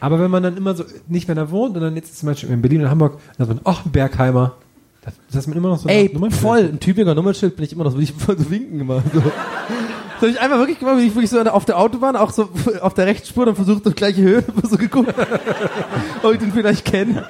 Aber 0.00 0.18
wenn 0.18 0.30
man 0.30 0.42
dann 0.42 0.56
immer 0.56 0.74
so 0.74 0.84
nicht 1.06 1.28
mehr 1.28 1.34
da 1.34 1.50
wohnt 1.50 1.76
und 1.76 1.82
dann 1.82 1.94
jetzt 1.94 2.18
zum 2.18 2.28
Beispiel 2.28 2.50
in 2.50 2.60
Berlin 2.62 2.82
und 2.82 2.90
Hamburg, 2.90 3.18
dann 3.38 3.46
sagt 3.46 3.64
man, 3.64 3.72
ach, 3.74 3.84
ein 3.84 3.92
Bergheimer. 3.92 4.56
Das, 5.04 5.14
das 5.32 5.46
man 5.46 5.56
immer 5.56 5.68
noch 5.68 5.78
so 5.78 5.88
Ey, 5.88 6.16
voll, 6.30 6.70
ein 6.72 6.80
Tübinger 6.80 7.14
Nummernschild 7.14 7.56
bin 7.56 7.64
ich 7.64 7.72
immer 7.72 7.84
noch 7.84 7.92
so, 7.92 7.98
ich 7.98 8.12
voll 8.12 8.38
so 8.38 8.50
winken 8.50 8.80
immer. 8.80 9.02
So. 9.12 9.20
Das 10.22 10.28
habe 10.28 10.36
ich 10.36 10.40
einmal 10.40 10.60
wirklich 10.60 10.78
gemacht, 10.78 10.98
bin 10.98 11.06
ich 11.08 11.14
wirklich 11.16 11.30
so 11.30 11.40
auf 11.40 11.64
der 11.64 11.76
Autobahn, 11.76 12.14
auch 12.14 12.30
so 12.30 12.48
auf 12.80 12.94
der 12.94 13.06
Rechtsspur, 13.06 13.44
dann 13.44 13.56
versucht 13.56 13.84
auf 13.88 13.94
gleiche 13.96 14.22
Höhe, 14.22 14.44
so 14.62 14.76
geguckt, 14.76 15.12
ob 16.22 16.32
ich 16.32 16.38
den 16.38 16.52
vielleicht 16.52 16.84
kenne. 16.84 17.26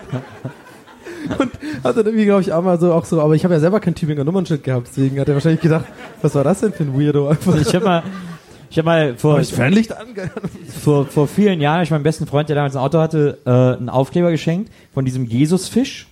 Und 1.39 1.53
hat 1.83 1.97
dann 1.97 2.05
irgendwie, 2.05 2.27
glaube 2.27 2.43
ich, 2.43 2.53
auch 2.53 2.63
mal 2.63 2.79
so, 2.79 2.93
auch 2.93 3.07
so, 3.07 3.23
aber 3.23 3.35
ich 3.35 3.45
habe 3.45 3.55
ja 3.55 3.61
selber 3.61 3.81
kein 3.81 3.95
Tübinger 3.95 4.25
Nummernschild 4.25 4.63
gehabt, 4.63 4.89
deswegen 4.91 5.19
hat 5.19 5.27
er 5.27 5.33
wahrscheinlich 5.33 5.63
gedacht, 5.63 5.87
was 6.21 6.35
war 6.35 6.45
das 6.45 6.61
denn 6.61 6.75
für 6.75 6.83
ein 6.83 6.93
Weirdo 6.93 7.29
einfach. 7.29 7.57
Ich 7.59 7.75
habe 7.75 7.87
mal, 7.87 8.03
ich 8.69 8.77
habe 8.77 8.85
mal 8.85 9.15
vor, 9.17 9.37
Hab 9.37 9.41
ich 9.41 9.55
Fernlicht 9.55 9.97
an? 9.97 10.09
vor, 10.85 11.07
vor 11.07 11.27
vielen 11.27 11.63
Jahren, 11.63 11.83
ich 11.85 11.91
meinem 11.91 12.03
besten 12.03 12.27
Freund, 12.27 12.51
der 12.51 12.57
damals 12.57 12.77
ein 12.77 12.83
Auto 12.83 12.99
hatte, 12.99 13.39
äh, 13.47 13.51
einen 13.51 13.89
Aufkleber 13.89 14.31
geschenkt 14.31 14.71
von 14.93 15.07
diesem 15.07 15.25
Jesusfisch. 15.25 16.09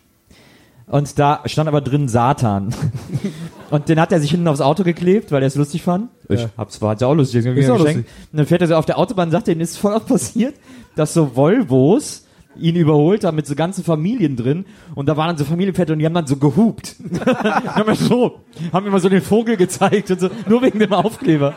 Und 0.90 1.18
da 1.18 1.40
stand 1.46 1.68
aber 1.68 1.80
drin 1.80 2.08
Satan. 2.08 2.74
Und 3.70 3.88
den 3.88 4.00
hat 4.00 4.10
er 4.10 4.20
sich 4.20 4.32
hinten 4.32 4.48
aufs 4.48 4.60
Auto 4.60 4.82
geklebt, 4.82 5.30
weil 5.30 5.42
er 5.42 5.46
es 5.46 5.54
lustig 5.54 5.82
fand. 5.82 6.08
Ich 6.28 6.40
Ja. 6.40 6.48
hab's 6.58 6.74
zwar 6.74 6.96
ja 6.98 7.06
auch 7.06 7.14
lustig, 7.14 7.46
Ist 7.46 7.70
auch 7.70 7.78
geschenkt. 7.78 8.08
Und 8.32 8.36
dann 8.38 8.46
fährt 8.46 8.60
er 8.62 8.66
so 8.66 8.74
auf 8.74 8.86
der 8.86 8.98
Autobahn 8.98 9.28
und 9.28 9.32
sagt, 9.32 9.46
denen 9.46 9.60
ist 9.60 9.76
voll 9.78 9.92
oft 9.94 10.06
passiert, 10.08 10.54
dass 10.96 11.14
so 11.14 11.36
Volvos 11.36 12.26
ihn 12.56 12.74
überholt 12.74 13.22
haben 13.22 13.36
mit 13.36 13.46
so 13.46 13.54
ganzen 13.54 13.84
Familien 13.84 14.34
drin 14.36 14.64
und 14.96 15.08
da 15.08 15.16
waren 15.16 15.28
dann 15.28 15.36
so 15.38 15.44
Familienväter 15.44 15.92
und 15.92 16.00
die 16.00 16.04
haben 16.04 16.14
dann 16.14 16.26
so 16.26 16.36
gehupt. 16.36 16.96
haben 17.64 17.86
wir 17.86 17.94
so, 17.94 18.40
haben 18.72 18.86
immer 18.88 18.98
so 18.98 19.08
den 19.08 19.22
Vogel 19.22 19.56
gezeigt 19.56 20.10
und 20.10 20.20
so, 20.20 20.30
nur 20.48 20.60
wegen 20.60 20.80
dem 20.80 20.92
Aufkleber. 20.92 21.54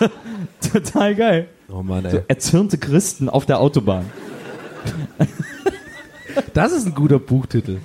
Total 0.72 1.14
geil. 1.14 1.48
Oh 1.72 1.84
Mann, 1.84 2.04
So 2.10 2.18
erzürnte 2.26 2.78
Christen 2.78 3.28
auf 3.28 3.46
der 3.46 3.60
Autobahn. 3.60 4.06
Das 6.52 6.72
ist 6.72 6.86
ein 6.86 6.94
guter 6.96 7.20
Buchtitel. 7.20 7.78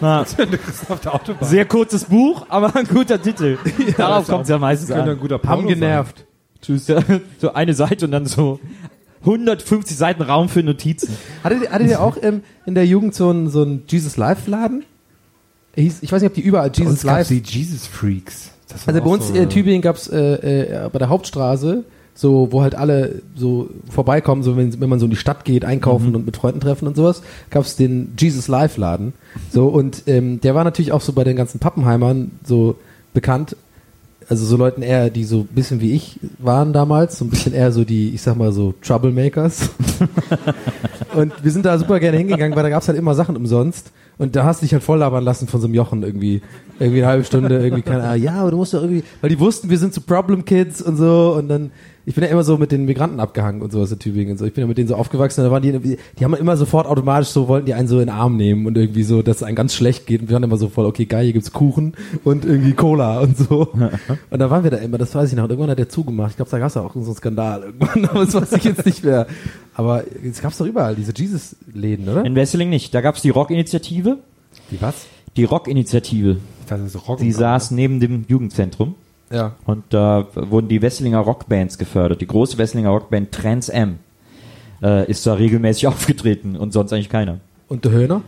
Na, 0.00 0.20
auf 0.88 1.00
der 1.00 1.14
Autobahn. 1.14 1.48
sehr 1.48 1.64
kurzes 1.66 2.04
Buch, 2.04 2.46
aber 2.48 2.74
ein 2.76 2.86
guter 2.86 3.20
Titel. 3.20 3.58
Darauf 3.96 4.26
kommt 4.26 4.44
es 4.44 4.48
ja 4.48 4.58
meistens 4.58 4.88
könnte 4.88 5.04
ein 5.04 5.08
an. 5.10 5.20
guter 5.20 5.38
Porno 5.38 5.58
Haben 5.62 5.68
genervt. 5.68 6.24
Tschüss. 6.62 6.86
So 7.40 7.54
eine 7.54 7.74
Seite 7.74 8.04
und 8.06 8.12
dann 8.12 8.26
so 8.26 8.60
150 9.20 9.96
Seiten 9.96 10.22
Raum 10.22 10.48
für 10.48 10.62
Notizen. 10.62 11.16
Hattet 11.44 11.62
ihr, 11.62 11.70
hattet 11.70 11.88
ihr 11.88 12.00
auch 12.00 12.16
ähm, 12.22 12.42
in 12.66 12.74
der 12.74 12.86
Jugend 12.86 13.14
so 13.14 13.30
einen 13.30 13.50
so 13.50 13.62
einen 13.62 13.82
Jesus 13.88 14.16
Live 14.16 14.46
Laden? 14.46 14.84
Hieß, 15.76 16.02
ich 16.02 16.10
weiß 16.10 16.22
nicht, 16.22 16.30
ob 16.30 16.34
die 16.34 16.40
überall 16.40 16.70
Jesus 16.74 17.02
Live. 17.04 17.28
die 17.28 17.42
Jesus 17.44 17.86
Freaks. 17.86 18.50
Das 18.68 18.86
war 18.86 18.94
Also 18.94 19.04
bei 19.04 19.10
uns 19.10 19.28
so, 19.28 19.34
in 19.34 19.48
Tübingen 19.48 19.82
gab's 19.82 20.08
äh, 20.08 20.84
äh, 20.86 20.88
bei 20.90 20.98
der 20.98 21.08
Hauptstraße, 21.08 21.84
so 22.20 22.48
wo 22.50 22.60
halt 22.60 22.74
alle 22.74 23.22
so 23.34 23.70
vorbeikommen, 23.88 24.42
so 24.42 24.54
wenn, 24.54 24.78
wenn 24.78 24.90
man 24.90 24.98
so 24.98 25.06
in 25.06 25.10
die 25.10 25.16
Stadt 25.16 25.46
geht, 25.46 25.64
einkaufen 25.64 26.14
und 26.14 26.26
mit 26.26 26.36
Freunden 26.36 26.60
treffen 26.60 26.86
und 26.86 26.94
sowas, 26.94 27.22
gab's 27.48 27.76
den 27.76 28.12
Jesus 28.18 28.46
Live 28.46 28.76
Laden. 28.76 29.14
So 29.50 29.68
und 29.68 30.02
ähm, 30.06 30.38
der 30.42 30.54
war 30.54 30.62
natürlich 30.62 30.92
auch 30.92 31.00
so 31.00 31.14
bei 31.14 31.24
den 31.24 31.34
ganzen 31.34 31.60
Pappenheimern 31.60 32.32
so 32.44 32.76
bekannt. 33.14 33.56
Also 34.28 34.44
so 34.44 34.58
Leuten 34.58 34.82
eher, 34.82 35.08
die 35.08 35.24
so 35.24 35.40
ein 35.40 35.46
bisschen 35.46 35.80
wie 35.80 35.92
ich 35.92 36.20
waren 36.38 36.74
damals, 36.74 37.18
so 37.18 37.24
ein 37.24 37.30
bisschen 37.30 37.54
eher 37.54 37.72
so 37.72 37.84
die, 37.84 38.10
ich 38.10 38.20
sag 38.20 38.36
mal 38.36 38.52
so 38.52 38.74
Troublemakers. 38.82 39.70
Und 41.14 41.32
wir 41.42 41.50
sind 41.50 41.64
da 41.64 41.78
super 41.78 41.98
gerne 42.00 42.18
hingegangen, 42.18 42.54
weil 42.54 42.62
da 42.62 42.68
gab's 42.68 42.86
halt 42.86 42.98
immer 42.98 43.14
Sachen 43.14 43.34
umsonst. 43.34 43.92
Und 44.18 44.36
da 44.36 44.44
hast 44.44 44.60
du 44.60 44.66
dich 44.66 44.74
halt 44.74 44.82
voll 44.82 44.98
labern 44.98 45.24
lassen 45.24 45.48
von 45.48 45.62
so 45.62 45.66
einem 45.66 45.74
Jochen 45.74 46.02
irgendwie. 46.02 46.42
Irgendwie 46.78 47.00
eine 47.00 47.10
halbe 47.10 47.24
Stunde, 47.24 47.58
irgendwie 47.58 47.82
keine 47.82 48.02
Ahnung. 48.02 48.22
Ja, 48.22 48.34
aber 48.34 48.50
du 48.50 48.58
musst 48.58 48.74
doch 48.74 48.82
irgendwie, 48.82 49.02
weil 49.22 49.30
die 49.30 49.40
wussten, 49.40 49.70
wir 49.70 49.78
sind 49.78 49.94
so 49.94 50.02
Problem 50.02 50.44
Kids 50.44 50.82
und 50.82 50.96
so. 50.96 51.34
Und 51.38 51.48
dann, 51.48 51.70
ich 52.10 52.16
bin 52.16 52.24
ja 52.24 52.30
immer 52.30 52.42
so 52.42 52.58
mit 52.58 52.72
den 52.72 52.86
Migranten 52.86 53.20
abgehangen 53.20 53.62
und 53.62 53.70
sowas 53.70 53.92
in 53.92 54.00
Tübingen 54.00 54.32
und 54.32 54.38
so. 54.38 54.44
Ich 54.44 54.52
bin 54.52 54.62
ja 54.62 54.66
mit 54.66 54.76
denen 54.76 54.88
so 54.88 54.96
aufgewachsen. 54.96 55.44
Da 55.44 55.50
waren 55.52 55.62
die, 55.62 55.96
die 56.18 56.24
haben 56.24 56.34
immer 56.34 56.56
sofort 56.56 56.88
automatisch 56.88 57.28
so, 57.28 57.46
wollten 57.46 57.66
die 57.66 57.74
einen 57.74 57.86
so 57.86 58.00
in 58.00 58.06
den 58.06 58.08
Arm 58.08 58.36
nehmen 58.36 58.66
und 58.66 58.76
irgendwie 58.76 59.04
so, 59.04 59.22
dass 59.22 59.36
es 59.36 59.42
einem 59.44 59.54
ganz 59.54 59.74
schlecht 59.74 60.08
geht. 60.08 60.20
Und 60.20 60.28
wir 60.28 60.34
waren 60.34 60.42
immer 60.42 60.56
so 60.56 60.68
voll, 60.68 60.86
okay, 60.86 61.04
geil, 61.04 61.22
hier 61.22 61.34
gibt's 61.34 61.52
Kuchen 61.52 61.94
und 62.24 62.44
irgendwie 62.44 62.72
Cola 62.72 63.20
und 63.20 63.38
so. 63.38 63.68
Und 64.30 64.38
da 64.40 64.50
waren 64.50 64.64
wir 64.64 64.72
da 64.72 64.78
immer, 64.78 64.98
das 64.98 65.14
weiß 65.14 65.30
ich 65.30 65.36
noch. 65.36 65.44
Und 65.44 65.50
irgendwann 65.50 65.70
hat 65.70 65.78
der 65.78 65.88
zugemacht. 65.88 66.30
Ich 66.30 66.36
glaube, 66.36 66.50
da 66.50 66.58
gab's 66.58 66.74
ja 66.74 66.82
auch 66.82 66.94
so 66.94 67.00
einen 67.00 67.14
Skandal 67.14 67.62
irgendwann, 67.62 68.04
aber 68.10 68.24
das 68.24 68.34
weiß 68.34 68.52
ich 68.54 68.64
jetzt 68.64 68.84
nicht 68.84 69.04
mehr. 69.04 69.28
Aber 69.74 70.02
es 70.28 70.42
gab's 70.42 70.58
doch 70.58 70.66
überall, 70.66 70.96
diese 70.96 71.12
Jesus-Läden, 71.14 72.08
oder? 72.08 72.24
In 72.24 72.34
Wesseling 72.34 72.70
nicht. 72.70 72.92
Da 72.92 73.02
gab's 73.02 73.22
die 73.22 73.30
Rock-Initiative. 73.30 74.18
Die 74.72 74.82
was? 74.82 75.06
Die 75.36 75.44
Rock-Initiative. 75.44 76.38
Das 76.68 76.80
ist 76.80 77.08
Rock 77.08 77.20
Die 77.20 77.30
saß 77.30 77.70
neben 77.70 78.00
dem 78.00 78.24
Jugendzentrum. 78.26 78.96
Ja. 79.30 79.54
Und 79.64 79.84
da 79.90 80.26
wurden 80.34 80.68
die 80.68 80.82
Wesselinger 80.82 81.20
Rockbands 81.20 81.78
gefördert. 81.78 82.20
Die 82.20 82.26
große 82.26 82.58
Wesselinger 82.58 82.90
Rockband 82.90 83.30
Trans 83.32 83.68
M 83.68 83.98
äh, 84.82 85.08
ist 85.10 85.26
da 85.26 85.34
regelmäßig 85.34 85.86
aufgetreten 85.88 86.56
und 86.56 86.72
sonst 86.72 86.92
eigentlich 86.92 87.08
keiner. 87.08 87.38
Und 87.68 87.84
der 87.84 87.92
Höhner? 87.92 88.22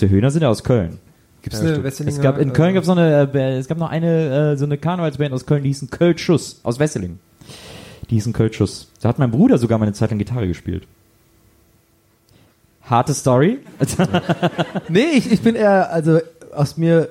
Die 0.00 0.08
Höhner 0.08 0.30
sind 0.30 0.42
ja 0.42 0.48
aus 0.48 0.64
Köln. 0.64 0.98
Gibt's 1.42 1.60
Ja, 1.62 1.74
eine 1.74 1.86
Es 1.86 2.20
gab 2.20 2.38
in 2.38 2.48
äh, 2.50 2.52
Köln 2.52 2.74
gab's 2.74 2.86
noch 2.88 2.96
eine, 2.96 3.22
äh, 3.22 3.26
Ba- 3.26 3.38
es 3.58 3.68
gab 3.68 3.78
noch 3.78 3.90
eine 3.90 4.52
äh, 4.52 4.56
so 4.56 4.64
eine 4.64 4.76
Karnevalsband 4.78 5.32
aus 5.32 5.46
Köln, 5.46 5.62
die 5.62 5.68
hießen 5.68 5.90
Kölschuss 5.90 6.58
aus 6.64 6.78
Wesseling. 6.78 7.18
Die 8.10 8.16
hießen 8.16 8.32
Kölschuss. 8.32 8.88
Da 9.00 9.08
hat 9.10 9.18
mein 9.18 9.30
Bruder 9.30 9.58
sogar 9.58 9.78
mal 9.78 9.84
eine 9.84 9.92
Zeit 9.94 10.10
lang 10.10 10.18
Gitarre 10.18 10.48
gespielt. 10.48 10.86
Harte 12.82 13.14
Story. 13.14 13.58
Nee, 14.88 15.06
ich, 15.16 15.30
ich 15.32 15.40
bin 15.42 15.54
eher, 15.54 15.90
also 15.92 16.18
aus 16.54 16.76
mir 16.76 17.08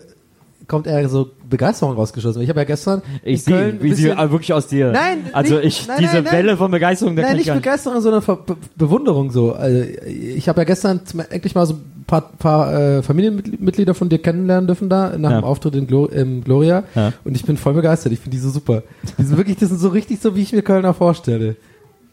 kommt 0.68 0.88
eher 0.88 1.08
so 1.10 1.30
Begeisterung 1.50 1.96
rausgeschossen. 1.96 2.42
Ich 2.42 2.50
habe 2.50 2.60
ja 2.62 2.64
gestern 2.64 3.02
in 3.24 3.34
Ich 3.36 3.46
Köln 3.46 3.80
sehe, 3.80 3.84
wie 3.84 3.94
sie 3.94 4.10
äh, 4.10 4.32
wirklich 4.32 4.54
aus 4.54 4.68
dir. 4.68 4.92
Nein, 4.92 5.20
also 5.34 5.56
nicht- 5.56 5.66
ich 5.66 5.88
nein, 5.88 5.98
diese 6.00 6.22
nein. 6.22 6.32
Welle 6.34 6.58
von 6.58 6.72
Begeisterung, 6.72 7.16
da 7.16 7.22
Nein, 7.24 7.38
nicht. 7.38 7.54
Begeisterung, 7.54 8.02
sondern 8.02 8.22
Ver 8.22 8.38
Be 8.38 8.56
Bewunderung 8.76 9.32
so. 9.32 9.54
Also, 9.54 9.84
ich 10.08 10.48
habe 10.50 10.62
ja 10.62 10.66
gestern 10.66 11.02
endlich 11.30 11.54
mal 11.56 11.66
so 11.66 11.74
ein 11.76 12.06
paar, 12.08 12.22
paar 12.38 12.74
äh, 12.74 13.04
Familienmitglieder 13.04 13.94
von 13.94 14.10
dir 14.10 14.20
kennenlernen 14.20 14.68
dürfen 14.68 14.90
da 14.90 15.18
nach 15.18 15.32
Ja. 15.32 15.40
dem 15.42 15.44
Auftritt 15.46 15.76
in 15.76 15.88
Glo 15.88 16.06
im 16.08 16.44
Gloria 16.44 16.84
Ja. 16.96 17.14
und 17.24 17.36
ich 17.36 17.46
bin 17.46 17.58
voll 17.58 17.74
begeistert. 17.74 18.12
Ich 18.14 18.20
finde 18.20 18.36
die 18.38 18.42
so 18.42 18.50
super. 18.50 18.84
Die 19.18 19.24
sind 19.24 19.38
wirklich, 19.38 19.58
das 19.58 19.70
sind 19.70 19.80
so 19.80 19.90
richtig 19.90 20.20
so, 20.22 20.36
wie 20.36 20.42
ich 20.42 20.54
mir 20.54 20.62
Kölner 20.62 20.94
vorstelle. 20.94 21.56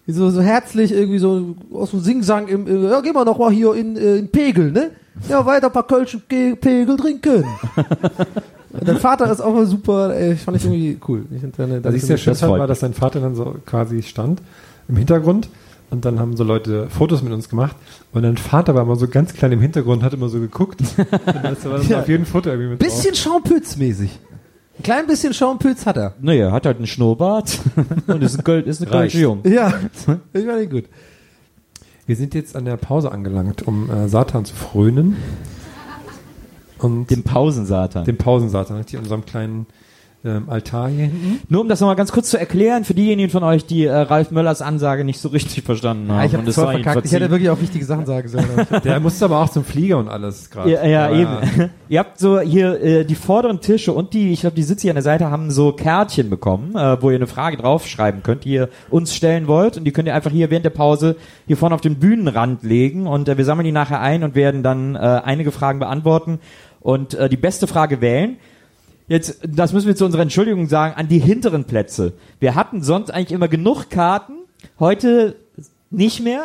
So, 0.06 0.28
so 0.30 0.40
herzlich 0.40 0.90
irgendwie 0.92 1.18
so 1.18 1.54
aus 1.72 1.90
dem 1.92 2.00
Singsang 2.00 2.48
im, 2.48 2.66
im 2.66 2.84
ja, 2.84 3.00
gehen 3.00 3.14
wir 3.14 3.24
noch 3.24 3.38
mal 3.38 3.52
hier 3.52 3.74
in, 3.74 3.96
äh, 3.96 4.16
in 4.16 4.28
Pegel, 4.28 4.72
ne? 4.72 4.90
Ja, 5.28 5.44
weiter 5.46 5.66
ein 5.66 5.72
paar 5.72 5.86
Kölschen 5.86 6.22
Ge- 6.28 6.56
Pegel 6.56 6.96
trinken. 6.96 7.44
Dein 8.84 8.96
Vater 8.98 9.30
ist 9.30 9.40
auch 9.40 9.52
mal 9.52 9.66
super, 9.66 10.14
ey, 10.16 10.36
fand 10.36 10.56
ich 10.56 10.64
irgendwie 10.64 10.98
cool. 11.08 11.24
Ich 11.34 11.40
find 11.40 11.58
deine, 11.58 11.82
Was 11.84 11.94
ich 11.94 12.02
sehr 12.02 12.16
schön 12.16 12.40
war, 12.42 12.66
dass 12.66 12.80
sein 12.80 12.94
Vater 12.94 13.20
dann 13.20 13.34
so 13.34 13.56
quasi 13.66 14.02
stand 14.02 14.40
im 14.88 14.96
Hintergrund 14.96 15.48
und 15.90 16.04
dann 16.04 16.18
haben 16.20 16.36
so 16.36 16.44
Leute 16.44 16.88
Fotos 16.88 17.22
mit 17.22 17.32
uns 17.32 17.48
gemacht 17.48 17.76
und 18.12 18.22
dein 18.22 18.36
Vater 18.36 18.74
war 18.74 18.82
immer 18.82 18.96
so 18.96 19.06
ganz 19.08 19.32
klein 19.34 19.52
im 19.52 19.60
Hintergrund, 19.60 20.02
hat 20.04 20.14
immer 20.14 20.28
so 20.28 20.38
geguckt 20.40 20.80
und 20.96 21.08
das 21.44 21.64
war 21.64 21.78
dann 21.78 21.88
Ja. 21.88 22.00
auf 22.00 22.08
jedem 22.08 22.26
Foto 22.26 22.48
irgendwie 22.50 22.70
mit 22.70 22.78
Bisschen 22.78 23.14
Schaumputzmäßig. 23.14 24.18
Ein 24.80 24.82
klein 24.82 25.06
bisschen 25.06 25.34
Schaumpütz 25.34 25.84
hat 25.84 25.98
er. 25.98 26.14
Naja, 26.22 26.46
er 26.46 26.52
hat 26.52 26.64
halt 26.64 26.78
einen 26.78 26.86
Schnurrbart 26.86 27.58
und 28.06 28.22
ist 28.22 28.38
ein, 28.38 28.44
Köl 28.44 28.62
ist 28.62 28.80
eine 28.80 28.90
Reicht. 28.90 29.12
Kölsche 29.12 29.18
Jung. 29.18 29.40
Ja, 29.44 29.74
ich 30.32 30.46
meine 30.46 30.66
gut. 30.68 30.84
Wir 32.06 32.16
sind 32.16 32.32
jetzt 32.34 32.56
an 32.56 32.64
der 32.64 32.78
Pause 32.78 33.12
angelangt, 33.12 33.60
um 33.68 33.90
äh, 33.90 34.08
Satan 34.08 34.46
zu 34.46 34.54
frönen. 34.54 35.18
Und 36.78 37.10
Dem 37.10 37.24
Pausensatan. 37.24 38.06
dem 38.06 38.16
Pausensatan, 38.16 38.78
richtig, 38.78 38.94
in 38.94 39.00
unserem 39.00 39.26
kleinen 39.26 39.66
ähm, 40.22 40.50
Altar 40.50 40.88
hier 40.88 41.06
hinten. 41.06 41.40
Nur 41.48 41.62
um 41.62 41.68
das 41.68 41.80
nochmal 41.80 41.96
ganz 41.96 42.12
kurz 42.12 42.28
zu 42.28 42.38
erklären, 42.38 42.84
für 42.84 42.92
diejenigen 42.92 43.30
von 43.30 43.42
euch, 43.42 43.64
die 43.64 43.84
äh, 43.84 43.94
Ralf 43.94 44.30
Möllers 44.30 44.60
Ansage 44.60 45.04
nicht 45.04 45.18
so 45.18 45.30
richtig 45.30 45.64
verstanden 45.64 46.10
haben. 46.10 46.18
Ja, 46.18 46.24
ich 46.26 46.34
habe 46.34 46.48
es 46.48 46.54
voll 46.54 46.72
verkackt. 46.72 47.06
Ich 47.06 47.12
hätte 47.12 47.30
wirklich 47.30 47.48
auch 47.48 47.60
wichtige 47.60 47.84
Sachen 47.84 48.04
sagen 48.04 48.28
sollen. 48.28 48.46
Der 48.84 49.00
musste 49.00 49.24
aber 49.24 49.38
auch 49.38 49.48
zum 49.48 49.64
Flieger 49.64 49.98
und 49.98 50.08
alles 50.08 50.50
gerade. 50.50 50.70
Ja, 50.70 50.86
ja, 50.86 51.06
Aber 51.06 51.16
eben. 51.16 51.70
Ihr 51.88 51.98
habt 51.98 52.18
so 52.18 52.38
hier 52.40 52.80
äh, 52.82 53.04
die 53.04 53.14
vorderen 53.14 53.60
Tische 53.60 53.92
und 53.92 54.12
die, 54.12 54.32
ich 54.32 54.42
glaube, 54.42 54.56
die 54.56 54.62
Sitze 54.62 54.82
hier 54.82 54.90
an 54.90 54.96
der 54.96 55.02
Seite 55.02 55.30
haben 55.30 55.50
so 55.50 55.72
Kärtchen 55.72 56.28
bekommen, 56.28 56.76
äh, 56.76 57.00
wo 57.02 57.10
ihr 57.10 57.16
eine 57.16 57.26
Frage 57.26 57.56
draufschreiben 57.56 58.22
könnt, 58.22 58.44
die 58.44 58.52
ihr 58.52 58.68
uns 58.90 59.14
stellen 59.14 59.46
wollt. 59.46 59.78
Und 59.78 59.84
die 59.84 59.92
könnt 59.92 60.06
ihr 60.06 60.14
einfach 60.14 60.30
hier 60.30 60.50
während 60.50 60.66
der 60.66 60.70
Pause 60.70 61.16
hier 61.46 61.56
vorne 61.56 61.74
auf 61.74 61.80
den 61.80 61.96
Bühnenrand 61.96 62.62
legen. 62.62 63.06
Und 63.06 63.28
äh, 63.28 63.38
wir 63.38 63.44
sammeln 63.46 63.64
die 63.64 63.72
nachher 63.72 64.00
ein 64.00 64.22
und 64.22 64.34
werden 64.34 64.62
dann 64.62 64.96
äh, 64.96 64.98
einige 64.98 65.50
Fragen 65.50 65.78
beantworten 65.78 66.40
und 66.80 67.14
äh, 67.14 67.28
die 67.28 67.36
beste 67.36 67.66
Frage 67.66 68.00
wählen. 68.00 68.36
Jetzt, 69.10 69.40
das 69.46 69.74
müssen 69.74 69.88
wir 69.88 69.96
zu 69.96 70.06
unserer 70.06 70.22
Entschuldigung 70.22 70.68
sagen, 70.68 70.94
an 70.94 71.08
die 71.08 71.18
hinteren 71.18 71.64
Plätze. 71.64 72.14
Wir 72.38 72.54
hatten 72.54 72.82
sonst 72.82 73.10
eigentlich 73.10 73.32
immer 73.32 73.48
genug 73.48 73.90
Karten, 73.90 74.34
heute 74.78 75.36
nicht 75.90 76.22
mehr. 76.22 76.44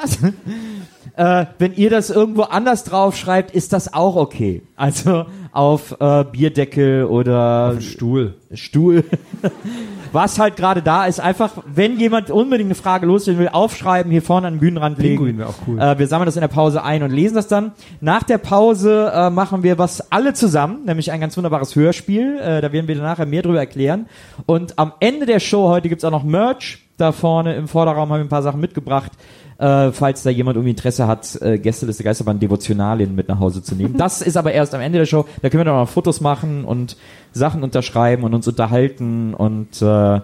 äh, 1.16 1.46
wenn 1.60 1.74
ihr 1.76 1.90
das 1.90 2.10
irgendwo 2.10 2.44
anders 2.44 2.84
draufschreibt, 2.84 3.52
ist 3.52 3.74
das 3.74 3.94
auch 3.94 4.16
okay. 4.16 4.64
Also 4.76 5.26
auf 5.52 5.96
äh, 6.00 6.26
Bierdeckel 6.26 7.06
oder 7.06 7.80
Stuhl. 7.80 8.36
Stuhl. 8.54 9.06
Was 10.12 10.40
halt 10.40 10.56
gerade 10.56 10.82
da 10.82 11.06
ist, 11.06 11.20
einfach, 11.20 11.52
wenn 11.66 12.00
jemand 12.00 12.32
unbedingt 12.32 12.68
eine 12.68 12.76
Frage 12.76 13.06
loswerden 13.06 13.40
will, 13.40 13.50
aufschreiben, 13.50 14.12
hier 14.12 14.22
vorne 14.22 14.48
an 14.48 14.54
den 14.56 14.60
Bühnenrand 14.62 14.98
legen. 14.98 15.18
Pinguin 15.18 15.38
wäre 15.38 15.50
auch 15.50 15.56
cool. 15.68 15.80
Äh, 15.80 16.00
wir 16.00 16.08
sammeln 16.08 16.26
das 16.26 16.36
in 16.36 16.42
der 16.42 16.48
Pause 16.48 16.84
ein 16.84 17.04
und 17.04 17.12
lesen 17.12 17.36
das 17.36 17.48
dann. 17.48 17.74
Nach 18.00 18.24
der 18.24 18.38
Pause 18.38 19.12
äh, 19.14 19.30
machen 19.30 19.64
wir 19.64 19.78
was 19.78 20.12
alle 20.12 20.34
zusammen, 20.34 20.86
nämlich 20.86 21.12
ein 21.12 21.20
ganz 21.20 21.36
wunderbares 21.36 21.76
Hörspiel. 21.76 22.38
Äh, 22.38 22.62
da 22.62 22.72
werden 22.72 22.88
wir 22.88 22.96
nachher 22.96 23.26
mehr 23.26 23.42
drüber 23.42 23.60
erklären. 23.60 24.08
Und 24.46 24.80
am 24.80 24.94
Ende 25.02 25.26
der 25.26 25.42
Show 25.42 25.68
heute 25.68 25.90
gibt's 25.90 26.06
auch 26.06 26.12
noch 26.12 26.24
Merch. 26.24 26.85
Da 26.98 27.12
vorne 27.12 27.56
im 27.56 27.68
Vorderraum 27.68 28.10
haben 28.10 28.20
wir 28.20 28.26
ein 28.26 28.30
paar 28.30 28.44
Sachen 28.44 28.62
mitgebracht. 28.62 29.12
Äh, 29.58 29.92
falls 29.92 30.24
da 30.24 30.30
jemand 30.30 30.58
irgendwie 30.58 30.72
Interesse 30.72 31.08
hat, 31.08 31.42
äh, 31.42 31.58
Gästeliste 31.58 32.04
Geisterbahn 32.04 32.40
Devotionalien 32.40 33.16
mit 33.16 33.30
nach 33.30 33.40
Hause 33.40 33.64
zu 33.64 33.76
nehmen. 33.76 33.96
Das 33.98 34.22
ist 34.22 34.36
aber 34.36 34.52
erst 34.52 34.74
am 34.76 34.82
Ende 34.82 35.00
der 35.00 35.06
Show. 35.06 35.26
Da 35.42 35.50
können 35.50 35.62
wir 35.62 35.66
dann 35.66 35.76
noch 35.76 35.90
Fotos 35.90 36.20
machen 36.20 36.66
und 36.66 36.98
Sachen 37.32 37.64
unterschreiben 37.64 38.24
und 38.24 38.34
uns 38.34 38.48
unterhalten 38.48 39.34
und 39.34 39.82
äh, 39.82 40.20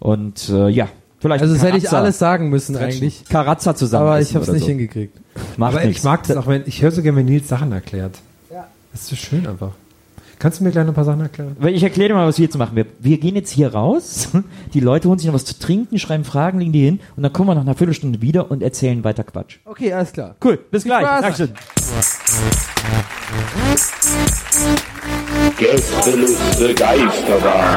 und 0.00 0.48
äh, 0.50 0.68
ja, 0.68 0.88
vielleicht 1.18 1.42
Also 1.42 1.54
das 1.54 1.62
hätte 1.62 1.78
ich 1.78 1.90
alles 1.90 2.18
sagen 2.18 2.50
müssen 2.50 2.76
eigentlich. 2.76 3.24
Karazza 3.28 3.74
zusammen. 3.74 4.06
Aber 4.06 4.20
ich 4.20 4.34
habe 4.34 4.44
es 4.44 4.52
nicht 4.52 4.62
so. 4.62 4.68
hingekriegt. 4.68 5.18
Macht 5.56 5.74
Aber 5.74 5.84
nichts. 5.84 6.00
ich 6.00 6.04
mag 6.04 6.26
das 6.26 6.36
auch, 6.36 6.46
wenn 6.46 6.64
ich 6.66 6.82
höre 6.82 6.90
so 6.90 7.02
gerne, 7.02 7.18
wenn 7.18 7.26
Nils 7.26 7.48
Sachen 7.48 7.72
erklärt. 7.72 8.18
Ja. 8.52 8.66
Das 8.92 9.02
ist 9.02 9.08
so 9.08 9.16
schön 9.16 9.46
einfach. 9.46 9.72
Kannst 10.38 10.60
du 10.60 10.64
mir 10.64 10.70
gleich 10.70 10.84
noch 10.84 10.92
ein 10.92 10.94
paar 10.94 11.04
Sachen 11.04 11.20
erklären? 11.20 11.56
Weil 11.58 11.74
Ich 11.74 11.82
erkläre 11.82 12.08
dir 12.10 12.14
mal, 12.14 12.26
was 12.26 12.38
wir 12.38 12.44
jetzt 12.44 12.56
machen. 12.56 12.76
Wir, 12.76 12.86
wir 13.00 13.18
gehen 13.18 13.34
jetzt 13.34 13.50
hier 13.50 13.72
raus, 13.74 14.28
die 14.74 14.80
Leute 14.80 15.08
holen 15.08 15.18
sich 15.18 15.26
noch 15.26 15.34
was 15.34 15.44
zu 15.44 15.58
trinken, 15.58 15.98
schreiben 15.98 16.24
Fragen, 16.24 16.58
legen 16.60 16.72
die 16.72 16.84
hin 16.84 17.00
und 17.16 17.22
dann 17.22 17.32
kommen 17.32 17.48
wir 17.48 17.54
nach 17.54 17.62
einer 17.62 17.74
Viertelstunde 17.74 18.22
wieder 18.22 18.50
und 18.50 18.62
erzählen 18.62 19.02
weiter 19.02 19.24
Quatsch. 19.24 19.58
Okay, 19.64 19.92
alles 19.92 20.12
klar. 20.12 20.36
Cool, 20.44 20.58
bis 20.70 20.84
gleich. 20.84 21.04
Spaß. 21.06 21.22
Dankeschön. 21.22 21.50
Gästeliste 25.58 26.74
Geisterbahn. 26.74 27.76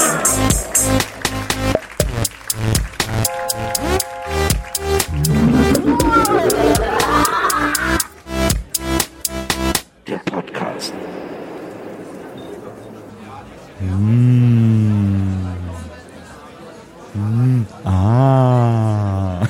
Ah. 17.84 19.48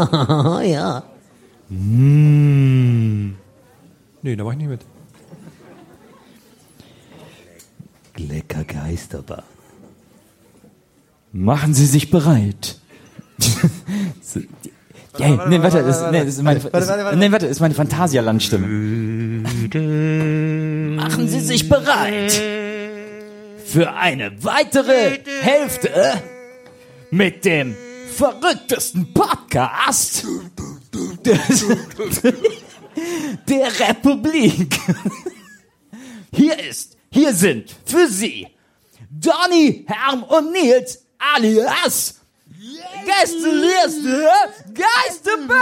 Oh 0.00 0.60
ja. 0.62 1.02
Mm. 1.68 3.34
Nee, 4.22 4.36
da 4.36 4.44
mach 4.44 4.52
ich 4.52 4.58
nicht 4.58 4.68
mit. 4.68 4.80
Lecker 8.16 8.64
Geisterbahn. 8.64 9.44
Machen 11.32 11.74
Sie 11.74 11.86
sich 11.86 12.10
bereit. 12.10 12.77
Ja, 15.18 15.46
nee, 15.48 15.62
warte, 15.62 15.82
das, 15.82 16.10
nee, 16.10 16.22
ist 16.22 16.42
meine, 16.42 16.60
das, 16.60 16.88
nee, 17.16 17.30
warte, 17.32 17.46
das 17.46 17.56
ist 17.56 17.60
meine 17.60 17.74
Phantasialandstimme. 17.74 18.66
Machen 20.96 21.28
Sie 21.28 21.40
sich 21.40 21.68
bereit 21.68 22.40
für 23.64 23.92
eine 23.94 24.32
weitere 24.42 25.18
Hälfte 25.42 26.22
mit 27.10 27.44
dem 27.44 27.76
verrücktesten 28.16 29.12
Podcast 29.12 30.24
des, 31.24 31.66
der 33.48 33.88
Republik. 33.88 34.78
Hier 36.32 36.58
ist, 36.58 36.96
hier 37.10 37.34
sind 37.34 37.74
für 37.84 38.06
Sie 38.08 38.46
Donny, 39.10 39.84
Herm 39.86 40.22
und 40.22 40.52
Nils 40.52 41.04
alias 41.18 42.17
Gästeliste 43.06 44.26
Geisterbahn! 44.74 45.58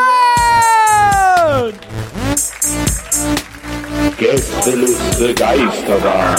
Gästeliste 4.18 5.34
Geisterbahn. 5.34 6.36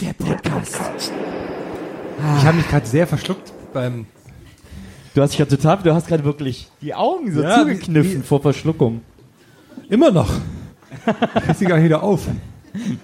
Der 0.00 0.12
Podcast. 0.12 1.12
Ich 2.38 2.44
habe 2.44 2.56
mich 2.56 2.68
gerade 2.68 2.86
sehr 2.86 3.06
verschluckt 3.06 3.52
beim. 3.72 4.06
Du 5.14 5.22
hast 5.22 5.30
dich 5.32 5.38
ja 5.40 5.46
total, 5.46 5.78
du 5.78 5.94
hast 5.94 6.06
gerade 6.06 6.24
wirklich 6.24 6.68
die 6.80 6.94
Augen 6.94 7.32
so 7.32 7.42
Ja, 7.42 7.58
zugekniffen 7.58 8.12
wie- 8.12 8.18
wie- 8.18 8.22
vor 8.26 8.40
Verschluckung. 8.40 9.00
Immer 9.88 10.10
noch. 10.10 10.30
Ich 11.50 11.56
sie 11.56 11.64
gar 11.64 11.76
nicht 11.76 11.84
wieder 11.84 12.02
auf. 12.02 12.26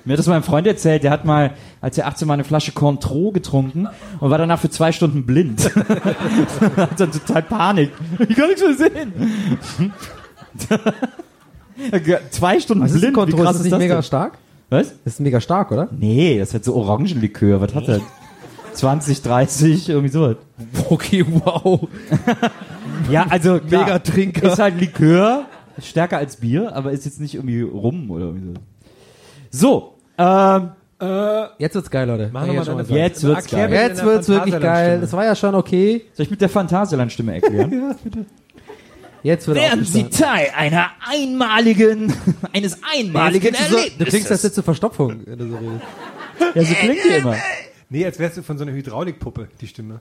Mir 0.04 0.12
hat 0.12 0.18
das 0.18 0.26
mein 0.26 0.42
Freund 0.42 0.66
erzählt, 0.66 1.02
der 1.04 1.10
hat 1.10 1.24
mal, 1.24 1.52
als 1.80 1.98
er 1.98 2.06
18 2.06 2.28
war, 2.28 2.34
eine 2.34 2.44
Flasche 2.44 2.72
Cointreau 2.72 3.30
getrunken 3.32 3.88
und 4.20 4.30
war 4.30 4.38
danach 4.38 4.60
für 4.60 4.70
zwei 4.70 4.92
Stunden 4.92 5.24
blind. 5.26 5.74
hat 6.76 7.00
dann 7.00 7.10
total 7.10 7.42
Panik. 7.42 7.90
Ich 8.28 8.36
kann 8.36 8.48
nichts 8.48 8.62
mehr 8.62 8.74
sehen. 8.74 9.12
zwei 12.30 12.60
Stunden 12.60 12.84
Was 12.84 12.92
ist 12.92 13.04
ein 13.04 13.12
blind, 13.12 13.28
wie 13.28 13.32
krass 13.32 13.56
Ist 13.56 13.62
ist 13.62 13.64
das 13.64 13.70
das 13.70 13.78
nicht 13.78 13.78
mega 13.78 13.94
denn? 13.94 14.02
stark? 14.02 14.38
Was? 14.70 14.88
Das 15.04 15.14
ist 15.14 15.20
mega 15.20 15.40
stark, 15.40 15.72
oder? 15.72 15.88
Nee, 15.98 16.38
das 16.38 16.54
hat 16.54 16.64
so 16.64 16.74
Orangenlikör. 16.74 17.60
Was 17.60 17.74
hat 17.74 17.88
das? 17.88 18.00
20, 18.74 19.22
30, 19.22 19.88
irgendwie 19.88 20.08
sowas. 20.08 20.36
Okay, 20.90 21.24
wow. 21.28 21.88
Ja, 23.10 23.26
also 23.28 23.60
klar, 23.60 23.84
Mega 23.84 23.98
Trinker. 24.00 24.52
Ist 24.52 24.58
halt 24.58 24.80
Likör, 24.80 25.44
ist 25.46 25.53
stärker 25.80 26.18
als 26.18 26.36
Bier, 26.36 26.74
aber 26.74 26.92
ist 26.92 27.04
jetzt 27.04 27.20
nicht 27.20 27.34
irgendwie 27.34 27.62
rum 27.62 28.10
oder 28.10 28.26
irgendwie 28.26 28.54
so. 28.54 28.60
So, 29.50 29.94
ähm, 30.18 30.70
Jetzt 31.58 31.74
wird's 31.74 31.90
geil, 31.90 32.06
Leute. 32.08 32.30
Machen 32.32 32.46
Kann 32.46 32.56
wir 32.56 32.62
ich 32.62 32.68
mal 32.68 32.78
jetzt 32.78 32.90
Jetzt 32.90 33.22
wird's 33.24 33.50
geil. 33.50 33.70
Jetzt 33.70 34.04
wird's 34.04 34.28
wirklich 34.28 34.58
geil. 34.58 35.00
Das 35.00 35.12
war 35.12 35.24
ja 35.24 35.34
schon 35.34 35.54
okay. 35.54 36.04
soll 36.14 36.24
ich 36.24 36.30
mit 36.30 36.40
der 36.40 36.48
Phantasialandstimme 36.48 37.34
erklären? 37.34 37.94
Jetzt 39.24 39.48
wird 39.48 39.56
Werden 39.56 39.84
Sie. 39.86 40.04
Teil 40.10 40.48
einer 40.54 40.90
einmaligen, 41.00 42.12
eines 42.52 42.78
einmaligen 42.94 43.54
Jetzt 43.54 43.56
klingst 43.56 43.72
du, 43.72 43.76
so, 43.76 43.82
du 43.82 43.88
klingst 43.88 43.98
Erlebnisses. 43.98 44.28
das 44.28 44.42
jetzt 44.42 44.54
zur 44.54 44.64
Verstopfung, 44.64 45.22
wenn 45.24 45.38
du 45.38 45.48
so 45.48 45.56
redest. 45.56 45.84
Ja, 46.54 46.62
so 46.62 46.74
klingt 46.74 47.04
die 47.04 47.16
immer. 47.16 47.36
Nee, 47.88 48.04
als 48.04 48.18
wärst 48.18 48.36
du 48.36 48.42
von 48.42 48.58
so 48.58 48.64
einer 48.64 48.72
Hydraulikpuppe, 48.72 49.48
die 49.62 49.66
Stimme. 49.66 50.00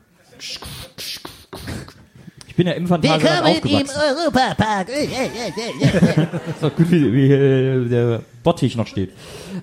Ich 2.54 2.58
bin 2.58 2.68
ja 2.68 2.74
im 2.74 2.86
Phantasialand 2.86 3.48
aufgewachsen. 3.48 4.00
Europapark. 4.16 4.88
ist 4.90 6.62
doch 6.62 6.76
gut, 6.76 6.92
wie, 6.92 7.12
wie 7.12 7.32
äh, 7.32 7.90
der 7.90 8.22
Bottich 8.44 8.76
noch 8.76 8.86
steht. 8.86 9.10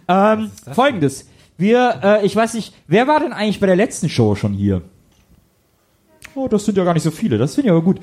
Ähm, 0.09 0.51
Folgendes. 0.72 1.28
Wir, 1.57 2.01
äh, 2.03 2.26
ich 2.26 2.34
weiß 2.34 2.55
nicht, 2.55 2.74
wer 2.88 3.07
war 3.07 3.20
denn 3.20 3.32
eigentlich 3.32 3.61
bei 3.61 3.68
der 3.68 3.76
letzten 3.76 4.09
Show 4.09 4.34
schon 4.34 4.55
hier? 4.55 4.82
Oh, 6.34 6.49
das 6.49 6.64
sind 6.64 6.76
ja 6.78 6.82
gar 6.82 6.95
nicht 6.95 7.05
so 7.05 7.12
viele. 7.12 7.38
Das 7.38 7.55
finde 7.55 7.68
ich 7.68 7.70
aber 7.70 7.82
gut. 7.82 8.01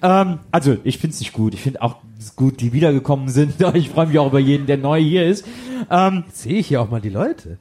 Ähm, 0.00 0.38
also, 0.50 0.78
ich 0.84 0.96
finde 0.96 1.12
es 1.12 1.20
nicht 1.20 1.34
gut. 1.34 1.52
Ich 1.52 1.60
finde 1.60 1.82
auch 1.82 1.96
gut, 2.34 2.62
die 2.62 2.72
wiedergekommen 2.72 3.28
sind. 3.28 3.56
Ich 3.74 3.90
freue 3.90 4.06
mich 4.06 4.18
auch 4.18 4.28
über 4.28 4.40
jeden, 4.40 4.64
der 4.64 4.78
neu 4.78 5.02
hier 5.02 5.26
ist. 5.26 5.44
Ähm, 5.90 6.24
Sehe 6.32 6.60
ich 6.60 6.68
hier 6.68 6.80
auch 6.80 6.88
mal 6.88 7.02
die 7.02 7.10
Leute. 7.10 7.58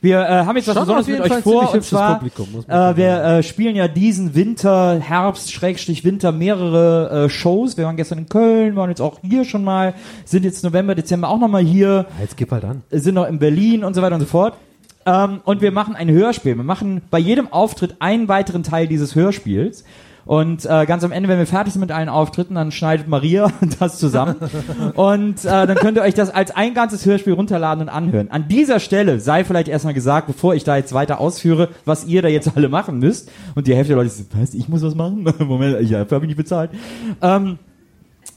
Wir 0.00 0.20
äh, 0.20 0.44
haben 0.46 0.56
jetzt 0.56 0.66
was 0.68 0.74
Schon 0.74 0.86
Besonderes 0.86 1.06
mit 1.08 1.20
euch 1.20 1.28
Fall 1.28 1.42
vor. 1.42 1.74
Und 1.74 1.84
zwar, 1.84 2.22
äh, 2.22 2.96
wir 2.96 3.22
äh, 3.22 3.42
spielen 3.42 3.76
ja 3.76 3.86
diesen 3.86 4.34
Winter, 4.34 4.98
Herbst, 4.98 5.52
Schrägstrich 5.52 6.04
Winter 6.04 6.32
mehrere 6.32 7.26
äh, 7.26 7.28
Shows. 7.28 7.76
Wir 7.76 7.84
waren 7.84 7.96
gestern 7.96 8.18
in 8.18 8.28
Köln, 8.28 8.76
waren 8.76 8.88
jetzt 8.88 9.00
auch 9.00 9.18
hier 9.22 9.44
schon 9.44 9.62
mal, 9.62 9.94
sind 10.24 10.44
jetzt 10.44 10.64
November, 10.64 10.94
Dezember 10.94 11.28
auch 11.28 11.38
nochmal 11.38 11.62
hier 11.62 12.06
Jetzt 12.20 12.36
gib 12.36 12.50
halt 12.50 12.64
an. 12.64 12.82
sind 12.90 13.14
noch 13.14 13.26
in 13.26 13.38
Berlin 13.38 13.84
und 13.84 13.94
so 13.94 14.02
weiter 14.02 14.14
und 14.14 14.22
so 14.22 14.26
fort. 14.26 14.54
Ähm, 15.06 15.40
und 15.44 15.60
wir 15.60 15.72
machen 15.72 15.96
ein 15.96 16.10
Hörspiel. 16.10 16.56
Wir 16.56 16.64
machen 16.64 17.02
bei 17.10 17.18
jedem 17.18 17.52
Auftritt 17.52 17.96
einen 18.00 18.28
weiteren 18.28 18.62
Teil 18.62 18.86
dieses 18.86 19.14
Hörspiels. 19.14 19.84
Und 20.24 20.64
äh, 20.66 20.86
ganz 20.86 21.04
am 21.04 21.12
Ende, 21.12 21.28
wenn 21.28 21.38
wir 21.38 21.46
fertig 21.46 21.72
sind 21.72 21.80
mit 21.80 21.92
allen 21.92 22.08
Auftritten, 22.08 22.54
dann 22.54 22.72
schneidet 22.72 23.08
Maria 23.08 23.50
das 23.78 23.98
zusammen. 23.98 24.36
und 24.94 25.44
äh, 25.44 25.66
dann 25.66 25.76
könnt 25.76 25.96
ihr 25.96 26.02
euch 26.02 26.14
das 26.14 26.30
als 26.30 26.50
ein 26.50 26.74
ganzes 26.74 27.04
Hörspiel 27.06 27.32
runterladen 27.32 27.82
und 27.82 27.88
anhören. 27.88 28.30
An 28.30 28.48
dieser 28.48 28.80
Stelle 28.80 29.20
sei 29.20 29.44
vielleicht 29.44 29.68
erstmal 29.68 29.94
gesagt, 29.94 30.26
bevor 30.26 30.54
ich 30.54 30.64
da 30.64 30.76
jetzt 30.76 30.92
weiter 30.92 31.20
ausführe, 31.20 31.68
was 31.84 32.06
ihr 32.06 32.22
da 32.22 32.28
jetzt 32.28 32.56
alle 32.56 32.68
machen 32.68 32.98
müsst. 32.98 33.30
Und 33.54 33.66
die 33.66 33.74
Hälfte 33.74 33.94
der 33.94 34.02
Leute 34.02 34.10
so, 34.10 34.24
was, 34.38 34.54
ich 34.54 34.68
muss 34.68 34.82
was 34.82 34.94
machen? 34.94 35.26
Moment, 35.38 35.80
ich 35.80 35.92
habe 35.94 36.16
ich 36.16 36.22
nicht 36.22 36.36
bezahlt. 36.36 36.70
Ähm, 37.22 37.58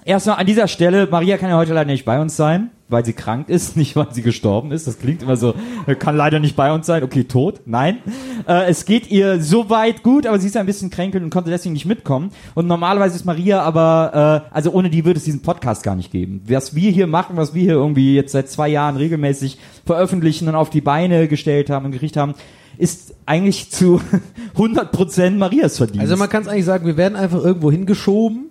Erstmal 0.05 0.37
an 0.37 0.45
dieser 0.45 0.67
Stelle, 0.67 1.07
Maria 1.09 1.37
kann 1.37 1.49
ja 1.49 1.57
heute 1.57 1.73
leider 1.73 1.89
nicht 1.89 2.03
bei 2.03 2.19
uns 2.19 2.35
sein, 2.35 2.71
weil 2.89 3.05
sie 3.05 3.13
krank 3.13 3.47
ist, 3.47 3.77
nicht 3.77 3.95
weil 3.95 4.07
sie 4.11 4.21
gestorben 4.21 4.71
ist. 4.71 4.85
Das 4.85 4.99
klingt 4.99 5.23
immer 5.23 5.37
so, 5.37 5.53
kann 5.99 6.17
leider 6.17 6.39
nicht 6.39 6.55
bei 6.55 6.73
uns 6.73 6.85
sein. 6.85 7.03
Okay, 7.03 7.23
tot. 7.23 7.61
Nein. 7.65 7.99
Äh, 8.47 8.69
es 8.69 8.85
geht 8.85 9.09
ihr 9.09 9.41
soweit 9.41 10.03
gut, 10.03 10.27
aber 10.27 10.39
sie 10.39 10.47
ist 10.47 10.57
ein 10.57 10.65
bisschen 10.65 10.89
kränkelnd 10.89 11.23
und 11.23 11.29
konnte 11.29 11.49
deswegen 11.49 11.73
nicht 11.73 11.85
mitkommen. 11.85 12.31
Und 12.53 12.67
normalerweise 12.67 13.15
ist 13.15 13.25
Maria 13.25 13.61
aber, 13.61 14.43
äh, 14.51 14.53
also 14.55 14.71
ohne 14.71 14.89
die 14.89 15.05
würde 15.05 15.17
es 15.17 15.23
diesen 15.23 15.41
Podcast 15.41 15.83
gar 15.83 15.95
nicht 15.95 16.11
geben. 16.11 16.43
Was 16.47 16.75
wir 16.75 16.91
hier 16.91 17.07
machen, 17.07 17.37
was 17.37 17.53
wir 17.53 17.61
hier 17.61 17.73
irgendwie 17.73 18.15
jetzt 18.15 18.33
seit 18.33 18.49
zwei 18.49 18.67
Jahren 18.67 18.97
regelmäßig 18.97 19.57
veröffentlichen 19.85 20.47
und 20.49 20.55
auf 20.55 20.69
die 20.69 20.81
Beine 20.81 21.27
gestellt 21.27 21.69
haben 21.69 21.85
und 21.85 21.91
gekriegt 21.91 22.17
haben, 22.17 22.33
ist 22.77 23.15
eigentlich 23.25 23.71
zu 23.71 24.01
100% 24.57 25.31
Marias 25.31 25.77
Verdienst. 25.77 26.01
Also 26.01 26.17
man 26.17 26.29
kann 26.29 26.43
es 26.43 26.47
eigentlich 26.47 26.65
sagen, 26.65 26.85
wir 26.85 26.97
werden 26.97 27.15
einfach 27.15 27.43
irgendwo 27.43 27.71
hingeschoben, 27.71 28.49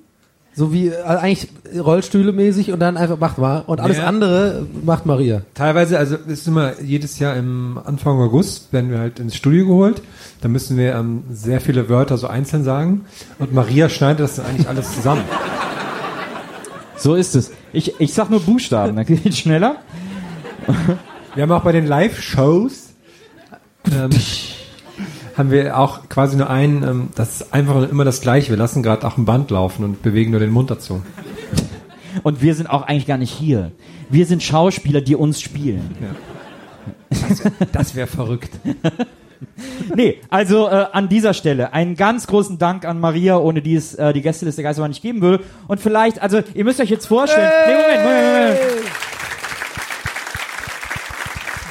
so 0.54 0.72
wie 0.72 0.88
äh, 0.88 1.02
eigentlich 1.02 1.48
Rollstühle 1.78 2.32
mäßig 2.32 2.72
und 2.72 2.80
dann 2.80 2.96
einfach 2.96 3.18
macht 3.18 3.38
mal 3.38 3.60
und 3.66 3.80
alles 3.80 3.96
Ja. 3.98 4.04
andere 4.04 4.66
macht 4.84 5.06
Maria. 5.06 5.42
Teilweise, 5.54 5.98
also 5.98 6.16
es 6.26 6.40
ist 6.40 6.48
immer 6.48 6.80
jedes 6.82 7.18
Jahr 7.18 7.36
im 7.36 7.78
Anfang 7.82 8.20
August 8.20 8.72
werden 8.72 8.90
wir 8.90 8.98
halt 8.98 9.18
ins 9.18 9.34
Studio 9.34 9.66
geholt. 9.66 10.02
Da 10.42 10.48
müssen 10.48 10.76
wir 10.76 10.94
ähm, 10.94 11.22
sehr 11.30 11.60
viele 11.60 11.88
Wörter 11.88 12.18
so 12.18 12.26
einzeln 12.26 12.64
sagen. 12.64 13.06
Und 13.38 13.54
Maria 13.54 13.88
schneidet 13.88 14.20
das 14.20 14.36
dann 14.36 14.46
eigentlich 14.46 14.68
alles 14.68 14.94
zusammen. 14.94 15.22
so 16.96 17.14
ist 17.14 17.34
es. 17.36 17.50
Ich, 17.72 17.98
ich 18.00 18.12
sag 18.12 18.28
nur 18.28 18.40
Buchstaben, 18.40 18.96
dann 18.96 19.06
geht's 19.06 19.38
schneller. 19.38 19.76
Wir 21.34 21.42
haben 21.42 21.52
auch 21.52 21.62
bei 21.64 21.72
den 21.72 21.86
Live-Shows 21.86 22.90
ähm, 23.90 24.10
haben 25.36 25.50
wir 25.50 25.78
auch 25.78 26.08
quasi 26.08 26.36
nur 26.36 26.50
einen, 26.50 26.82
ähm, 26.82 27.08
das 27.14 27.40
ist 27.40 27.54
einfach 27.54 27.88
immer 27.88 28.04
das 28.04 28.20
Gleiche. 28.20 28.50
Wir 28.50 28.56
lassen 28.56 28.82
gerade 28.82 29.06
auch 29.06 29.16
ein 29.16 29.24
Band 29.24 29.50
laufen 29.50 29.84
und 29.84 30.02
bewegen 30.02 30.30
nur 30.30 30.40
den 30.40 30.50
Mund 30.50 30.70
dazu. 30.70 31.02
Und 32.22 32.42
wir 32.42 32.54
sind 32.54 32.68
auch 32.68 32.82
eigentlich 32.82 33.06
gar 33.06 33.18
nicht 33.18 33.32
hier. 33.32 33.72
Wir 34.10 34.26
sind 34.26 34.42
Schauspieler, 34.42 35.00
die 35.00 35.16
uns 35.16 35.40
spielen. 35.40 35.96
Das 37.72 37.94
wäre 37.94 38.06
verrückt. 38.06 38.50
Nee, 39.94 40.20
also 40.30 40.68
äh, 40.68 40.86
an 40.92 41.08
dieser 41.08 41.34
Stelle 41.34 41.72
einen 41.72 41.96
ganz 41.96 42.28
großen 42.28 42.58
Dank 42.58 42.84
an 42.84 43.00
Maria, 43.00 43.38
ohne 43.38 43.60
die 43.60 43.74
es 43.74 43.94
äh, 43.94 44.12
die 44.12 44.22
Gästeliste 44.22 44.62
Geisterbahn 44.62 44.90
nicht 44.90 45.02
geben 45.02 45.20
würde. 45.20 45.42
Und 45.68 45.80
vielleicht, 45.80 46.22
also 46.22 46.42
ihr 46.54 46.64
müsst 46.64 46.80
euch 46.80 46.90
jetzt 46.90 47.06
vorstellen. 47.06 47.50
Nee, 47.66 47.74
Moment, 47.74 48.04
Moment, 48.04 48.60
Moment. 48.60 48.86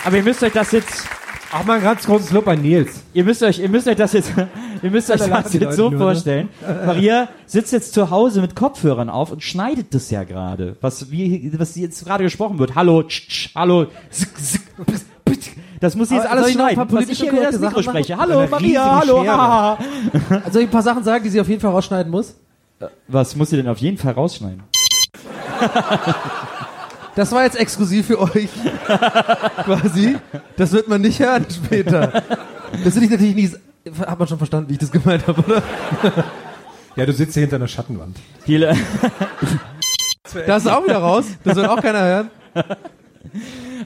Aber 0.04 0.18
ihr 0.18 0.24
müsst 0.24 0.44
euch 0.44 0.54
das 0.54 0.72
jetzt, 0.72 1.08
Auch 1.52 1.66
mal 1.66 1.78
ein 1.78 1.84
ganz 1.84 2.06
großes 2.06 2.32
Lob 2.32 2.48
an 2.48 2.62
Nils. 2.62 3.04
ihr 3.14 3.26
müsst 3.26 3.44
euch, 3.44 3.60
ihr 3.60 3.68
müsst 3.68 3.86
euch 3.88 3.98
das 3.98 4.14
jetzt, 4.14 4.32
ihr 4.82 4.90
müsst 4.90 5.12
euch 5.12 5.20
das 5.20 5.52
die 5.52 5.58
jetzt 5.58 5.76
so 5.76 5.90
nur, 5.90 5.92
ne? 5.92 5.98
vorstellen. 5.98 6.50
Maria 6.86 7.28
sitzt 7.46 7.74
jetzt 7.74 7.94
zu 7.94 8.10
Hause 8.10 8.40
mit 8.40 8.56
Kopfhörern 8.56 9.10
auf 9.10 9.32
und 9.32 9.44
schneidet 9.44 9.94
das 9.94 10.10
ja 10.12 10.24
gerade, 10.24 10.78
was 10.80 11.12
wie, 11.12 11.52
was 11.58 11.76
jetzt 11.76 12.06
gerade 12.06 12.24
gesprochen 12.24 12.58
wird. 12.58 12.76
Hallo, 12.76 13.04
tsch, 13.04 13.28
tsch, 13.28 13.56
hallo, 13.56 13.88
zick, 14.10 14.30
zick, 14.38 14.62
pss, 14.86 15.06
pss. 15.26 15.50
das 15.82 15.96
muss 15.96 16.08
sie 16.08 16.16
jetzt 16.16 16.28
alles 16.28 16.48
ich 16.48 16.54
schneiden, 16.54 16.76
paar 16.76 16.86
was 16.86 17.04
ich 17.04 17.20
politische 17.20 17.24
hier 17.24 17.34
wieder 17.34 17.52
das 17.52 17.60
Mikro 17.60 17.82
spreche. 17.82 18.18
Hallo, 18.18 18.48
Maria, 18.48 19.00
hallo, 19.00 19.28
haha. 19.28 19.78
Also 20.46 20.60
ein 20.60 20.70
paar 20.70 20.84
Sachen 20.84 21.04
sagen, 21.04 21.24
die 21.26 21.30
sie 21.30 21.42
auf 21.42 21.50
jeden 21.50 21.60
Fall 21.60 21.72
rausschneiden 21.72 22.10
muss. 22.10 22.36
Was 23.10 23.36
muss 23.36 23.50
sie 23.50 23.58
denn 23.58 23.68
auf 23.68 23.80
jeden 23.80 23.98
Fall 23.98 24.14
rausschneiden? 24.14 24.64
Das 27.16 27.32
war 27.32 27.44
jetzt 27.44 27.60
exklusiv 27.60 28.08
für 28.08 28.20
euch. 28.20 28.50
Quasi. 29.66 30.18
Das 30.56 30.72
wird 30.72 30.88
man 30.88 31.02
nicht 31.02 31.20
hören 31.20 31.46
später. 31.50 32.24
Das 32.84 32.96
will 32.96 33.04
ich 33.04 33.10
natürlich 33.10 33.36
nie. 33.36 33.52
Hat 34.06 34.18
man 34.18 34.28
schon 34.28 34.38
verstanden, 34.38 34.70
wie 34.70 34.74
ich 34.74 34.80
das 34.80 34.92
gemeint 34.92 35.28
habe, 35.28 35.42
oder? 35.42 35.64
Ja, 36.98 37.06
du 37.06 37.14
sitzt 37.14 37.36
hier 37.36 37.42
hinter 37.42 37.56
einer 37.56 37.70
Schattenwand. 37.70 38.18
Viele, 38.44 38.76
Das 40.46 40.66
ist 40.66 40.72
auch 40.72 40.84
wieder 40.84 40.98
raus. 40.98 41.26
Das 41.44 41.56
wird 41.56 41.70
auch 41.70 41.82
keiner 41.82 42.04
hören. 42.04 42.30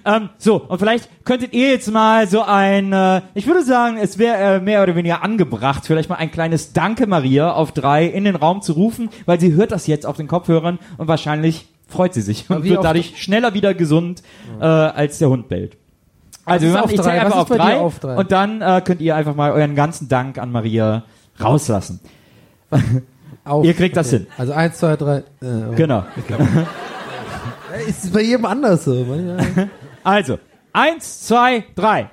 ähm, 0.06 0.30
so, 0.39 0.56
und 0.56 0.80
vielleicht 0.80 1.07
könntet 1.23 1.53
ihr 1.53 1.69
jetzt 1.69 1.91
mal 1.91 2.27
so 2.27 2.41
ein, 2.41 2.93
äh, 2.93 3.22
ich 3.35 3.45
würde 3.45 3.64
sagen, 3.64 3.97
es 3.97 4.18
wäre 4.18 4.56
äh, 4.56 4.60
mehr 4.60 4.81
oder 4.81 4.95
weniger 4.95 5.23
angebracht, 5.23 5.84
vielleicht 5.85 6.10
mal 6.10 6.15
ein 6.15 6.31
kleines 6.31 6.73
Danke 6.73 7.06
Maria 7.06 7.52
auf 7.53 7.72
drei 7.73 8.06
in 8.06 8.23
den 8.23 8.35
Raum 8.35 8.64
zu 8.64 8.73
rufen, 8.73 9.10
weil 9.26 9.39
sie 9.39 9.53
hört 9.53 9.72
das 9.72 9.85
jetzt 9.88 10.06
auf 10.07 10.18
den 10.18 10.27
Kopfhörern 10.27 10.80
und 10.97 11.07
wahrscheinlich 11.07 11.68
freut 11.88 12.14
sie 12.14 12.22
sich 12.22 12.49
und 12.49 12.64
wird 12.64 12.84
dadurch 12.84 13.22
schneller 13.22 13.53
wieder 13.53 13.74
gesund, 13.74 14.24
äh, 14.60 14.66
als 14.66 15.18
der 15.20 15.30
Hund 15.30 15.48
bellt. 15.49 15.78
Also 16.45 16.66
ist 16.68 16.72
wir 16.74 16.80
machen, 16.80 16.86
auf 16.86 16.91
ich 16.91 16.99
drei? 16.99 17.18
Was 17.18 17.26
einfach 17.26 17.38
auf 17.40 17.49
drei, 17.49 17.78
auf 17.78 17.99
drei? 17.99 18.16
und 18.18 18.32
dann 18.32 18.62
äh, 18.62 18.82
könnt 18.86 19.02
ihr 19.02 19.16
einfach 19.16 19.36
mal 19.36 19.52
euren 19.52 19.76
ganzen 19.76 20.07
Dank 20.07 20.38
an 20.38 20.52
Maria 20.52 21.03
rauslassen. 21.41 21.99
Auf. 23.44 23.66
Ihr 23.66 23.74
kriegt 23.74 23.95
das 23.98 24.10
hin. 24.10 24.28
Also 24.38 24.53
eins, 24.53 24.78
zwei, 24.78 24.95
drei. 24.95 25.18
Äh, 25.41 25.76
Genau. 25.76 26.03
Ist 27.88 28.14
bei 28.14 28.22
jedem 28.22 28.45
anders 28.45 28.86
so. 28.86 29.06
Also, 30.03 30.38
eins, 30.72 31.22
zwei, 31.24 31.64
drei. 31.76 32.10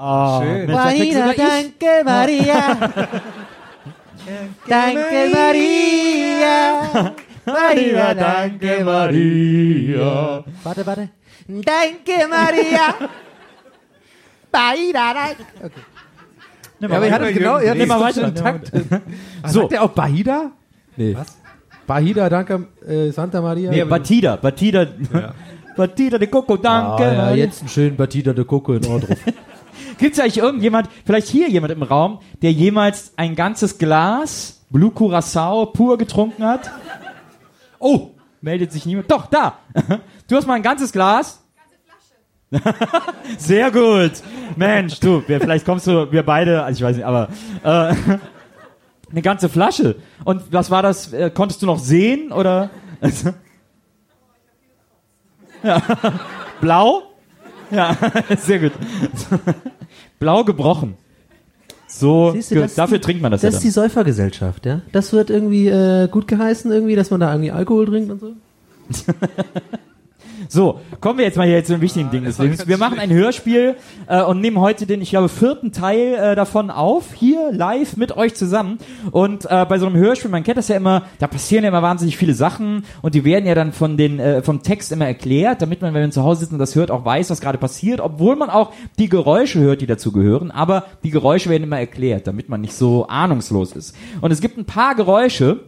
Oh, 0.00 0.40
Schön. 0.40 0.66
Mensch, 0.66 0.72
da 0.72 0.90
kriegst 0.90 1.16
du 1.16 1.18
sogar 1.18 1.32
ich. 1.32 1.74
danke 1.78 2.04
Maria. 2.04 3.10
danke 4.68 5.30
Maria. 5.34 7.14
Maria, 7.46 8.14
danke 8.14 8.84
Maria. 8.84 10.44
Warte, 10.62 10.86
warte. 10.86 11.08
Danke 11.48 12.28
Maria. 12.28 12.94
Bahida, 14.52 15.14
danke. 15.14 15.42
Okay. 15.58 15.80
Ja, 16.80 16.88
aber 16.88 17.06
ihr 17.06 17.12
hattet 17.12 17.34
genau, 17.34 17.58
ihr 17.58 17.70
hattet 17.70 17.78
Nimm 17.78 17.88
mal 17.88 18.12
so 18.12 18.22
weiter. 18.22 18.34
Takt. 18.34 18.72
So. 19.46 19.60
Sagt 19.60 19.72
der 19.72 19.82
auch 19.82 19.90
Bahida? 19.90 20.50
Nee. 20.96 21.14
Was? 21.14 21.38
Bahida, 21.86 22.28
danke 22.28 22.68
äh, 22.86 23.10
Santa 23.10 23.40
Maria. 23.40 23.70
Nee, 23.70 23.84
Batida, 23.84 24.36
Batida, 24.36 24.86
Batida 25.76 26.18
de 26.18 26.28
Coco, 26.28 26.56
danke. 26.56 27.04
Ah, 27.04 27.12
ja, 27.12 27.22
Maria. 27.22 27.44
jetzt 27.44 27.60
einen 27.60 27.68
schönen 27.68 27.96
Batida 27.96 28.32
de 28.32 28.44
Coco 28.44 28.74
in 28.74 28.82
Ordnung. 29.80 29.96
Gibt's 29.98 30.18
eigentlich 30.18 30.38
irgendjemand, 30.38 30.88
vielleicht 31.04 31.28
hier 31.28 31.48
jemand 31.48 31.72
im 31.72 31.82
Raum, 31.82 32.20
der 32.42 32.52
jemals 32.52 33.12
ein 33.16 33.34
ganzes 33.34 33.78
Glas 33.78 34.60
Blue 34.70 34.90
Curacao 34.90 35.66
pur 35.66 35.98
getrunken 35.98 36.44
hat? 36.44 36.70
Oh, 37.78 38.10
meldet 38.40 38.72
sich 38.72 38.86
niemand. 38.86 39.10
Doch, 39.10 39.26
da. 39.26 39.58
Du 40.28 40.36
hast 40.36 40.46
mal 40.46 40.54
ein 40.54 40.62
ganzes 40.62 40.92
Glas? 40.92 41.42
Sehr 43.38 43.68
gut. 43.72 44.12
Mensch, 44.54 45.00
du, 45.00 45.20
vielleicht 45.22 45.66
kommst 45.66 45.88
du, 45.88 46.12
wir 46.12 46.22
beide, 46.22 46.62
also 46.62 46.78
ich 46.78 46.84
weiß 46.84 46.96
nicht, 46.96 47.04
aber 47.04 47.28
äh, 47.64 47.68
eine 49.10 49.22
ganze 49.22 49.48
Flasche. 49.48 49.96
Und 50.24 50.52
was 50.52 50.70
war 50.70 50.82
das? 50.82 51.12
Äh, 51.12 51.30
konntest 51.30 51.62
du 51.62 51.66
noch 51.66 51.80
sehen 51.80 52.30
oder? 52.30 52.70
ja. 55.64 55.82
Blau? 56.60 57.09
Ja, 57.70 57.96
sehr 58.38 58.58
gut. 58.58 58.72
Blau 60.18 60.44
gebrochen. 60.44 60.94
So, 61.86 62.30
Siehst 62.32 62.52
du, 62.52 62.66
dafür 62.66 62.98
die- 62.98 63.02
trinkt 63.04 63.22
man 63.22 63.32
das, 63.32 63.40
Das 63.40 63.52
ja 63.54 63.56
ist 63.58 63.64
die 63.64 63.70
Säufergesellschaft, 63.70 64.64
ja. 64.66 64.80
Das 64.92 65.12
wird 65.12 65.28
irgendwie 65.30 65.66
äh, 65.68 66.08
gut 66.08 66.28
geheißen, 66.28 66.70
irgendwie, 66.70 66.94
dass 66.94 67.10
man 67.10 67.20
da 67.20 67.32
irgendwie 67.32 67.50
Alkohol 67.50 67.86
trinkt 67.86 68.10
und 68.12 68.20
so. 68.20 68.32
So, 70.48 70.80
kommen 71.00 71.18
wir 71.18 71.24
jetzt 71.24 71.36
mal 71.36 71.46
hier 71.46 71.62
zu 71.64 71.74
einem 71.74 71.82
wichtigen 71.82 72.10
Ding 72.10 72.24
des 72.24 72.38
Lebens. 72.38 72.66
Wir 72.66 72.78
machen 72.78 72.98
ein 72.98 73.10
Hörspiel 73.10 73.76
äh, 74.06 74.22
und 74.22 74.40
nehmen 74.40 74.58
heute 74.58 74.86
den, 74.86 75.00
ich 75.02 75.10
glaube, 75.10 75.28
vierten 75.28 75.72
Teil 75.72 76.14
äh, 76.14 76.34
davon 76.34 76.70
auf, 76.70 77.12
hier 77.14 77.52
live 77.52 77.96
mit 77.96 78.16
euch 78.16 78.34
zusammen. 78.34 78.78
Und 79.10 79.46
äh, 79.50 79.66
bei 79.68 79.78
so 79.78 79.86
einem 79.86 79.96
Hörspiel, 79.96 80.30
man 80.30 80.42
kennt 80.42 80.58
das 80.58 80.68
ja 80.68 80.76
immer, 80.76 81.04
da 81.18 81.26
passieren 81.26 81.64
ja 81.64 81.68
immer 81.68 81.82
wahnsinnig 81.82 82.16
viele 82.16 82.34
Sachen 82.34 82.84
und 83.02 83.14
die 83.14 83.24
werden 83.24 83.46
ja 83.46 83.54
dann 83.54 83.72
von 83.72 83.96
den 83.96 84.18
äh, 84.18 84.42
vom 84.42 84.62
Text 84.62 84.92
immer 84.92 85.06
erklärt, 85.06 85.62
damit 85.62 85.82
man, 85.82 85.94
wenn 85.94 86.02
man 86.02 86.12
zu 86.12 86.22
Hause 86.22 86.40
sitzt 86.40 86.52
und 86.52 86.58
das 86.58 86.74
hört, 86.74 86.90
auch 86.90 87.04
weiß, 87.04 87.30
was 87.30 87.40
gerade 87.40 87.58
passiert, 87.58 88.00
obwohl 88.00 88.36
man 88.36 88.50
auch 88.50 88.72
die 88.98 89.08
Geräusche 89.08 89.60
hört, 89.60 89.80
die 89.80 89.86
dazu 89.86 90.12
gehören. 90.12 90.50
Aber 90.50 90.84
die 91.04 91.10
Geräusche 91.10 91.50
werden 91.50 91.64
immer 91.64 91.78
erklärt, 91.78 92.26
damit 92.26 92.48
man 92.48 92.60
nicht 92.60 92.74
so 92.74 93.06
ahnungslos 93.06 93.72
ist. 93.72 93.94
Und 94.20 94.30
es 94.30 94.40
gibt 94.40 94.56
ein 94.58 94.64
paar 94.64 94.94
Geräusche, 94.94 95.60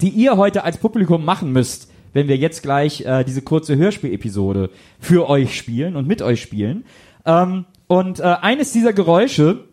die 0.00 0.08
ihr 0.08 0.36
heute 0.36 0.64
als 0.64 0.78
Publikum 0.78 1.24
machen 1.24 1.52
müsst, 1.52 1.90
wenn 2.14 2.28
wir 2.28 2.38
jetzt 2.38 2.62
gleich 2.62 3.02
äh, 3.02 3.24
diese 3.24 3.42
kurze 3.42 3.76
Hörspielepisode 3.76 4.70
für 4.98 5.28
euch 5.28 5.58
spielen 5.58 5.96
und 5.96 6.08
mit 6.08 6.22
euch 6.22 6.40
spielen. 6.40 6.84
Ähm, 7.26 7.66
und 7.86 8.20
äh, 8.20 8.22
eines 8.22 8.72
dieser 8.72 8.94
Geräusche, 8.94 9.64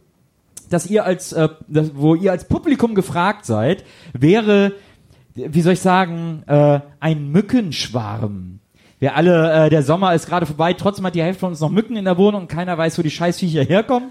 dass 0.70 0.88
ihr 0.88 1.06
als, 1.06 1.32
äh, 1.32 1.50
das, 1.68 1.96
wo 1.96 2.16
ihr 2.16 2.32
als 2.32 2.48
Publikum 2.48 2.96
gefragt 2.96 3.46
seid, 3.46 3.86
wäre, 4.14 4.74
wie 5.36 5.62
soll 5.62 5.74
ich 5.74 5.80
sagen, 5.80 6.44
äh, 6.48 6.82
ein 7.00 7.32
Mückenschwarm. 7.32 8.61
Wir 9.02 9.16
alle, 9.16 9.66
äh, 9.66 9.70
der 9.72 9.82
Sommer 9.82 10.14
ist 10.14 10.28
gerade 10.28 10.46
vorbei, 10.46 10.74
trotzdem 10.74 11.08
hat 11.08 11.16
die 11.16 11.24
Hälfte 11.24 11.40
von 11.40 11.50
uns 11.50 11.60
noch 11.60 11.72
Mücken 11.72 11.96
in 11.96 12.06
der 12.06 12.20
Wohnung 12.20 12.42
und 12.42 12.48
keiner 12.48 12.78
weiß, 12.78 13.00
wo 13.00 13.02
die 13.02 13.10
Scheißviecher 13.10 13.64
herkommen. 13.64 14.10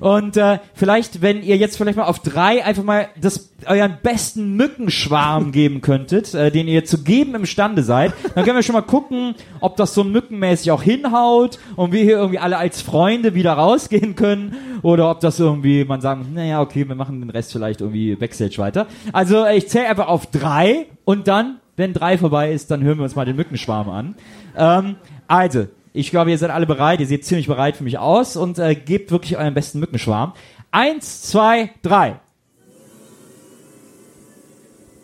Und 0.00 0.38
äh, 0.38 0.60
vielleicht, 0.72 1.20
wenn 1.20 1.42
ihr 1.42 1.58
jetzt 1.58 1.76
vielleicht 1.76 1.98
mal 1.98 2.06
auf 2.06 2.20
drei 2.20 2.64
einfach 2.64 2.82
mal 2.82 3.08
das 3.20 3.52
euren 3.66 3.98
besten 4.02 4.56
Mückenschwarm 4.56 5.52
geben 5.52 5.82
könntet, 5.82 6.32
äh, 6.32 6.50
den 6.50 6.68
ihr 6.68 6.86
zu 6.86 7.04
geben 7.04 7.34
imstande 7.34 7.82
seid, 7.82 8.14
dann 8.34 8.44
können 8.46 8.56
wir 8.56 8.62
schon 8.62 8.72
mal 8.72 8.80
gucken, 8.80 9.34
ob 9.60 9.76
das 9.76 9.92
so 9.92 10.04
mückenmäßig 10.04 10.70
auch 10.70 10.82
hinhaut 10.82 11.58
und 11.76 11.92
wir 11.92 12.02
hier 12.02 12.16
irgendwie 12.16 12.38
alle 12.38 12.56
als 12.56 12.80
Freunde 12.80 13.34
wieder 13.34 13.52
rausgehen 13.52 14.14
können 14.16 14.56
oder 14.80 15.10
ob 15.10 15.20
das 15.20 15.38
irgendwie 15.38 15.84
man 15.84 16.00
sagen, 16.00 16.28
naja, 16.32 16.62
okay, 16.62 16.88
wir 16.88 16.94
machen 16.94 17.20
den 17.20 17.28
Rest 17.28 17.52
vielleicht 17.52 17.82
irgendwie 17.82 18.16
Backstage 18.16 18.56
weiter. 18.56 18.86
Also 19.12 19.44
ich 19.44 19.68
zähle 19.68 19.90
einfach 19.90 20.08
auf 20.08 20.24
drei 20.24 20.86
und 21.04 21.28
dann, 21.28 21.59
wenn 21.76 21.92
drei 21.92 22.18
vorbei 22.18 22.52
ist, 22.52 22.70
dann 22.70 22.82
hören 22.82 22.98
wir 22.98 23.04
uns 23.04 23.16
mal 23.16 23.24
den 23.24 23.36
Mückenschwarm 23.36 23.88
an. 23.88 24.14
Ähm, 24.56 24.96
also, 25.28 25.66
ich 25.92 26.10
glaube, 26.10 26.30
ihr 26.30 26.38
seid 26.38 26.50
alle 26.50 26.66
bereit, 26.66 27.00
ihr 27.00 27.06
seht 27.06 27.24
ziemlich 27.24 27.46
bereit 27.46 27.76
für 27.76 27.84
mich 27.84 27.98
aus 27.98 28.36
und 28.36 28.58
äh, 28.58 28.74
gebt 28.74 29.10
wirklich 29.10 29.36
euren 29.36 29.54
besten 29.54 29.80
Mückenschwarm. 29.80 30.34
Eins, 30.70 31.22
zwei, 31.22 31.70
drei. 31.82 32.20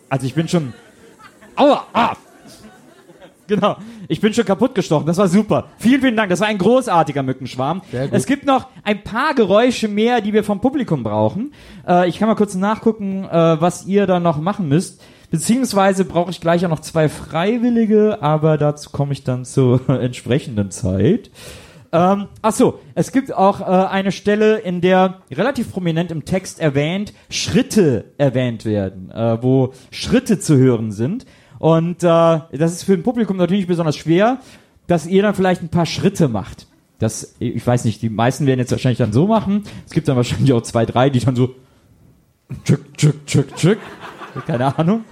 Also 0.09 0.25
ich 0.25 0.33
bin 0.33 0.47
schon. 0.47 0.73
Aua! 1.55 1.85
Ah! 1.93 2.15
Genau. 3.47 3.77
Ich 4.09 4.19
bin 4.19 4.33
schon 4.33 4.45
kaputt 4.45 4.75
gestochen. 4.75 5.05
Das 5.05 5.17
war 5.17 5.27
super. 5.27 5.69
Vielen, 5.77 6.01
vielen 6.01 6.15
Dank. 6.17 6.29
Das 6.29 6.41
war 6.41 6.47
ein 6.47 6.57
großartiger 6.57 7.23
Mückenschwarm. 7.23 7.81
Es 8.11 8.25
gibt 8.25 8.45
noch 8.45 8.67
ein 8.83 9.03
paar 9.03 9.33
Geräusche 9.33 9.87
mehr, 9.87 10.21
die 10.21 10.33
wir 10.33 10.43
vom 10.43 10.59
Publikum 10.59 11.03
brauchen. 11.03 11.53
Äh, 11.87 12.09
ich 12.09 12.19
kann 12.19 12.27
mal 12.27 12.35
kurz 12.35 12.55
nachgucken, 12.55 13.23
äh, 13.23 13.61
was 13.61 13.85
ihr 13.85 14.05
da 14.05 14.19
noch 14.19 14.39
machen 14.39 14.67
müsst. 14.67 15.01
Beziehungsweise 15.29 16.05
brauche 16.05 16.31
ich 16.31 16.39
gleich 16.39 16.65
auch 16.65 16.69
noch 16.69 16.79
zwei 16.79 17.09
Freiwillige, 17.09 18.21
aber 18.21 18.57
dazu 18.57 18.89
komme 18.91 19.11
ich 19.11 19.23
dann 19.23 19.43
zur 19.43 19.87
entsprechenden 20.01 20.71
Zeit. 20.71 21.29
Ähm, 21.91 22.27
ach 22.41 22.53
so, 22.53 22.79
es 22.95 23.11
gibt 23.11 23.33
auch 23.33 23.61
äh, 23.61 23.63
eine 23.63 24.11
Stelle, 24.11 24.57
in 24.57 24.81
der 24.81 25.21
relativ 25.31 25.71
prominent 25.71 26.11
im 26.11 26.25
Text 26.25 26.59
erwähnt 26.59 27.13
Schritte 27.29 28.05
erwähnt 28.17 28.65
werden, 28.65 29.09
äh, 29.11 29.41
wo 29.41 29.73
Schritte 29.91 30.39
zu 30.39 30.57
hören 30.57 30.91
sind. 30.91 31.25
Und 31.59 32.03
äh, 32.03 32.07
das 32.07 32.73
ist 32.73 32.83
für 32.83 32.93
ein 32.93 33.03
Publikum 33.03 33.37
natürlich 33.37 33.67
besonders 33.67 33.95
schwer, 33.95 34.39
dass 34.87 35.07
ihr 35.07 35.21
dann 35.21 35.35
vielleicht 35.35 35.61
ein 35.61 35.69
paar 35.69 35.85
Schritte 35.85 36.27
macht. 36.27 36.67
Das, 36.99 37.35
ich 37.39 37.65
weiß 37.65 37.85
nicht, 37.85 38.01
die 38.01 38.09
meisten 38.09 38.45
werden 38.47 38.59
jetzt 38.59 38.71
wahrscheinlich 38.71 38.97
dann 38.97 39.13
so 39.13 39.27
machen. 39.27 39.63
Es 39.85 39.91
gibt 39.91 40.07
dann 40.07 40.15
wahrscheinlich 40.15 40.51
auch 40.53 40.61
zwei, 40.61 40.85
drei, 40.85 41.09
die 41.09 41.19
dann 41.19 41.35
so 41.35 41.55
tschück, 42.63 42.97
tschück, 42.97 43.25
tschück, 43.25 43.55
tschück. 43.55 43.79
Keine 44.45 44.77
Ahnung. 44.77 45.03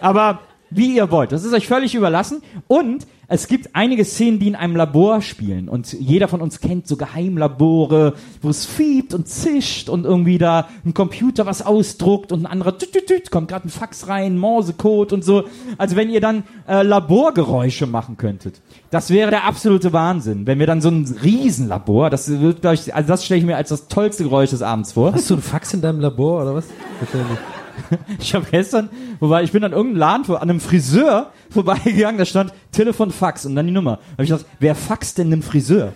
Aber 0.00 0.40
wie 0.70 0.96
ihr 0.96 1.10
wollt. 1.10 1.32
Das 1.32 1.44
ist 1.44 1.52
euch 1.52 1.66
völlig 1.66 1.94
überlassen. 1.94 2.42
Und 2.66 3.06
es 3.28 3.48
gibt 3.48 3.74
einige 3.74 4.04
Szenen, 4.04 4.38
die 4.38 4.48
in 4.48 4.54
einem 4.54 4.76
Labor 4.76 5.20
spielen. 5.20 5.68
Und 5.68 5.92
jeder 5.92 6.28
von 6.28 6.40
uns 6.40 6.60
kennt 6.60 6.86
so 6.86 6.96
Geheimlabore, 6.96 8.14
wo 8.40 8.48
es 8.48 8.66
fiebt 8.66 9.14
und 9.14 9.26
zischt 9.26 9.88
und 9.88 10.04
irgendwie 10.04 10.38
da 10.38 10.68
ein 10.84 10.94
Computer 10.94 11.44
was 11.44 11.64
ausdruckt 11.64 12.30
und 12.30 12.42
ein 12.42 12.46
anderer 12.46 12.78
tüt, 12.78 12.92
tüt, 12.92 13.06
tüt, 13.06 13.30
kommt 13.32 13.48
gerade 13.48 13.66
ein 13.66 13.70
Fax 13.70 14.06
rein, 14.06 14.38
Morsecode 14.38 15.12
und 15.12 15.24
so. 15.24 15.44
Also 15.76 15.96
wenn 15.96 16.08
ihr 16.08 16.20
dann 16.20 16.44
äh, 16.68 16.82
Laborgeräusche 16.82 17.86
machen 17.86 18.16
könntet, 18.16 18.60
das 18.90 19.10
wäre 19.10 19.30
der 19.30 19.44
absolute 19.44 19.92
Wahnsinn. 19.92 20.46
Wenn 20.46 20.60
wir 20.60 20.66
dann 20.66 20.80
so 20.80 20.88
ein 20.88 21.04
Riesenlabor, 21.22 22.10
das 22.10 22.28
wird, 22.28 22.60
glaub 22.60 22.74
ich, 22.74 22.94
also 22.94 23.08
das 23.08 23.24
stelle 23.24 23.40
ich 23.40 23.46
mir 23.46 23.56
als 23.56 23.70
das 23.70 23.88
tollste 23.88 24.22
Geräusch 24.22 24.50
des 24.50 24.62
Abends 24.62 24.92
vor. 24.92 25.12
Hast 25.12 25.30
du 25.30 25.34
ein 25.34 25.42
Fax 25.42 25.74
in 25.74 25.80
deinem 25.80 26.00
Labor 26.00 26.42
oder 26.42 26.54
was? 26.54 26.66
Wahrscheinlich. 27.00 27.38
Ich 28.20 28.34
habe 28.34 28.46
gestern, 28.50 28.88
wobei 29.20 29.42
ich 29.42 29.52
bin 29.52 29.62
an 29.64 29.72
irgendeinem 29.72 29.98
Laden 29.98 30.24
vor, 30.24 30.42
an 30.42 30.50
einem 30.50 30.60
Friseur 30.60 31.32
vorbeigegangen, 31.50 32.18
da 32.18 32.24
stand 32.24 32.52
Telefon 32.72 33.10
Fax 33.10 33.46
und 33.46 33.54
dann 33.54 33.66
die 33.66 33.72
Nummer. 33.72 33.96
Da 33.96 34.12
habe 34.12 34.24
ich 34.24 34.30
gedacht, 34.30 34.46
wer 34.58 34.74
faxt 34.74 35.18
denn 35.18 35.28
einem 35.28 35.42
Friseur? 35.42 35.92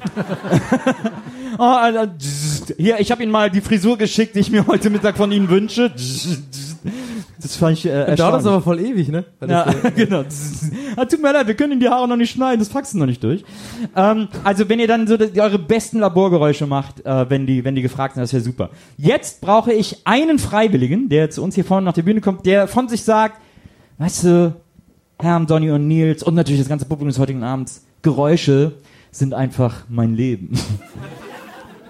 oh, 1.58 1.62
Alter, 1.62 2.14
hier, 2.76 3.00
ich 3.00 3.10
habe 3.10 3.22
Ihnen 3.22 3.32
mal 3.32 3.50
die 3.50 3.60
Frisur 3.60 3.98
geschickt, 3.98 4.34
die 4.34 4.40
ich 4.40 4.50
mir 4.50 4.66
heute 4.66 4.90
Mittag 4.90 5.16
von 5.16 5.32
Ihnen 5.32 5.48
wünsche. 5.48 5.92
Das 7.42 7.56
fand 7.56 7.78
ich 7.78 7.86
äh, 7.86 7.90
Dauert 7.90 8.08
das 8.08 8.18
erstaunlich. 8.20 8.46
aber 8.46 8.62
voll 8.62 8.80
ewig, 8.80 9.08
ne? 9.08 9.24
Ja, 9.46 9.66
genau. 9.96 10.24
Ah, 10.96 11.04
tut 11.04 11.22
mir 11.22 11.32
leid, 11.32 11.46
wir 11.46 11.54
können 11.54 11.72
Ihnen 11.72 11.80
die 11.80 11.88
Haare 11.88 12.06
noch 12.06 12.16
nicht 12.16 12.30
schneiden, 12.30 12.58
das 12.58 12.68
Faxen 12.68 12.98
noch 12.98 13.06
nicht 13.06 13.22
durch. 13.22 13.44
Ähm, 13.96 14.28
also 14.44 14.68
wenn 14.68 14.78
ihr 14.80 14.88
dann 14.88 15.06
so 15.06 15.16
das, 15.16 15.36
eure 15.36 15.58
besten 15.58 15.98
Laborgeräusche 16.00 16.66
macht, 16.66 17.04
äh, 17.04 17.30
wenn 17.30 17.46
die, 17.46 17.64
wenn 17.64 17.74
die 17.74 17.82
gefragt 17.82 18.14
sind, 18.14 18.22
das 18.22 18.32
wäre 18.32 18.42
super. 18.42 18.70
Jetzt 18.96 19.40
brauche 19.40 19.72
ich 19.72 20.06
einen 20.06 20.38
Freiwilligen, 20.38 21.08
der 21.08 21.30
zu 21.30 21.42
uns 21.42 21.54
hier 21.54 21.64
vorne 21.64 21.84
nach 21.84 21.94
der 21.94 22.02
Bühne 22.02 22.20
kommt, 22.20 22.46
der 22.46 22.68
von 22.68 22.88
sich 22.88 23.02
sagt, 23.02 23.40
weißt 23.98 24.24
du, 24.24 24.54
Herrn, 25.18 25.46
Donny 25.46 25.70
und 25.70 25.86
Nils 25.86 26.22
und 26.22 26.34
natürlich 26.34 26.60
das 26.60 26.68
ganze 26.68 26.86
Publikum 26.86 27.08
des 27.08 27.18
heutigen 27.18 27.42
Abends, 27.42 27.84
Geräusche 28.02 28.72
sind 29.10 29.34
einfach 29.34 29.84
mein 29.88 30.14
Leben. 30.14 30.52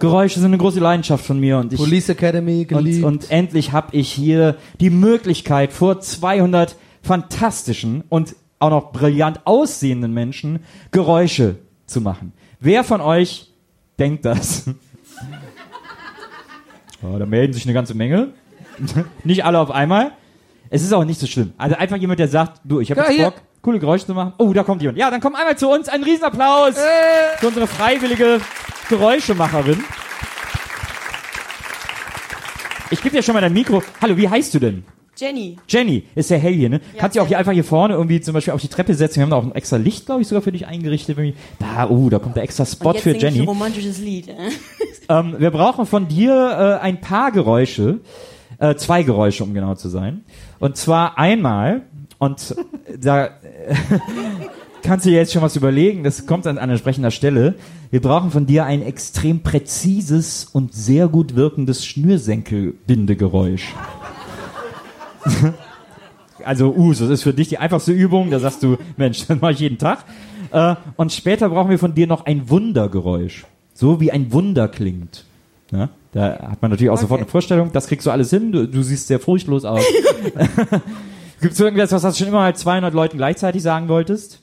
Geräusche 0.01 0.41
sind 0.41 0.47
eine 0.47 0.59
große 0.59 0.81
Leidenschaft 0.81 1.25
von 1.25 1.39
mir 1.39 1.59
und 1.59 1.73
ich 1.73 1.79
Police 1.79 2.09
Academy 2.09 2.63
und, 2.63 2.69
geliebt. 2.69 3.05
und 3.05 3.31
endlich 3.31 3.73
habe 3.73 3.95
ich 3.95 4.11
hier 4.11 4.57
die 4.81 4.91
Möglichkeit, 4.91 5.73
vor 5.73 6.01
200 6.01 6.77
fantastischen 7.03 8.03
und 8.09 8.35
auch 8.59 8.71
noch 8.71 8.93
brillant 8.93 9.41
aussehenden 9.45 10.13
Menschen 10.13 10.61
Geräusche 10.91 11.57
zu 11.87 12.01
machen. 12.01 12.33
Wer 12.61 12.83
von 12.83 13.01
euch 13.01 13.53
denkt 13.99 14.25
das? 14.25 14.65
Oh, 17.03 17.19
da 17.19 17.25
melden 17.25 17.55
sich 17.55 17.65
eine 17.65 17.73
ganze 17.73 17.95
Menge. 17.95 18.35
nicht 19.25 19.43
alle 19.43 19.59
auf 19.59 19.71
einmal. 19.71 20.13
Es 20.69 20.83
ist 20.83 20.93
auch 20.93 21.07
nicht 21.07 21.19
so 21.19 21.27
schlimm. 21.27 21.55
Also 21.57 21.77
einfach 21.77 21.97
jemand, 21.97 22.21
der 22.21 22.29
sagt, 22.29 22.61
du, 22.63 22.81
ich 22.81 22.91
habe 22.91 23.01
jetzt 23.01 23.13
hier. 23.13 23.25
Bock, 23.25 23.41
coole 23.63 23.79
Geräusche 23.79 24.05
zu 24.05 24.13
machen. 24.13 24.35
Oh, 24.37 24.53
da 24.53 24.65
kommt 24.65 24.83
jemand. 24.83 24.99
Ja, 24.99 25.11
dann 25.11 25.23
kommt 25.23 25.37
einmal 25.37 25.57
zu 25.57 25.71
uns. 25.71 25.89
Ein 25.89 26.03
Riesenapplaus 26.03 26.75
für 27.39 27.49
unsere 27.49 27.67
freiwillige 27.67 28.43
Geräuschemacherin. 28.91 29.85
Ich 32.91 33.01
gebe 33.01 33.17
dir 33.17 33.23
schon 33.23 33.35
mal 33.35 33.41
dein 33.41 33.53
Mikro. 33.53 33.85
Hallo, 34.03 34.17
wie 34.17 34.29
heißt 34.29 34.53
du 34.53 34.59
denn? 34.59 34.85
Jenny. 35.17 35.57
Jenny, 35.69 36.05
ist 36.17 36.31
ja 36.31 36.39
hell 36.39 36.55
hier, 36.55 36.69
ne? 36.71 36.81
Ja, 36.95 37.01
Kannst 37.03 37.17
du 37.17 37.21
auch 37.21 37.27
hier 37.29 37.39
einfach 37.39 37.53
hier 37.53 37.63
vorne 37.63 37.95
irgendwie 37.95 38.21
zum 38.21 38.35
Beispiel 38.35 38.53
auf 38.53 38.61
die 38.61 38.69
Treppe 38.69 38.95
setzen. 38.95 39.17
Wir 39.17 39.23
haben 39.23 39.31
da 39.31 39.37
auch 39.37 39.45
ein 39.45 39.55
extra 39.55 39.77
Licht, 39.77 40.07
glaube 40.07 40.23
ich, 40.23 40.29
sogar 40.29 40.43
für 40.43 40.51
dich 40.51 40.67
eingerichtet. 40.67 41.17
Da, 41.61 41.89
oh, 41.89 42.11
da 42.11 42.19
kommt 42.19 42.35
der 42.35 42.43
extra 42.43 42.67
Spot 42.67 42.95
für 42.95 43.01
singe 43.13 43.17
ich 43.17 43.23
Jenny. 43.23 43.41
ein 43.43 43.49
romantisches 43.49 43.99
Lied. 43.99 44.29
äh. 44.29 44.35
Ähm, 45.09 45.35
wir 45.39 45.51
brauchen 45.51 45.87
von 45.87 46.07
dir 46.07 46.79
äh, 46.81 46.85
ein 46.85 47.01
paar 47.01 47.33
Geräusche, 47.33 47.99
äh, 48.59 48.77
zwei 48.77 49.03
Geräusche, 49.03 49.43
um 49.43 49.55
genau 49.55 49.75
zu 49.75 49.89
sein. 49.89 50.25
Und 50.61 50.77
zwar 50.77 51.19
einmal, 51.19 51.83
und 52.19 52.55
da 52.97 53.27
äh, 53.27 53.31
kannst 54.83 55.07
du 55.07 55.11
dir 55.11 55.17
jetzt 55.17 55.33
schon 55.33 55.43
was 55.43 55.57
überlegen, 55.57 56.05
das 56.05 56.27
kommt 56.27 56.47
an, 56.47 56.59
an 56.59 56.71
entsprechender 56.71 57.11
Stelle. 57.11 57.55
Wir 57.91 58.01
brauchen 58.01 58.31
von 58.31 58.47
dir 58.47 58.65
ein 58.65 58.83
extrem 58.83 59.41
präzises 59.43 60.45
und 60.45 60.75
sehr 60.75 61.09
gut 61.09 61.37
wirkendes 61.37 61.85
Schnürsenkelbindegeräusch. 61.85 63.75
Also, 66.45 66.75
uh, 66.75 66.91
das 66.91 67.03
ist 67.03 67.23
für 67.23 67.35
dich 67.35 67.49
die 67.49 67.59
einfachste 67.59 67.93
Übung. 67.93 68.31
Da 68.31 68.39
sagst 68.39 68.63
du, 68.63 68.79
Mensch, 68.97 69.27
das 69.29 69.41
mache 69.41 69.53
ich 69.53 69.61
jeden 69.61 69.79
Tag. 69.79 70.05
Äh, 70.53 70.75
und 70.97 71.13
später 71.13 71.49
brauchen 71.49 71.71
wir 71.71 71.79
von 71.79 71.95
dir 71.95 72.07
noch 72.07 72.27
ein 72.27 72.49
Wundergeräusch. 72.49 73.45
So 73.75 74.01
wie 74.01 74.11
ein 74.11 74.33
Wunder 74.33 74.69
klingt. 74.69 75.25
Ja? 75.71 75.91
Da 76.13 76.51
hat 76.51 76.63
man 76.63 76.71
natürlich 76.71 76.91
auch 76.91 76.99
sofort 76.99 77.21
eine 77.21 77.29
Vorstellung. 77.29 77.73
Das 77.73 77.87
kriegst 77.87 78.07
du 78.07 78.11
alles 78.11 78.31
hin. 78.31 78.53
Du, 78.53 78.67
du 78.67 78.83
siehst 78.83 79.07
sehr 79.07 79.21
furchtlos 79.21 79.65
aus. 79.65 79.85
Gibt 81.41 81.55
es 81.55 81.61
irgendwas, 81.61 81.93
was 81.93 82.03
du 82.03 82.13
schon 82.13 82.29
immer 82.29 82.39
mal 82.41 82.55
200 82.55 82.93
Leuten 82.93 83.17
gleichzeitig 83.17 83.63
sagen 83.63 83.89
wolltest? 83.89 84.41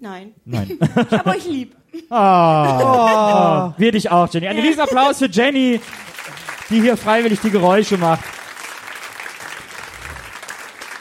Nein. 0.00 0.34
Nein. 0.44 0.78
Ich 0.80 1.18
hab 1.18 1.26
euch 1.26 1.46
lieb. 1.46 1.76
Oh, 2.10 3.72
wir 3.76 3.92
dich 3.92 4.10
auch, 4.10 4.32
Jenny. 4.32 4.46
Ein 4.46 4.58
Riesenapplaus 4.58 5.18
für 5.18 5.28
Jenny, 5.28 5.80
die 6.70 6.80
hier 6.80 6.96
freiwillig 6.96 7.40
die 7.40 7.50
Geräusche 7.50 7.98
macht. 7.98 8.24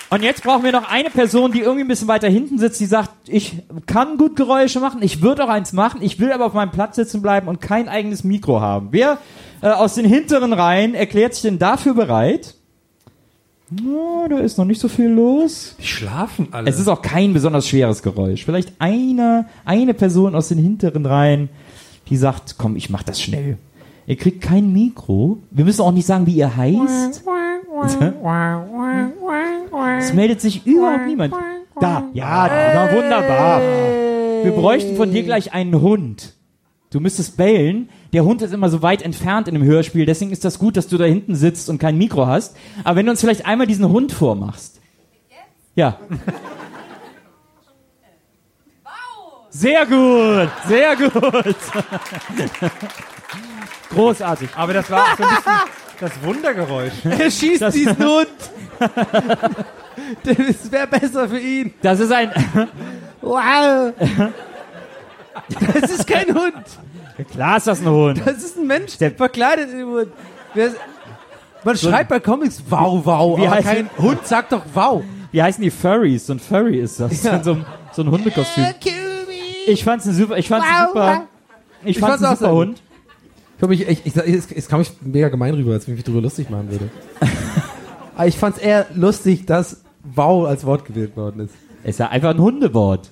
Und 0.09 0.23
jetzt 0.23 0.43
brauchen 0.43 0.63
wir 0.63 0.71
noch 0.71 0.89
eine 0.89 1.09
Person, 1.09 1.51
die 1.51 1.59
irgendwie 1.59 1.83
ein 1.83 1.87
bisschen 1.87 2.07
weiter 2.07 2.29
hinten 2.29 2.57
sitzt, 2.59 2.79
die 2.79 2.85
sagt, 2.85 3.11
ich 3.27 3.57
kann 3.87 4.17
gut 4.17 4.37
Geräusche 4.37 4.79
machen, 4.79 5.01
ich 5.01 5.21
würde 5.21 5.43
auch 5.43 5.49
eins 5.49 5.73
machen, 5.73 6.01
ich 6.01 6.17
will 6.19 6.31
aber 6.31 6.45
auf 6.45 6.53
meinem 6.53 6.71
Platz 6.71 6.95
sitzen 6.95 7.21
bleiben 7.21 7.49
und 7.49 7.59
kein 7.59 7.89
eigenes 7.89 8.23
Mikro 8.23 8.61
haben. 8.61 8.87
Wer 8.91 9.17
äh, 9.61 9.67
aus 9.67 9.95
den 9.95 10.05
hinteren 10.05 10.53
Reihen 10.53 10.95
erklärt 10.95 11.33
sich 11.33 11.41
denn 11.41 11.59
dafür 11.59 11.93
bereit? 11.93 12.55
Na, 13.69 14.27
da 14.29 14.39
ist 14.39 14.57
noch 14.57 14.65
nicht 14.65 14.79
so 14.79 14.87
viel 14.87 15.09
los. 15.09 15.75
Die 15.79 15.87
schlafen 15.87 16.47
alle. 16.51 16.69
Es 16.69 16.79
ist 16.79 16.87
auch 16.87 17.01
kein 17.01 17.33
besonders 17.33 17.67
schweres 17.67 18.01
Geräusch. 18.01 18.45
Vielleicht 18.45 18.73
eine, 18.79 19.47
eine 19.65 19.93
Person 19.93 20.35
aus 20.35 20.47
den 20.47 20.57
hinteren 20.57 21.05
Reihen, 21.05 21.49
die 22.07 22.15
sagt, 22.15 22.55
komm, 22.57 22.77
ich 22.77 22.89
mach 22.89 23.03
das 23.03 23.21
schnell. 23.21 23.57
Ihr 24.05 24.15
kriegt 24.15 24.41
kein 24.41 24.71
Mikro. 24.71 25.39
Wir 25.51 25.65
müssen 25.65 25.81
auch 25.81 25.91
nicht 25.91 26.05
sagen, 26.05 26.25
wie 26.27 26.35
ihr 26.35 26.55
heißt. 26.55 27.23
Es 29.99 30.13
meldet 30.13 30.39
sich 30.39 30.65
überhaupt 30.65 31.05
niemand. 31.05 31.33
Da, 31.79 32.05
ja, 32.13 32.49
na, 32.73 32.95
wunderbar. 32.95 33.61
Wir 34.43 34.51
bräuchten 34.51 34.95
von 34.95 35.11
dir 35.11 35.23
gleich 35.23 35.53
einen 35.53 35.81
Hund. 35.81 36.33
Du 36.89 37.01
müsstest 37.01 37.35
bellen. 37.35 37.89
Der 38.13 38.23
Hund 38.23 38.41
ist 38.41 38.53
immer 38.53 38.69
so 38.69 38.81
weit 38.81 39.01
entfernt 39.01 39.47
in 39.47 39.53
dem 39.55 39.63
Hörspiel, 39.63 40.05
deswegen 40.05 40.31
ist 40.31 40.45
das 40.45 40.59
gut, 40.59 40.77
dass 40.77 40.87
du 40.87 40.97
da 40.97 41.05
hinten 41.05 41.35
sitzt 41.35 41.69
und 41.69 41.77
kein 41.77 41.97
Mikro 41.97 42.25
hast. 42.27 42.55
Aber 42.83 42.95
wenn 42.97 43.05
du 43.05 43.11
uns 43.11 43.21
vielleicht 43.21 43.45
einmal 43.45 43.67
diesen 43.67 43.87
Hund 43.89 44.11
vormachst. 44.11 44.79
Ja. 45.75 45.99
Sehr 49.49 49.85
gut, 49.85 50.49
sehr 50.67 50.95
gut. 50.95 51.55
Großartig. 53.89 54.49
Aber 54.55 54.73
das 54.73 54.89
war 54.91 55.01
auch 55.03 55.17
so 55.17 55.23
ein 55.23 55.29
bisschen 55.29 55.53
das 55.99 56.23
Wundergeräusch. 56.23 56.93
Er 57.05 57.31
schießt 57.31 57.61
Das- 57.61 57.73
diesen 57.73 57.97
Hund. 58.05 58.27
Das 60.23 60.71
wäre 60.71 60.87
besser 60.87 61.27
für 61.27 61.39
ihn. 61.39 61.73
Das 61.81 61.99
ist 61.99 62.11
ein. 62.11 62.31
Wow. 63.21 63.93
Das 65.79 65.91
ist 65.91 66.05
kein 66.07 66.27
Hund. 66.35 66.53
Klar 67.25 67.57
ist 67.57 67.67
das 67.67 67.81
ein 67.81 67.89
Hund. 67.89 68.21
Das 68.25 68.37
ist 68.43 68.57
ein 68.57 68.67
Mensch, 68.67 68.97
der 68.97 69.11
verkleidet 69.11 69.71
in 69.71 69.85
Hund. 69.85 70.07
Wer- 70.53 70.71
Man 71.63 71.75
schreibt 71.77 72.09
bei 72.09 72.19
Comics 72.19 72.61
wow, 72.69 73.01
wow, 73.03 73.39
Wie 73.39 73.47
aber 73.47 73.55
heißt- 73.57 73.63
kein 73.63 73.89
Hund 73.97 74.25
sagt 74.27 74.51
doch 74.51 74.61
wow. 74.73 75.03
Wie 75.31 75.41
heißen 75.41 75.61
die 75.61 75.71
Furries? 75.71 76.25
So 76.27 76.33
ein 76.33 76.39
Furry 76.39 76.79
ist 76.79 76.99
das. 76.99 77.21
Ja. 77.23 77.43
So, 77.43 77.51
ein, 77.53 77.65
so 77.91 78.01
ein 78.03 78.11
Hundekostüm. 78.11 78.65
Ich 79.67 79.83
fand's 79.83 80.05
ein 80.05 80.13
super, 80.13 80.37
ich 80.37 80.47
fand's 80.47 80.65
Wow, 80.67 80.87
super, 80.87 81.07
wow. 81.17 81.21
ich 81.83 81.89
Ich 81.89 81.99
fand's 81.99 82.21
fand's 82.21 82.41
ein 82.41 82.47
super. 82.47 82.51
Hund. 82.53 82.81
Ich, 83.71 83.87
ich, 83.87 84.05
ich, 84.05 84.15
es, 84.15 84.51
es 84.51 84.67
kam 84.69 84.81
ich 84.81 84.91
mega 85.01 85.29
gemein 85.29 85.53
rüber, 85.55 85.73
als 85.73 85.87
wenn 85.87 85.95
ich 85.95 85.97
mich 85.99 86.05
drüber 86.05 86.21
lustig 86.21 86.49
machen 86.49 86.69
würde. 86.71 86.89
Aber 88.15 88.27
ich 88.27 88.37
fand's 88.37 88.59
eher 88.59 88.85
lustig, 88.93 89.45
dass 89.45 89.81
wow 90.03 90.47
als 90.47 90.65
Wort 90.65 90.85
gewählt 90.85 91.17
worden 91.17 91.41
ist. 91.41 91.55
Ist 91.83 91.99
ja 91.99 92.07
einfach 92.09 92.29
ein 92.29 92.39
Hundewort. 92.39 93.11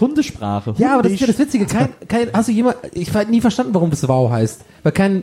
Hundesprache. 0.00 0.74
Ja, 0.78 0.94
aber 0.94 1.02
das 1.04 1.12
ist 1.12 1.20
ja 1.20 1.26
Hundisch. 1.26 1.36
das 1.36 1.46
Witzige. 1.46 1.66
Kein, 1.66 1.88
kein, 2.08 2.30
hast 2.32 2.48
du 2.48 2.52
jemand, 2.52 2.76
ich 2.92 3.12
habe 3.14 3.30
nie 3.30 3.40
verstanden, 3.40 3.74
warum 3.74 3.90
das 3.90 4.06
wow 4.08 4.30
heißt. 4.30 4.62
Weil 4.82 4.92
kein 4.92 5.22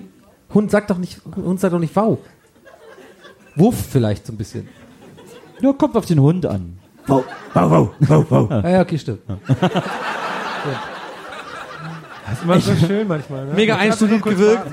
Hund 0.53 0.71
sagt 0.71 0.89
doch 0.89 0.97
nicht, 0.97 1.21
Hund 1.35 1.59
sagt 1.59 1.73
doch 1.73 1.79
nicht 1.79 1.95
wow. 1.95 2.17
Wuff 3.55 3.75
vielleicht 3.91 4.25
so 4.25 4.33
ein 4.33 4.37
bisschen. 4.37 4.67
Nur 5.61 5.77
kommt 5.77 5.95
auf 5.95 6.05
den 6.05 6.19
Hund 6.19 6.45
an. 6.45 6.77
Wow, 7.07 7.23
wow, 7.53 7.71
wow, 7.71 7.89
wow, 7.99 8.25
wow. 8.29 8.51
Ah, 8.51 8.69
ja, 8.69 8.81
okay, 8.81 8.97
stimmt. 8.97 9.21
Das 12.25 12.37
ist 12.37 12.43
immer 12.45 12.59
so 12.59 12.87
schön 12.87 13.07
manchmal. 13.07 13.45
Ne? 13.45 13.53
Mega 13.53 13.75
einstudiert 13.75 14.23
gewirkt. 14.23 14.65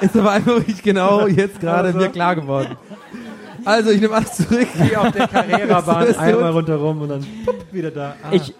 Ist 0.00 0.16
aber 0.16 0.30
einfach 0.30 0.64
nicht 0.66 0.82
genau 0.82 1.26
jetzt 1.26 1.60
gerade 1.60 1.88
Also. 1.88 1.98
mir 1.98 2.08
klar 2.08 2.36
geworden. 2.36 2.76
Also, 3.64 3.90
ich 3.90 4.00
nehme 4.00 4.14
alles 4.14 4.32
zurück. 4.34 4.68
Geh 4.88 4.96
auf 4.96 5.10
der 5.12 5.28
Carrera-Bahn 5.28 6.16
einmal 6.16 6.50
rundherum 6.52 7.02
und 7.02 7.08
dann 7.08 7.26
pup, 7.44 7.56
wieder 7.72 7.90
da. 7.90 8.14
Ah. 8.22 8.28
Ich, 8.32 8.54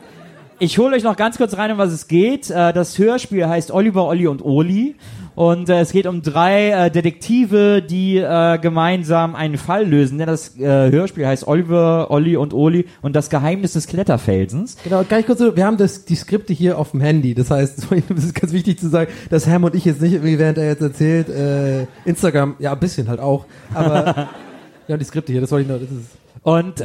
ich 0.58 0.78
hole 0.78 0.96
euch 0.96 1.02
noch 1.02 1.16
ganz 1.16 1.36
kurz 1.36 1.56
rein, 1.56 1.72
um 1.72 1.78
was 1.78 1.92
es 1.92 2.08
geht. 2.08 2.50
Äh, 2.50 2.72
Das 2.72 2.98
Hörspiel 2.98 3.46
heißt 3.48 3.70
Oliver, 3.70 4.04
Olli 4.06 4.26
und 4.26 4.42
Oli. 4.44 4.96
Und 5.34 5.68
äh, 5.68 5.80
es 5.80 5.92
geht 5.92 6.06
um 6.06 6.22
drei 6.22 6.70
äh, 6.70 6.90
Detektive, 6.90 7.82
die 7.82 8.18
äh, 8.18 8.58
gemeinsam 8.58 9.34
einen 9.34 9.58
Fall 9.58 9.86
lösen. 9.86 10.18
Denn 10.18 10.26
das 10.26 10.58
äh, 10.58 10.90
Hörspiel 10.90 11.26
heißt 11.26 11.46
Oliver, 11.46 12.10
Olli 12.10 12.36
und 12.36 12.52
Oli 12.52 12.86
und 13.02 13.16
das 13.16 13.30
Geheimnis 13.30 13.72
des 13.74 13.86
Kletterfelsens. 13.86 14.76
Genau, 14.84 15.04
ganz 15.08 15.26
kurz, 15.26 15.38
so, 15.38 15.56
wir 15.56 15.64
haben 15.64 15.76
das, 15.76 16.04
die 16.04 16.16
Skripte 16.16 16.52
hier 16.52 16.78
auf 16.78 16.90
dem 16.90 17.00
Handy. 17.00 17.34
Das 17.34 17.50
heißt, 17.50 17.86
es 18.16 18.24
ist 18.24 18.34
ganz 18.34 18.52
wichtig 18.52 18.78
zu 18.78 18.88
sagen, 18.88 19.10
dass 19.30 19.46
Ham 19.46 19.64
und 19.64 19.74
ich 19.74 19.84
jetzt 19.84 20.00
nicht, 20.00 20.22
wie 20.24 20.38
während 20.38 20.58
er 20.58 20.66
jetzt 20.66 20.82
erzählt, 20.82 21.28
äh, 21.28 21.86
Instagram, 22.04 22.56
ja, 22.58 22.72
ein 22.72 22.80
bisschen 22.80 23.08
halt 23.08 23.20
auch, 23.20 23.46
aber 23.74 24.04
wir 24.86 24.92
haben 24.92 24.98
die 24.98 25.04
Skripte 25.04 25.32
hier, 25.32 25.40
das 25.40 25.50
wollte 25.50 25.62
ich 25.62 25.68
noch, 25.68 25.78
das 25.78 25.90
ist, 25.90 26.19
Und 26.42 26.80
äh, 26.80 26.84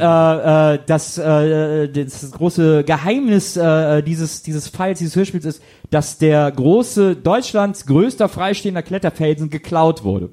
äh, 0.74 0.78
das, 0.84 1.16
äh, 1.16 1.88
das 1.88 2.30
große 2.30 2.84
Geheimnis 2.84 3.56
äh, 3.56 4.02
dieses, 4.02 4.42
dieses 4.42 4.68
Falls, 4.68 4.98
dieses 4.98 5.16
Hörspiels 5.16 5.46
ist, 5.46 5.62
dass 5.90 6.18
der 6.18 6.50
große, 6.50 7.16
Deutschlands 7.16 7.86
größter 7.86 8.28
freistehender 8.28 8.82
Kletterfelsen 8.82 9.48
geklaut 9.48 10.04
wurde. 10.04 10.30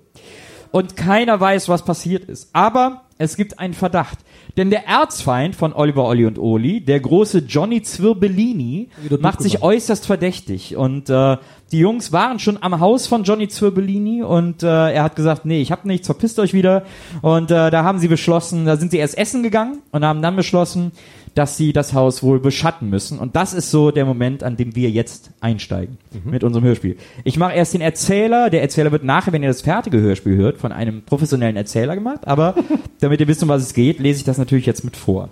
Und 0.71 0.97
keiner 0.97 1.39
weiß, 1.39 1.69
was 1.69 1.85
passiert 1.85 2.25
ist. 2.25 2.49
Aber 2.51 3.03
es 3.17 3.37
gibt 3.37 3.59
einen 3.59 3.73
Verdacht. 3.73 4.19
Denn 4.57 4.69
der 4.69 4.87
Erzfeind 4.87 5.55
von 5.55 5.73
Oliver, 5.73 6.05
Olli 6.05 6.25
und 6.25 6.37
Oli, 6.37 6.81
der 6.81 6.99
große 6.99 7.39
Johnny 7.47 7.81
Zwirbellini, 7.81 8.89
Wieder 9.01 9.19
macht 9.19 9.41
sich 9.41 9.53
durchgemacht. 9.53 9.75
äußerst 9.75 10.05
verdächtig. 10.05 10.75
Und 10.75 11.09
äh, 11.09 11.37
die 11.71 11.79
Jungs 11.79 12.11
waren 12.11 12.37
schon 12.37 12.61
am 12.61 12.79
Haus 12.79 13.07
von 13.07 13.23
Johnny 13.23 13.47
Zwirbellini 13.47 14.21
und 14.21 14.61
äh, 14.61 14.67
er 14.93 15.03
hat 15.03 15.15
gesagt, 15.15 15.45
nee, 15.45 15.61
ich 15.61 15.71
hab 15.71 15.85
nichts, 15.85 16.05
verpisst 16.05 16.37
euch 16.39 16.53
wieder. 16.53 16.83
Und 17.21 17.49
äh, 17.49 17.71
da 17.71 17.83
haben 17.83 17.97
sie 17.97 18.07
beschlossen, 18.07 18.65
da 18.65 18.77
sind 18.77 18.91
sie 18.91 18.97
erst 18.97 19.17
essen 19.17 19.41
gegangen 19.41 19.79
und 19.91 20.05
haben 20.05 20.21
dann 20.21 20.35
beschlossen, 20.35 20.91
dass 21.35 21.57
sie 21.57 21.73
das 21.73 21.93
Haus 21.93 22.21
wohl 22.21 22.39
beschatten 22.39 22.89
müssen. 22.89 23.17
Und 23.17 23.35
das 23.35 23.53
ist 23.53 23.71
so 23.71 23.91
der 23.91 24.05
Moment, 24.05 24.43
an 24.43 24.55
dem 24.55 24.75
wir 24.75 24.89
jetzt 24.89 25.31
einsteigen 25.41 25.97
mit 26.23 26.43
unserem 26.43 26.65
Hörspiel. 26.65 26.97
Ich 27.23 27.37
mache 27.37 27.53
erst 27.53 27.73
den 27.73 27.81
Erzähler. 27.81 28.49
Der 28.49 28.61
Erzähler 28.61 28.91
wird 28.91 29.03
nachher, 29.03 29.33
wenn 29.33 29.41
ihr 29.41 29.49
das 29.49 29.61
fertige 29.61 29.99
Hörspiel 29.99 30.35
hört, 30.35 30.57
von 30.57 30.71
einem 30.71 31.01
professionellen 31.01 31.55
Erzähler 31.55 31.95
gemacht. 31.95 32.27
Aber 32.27 32.55
damit 32.99 33.19
ihr 33.19 33.27
wisst, 33.27 33.41
um 33.41 33.49
was 33.49 33.63
es 33.63 33.73
geht, 33.73 33.99
lese 33.99 34.19
ich 34.19 34.25
das 34.25 34.37
natürlich 34.37 34.65
jetzt 34.65 34.83
mit 34.83 34.95
vor. 34.95 35.29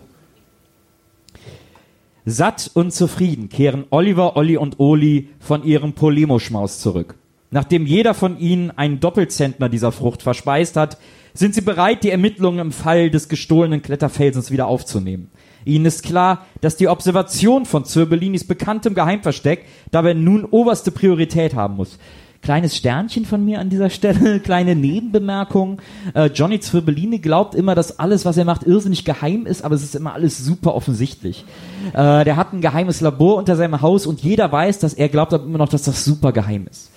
Satt 2.25 2.69
und 2.73 2.93
zufrieden 2.93 3.49
kehren 3.49 3.85
Oliver, 3.89 4.37
Olli 4.37 4.57
und 4.57 4.79
Oli 4.79 5.29
von 5.39 5.63
ihrem 5.63 5.93
Polemoschmaus 5.93 6.79
zurück. 6.79 7.15
Nachdem 7.49 7.85
jeder 7.85 8.13
von 8.13 8.39
ihnen 8.39 8.71
einen 8.71 8.99
Doppelzentner 8.99 9.69
dieser 9.69 9.91
Frucht 9.91 10.23
verspeist 10.23 10.77
hat, 10.77 10.97
sind 11.33 11.53
sie 11.53 11.61
bereit, 11.61 12.03
die 12.03 12.09
Ermittlungen 12.09 12.59
im 12.59 12.71
Fall 12.71 13.09
des 13.09 13.27
gestohlenen 13.27 13.81
Kletterfelsens 13.81 14.51
wieder 14.51 14.67
aufzunehmen. 14.67 15.29
Ihnen 15.65 15.85
ist 15.85 16.03
klar, 16.03 16.45
dass 16.61 16.75
die 16.75 16.87
Observation 16.87 17.65
von 17.65 17.85
Zirbellinis 17.85 18.45
bekanntem 18.45 18.93
Geheimversteck 18.93 19.65
dabei 19.91 20.13
nun 20.13 20.45
oberste 20.45 20.91
Priorität 20.91 21.55
haben 21.55 21.75
muss. 21.75 21.97
Kleines 22.41 22.75
Sternchen 22.75 23.25
von 23.25 23.45
mir 23.45 23.59
an 23.59 23.69
dieser 23.69 23.91
Stelle, 23.91 24.39
kleine 24.43 24.75
Nebenbemerkung. 24.75 25.79
Äh, 26.15 26.31
Johnny 26.33 26.59
Zirbellini 26.59 27.19
glaubt 27.19 27.53
immer, 27.53 27.75
dass 27.75 27.99
alles, 27.99 28.25
was 28.25 28.35
er 28.35 28.45
macht, 28.45 28.63
irrsinnig 28.63 29.05
geheim 29.05 29.45
ist, 29.45 29.63
aber 29.63 29.75
es 29.75 29.83
ist 29.83 29.95
immer 29.95 30.13
alles 30.13 30.39
super 30.43 30.73
offensichtlich. 30.73 31.45
Äh, 31.93 32.23
der 32.25 32.37
hat 32.37 32.51
ein 32.51 32.61
geheimes 32.61 32.99
Labor 32.99 33.35
unter 33.35 33.55
seinem 33.55 33.81
Haus 33.81 34.07
und 34.07 34.21
jeder 34.21 34.51
weiß, 34.51 34.79
dass 34.79 34.95
er 34.95 35.09
glaubt 35.09 35.33
aber 35.33 35.43
immer 35.43 35.59
noch, 35.59 35.69
dass 35.69 35.83
das 35.83 36.03
super 36.03 36.31
geheim 36.31 36.65
ist. 36.69 36.91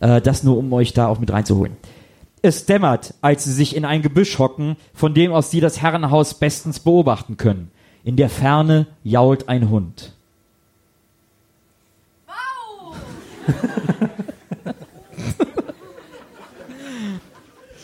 Äh, 0.00 0.20
das 0.20 0.42
nur, 0.42 0.58
um 0.58 0.72
euch 0.72 0.92
da 0.92 1.06
auch 1.06 1.20
mit 1.20 1.32
reinzuholen. 1.32 1.76
Es 2.42 2.66
dämmert, 2.66 3.14
als 3.20 3.44
sie 3.44 3.52
sich 3.52 3.76
in 3.76 3.84
ein 3.84 4.02
Gebüsch 4.02 4.40
hocken, 4.40 4.76
von 4.92 5.14
dem 5.14 5.32
aus 5.32 5.52
sie 5.52 5.60
das 5.60 5.82
Herrenhaus 5.82 6.34
bestens 6.34 6.80
beobachten 6.80 7.36
können. 7.36 7.70
In 8.04 8.16
der 8.16 8.30
Ferne 8.30 8.86
jault 9.04 9.48
ein 9.48 9.68
Hund. 9.70 10.12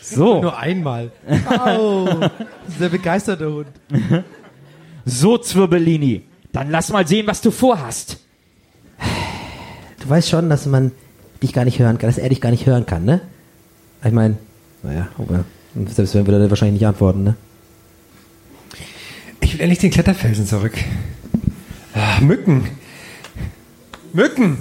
So, 0.01 0.41
nur 0.41 0.57
einmal. 0.57 1.11
Au, 1.47 2.07
dieser 2.67 2.89
begeisterte 2.89 3.51
Hund. 3.51 3.67
so 5.05 5.37
Zwirbellini. 5.37 6.23
Dann 6.53 6.71
lass 6.71 6.89
mal 6.89 7.05
sehen, 7.05 7.27
was 7.27 7.41
du 7.41 7.51
vorhast. 7.51 8.17
Du 10.01 10.09
weißt 10.09 10.29
schon, 10.29 10.49
dass 10.49 10.65
man 10.65 10.91
dich 11.43 11.53
gar 11.53 11.65
nicht 11.65 11.77
hören 11.79 11.97
kann, 11.97 12.09
dass 12.09 12.17
er 12.17 12.29
dich 12.29 12.41
gar 12.41 12.51
nicht 12.51 12.65
hören 12.65 12.85
kann, 12.85 13.05
ne? 13.05 13.21
Ich 14.03 14.11
meine, 14.11 14.37
naja, 14.81 15.07
aber 15.17 15.43
selbst 15.87 16.15
wenn 16.15 16.25
wir 16.25 16.39
da 16.39 16.49
wahrscheinlich 16.49 16.79
nicht 16.79 16.87
antworten, 16.87 17.23
ne? 17.23 17.35
Ich 19.47 19.53
will 19.53 19.61
endlich 19.61 19.79
den 19.79 19.91
Kletterfelsen 19.91 20.45
zurück. 20.45 20.73
Ah, 21.93 22.19
Mücken. 22.19 22.69
Mücken. 24.11 24.57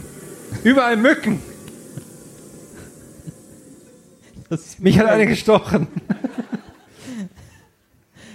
Überall 0.62 0.96
Mücken. 0.96 1.40
Mich 4.78 4.96
hat 4.96 5.08
eine 5.08 5.26
gestochen. 5.26 5.88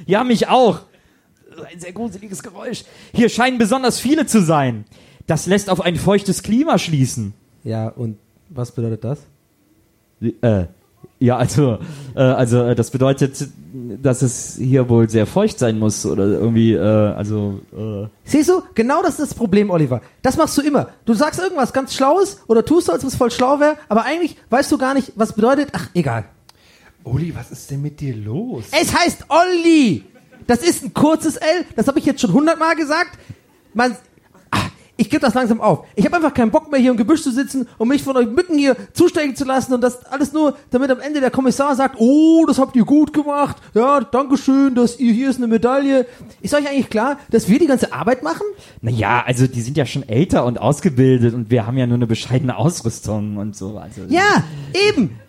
Ja, 0.06 0.26
mich 0.26 0.50
auch. 0.50 0.82
Ein 1.72 1.80
sehr 1.80 1.94
gruseliges 1.94 2.44
Geräusch. 2.44 2.84
Hier 3.14 3.30
scheinen 3.30 3.58
besonders 3.58 4.02
viele 4.02 4.26
zu 4.26 4.42
sein. 4.42 4.84
Das 5.28 5.46
lässt 5.46 5.70
auf 5.70 5.80
ein 5.80 5.96
feuchtes 5.96 6.44
Klima 6.44 6.78
schließen. 6.78 7.34
Ja, 7.64 7.88
und 7.88 8.18
was 8.50 8.74
bedeutet 8.74 9.06
das? 9.06 9.20
Äh, 10.20 10.66
ja, 11.22 11.38
also, 11.38 11.78
äh, 12.16 12.20
also 12.20 12.64
äh, 12.64 12.76
das 12.76 12.90
bedeutet, 12.90 13.48
dass 14.02 14.24
es 14.24 14.58
hier 14.58 14.90
wohl 14.90 15.08
sehr 15.08 15.28
feucht 15.28 15.60
sein 15.60 15.78
muss 15.78 16.04
oder 16.04 16.26
irgendwie, 16.26 16.74
äh, 16.74 16.80
also. 16.80 17.62
Äh. 17.72 18.08
Siehst 18.24 18.50
du, 18.50 18.64
genau 18.74 19.04
das 19.04 19.20
ist 19.20 19.32
das 19.32 19.34
Problem, 19.36 19.70
Oliver. 19.70 20.02
Das 20.24 20.36
machst 20.36 20.58
du 20.58 20.64
immer. 20.64 20.90
Du 21.06 21.14
sagst 21.14 21.40
irgendwas 21.40 21.74
ganz 21.74 21.94
Schlaues 21.94 22.40
oder 22.48 22.66
tust 22.66 22.88
so, 22.88 22.94
als 22.94 23.04
ob 23.04 23.10
es 23.10 23.16
voll 23.16 23.30
schlau 23.30 23.60
wäre, 23.60 23.78
aber 23.88 24.04
eigentlich 24.04 24.36
weißt 24.50 24.72
du 24.72 24.80
gar 24.80 24.96
nicht, 24.96 25.14
was 25.16 25.34
bedeutet. 25.34 25.70
Ach, 25.74 25.90
egal. 25.94 26.26
Uli, 27.04 27.36
was 27.36 27.52
ist 27.52 27.70
denn 27.70 27.84
mit 27.84 28.00
dir 28.00 28.16
los? 28.16 28.66
Es 28.72 28.92
heißt 28.92 29.26
Olli. 29.30 30.04
Das 30.48 30.64
ist 30.64 30.84
ein 30.84 30.94
kurzes 30.94 31.36
L. 31.36 31.66
Das 31.76 31.88
habe 31.88 32.00
ich 32.00 32.06
jetzt 32.06 32.22
schon 32.22 32.34
hundertmal 32.34 32.76
gesagt. 32.76 33.20
Man, 33.76 33.96
ich 35.02 35.10
gebe 35.10 35.20
das 35.20 35.34
langsam 35.34 35.62
auf. 35.62 35.88
Ich 35.96 36.06
habe 36.06 36.16
einfach 36.16 36.32
keinen 36.32 36.52
Bock 36.52 36.72
mehr, 36.72 36.80
hier 36.80 36.92
im 36.92 36.98
Gebüsch 36.98 37.24
zu 37.24 37.32
sitzen 37.32 37.68
und 37.80 37.88
mich 37.88 38.04
von 38.04 38.16
euch 38.18 38.28
Mücken 38.28 38.56
hier 38.56 38.78
zustechen 38.94 39.36
zu 39.36 39.46
lassen 39.46 39.74
und 39.74 39.82
das 39.82 40.06
alles 40.06 40.32
nur, 40.32 40.56
damit 40.70 40.92
am 40.92 41.00
Ende 41.00 41.20
der 41.22 41.32
Kommissar 41.32 41.76
sagt, 41.76 41.96
oh, 41.98 42.46
das 42.46 42.60
habt 42.60 42.76
ihr 42.76 42.86
gut 42.86 43.12
gemacht. 43.12 43.58
Ja, 43.74 44.02
dankeschön, 44.02 44.76
dass 44.76 45.00
ihr 45.00 45.12
hier 45.12 45.32
ist 45.32 45.38
eine 45.38 45.48
Medaille. 45.48 46.06
Ist 46.42 46.54
euch 46.54 46.70
eigentlich 46.70 46.92
klar, 46.92 47.18
dass 47.32 47.50
wir 47.50 47.58
die 47.58 47.66
ganze 47.66 47.94
Arbeit 47.94 48.22
machen? 48.22 48.44
Naja, 48.82 49.24
also 49.26 49.48
die 49.48 49.62
sind 49.62 49.76
ja 49.76 49.88
schon 49.88 50.08
älter 50.08 50.46
und 50.46 50.62
ausgebildet 50.62 51.34
und 51.34 51.50
wir 51.50 51.66
haben 51.66 51.78
ja 51.80 51.88
nur 51.88 51.96
eine 51.96 52.06
bescheidene 52.06 52.56
Ausrüstung 52.56 53.38
und 53.38 53.56
so. 53.56 53.80
Also, 53.80 54.02
Ja, 54.08 54.44
eben. 54.90 55.20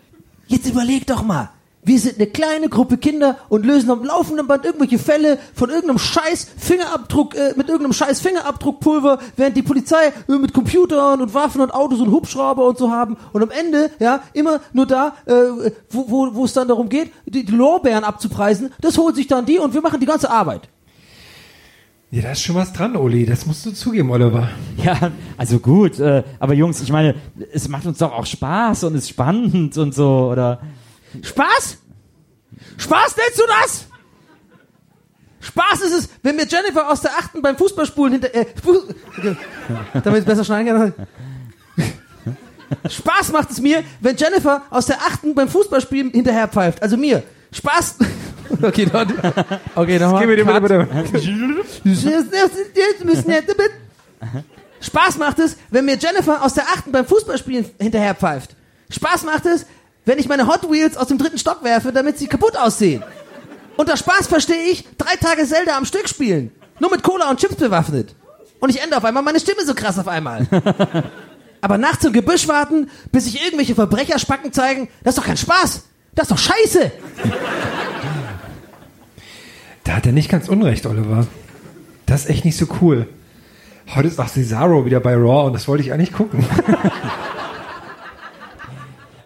Jetzt 0.45 0.69
überleg 0.69 1.07
doch 1.07 1.23
mal. 1.23 1.49
Wir 1.85 1.99
sind 1.99 2.15
eine 2.15 2.27
kleine 2.27 2.69
Gruppe 2.69 2.97
Kinder 2.97 3.37
und 3.49 3.65
lösen 3.65 3.91
am 3.91 4.03
laufenden 4.03 4.47
Band 4.47 4.63
irgendwelche 4.63 4.99
Fälle 4.99 5.37
von 5.53 5.69
irgendeinem 5.69 5.99
scheiß 5.99 6.47
Fingerabdruck, 6.57 7.35
äh, 7.35 7.53
mit 7.57 7.67
irgendeinem 7.67 7.93
scheiß 7.93 8.21
Fingerabdruckpulver, 8.21 9.19
während 9.35 9.57
die 9.57 9.63
Polizei 9.63 10.07
äh, 10.07 10.37
mit 10.37 10.53
Computern 10.53 11.21
und 11.21 11.33
Waffen 11.33 11.61
und 11.61 11.73
Autos 11.73 11.99
und 11.99 12.11
Hubschrauber 12.11 12.65
und 12.65 12.77
so 12.77 12.89
haben. 12.91 13.17
Und 13.33 13.43
am 13.43 13.51
Ende, 13.51 13.91
ja, 13.99 14.21
immer 14.33 14.61
nur 14.71 14.85
da, 14.85 15.13
äh, 15.25 15.33
wo, 15.89 16.09
wo, 16.09 16.35
wo 16.35 16.45
es 16.45 16.53
dann 16.53 16.69
darum 16.69 16.87
geht, 16.87 17.11
die, 17.25 17.43
die 17.43 17.51
Lorbeeren 17.51 18.05
abzupreisen, 18.05 18.71
das 18.79 18.97
holt 18.97 19.15
sich 19.15 19.27
dann 19.27 19.45
die 19.45 19.59
und 19.59 19.73
wir 19.73 19.81
machen 19.81 19.99
die 19.99 20.05
ganze 20.05 20.29
Arbeit. 20.29 20.69
Ja, 22.11 22.21
da 22.21 22.31
ist 22.31 22.43
schon 22.43 22.55
was 22.55 22.71
dran, 22.71 22.95
Uli. 22.95 23.25
Das 23.25 23.47
musst 23.47 23.65
du 23.65 23.71
zugeben, 23.71 24.11
Oliver. 24.11 24.47
Ja, 24.77 25.11
also 25.35 25.59
gut, 25.59 25.99
äh, 25.99 26.23
aber 26.39 26.53
Jungs, 26.53 26.79
ich 26.81 26.91
meine, 26.91 27.15
es 27.51 27.67
macht 27.67 27.87
uns 27.87 27.97
doch 27.97 28.11
auch 28.11 28.25
Spaß 28.25 28.83
und 28.85 28.95
ist 28.95 29.09
spannend 29.09 29.77
und 29.77 29.95
so, 29.95 30.29
oder? 30.31 30.61
Spaß? 31.21 31.77
Spaß 32.77 33.17
nennst 33.17 33.39
du 33.39 33.43
das? 33.47 33.85
Spaß 35.41 35.81
ist 35.81 35.93
es, 35.93 36.09
wenn 36.21 36.35
mir 36.35 36.45
Jennifer 36.47 36.89
aus 36.89 37.01
der 37.01 37.11
achten 37.11 37.41
beim 37.41 37.57
Fußballspulen 37.57 38.13
hinter, 38.13 38.33
äh, 38.33 38.45
Fu 38.63 38.77
okay. 39.17 39.35
damit 40.03 40.21
es 40.21 40.25
besser 40.25 40.45
schneiden 40.45 40.67
kann. 40.67 40.93
Spaß 42.89 43.31
macht 43.33 43.51
es 43.51 43.59
mir, 43.59 43.83
wenn 43.99 44.15
Jennifer 44.15 44.63
aus 44.69 44.85
der 44.85 44.97
achten 44.97 45.35
beim 45.35 45.49
Fußballspielen 45.49 46.11
hinterher 46.11 46.47
pfeift. 46.47 46.81
Also 46.81 46.97
mir. 46.97 47.23
Spaß. 47.51 47.97
Okay, 48.61 48.85
dort. 48.85 49.09
Okay, 49.73 49.97
nochmal. 49.97 50.27
Gib 50.27 50.45
mir 50.45 50.53
Cut. 50.53 50.61
bitte, 50.61 50.87
bitte. 53.55 53.71
Spaß 54.79 55.17
macht 55.17 55.39
es, 55.39 55.57
wenn 55.71 55.85
mir 55.85 55.97
Jennifer 55.97 56.43
aus 56.43 56.53
der 56.53 56.65
achten 56.65 56.91
beim 56.91 57.05
Fußballspielen 57.05 57.65
hinterher 57.79 58.13
pfeift. 58.13 58.55
Spaß 58.91 59.23
macht 59.23 59.47
es, 59.47 59.65
wenn 60.05 60.19
ich 60.19 60.27
meine 60.27 60.47
Hot 60.47 60.69
Wheels 60.69 60.97
aus 60.97 61.07
dem 61.07 61.17
dritten 61.17 61.37
Stock 61.37 61.63
werfe, 61.63 61.91
damit 61.91 62.17
sie 62.17 62.27
kaputt 62.27 62.57
aussehen. 62.57 63.03
Unter 63.77 63.97
Spaß 63.97 64.27
verstehe 64.27 64.63
ich 64.71 64.85
drei 64.97 65.15
Tage 65.15 65.45
Zelda 65.45 65.77
am 65.77 65.85
Stück 65.85 66.07
spielen. 66.07 66.51
Nur 66.79 66.91
mit 66.91 67.03
Cola 67.03 67.29
und 67.29 67.39
Chips 67.39 67.55
bewaffnet. 67.55 68.15
Und 68.59 68.69
ich 68.69 68.81
ende 68.81 68.97
auf 68.97 69.05
einmal 69.05 69.23
meine 69.23 69.39
Stimme 69.39 69.65
so 69.65 69.73
krass 69.73 69.97
auf 69.99 70.07
einmal. 70.07 70.47
Aber 71.61 71.77
nachts 71.77 72.03
im 72.03 72.13
Gebüsch 72.13 72.47
warten, 72.47 72.89
bis 73.11 73.25
sich 73.25 73.43
irgendwelche 73.43 73.75
Verbrecherspacken 73.75 74.51
zeigen, 74.51 74.89
das 75.03 75.15
ist 75.15 75.19
doch 75.19 75.25
kein 75.27 75.37
Spaß. 75.37 75.83
Das 76.15 76.29
ist 76.29 76.31
doch 76.31 76.37
scheiße. 76.37 76.91
Da 79.83 79.93
hat 79.93 80.05
er 80.05 80.11
nicht 80.11 80.29
ganz 80.29 80.49
unrecht, 80.49 80.85
Oliver. 80.85 81.25
Das 82.05 82.23
ist 82.23 82.29
echt 82.29 82.45
nicht 82.45 82.57
so 82.57 82.67
cool. 82.81 83.07
Heute 83.95 84.07
ist 84.07 84.19
auch 84.19 84.27
Cesaro 84.27 84.85
wieder 84.85 84.99
bei 84.99 85.15
Raw 85.15 85.47
und 85.47 85.53
das 85.53 85.67
wollte 85.67 85.83
ich 85.83 85.93
eigentlich 85.93 86.13
gucken. 86.13 86.45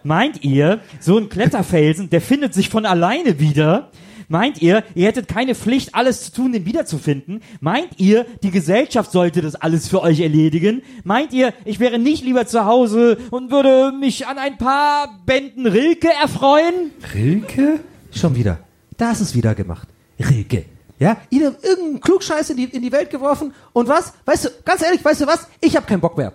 Meint 0.04 0.44
ihr, 0.44 0.80
so 1.00 1.18
ein 1.18 1.28
Kletterfelsen, 1.28 2.10
der 2.10 2.20
findet 2.20 2.54
sich 2.54 2.68
von 2.68 2.86
alleine 2.86 3.40
wieder? 3.40 3.90
Meint 4.28 4.60
ihr, 4.60 4.84
ihr 4.94 5.06
hättet 5.06 5.26
keine 5.26 5.54
Pflicht, 5.54 5.94
alles 5.94 6.24
zu 6.24 6.32
tun, 6.32 6.52
den 6.52 6.66
wiederzufinden? 6.66 7.40
Meint 7.60 7.98
ihr, 7.98 8.26
die 8.42 8.50
Gesellschaft 8.50 9.10
sollte 9.10 9.40
das 9.40 9.54
alles 9.54 9.88
für 9.88 10.02
euch 10.02 10.20
erledigen? 10.20 10.82
Meint 11.02 11.32
ihr, 11.32 11.54
ich 11.64 11.80
wäre 11.80 11.98
nicht 11.98 12.24
lieber 12.24 12.46
zu 12.46 12.66
Hause 12.66 13.16
und 13.30 13.50
würde 13.50 13.96
mich 13.96 14.26
an 14.26 14.36
ein 14.36 14.58
paar 14.58 15.18
Bänden 15.24 15.66
Rilke 15.66 16.10
erfreuen? 16.12 16.92
Rilke? 17.14 17.80
Schon 18.12 18.36
wieder. 18.36 18.58
Da 18.98 19.12
ist 19.12 19.20
es 19.20 19.34
wieder 19.34 19.54
gemacht. 19.54 19.88
Rilke. 20.20 20.66
Ja, 20.98 21.16
ihr 21.30 21.46
habt 21.46 21.64
irgendeinen 21.64 22.00
Klugscheiß 22.00 22.50
in 22.50 22.56
die, 22.58 22.64
in 22.64 22.82
die 22.82 22.92
Welt 22.92 23.08
geworfen 23.08 23.54
und 23.72 23.88
was? 23.88 24.12
Weißt 24.26 24.44
du, 24.44 24.48
ganz 24.64 24.82
ehrlich, 24.82 25.02
weißt 25.02 25.22
du 25.22 25.26
was? 25.26 25.46
Ich 25.60 25.76
hab 25.76 25.86
keinen 25.86 26.00
Bock 26.00 26.18
mehr. 26.18 26.34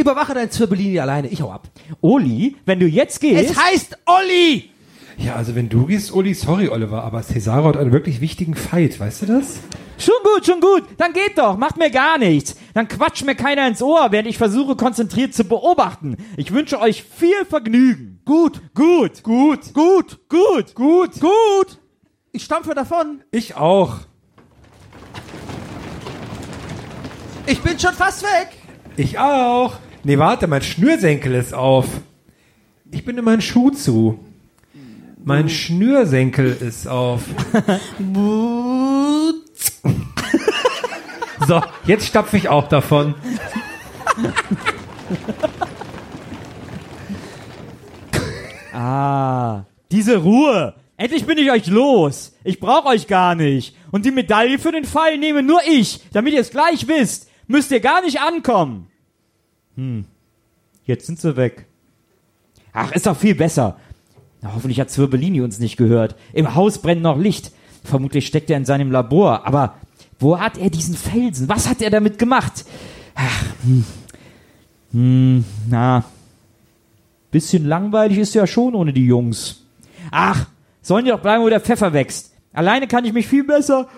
Überwache 0.00 0.34
dein 0.34 0.50
Zirbellini 0.50 0.98
alleine, 0.98 1.28
ich 1.28 1.42
hau 1.42 1.50
ab. 1.50 1.68
Oli, 2.00 2.56
wenn 2.64 2.80
du 2.80 2.86
jetzt 2.86 3.20
gehst. 3.20 3.50
Es 3.50 3.56
heißt 3.56 3.98
Olli! 4.06 4.70
Ja, 5.18 5.34
also 5.34 5.54
wenn 5.54 5.68
du 5.68 5.86
gehst, 5.86 6.12
Uli, 6.12 6.32
sorry, 6.32 6.68
Oliver, 6.68 7.04
aber 7.04 7.22
Cesaro 7.22 7.68
hat 7.68 7.76
einen 7.76 7.92
wirklich 7.92 8.22
wichtigen 8.22 8.54
Fight, 8.54 8.98
weißt 8.98 9.22
du 9.22 9.26
das? 9.26 9.58
Schon 9.98 10.14
gut, 10.24 10.46
schon 10.46 10.60
gut. 10.60 10.84
Dann 10.96 11.12
geht 11.12 11.36
doch, 11.36 11.58
macht 11.58 11.76
mir 11.76 11.90
gar 11.90 12.16
nichts. 12.16 12.56
Dann 12.72 12.88
quatscht 12.88 13.26
mir 13.26 13.34
keiner 13.34 13.68
ins 13.68 13.82
Ohr, 13.82 14.08
während 14.12 14.28
ich 14.28 14.38
versuche, 14.38 14.76
konzentriert 14.76 15.34
zu 15.34 15.44
beobachten. 15.44 16.16
Ich 16.38 16.52
wünsche 16.52 16.80
euch 16.80 17.02
viel 17.02 17.44
Vergnügen. 17.46 18.22
Gut, 18.24 18.62
gut, 18.74 19.22
gut, 19.22 19.74
gut, 19.74 20.18
gut, 20.30 20.74
gut, 20.74 21.20
gut. 21.20 21.78
Ich 22.32 22.44
stampfe 22.44 22.74
davon. 22.74 23.22
Ich 23.30 23.56
auch. 23.56 23.98
Ich 27.44 27.60
bin 27.60 27.78
schon 27.78 27.92
fast 27.92 28.22
weg. 28.22 28.52
Ich 28.96 29.18
auch. 29.18 29.74
Nee, 30.02 30.18
warte, 30.18 30.46
mein 30.46 30.62
Schnürsenkel 30.62 31.34
ist 31.34 31.54
auf. 31.54 31.86
Ich 32.90 33.04
bin 33.04 33.18
in 33.18 33.24
meinen 33.24 33.42
Schuh 33.42 33.70
zu. 33.70 34.18
Mein 35.22 35.48
Schnürsenkel 35.48 36.56
ist 36.60 36.88
auf. 36.88 37.22
so, 41.46 41.62
jetzt 41.86 42.06
stapfe 42.06 42.36
ich 42.36 42.48
auch 42.48 42.68
davon. 42.68 43.14
Ah, 48.72 49.64
diese 49.90 50.18
Ruhe. 50.18 50.74
Endlich 50.96 51.26
bin 51.26 51.38
ich 51.38 51.50
euch 51.50 51.66
los. 51.66 52.32
Ich 52.44 52.60
brauche 52.60 52.88
euch 52.88 53.08
gar 53.08 53.34
nicht. 53.34 53.76
Und 53.90 54.04
die 54.04 54.10
Medaille 54.10 54.58
für 54.58 54.72
den 54.72 54.84
Fall 54.84 55.18
nehme 55.18 55.42
nur 55.42 55.60
ich, 55.66 56.00
damit 56.12 56.34
ihr 56.34 56.40
es 56.40 56.50
gleich 56.50 56.88
wisst. 56.88 57.28
Müsst 57.46 57.70
ihr 57.72 57.80
gar 57.80 58.00
nicht 58.00 58.20
ankommen. 58.20 58.89
Hm. 59.80 60.04
Jetzt 60.84 61.06
sind 61.06 61.18
sie 61.18 61.38
weg. 61.38 61.64
Ach, 62.74 62.92
ist 62.92 63.06
doch 63.06 63.16
viel 63.16 63.34
besser. 63.34 63.78
Na, 64.42 64.54
hoffentlich 64.54 64.78
hat 64.78 64.90
Zirbellini 64.90 65.40
uns 65.40 65.58
nicht 65.58 65.78
gehört. 65.78 66.16
Im 66.34 66.54
Haus 66.54 66.78
brennt 66.82 67.00
noch 67.00 67.18
Licht. 67.18 67.52
Vermutlich 67.82 68.26
steckt 68.26 68.50
er 68.50 68.58
in 68.58 68.66
seinem 68.66 68.90
Labor. 68.90 69.46
Aber 69.46 69.76
wo 70.18 70.38
hat 70.38 70.58
er 70.58 70.68
diesen 70.68 70.94
Felsen? 70.94 71.48
Was 71.48 71.66
hat 71.66 71.80
er 71.80 71.88
damit 71.88 72.18
gemacht? 72.18 72.66
Ach, 73.14 73.44
hm. 73.62 73.84
Hm, 74.92 75.44
na. 75.70 76.04
Bisschen 77.30 77.64
langweilig 77.64 78.18
ist 78.18 78.34
ja 78.34 78.46
schon 78.46 78.74
ohne 78.74 78.92
die 78.92 79.06
Jungs. 79.06 79.64
Ach, 80.10 80.46
sollen 80.82 81.06
die 81.06 81.10
doch 81.10 81.22
bleiben, 81.22 81.42
wo 81.42 81.48
der 81.48 81.60
Pfeffer 81.60 81.94
wächst. 81.94 82.34
Alleine 82.52 82.86
kann 82.86 83.06
ich 83.06 83.14
mich 83.14 83.26
viel 83.26 83.44
besser 83.44 83.88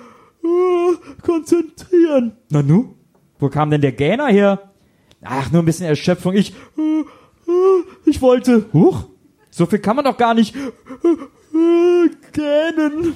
äh, 0.45 1.23
konzentrieren. 1.23 2.37
Na 2.51 2.63
nu? 2.63 2.95
Wo 3.41 3.49
kam 3.49 3.71
denn 3.71 3.81
der 3.81 3.93
Gähner 3.93 4.29
her? 4.29 4.72
Ach, 5.23 5.51
nur 5.51 5.63
ein 5.63 5.67
bisschen 5.67 5.87
Erschöpfung. 5.87 6.35
Ich, 6.35 6.53
ich 8.07 8.21
wollte. 8.21 8.67
Huch, 8.73 9.05
so 9.51 9.67
viel 9.67 9.79
kann 9.79 9.97
man 9.97 10.05
doch 10.05 10.17
gar 10.17 10.35
nicht 10.35 10.55
gähnen. 12.33 13.15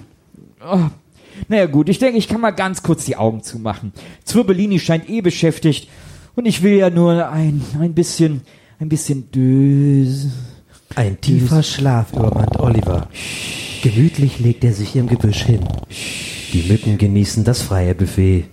Oh. 0.65 0.87
Naja 1.49 1.67
gut, 1.67 1.89
ich 1.89 1.99
denke, 1.99 2.19
ich 2.19 2.29
kann 2.29 2.41
mal 2.41 2.51
ganz 2.51 2.83
kurz 2.83 3.05
die 3.05 3.17
Augen 3.17 3.43
zumachen. 3.43 3.93
Zwirbellini 4.25 4.79
scheint 4.79 5.09
eh 5.09 5.21
beschäftigt 5.21 5.89
und 6.35 6.47
ich 6.47 6.63
will 6.63 6.77
ja 6.77 6.91
nur 6.91 7.29
ein, 7.29 7.63
ein 7.79 7.95
bisschen, 7.95 8.43
ein 8.79 8.89
bisschen 8.89 9.31
dös. 9.31 10.29
Ein 10.95 11.21
tiefer 11.21 11.63
Schlaf 11.63 12.13
übermannt 12.13 12.59
Oliver. 12.59 13.09
Gemütlich 13.83 14.39
legt 14.39 14.65
er 14.65 14.73
sich 14.73 14.97
im 14.97 15.09
Gebüsch 15.09 15.43
hin. 15.43 15.61
Die 16.53 16.63
Mücken 16.69 16.97
genießen 16.97 17.45
das 17.45 17.61
freie 17.61 17.95
Buffet. 17.95 18.45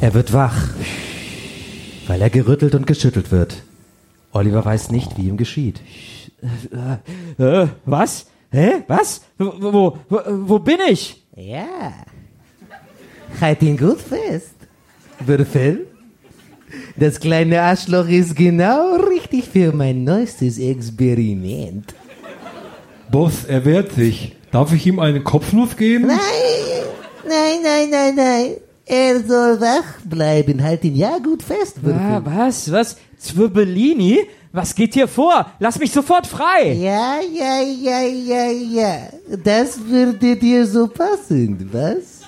Er 0.00 0.12
wird 0.12 0.32
wach, 0.34 0.68
weil 2.06 2.22
er 2.22 2.30
gerüttelt 2.30 2.74
und 2.74 2.86
geschüttelt 2.86 3.30
wird. 3.30 3.62
Oliver 4.32 4.64
weiß 4.64 4.90
nicht, 4.90 5.16
wie 5.16 5.28
ihm 5.28 5.36
geschieht. 5.36 5.80
Äh, 7.38 7.66
was? 7.86 8.26
Hä? 8.50 8.82
Was? 8.88 9.22
Wo, 9.38 9.52
wo, 9.58 9.98
wo, 10.08 10.20
wo 10.26 10.58
bin 10.58 10.78
ich? 10.88 11.24
Ja. 11.36 11.92
Halt 13.40 13.62
ihn 13.62 13.76
gut 13.76 14.00
fest. 14.00 14.54
Würfel? 15.20 15.86
Das 16.96 17.20
kleine 17.20 17.62
Arschloch 17.62 18.08
ist 18.08 18.36
genau 18.36 18.96
richtig 18.96 19.48
für 19.48 19.72
mein 19.72 20.04
neuestes 20.04 20.58
Experiment. 20.58 21.94
Boss, 23.10 23.44
er 23.44 23.64
wehrt 23.64 23.92
sich. 23.92 24.36
Darf 24.50 24.72
ich 24.72 24.86
ihm 24.86 24.98
einen 24.98 25.24
Kopfnuss 25.24 25.76
geben? 25.76 26.06
Nein, 26.06 26.18
nein, 27.28 27.58
nein, 27.62 27.90
nein, 27.90 28.14
nein. 28.14 28.50
Er 28.86 29.20
soll 29.20 29.60
wach 29.60 30.00
bleiben. 30.04 30.62
Halt 30.62 30.84
ihn 30.84 30.94
ja 30.94 31.18
gut 31.18 31.42
fest. 31.42 31.76
Ah, 31.86 32.20
was? 32.24 32.70
Was? 32.70 32.96
Zwirbellini? 33.18 34.20
Was 34.52 34.74
geht 34.74 34.94
hier 34.94 35.08
vor? 35.08 35.46
Lass 35.58 35.78
mich 35.78 35.90
sofort 35.90 36.26
frei! 36.26 36.74
Ja, 36.74 37.18
ja, 37.20 37.60
ja, 37.60 38.00
ja, 38.02 38.50
ja. 38.50 38.98
Das 39.42 39.78
würde 39.84 40.36
dir 40.36 40.66
so 40.66 40.86
passen, 40.86 41.68
was? 41.72 42.20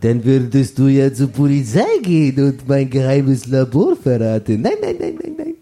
Dann 0.00 0.24
würdest 0.24 0.78
du 0.78 0.86
ja 0.86 1.12
zur 1.12 1.28
Polizei 1.28 1.98
gehen 2.02 2.38
und 2.44 2.68
mein 2.68 2.88
geheimes 2.88 3.46
Labor 3.46 3.96
verraten. 3.96 4.60
Nein, 4.60 4.74
nein, 4.80 4.96
nein, 5.00 5.18
nein, 5.20 5.34
nein. 5.36 5.54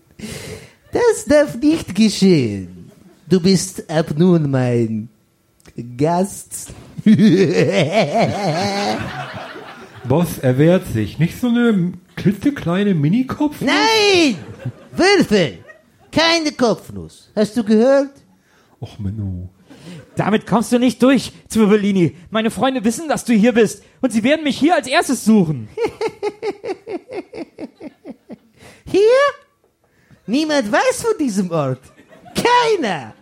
Das 0.93 1.25
darf 1.27 1.57
nicht 1.57 1.95
geschehen. 1.95 2.91
Du 3.27 3.41
bist 3.41 3.89
ab 3.89 4.13
nun 4.19 4.51
mein 4.51 5.09
Gast. 5.97 6.69
Boss, 10.09 10.39
er 10.39 10.59
wehrt 10.59 10.87
sich. 10.87 11.19
Nicht 11.19 11.41
so 11.41 11.49
eine 11.49 11.93
klitzekleine 12.17 12.95
Minikopf? 12.95 13.61
Nein! 13.61 14.37
Würfel! 14.93 15.59
Keine 16.13 16.53
Kopfnuss. 16.53 17.31
Hast 17.35 17.57
du 17.57 17.65
gehört? 17.65 18.11
Och, 18.81 18.99
Menno. 18.99 19.49
Damit 20.17 20.47
kommst 20.47 20.71
du 20.73 20.79
nicht 20.79 21.03
durch, 21.03 21.33
Zwirbellini. 21.49 22.17
Meine 22.31 22.51
Freunde 22.51 22.85
wissen, 22.85 23.09
dass 23.09 23.25
du 23.25 23.33
hier 23.33 23.53
bist 23.53 23.83
und 24.01 24.13
sie 24.13 24.23
werden 24.23 24.45
mich 24.45 24.59
hier 24.59 24.77
als 24.77 24.87
erstes 24.87 25.25
suchen. 25.25 25.69
Hier? 28.87 29.01
Niemand 30.27 30.71
weiß 30.71 31.03
von 31.03 31.19
diesem 31.19 31.51
Ort. 31.51 31.81
Keiner. 32.35 33.13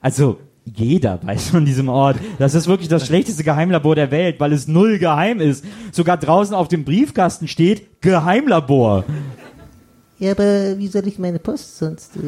Also, 0.00 0.40
jeder 0.76 1.20
weiß 1.22 1.50
von 1.50 1.64
diesem 1.64 1.88
Ort. 1.88 2.16
Das 2.38 2.54
ist 2.54 2.66
wirklich 2.66 2.88
das 2.88 3.06
schlechteste 3.06 3.44
Geheimlabor 3.44 3.94
der 3.94 4.10
Welt, 4.10 4.40
weil 4.40 4.52
es 4.52 4.68
null 4.68 4.98
geheim 4.98 5.40
ist. 5.40 5.64
Sogar 5.92 6.16
draußen 6.16 6.54
auf 6.54 6.68
dem 6.68 6.84
Briefkasten 6.84 7.48
steht 7.48 8.00
Geheimlabor. 8.00 9.04
Ja, 10.18 10.32
aber 10.32 10.76
wie 10.78 10.88
soll 10.88 11.06
ich 11.06 11.18
meine 11.18 11.38
Post 11.38 11.78
sonst 11.78 12.16
äh, 12.16 12.20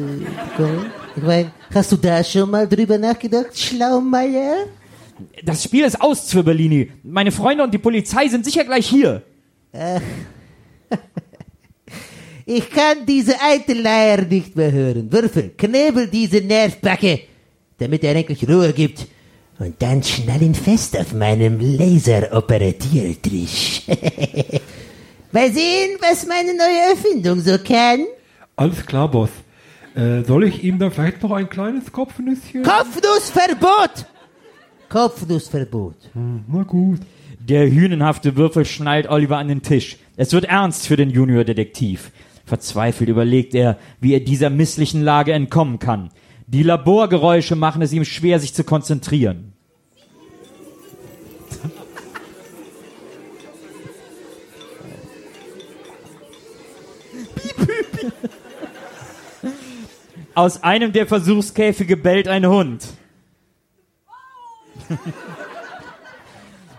bekommen? 0.57 0.85
Ich 1.15 1.23
meine, 1.23 1.51
hast 1.73 1.91
du 1.91 1.97
da 1.97 2.23
schon 2.23 2.49
mal 2.49 2.67
drüber 2.67 2.97
nachgedacht, 2.97 3.57
Schlaumeier? 3.57 4.65
Das 5.43 5.63
Spiel 5.63 5.83
ist 5.83 6.01
aus, 6.01 6.27
Zwirbellini. 6.27 6.91
Meine 7.03 7.31
Freunde 7.31 7.63
und 7.63 7.73
die 7.73 7.77
Polizei 7.77 8.27
sind 8.29 8.45
sicher 8.45 8.63
gleich 8.63 8.87
hier. 8.87 9.23
Ich 12.53 12.69
kann 12.69 13.05
diese 13.07 13.39
alte 13.41 13.73
Leier 13.73 14.23
nicht 14.23 14.57
mehr 14.57 14.71
hören. 14.71 15.09
Würfel, 15.09 15.51
knebel 15.55 16.07
diese 16.07 16.41
Nervbacke, 16.41 17.21
damit 17.81 18.03
er 18.03 18.15
endlich 18.15 18.47
Ruhe 18.47 18.71
gibt. 18.73 19.07
Und 19.59 19.75
dann 19.79 20.03
schnall 20.03 20.41
ihn 20.41 20.55
fest 20.55 20.97
auf 20.97 21.13
meinem 21.13 21.59
Laseroperatiertisch. 21.59 23.83
Mal 25.31 25.51
sehen, 25.51 25.97
was 25.99 26.25
meine 26.27 26.53
neue 26.55 26.91
Erfindung 26.91 27.39
so 27.39 27.57
kann. 27.57 28.05
Alles 28.55 28.85
klar, 28.85 29.09
Boss. 29.09 29.29
Äh, 29.95 30.23
soll 30.23 30.45
ich 30.45 30.63
ihm 30.63 30.79
dann 30.79 30.91
vielleicht 30.91 31.21
noch 31.21 31.31
ein 31.31 31.49
kleines 31.49 31.91
Kopfnüsschen? 31.91 32.63
Kopfnussverbot! 32.63 34.05
Kopfnussverbot. 34.89 35.95
Na 36.13 36.63
gut. 36.63 36.99
Der 37.39 37.69
hünenhafte 37.69 38.35
Würfel 38.35 38.65
schnallt 38.65 39.09
Oliver 39.09 39.37
an 39.37 39.47
den 39.47 39.61
Tisch. 39.61 39.97
Es 40.17 40.33
wird 40.33 40.45
ernst 40.45 40.87
für 40.87 40.97
den 40.97 41.09
Juniordetektiv. 41.09 42.11
Verzweifelt 42.45 43.09
überlegt 43.09 43.55
er, 43.55 43.77
wie 43.99 44.13
er 44.13 44.19
dieser 44.19 44.49
misslichen 44.49 45.01
Lage 45.01 45.33
entkommen 45.33 45.79
kann. 45.79 46.09
Die 46.51 46.63
Laborgeräusche 46.63 47.55
machen 47.55 47.81
es 47.81 47.93
ihm 47.93 48.03
schwer, 48.03 48.37
sich 48.37 48.53
zu 48.53 48.65
konzentrieren. 48.65 49.53
Aus 60.35 60.61
einem 60.61 60.91
der 60.91 61.07
Versuchskäfige 61.07 61.95
bellt 61.95 62.27
ein 62.27 62.45
Hund. 62.45 62.85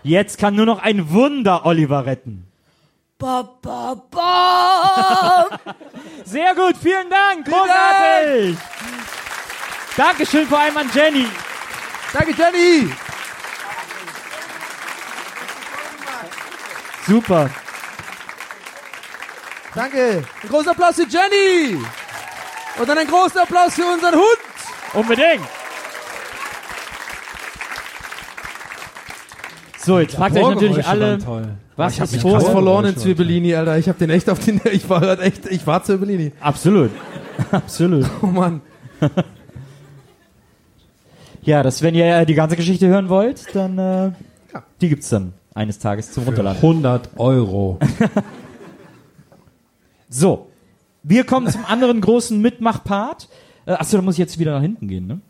Jetzt 0.03 0.37
kann 0.37 0.53
nur 0.53 0.67
noch 0.67 0.83
ein 0.83 1.09
Wunder 1.09 1.65
Oliver 1.65 2.05
retten. 2.05 2.45
Ba, 3.17 3.49
ba, 3.59 3.95
ba. 4.11 5.47
Sehr 6.25 6.53
gut, 6.53 6.77
vielen 6.77 7.09
Dank, 7.09 7.47
großartig. 7.47 8.57
Dankeschön 9.95 10.47
vor 10.47 10.59
allem 10.59 10.77
an 10.77 10.89
Jenny. 10.93 11.27
Danke, 12.11 12.33
Jenny! 12.37 12.89
Super. 17.07 17.49
Danke. 19.75 20.23
Ein 20.43 20.49
großer 20.49 20.71
Applaus 20.71 20.95
für 20.95 21.03
Jenny! 21.07 21.79
Und 22.79 22.89
dann 22.89 22.97
ein 22.97 23.07
großer 23.07 23.43
Applaus 23.43 23.73
für 23.73 23.85
unseren 23.85 24.15
Hund! 24.15 24.39
Unbedingt. 24.93 25.43
So, 29.85 29.99
jetzt 29.99 30.15
fragt 30.15 30.35
euch 30.37 30.47
natürlich 30.47 30.85
alle, 30.87 31.19
was 31.75 31.93
Ich 31.95 32.01
ist 32.01 32.21
vor? 32.21 32.39
verloren 32.39 32.85
in. 32.85 32.97
Zwirbellini, 32.97 33.53
Alter. 33.53 33.77
Ich 33.77 33.89
hab 33.89 33.97
den 33.97 34.09
echt 34.11 34.29
auf 34.29 34.39
den, 34.39 34.61
ich 34.71 34.87
war 34.89 35.01
grad 35.01 35.19
echt, 35.19 35.45
ich 35.47 35.67
war 35.67 35.83
Zwirbellini. 35.83 36.31
Absolut. 36.39 36.91
Absolut. 37.51 38.05
Oh 38.21 38.27
Mann. 38.27 38.61
Ja, 41.45 41.63
das, 41.63 41.81
wenn 41.81 41.95
ihr 41.95 42.05
äh, 42.05 42.25
die 42.25 42.35
ganze 42.35 42.55
Geschichte 42.55 42.87
hören 42.87 43.09
wollt, 43.09 43.53
dann, 43.53 43.77
äh, 43.77 44.11
die 44.81 44.89
gibt's 44.89 45.09
dann 45.09 45.33
eines 45.53 45.79
Tages 45.79 46.11
zum 46.11 46.23
Runterladen. 46.23 46.61
100 46.61 47.09
Euro. 47.17 47.79
So, 50.15 50.51
wir 51.01 51.23
kommen 51.23 51.47
zum 51.47 51.65
anderen 51.65 51.99
großen 51.99 52.39
Mitmachpart. 52.39 53.27
Äh, 53.65 53.71
achso, 53.71 53.97
da 53.97 54.03
muss 54.03 54.13
ich 54.13 54.19
jetzt 54.19 54.37
wieder 54.37 54.53
nach 54.53 54.61
hinten 54.61 54.87
gehen, 54.87 55.07
ne? 55.07 55.21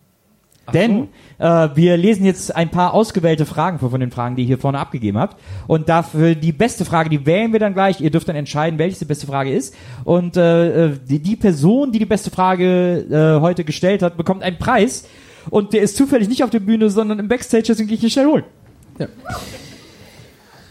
Denn 0.73 1.07
äh, 1.39 1.69
wir 1.73 1.95
lesen 1.95 2.25
jetzt 2.25 2.53
ein 2.53 2.69
paar 2.69 2.93
ausgewählte 2.93 3.45
Fragen 3.45 3.79
vor 3.79 3.89
von 3.89 4.01
den 4.01 4.11
Fragen, 4.11 4.35
die 4.35 4.41
ihr 4.41 4.47
hier 4.47 4.57
vorne 4.57 4.79
abgegeben 4.79 5.17
habt. 5.17 5.37
Und 5.67 5.87
dafür 5.87 6.35
die 6.35 6.51
beste 6.51 6.83
Frage, 6.83 7.09
die 7.09 7.25
wählen 7.25 7.53
wir 7.53 7.59
dann 7.59 7.73
gleich. 7.73 8.01
Ihr 8.01 8.11
dürft 8.11 8.27
dann 8.27 8.35
entscheiden, 8.35 8.77
welches 8.77 8.99
die 8.99 9.05
beste 9.05 9.25
Frage 9.25 9.53
ist. 9.53 9.73
Und 10.03 10.35
äh, 10.35 10.87
äh, 10.87 10.99
die, 11.05 11.19
die 11.19 11.37
Person, 11.37 11.93
die 11.93 11.99
die 11.99 12.05
beste 12.05 12.29
Frage 12.29 13.05
äh, 13.09 13.41
heute 13.41 13.63
gestellt 13.63 14.01
hat, 14.01 14.17
bekommt 14.17 14.43
einen 14.43 14.57
Preis. 14.57 15.05
Und 15.49 15.73
der 15.73 15.81
ist 15.81 15.95
zufällig 15.95 16.27
nicht 16.27 16.43
auf 16.43 16.49
der 16.49 16.59
Bühne, 16.59 16.89
sondern 16.89 17.19
im 17.19 17.27
Backstage, 17.27 17.65
deswegen 17.67 17.87
gehe 17.87 17.97
ich 17.97 18.03
ihn 18.03 18.09
schnell 18.09 18.27
holen. 18.27 18.43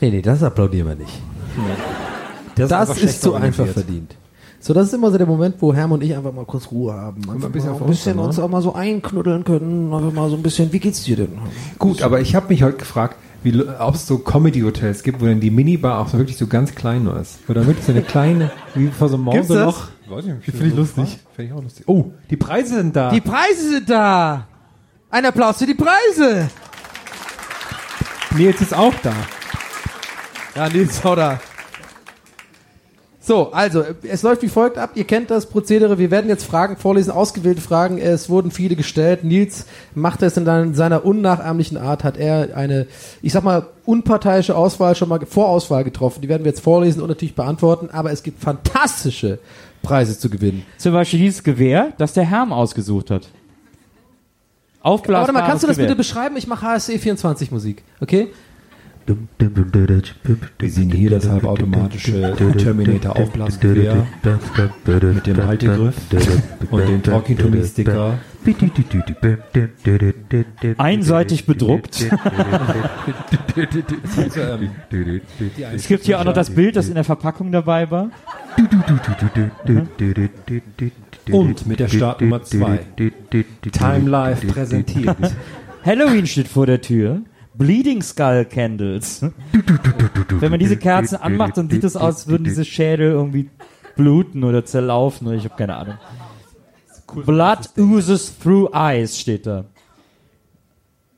Nee, 0.00 0.10
nee, 0.10 0.22
das 0.22 0.42
applaudieren 0.42 0.88
wir 0.88 0.94
nicht. 0.96 1.20
Das, 2.56 2.72
einfach 2.72 2.94
ist, 2.94 3.00
schlecht 3.00 3.20
so 3.20 3.34
einfach 3.34 3.66
verdient. 3.66 4.16
So, 4.60 4.74
das 4.74 4.88
ist 4.88 4.94
immer 4.94 5.10
so 5.10 5.18
der 5.18 5.26
Moment, 5.26 5.56
wo 5.58 5.74
Herm 5.74 5.92
und 5.92 6.02
ich 6.02 6.14
einfach 6.14 6.32
mal 6.32 6.44
kurz 6.44 6.70
Ruhe 6.70 6.92
haben. 6.92 7.28
Einfach 7.28 7.46
ein 7.46 7.52
bisschen 7.52 7.72
mal 7.72 7.80
ein 7.80 7.86
bisschen 7.86 8.18
uns, 8.18 8.28
uns 8.28 8.36
ne? 8.38 8.44
auch 8.44 8.48
mal 8.48 8.62
so 8.62 8.74
einknuddeln 8.74 9.42
können. 9.42 9.92
Einfach 9.92 10.12
mal 10.12 10.30
so 10.30 10.36
ein 10.36 10.42
bisschen, 10.42 10.72
wie 10.72 10.78
geht's 10.78 11.02
dir 11.02 11.16
denn? 11.16 11.38
Gut, 11.78 12.02
aber 12.02 12.20
ich 12.20 12.34
habe 12.34 12.48
mich 12.48 12.62
heute 12.62 12.78
gefragt, 12.78 13.16
ob 13.80 13.94
es 13.96 14.06
so 14.06 14.18
Comedy-Hotels 14.18 15.02
gibt, 15.02 15.20
wo 15.20 15.26
dann 15.26 15.40
die 15.40 15.50
Minibar 15.50 15.98
auch 15.98 16.08
so 16.08 16.18
wirklich 16.18 16.36
so 16.36 16.46
ganz 16.46 16.74
klein 16.76 17.02
nur 17.02 17.18
ist. 17.18 17.38
Oder 17.48 17.66
wirklich 17.66 17.84
so 17.84 17.92
eine 17.92 18.02
kleine, 18.02 18.52
wie 18.74 18.86
vor 18.88 19.08
so 19.08 19.16
einem 19.16 19.30
Gibt's 19.30 19.48
Mauseloch. 19.48 19.88
Weiß 20.08 20.26
ich 20.26 20.32
nicht, 20.32 20.44
Finde 20.44 20.66
ich 20.66 20.74
lustig. 20.76 21.18
Finde 21.34 21.50
ich 21.50 21.58
auch 21.58 21.62
lustig. 21.62 21.88
Oh, 21.88 22.12
die 22.30 22.36
Preise 22.36 22.76
sind 22.76 22.94
da. 22.94 23.10
Die 23.10 23.20
Preise 23.20 23.68
sind 23.68 23.90
da! 23.90 24.46
Ein 25.12 25.26
Applaus 25.26 25.58
für 25.58 25.66
die 25.66 25.74
Preise! 25.74 26.48
Nils 28.34 28.62
ist 28.62 28.74
auch 28.74 28.94
da. 29.02 29.12
Ja, 30.56 30.70
Nils, 30.70 31.04
hau 31.04 31.14
da. 31.14 31.38
So, 33.20 33.52
also, 33.52 33.84
es 34.04 34.22
läuft 34.22 34.40
wie 34.40 34.48
folgt 34.48 34.78
ab. 34.78 34.92
Ihr 34.94 35.04
kennt 35.04 35.30
das 35.30 35.44
Prozedere. 35.50 35.98
Wir 35.98 36.10
werden 36.10 36.30
jetzt 36.30 36.46
Fragen 36.46 36.78
vorlesen, 36.78 37.10
ausgewählte 37.10 37.60
Fragen. 37.60 37.98
Es 37.98 38.30
wurden 38.30 38.50
viele 38.50 38.74
gestellt. 38.74 39.22
Nils 39.22 39.66
macht 39.94 40.22
es 40.22 40.38
in 40.38 40.72
seiner 40.72 41.04
unnachahmlichen 41.04 41.76
Art, 41.76 42.04
hat 42.04 42.16
er 42.16 42.56
eine, 42.56 42.86
ich 43.20 43.34
sag 43.34 43.44
mal, 43.44 43.66
unparteiische 43.84 44.56
Auswahl 44.56 44.94
schon 44.94 45.10
mal, 45.10 45.20
Vorauswahl 45.26 45.84
getroffen. 45.84 46.22
Die 46.22 46.30
werden 46.30 46.44
wir 46.44 46.52
jetzt 46.52 46.62
vorlesen 46.62 47.02
und 47.02 47.08
natürlich 47.08 47.34
beantworten. 47.34 47.90
Aber 47.92 48.12
es 48.12 48.22
gibt 48.22 48.42
fantastische 48.42 49.40
Preise 49.82 50.18
zu 50.18 50.30
gewinnen. 50.30 50.64
Zum 50.78 50.94
Beispiel 50.94 51.18
dieses 51.20 51.44
Gewehr, 51.44 51.92
das 51.98 52.14
der 52.14 52.24
Herm 52.24 52.50
ausgesucht 52.50 53.10
hat. 53.10 53.28
Aufblasbares 54.82 55.28
warte 55.28 55.32
mal, 55.32 55.48
kannst 55.48 55.62
du 55.62 55.68
das 55.68 55.76
Gewehr. 55.76 55.88
bitte 55.88 55.96
beschreiben? 55.96 56.36
Ich 56.36 56.46
mache 56.46 56.66
HSC 56.66 56.98
24 56.98 57.50
Musik, 57.50 57.84
okay? 58.00 58.32
Wir 60.58 60.70
sehen 60.70 60.90
hier 60.90 61.10
das 61.10 61.28
halbautomatische 61.28 62.34
Terminator 62.58 63.16
Aufblasgewehr 63.16 64.06
mit 65.14 65.26
dem 65.26 65.36
Haltegriff 65.44 65.96
und 66.70 66.88
den 66.88 67.02
Talking 67.02 67.38
to 67.38 67.48
Me 67.48 67.64
Sticker. 67.64 68.18
Einseitig 70.78 71.46
bedruckt. 71.46 72.06
Also, 73.54 74.40
ähm, 74.40 75.20
Es 75.74 75.86
gibt 75.86 76.04
hier 76.04 76.18
auch 76.20 76.24
noch 76.24 76.32
das 76.32 76.50
Bild, 76.50 76.76
das 76.76 76.88
in 76.88 76.94
der 76.94 77.04
Verpackung 77.04 77.52
dabei 77.52 77.90
war. 77.90 78.10
Und 81.30 81.66
mit 81.66 81.80
der 81.80 81.88
Startnummer 81.88 82.42
2. 82.42 82.80
Time 83.72 84.10
Life 84.10 84.46
präsentiert. 84.46 85.16
Halloween 85.84 86.26
steht 86.26 86.48
vor 86.48 86.66
der 86.66 86.80
Tür. 86.80 87.22
Bleeding 87.54 88.02
Skull 88.02 88.44
Candles. 88.44 89.22
Wenn 90.30 90.50
man 90.50 90.58
diese 90.58 90.76
Kerzen 90.76 91.16
anmacht, 91.16 91.56
dann 91.56 91.68
sieht 91.68 91.84
es 91.84 91.96
aus, 91.96 92.02
als 92.02 92.26
würden 92.26 92.44
diese 92.44 92.64
Schädel 92.64 93.12
irgendwie 93.12 93.50
bluten 93.96 94.44
oder 94.44 94.64
zerlaufen 94.64 95.26
oder 95.26 95.36
ich 95.36 95.44
habe 95.44 95.56
keine 95.56 95.76
Ahnung. 95.76 95.98
Blood 97.26 97.68
oozes 97.76 98.32
through 98.38 98.70
eyes 98.72 99.20
steht 99.20 99.46
da. 99.46 99.64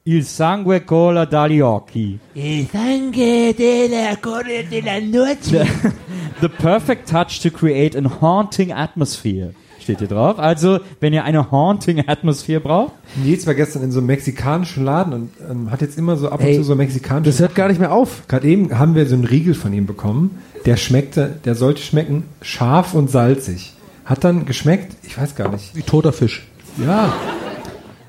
Il 0.06 0.23
sangue 0.24 0.81
cola 0.81 1.24
dagli 1.24 1.62
occhi. 1.62 2.19
Il 2.35 2.69
sangue 2.69 3.55
della 3.55 4.16
corte 4.20 4.66
della 4.69 5.01
noche. 5.01 5.66
The 6.40 6.48
perfect 6.48 7.09
touch 7.09 7.40
to 7.40 7.51
create 7.51 7.97
a 7.97 8.02
haunting 8.20 8.70
atmosphere. 8.70 9.55
Steht 9.85 9.98
hier 9.98 10.09
drauf. 10.09 10.39
Also, 10.39 10.81
wenn 11.01 11.12
ihr 11.12 11.24
eine 11.24 11.51
haunting 11.51 12.09
Atmosphere 12.09 12.59
braucht, 12.59 12.93
Nils 13.23 13.47
war 13.47 13.55
gestern 13.55 13.82
in 13.82 13.93
so 13.93 13.98
einem 13.98 14.06
mexikanischen 14.06 14.82
Laden 14.82 15.12
und 15.12 15.31
ähm, 15.51 15.70
hat 15.70 15.82
jetzt 15.82 15.98
immer 15.98 16.16
so 16.16 16.31
ab 16.31 16.40
und 16.40 16.47
Ey, 16.47 16.56
zu 16.56 16.65
so 16.65 16.74
mexikanische. 16.74 17.31
Das 17.31 17.39
hört 17.40 17.55
gar 17.55 17.69
nicht 17.69 17.78
mehr 17.81 17.93
auf. 17.93 18.23
Gerade 18.27 18.48
eben 18.48 18.78
haben 18.78 18.94
wir 18.94 19.05
so 19.06 19.15
einen 19.15 19.24
Riegel 19.24 19.52
von 19.55 19.74
ihm 19.74 19.85
bekommen. 19.85 20.39
Der 20.65 20.78
schmeckte, 20.78 21.35
der 21.44 21.55
sollte 21.55 21.82
schmecken 21.82 22.24
scharf 22.40 22.94
und 22.94 23.11
salzig. 23.11 23.74
Hat 24.06 24.24
dann 24.24 24.47
geschmeckt, 24.47 24.97
ich 25.02 25.19
weiß 25.19 25.36
gar 25.36 25.51
nicht. 25.51 25.77
Wie 25.77 25.82
toter 25.82 26.15
Fisch. 26.15 26.47
Ja, 26.82 27.12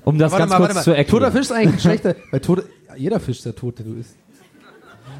Um 0.05 0.17
das 0.17 0.31
Warte 0.31 0.43
ganz 0.43 0.51
mal, 0.51 0.57
kurz 0.59 0.75
mal. 0.75 0.83
zu 0.83 0.91
erklären. 0.91 1.19
Toter 1.19 1.31
Fisch 1.33 1.41
ist 1.41 1.51
eigentlich 1.51 1.73
ein 1.73 1.79
schlechter, 1.79 2.15
weil 2.31 2.39
tote, 2.39 2.63
jeder 2.95 3.19
Fisch 3.19 3.37
ist 3.37 3.45
der 3.45 3.55
tot, 3.55 3.79
den 3.79 3.93
du 3.93 3.99
isst. 3.99 4.15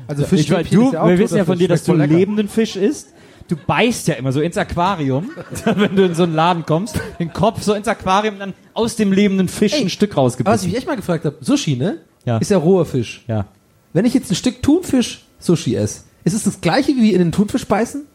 Also 0.07 0.21
ich 0.23 0.31
weiß, 0.31 0.39
Fischstäbchen 0.39 0.79
du, 0.79 0.85
ist 0.87 0.93
ja 0.93 1.01
auch 1.01 1.07
wir 1.09 1.17
wissen 1.17 1.37
ja 1.37 1.45
von 1.45 1.55
Fisch, 1.57 1.59
dir, 1.59 1.67
dass 1.67 1.85
schmeckt 1.85 2.11
du 2.11 2.15
lebenden 2.17 2.47
Fisch 2.47 2.75
isst. 2.75 3.09
Du 3.47 3.55
beißt 3.55 4.07
ja 4.07 4.15
immer 4.15 4.31
so 4.31 4.41
ins 4.41 4.57
Aquarium, 4.57 5.29
wenn 5.65 5.95
du 5.95 6.03
in 6.05 6.15
so 6.15 6.23
einen 6.23 6.33
Laden 6.33 6.65
kommst, 6.65 6.99
den 7.19 7.31
Kopf 7.31 7.61
so 7.61 7.73
ins 7.73 7.87
Aquarium, 7.87 8.39
dann 8.39 8.53
aus 8.73 8.95
dem 8.95 9.11
lebenden 9.11 9.47
Fisch 9.47 9.73
Ey, 9.73 9.81
ein 9.81 9.89
Stück 9.89 10.13
Aber 10.13 10.25
was 10.25 10.33
ich 10.33 10.39
rausgebissen. 10.39 10.67
mich 10.69 10.77
echt 10.77 10.87
mal 10.87 10.95
gefragt 10.95 11.25
habe, 11.25 11.35
Sushi, 11.41 11.75
ne? 11.75 11.99
Ja. 12.25 12.37
Ist 12.39 12.49
ja 12.49 12.57
roher 12.57 12.85
Fisch. 12.85 13.23
Ja. 13.27 13.45
Wenn 13.93 14.05
ich 14.05 14.13
jetzt 14.15 14.31
ein 14.31 14.35
Stück 14.35 14.63
Thunfisch 14.63 15.25
Sushi 15.39 15.75
esse, 15.75 16.01
ist 16.23 16.33
es 16.33 16.43
das 16.43 16.59
gleiche 16.59 16.91
wie 16.95 17.13
in 17.13 17.19
den 17.19 17.31
Thunfisch 17.31 17.67
beißen? 17.67 18.05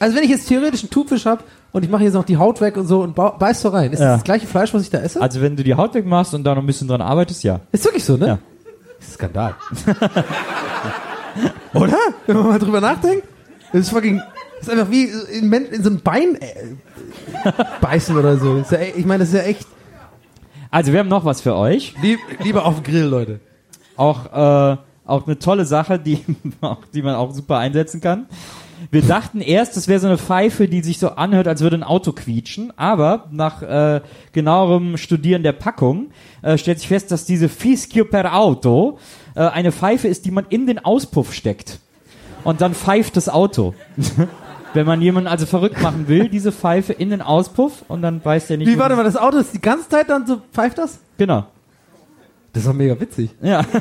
Also 0.00 0.16
wenn 0.16 0.24
ich 0.24 0.30
jetzt 0.30 0.48
theoretisch 0.48 0.82
einen 0.82 0.90
Thunfisch 0.90 1.26
habe 1.26 1.44
und 1.72 1.84
ich 1.84 1.90
mache 1.90 2.02
jetzt 2.02 2.14
noch 2.14 2.24
die 2.24 2.38
Haut 2.38 2.60
weg 2.60 2.76
und 2.76 2.86
so 2.88 3.02
und 3.02 3.14
beiß 3.14 3.60
so 3.62 3.68
rein, 3.68 3.92
ist 3.92 4.00
Ja. 4.00 4.06
das 4.06 4.16
das 4.16 4.24
gleiche 4.24 4.46
Fleisch, 4.48 4.74
was 4.74 4.82
ich 4.82 4.90
da 4.90 4.98
esse? 4.98 5.20
Also 5.22 5.40
wenn 5.40 5.54
du 5.56 5.62
die 5.62 5.74
Haut 5.76 5.94
wegmachst 5.94 6.34
und 6.34 6.42
da 6.42 6.54
noch 6.56 6.62
ein 6.62 6.66
bisschen 6.66 6.88
dran 6.88 7.02
arbeitest, 7.02 7.44
ja. 7.44 7.60
ist 7.70 7.84
wirklich 7.84 8.04
so, 8.04 8.16
ne? 8.16 8.26
Ja. 8.26 8.38
Skandal. 9.00 9.54
Oder? 11.74 11.96
Wenn 12.26 12.36
man 12.36 12.46
mal 12.48 12.58
drüber 12.58 12.80
nachdenkt. 12.80 13.26
Das 13.72 13.82
ist 13.82 13.90
fucking, 13.90 14.20
das 14.58 14.68
ist 14.68 14.70
einfach 14.70 14.90
wie 14.90 15.04
in, 15.04 15.52
in 15.52 15.82
so 15.82 15.90
ein 15.90 16.00
Bein 16.00 16.36
äh, 16.40 17.52
beißen 17.80 18.16
oder 18.16 18.36
so. 18.36 18.62
Ja, 18.70 18.78
e- 18.78 18.92
ich 18.96 19.06
meine, 19.06 19.20
das 19.20 19.28
ist 19.28 19.34
ja 19.34 19.42
echt 19.42 19.66
Also 20.70 20.92
wir 20.92 21.00
haben 21.00 21.08
noch 21.08 21.24
was 21.24 21.40
für 21.40 21.54
euch. 21.56 21.94
lieb, 22.02 22.18
lieber 22.42 22.64
auf 22.66 22.82
Grill, 22.82 23.04
Leute. 23.04 23.40
Auch, 23.96 24.26
äh, 24.26 24.76
auch 25.06 25.26
eine 25.26 25.38
tolle 25.38 25.64
Sache, 25.64 25.98
die, 25.98 26.24
die 26.94 27.02
man 27.02 27.14
auch 27.14 27.32
super 27.32 27.58
einsetzen 27.58 28.00
kann. 28.00 28.26
Wir 28.90 29.02
dachten 29.02 29.42
erst, 29.42 29.76
das 29.76 29.88
wäre 29.88 30.00
so 30.00 30.06
eine 30.06 30.16
Pfeife, 30.16 30.66
die 30.66 30.82
sich 30.82 30.98
so 30.98 31.10
anhört, 31.10 31.46
als 31.46 31.60
würde 31.60 31.76
ein 31.76 31.82
Auto 31.82 32.12
quietschen. 32.12 32.72
Aber 32.78 33.26
nach 33.30 33.60
äh, 33.62 34.00
genauerem 34.32 34.96
Studieren 34.96 35.42
der 35.42 35.52
Packung 35.52 36.08
äh, 36.40 36.56
stellt 36.56 36.78
sich 36.78 36.88
fest, 36.88 37.10
dass 37.12 37.26
diese 37.26 37.50
Fischio 37.50 38.06
per 38.06 38.34
Auto 38.34 38.98
äh, 39.36 39.40
eine 39.40 39.70
Pfeife 39.70 40.08
ist, 40.08 40.24
die 40.24 40.30
man 40.30 40.46
in 40.48 40.66
den 40.66 40.78
Auspuff 40.78 41.34
steckt. 41.34 41.78
Und 42.44 42.60
dann 42.60 42.74
pfeift 42.74 43.16
das 43.16 43.28
Auto. 43.28 43.74
Wenn 44.74 44.86
man 44.86 45.02
jemanden 45.02 45.28
also 45.28 45.46
verrückt 45.46 45.82
machen 45.82 46.06
will, 46.06 46.28
diese 46.28 46.52
Pfeife 46.52 46.92
in 46.92 47.10
den 47.10 47.22
Auspuff 47.22 47.84
und 47.88 48.02
dann 48.02 48.24
weiß 48.24 48.46
der 48.46 48.58
nicht. 48.58 48.68
Wie, 48.68 48.78
warte 48.78 48.94
mal, 48.94 49.02
das 49.02 49.16
Auto 49.16 49.38
ist 49.38 49.52
die 49.52 49.60
ganze 49.60 49.88
Zeit 49.88 50.08
dann 50.08 50.26
so, 50.26 50.40
pfeift 50.52 50.78
das? 50.78 51.00
Genau. 51.18 51.46
Das 52.52 52.62
ist 52.62 52.68
doch 52.68 52.74
mega 52.74 52.98
witzig. 52.98 53.30
Ja. 53.42 53.64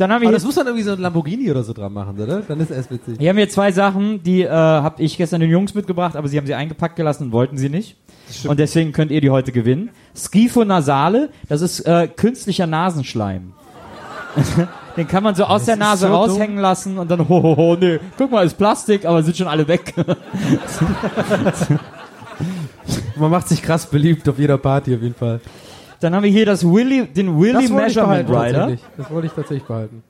Dann 0.00 0.10
haben 0.10 0.22
wir 0.22 0.28
Aber 0.28 0.34
das 0.34 0.44
muss 0.46 0.54
dann 0.54 0.66
irgendwie 0.66 0.84
so 0.84 0.92
ein 0.92 0.98
Lamborghini 0.98 1.50
oder 1.50 1.62
so 1.62 1.74
dran 1.74 1.92
machen, 1.92 2.18
oder? 2.18 2.40
Dann 2.40 2.58
ist 2.58 2.70
es 2.70 2.90
witzig. 2.90 3.18
Hier 3.18 3.28
haben 3.28 3.36
wir 3.36 3.50
zwei 3.50 3.70
Sachen, 3.70 4.22
die 4.22 4.40
äh, 4.40 4.48
habe 4.48 5.02
ich 5.02 5.18
gestern 5.18 5.42
den 5.42 5.50
Jungs 5.50 5.74
mitgebracht, 5.74 6.16
aber 6.16 6.26
sie 6.26 6.38
haben 6.38 6.46
sie 6.46 6.54
eingepackt 6.54 6.96
gelassen 6.96 7.24
und 7.24 7.32
wollten 7.32 7.58
sie 7.58 7.68
nicht. 7.68 7.96
Und 8.44 8.58
deswegen 8.58 8.92
könnt 8.92 9.10
ihr 9.10 9.20
die 9.20 9.28
heute 9.28 9.52
gewinnen. 9.52 9.90
Schifonasale, 10.14 11.28
das 11.50 11.60
ist 11.60 11.80
äh, 11.80 12.08
künstlicher 12.08 12.66
Nasenschleim. 12.66 13.52
Den 14.96 15.06
kann 15.06 15.22
man 15.22 15.34
so 15.34 15.44
aus 15.44 15.64
der 15.64 15.74
ist 15.74 15.80
Nase 15.80 16.08
so 16.08 16.14
raushängen 16.14 16.58
lassen 16.58 16.98
und 16.98 17.10
dann, 17.10 17.20
ho, 17.28 17.42
ho, 17.42 17.56
ho, 17.56 17.76
nee, 17.80 17.98
guck 18.18 18.30
mal, 18.30 18.44
ist 18.44 18.58
Plastik, 18.58 19.04
aber 19.06 19.22
sind 19.22 19.36
schon 19.36 19.46
alle 19.48 19.66
weg. 19.68 19.94
Man 23.16 23.30
macht 23.30 23.48
sich 23.48 23.62
krass 23.62 23.86
beliebt 23.86 24.28
auf 24.28 24.38
jeder 24.38 24.58
Party 24.58 24.94
auf 24.94 25.02
jeden 25.02 25.14
Fall. 25.14 25.40
Dann 26.00 26.14
haben 26.14 26.22
wir 26.22 26.30
hier 26.30 26.46
das 26.46 26.64
Willy, 26.64 27.06
den 27.06 27.38
Willy 27.38 27.52
das 27.52 27.70
Measurement 27.70 28.28
Rider. 28.28 28.76
Das 28.96 29.10
wollte 29.10 29.26
ich 29.26 29.32
tatsächlich 29.32 29.64
behalten. 29.64 30.02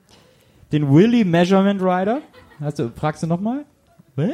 Den 0.71 0.89
Willy 0.93 1.25
Measurement 1.25 1.81
Rider. 1.81 2.19
Hast 2.61 2.79
du, 2.79 2.89
fragst 2.95 3.21
du 3.23 3.27
nochmal? 3.27 3.65
äh, 4.17 4.27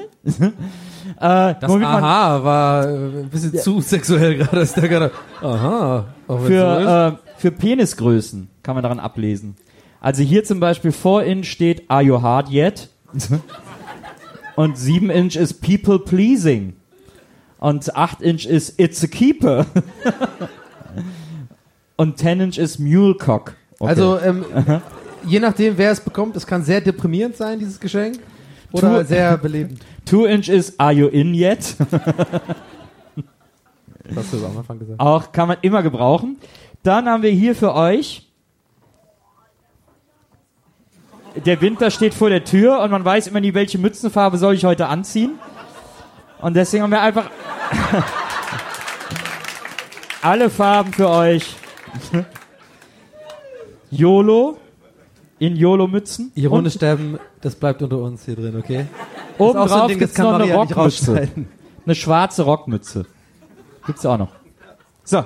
Das 1.17 1.63
Aha 1.63 2.43
war 2.43 2.87
äh, 2.87 3.21
ein 3.21 3.29
bisschen 3.29 3.55
zu 3.57 3.79
sexuell 3.81 4.37
gerade. 4.37 4.61
Ist 4.61 4.75
der 4.75 4.89
gerade. 4.89 5.11
Aha. 5.41 6.05
Für, 6.27 7.17
äh, 7.17 7.39
für 7.39 7.51
Penisgrößen 7.51 8.49
kann 8.63 8.75
man 8.75 8.83
daran 8.83 8.99
ablesen. 8.99 9.55
Also 9.99 10.23
hier 10.23 10.43
zum 10.43 10.59
Beispiel 10.59 10.91
4 10.91 11.23
Inch 11.23 11.49
steht 11.49 11.89
Are 11.89 12.03
you 12.03 12.21
hard 12.21 12.49
yet? 12.49 12.89
Und 14.55 14.77
7 14.77 15.09
Inch 15.09 15.35
ist 15.35 15.61
People 15.61 15.99
pleasing. 15.99 16.73
Und 17.59 17.95
8 17.95 18.21
Inch 18.21 18.45
ist 18.45 18.79
It's 18.79 19.03
a 19.03 19.07
keeper. 19.07 19.65
Und 21.95 22.17
10 22.17 22.41
Inch 22.41 22.57
ist 22.57 22.79
Mulecock. 22.79 23.55
Okay. 23.79 23.89
Also, 23.89 24.19
ähm, 24.19 24.45
je 25.25 25.39
nachdem, 25.39 25.77
wer 25.77 25.91
es 25.91 25.99
bekommt, 25.99 26.35
es 26.35 26.45
kann 26.45 26.63
sehr 26.63 26.81
deprimierend 26.81 27.35
sein, 27.35 27.59
dieses 27.59 27.79
Geschenk. 27.79 28.19
Oder 28.71 29.01
Tu- 29.01 29.07
sehr 29.07 29.37
belebend. 29.37 29.79
2 30.05 30.25
Inch 30.27 30.49
ist 30.49 30.79
Are 30.79 30.93
you 30.93 31.07
in 31.07 31.33
yet? 31.33 31.75
Das 34.03 34.15
hast 34.15 34.33
du 34.33 34.45
am 34.45 34.57
Anfang 34.57 34.79
gesagt. 34.79 34.99
Auch 34.99 35.31
kann 35.31 35.47
man 35.47 35.57
immer 35.61 35.83
gebrauchen. 35.83 36.37
Dann 36.83 37.07
haben 37.07 37.23
wir 37.23 37.31
hier 37.31 37.55
für 37.55 37.73
euch. 37.73 38.26
Der 41.45 41.61
Winter 41.61 41.91
steht 41.91 42.13
vor 42.13 42.29
der 42.29 42.43
Tür 42.43 42.81
und 42.81 42.91
man 42.91 43.05
weiß 43.05 43.27
immer 43.27 43.39
nie, 43.39 43.53
welche 43.53 43.77
Mützenfarbe 43.77 44.37
soll 44.37 44.55
ich 44.55 44.65
heute 44.65 44.87
anziehen. 44.87 45.39
Und 46.39 46.55
deswegen 46.55 46.83
haben 46.83 46.91
wir 46.91 47.01
einfach 47.01 47.29
alle 50.21 50.49
Farben 50.49 50.93
für 50.93 51.09
euch. 51.09 51.55
YOLO 53.89 54.57
in 55.39 55.55
YOLO-Mützen. 55.55 56.31
Ironisch 56.35 56.73
sterben, 56.73 57.19
das 57.41 57.55
bleibt 57.55 57.81
unter 57.81 57.99
uns 57.99 58.25
hier 58.25 58.35
drin, 58.35 58.57
okay? 58.57 58.87
Oben 59.37 59.59
so 59.59 59.67
drauf 59.67 59.91
das 59.99 60.13
kann 60.13 60.25
noch 60.25 60.39
eine 60.39 60.53
Rockmütze. 60.53 61.29
Eine 61.85 61.95
schwarze 61.95 62.43
Rockmütze. 62.43 63.05
Gibt's 63.85 64.05
auch 64.05 64.17
noch. 64.17 64.31
So. 65.03 65.23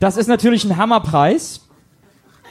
Das 0.00 0.16
ist 0.16 0.26
natürlich 0.26 0.64
ein 0.64 0.76
Hammerpreis. 0.76 1.68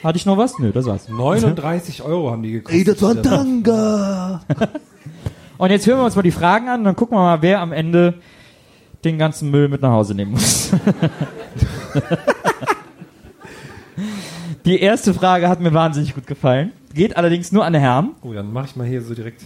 Hatte 0.03 0.17
ich 0.17 0.25
noch 0.25 0.37
was? 0.37 0.57
Nö, 0.57 0.71
das 0.71 0.85
war's. 0.85 1.07
39 1.09 2.01
Euro 2.01 2.31
haben 2.31 2.43
die 2.43 2.53
gekostet. 2.53 3.01
war 3.01 3.11
ein 3.11 3.23
Tanga. 3.23 4.41
Und 5.57 5.69
jetzt 5.69 5.85
hören 5.85 5.99
wir 5.99 6.05
uns 6.05 6.15
mal 6.15 6.23
die 6.23 6.31
Fragen 6.31 6.69
an 6.69 6.79
und 6.79 6.85
dann 6.85 6.95
gucken 6.95 7.15
wir 7.15 7.21
mal, 7.21 7.43
wer 7.43 7.59
am 7.59 7.71
Ende 7.71 8.15
den 9.03 9.19
ganzen 9.19 9.51
Müll 9.51 9.67
mit 9.67 9.83
nach 9.83 9.91
Hause 9.91 10.15
nehmen 10.15 10.31
muss. 10.31 10.71
die 14.65 14.79
erste 14.79 15.13
Frage 15.13 15.47
hat 15.47 15.59
mir 15.59 15.71
wahnsinnig 15.71 16.15
gut 16.15 16.25
gefallen. 16.25 16.71
Geht 16.95 17.15
allerdings 17.15 17.51
nur 17.51 17.63
an 17.63 17.75
Herrn. 17.75 18.15
Oh, 18.23 18.33
dann 18.33 18.51
mache 18.51 18.69
ich 18.69 18.75
mal 18.75 18.87
hier 18.87 19.03
so 19.03 19.13
direkt. 19.13 19.43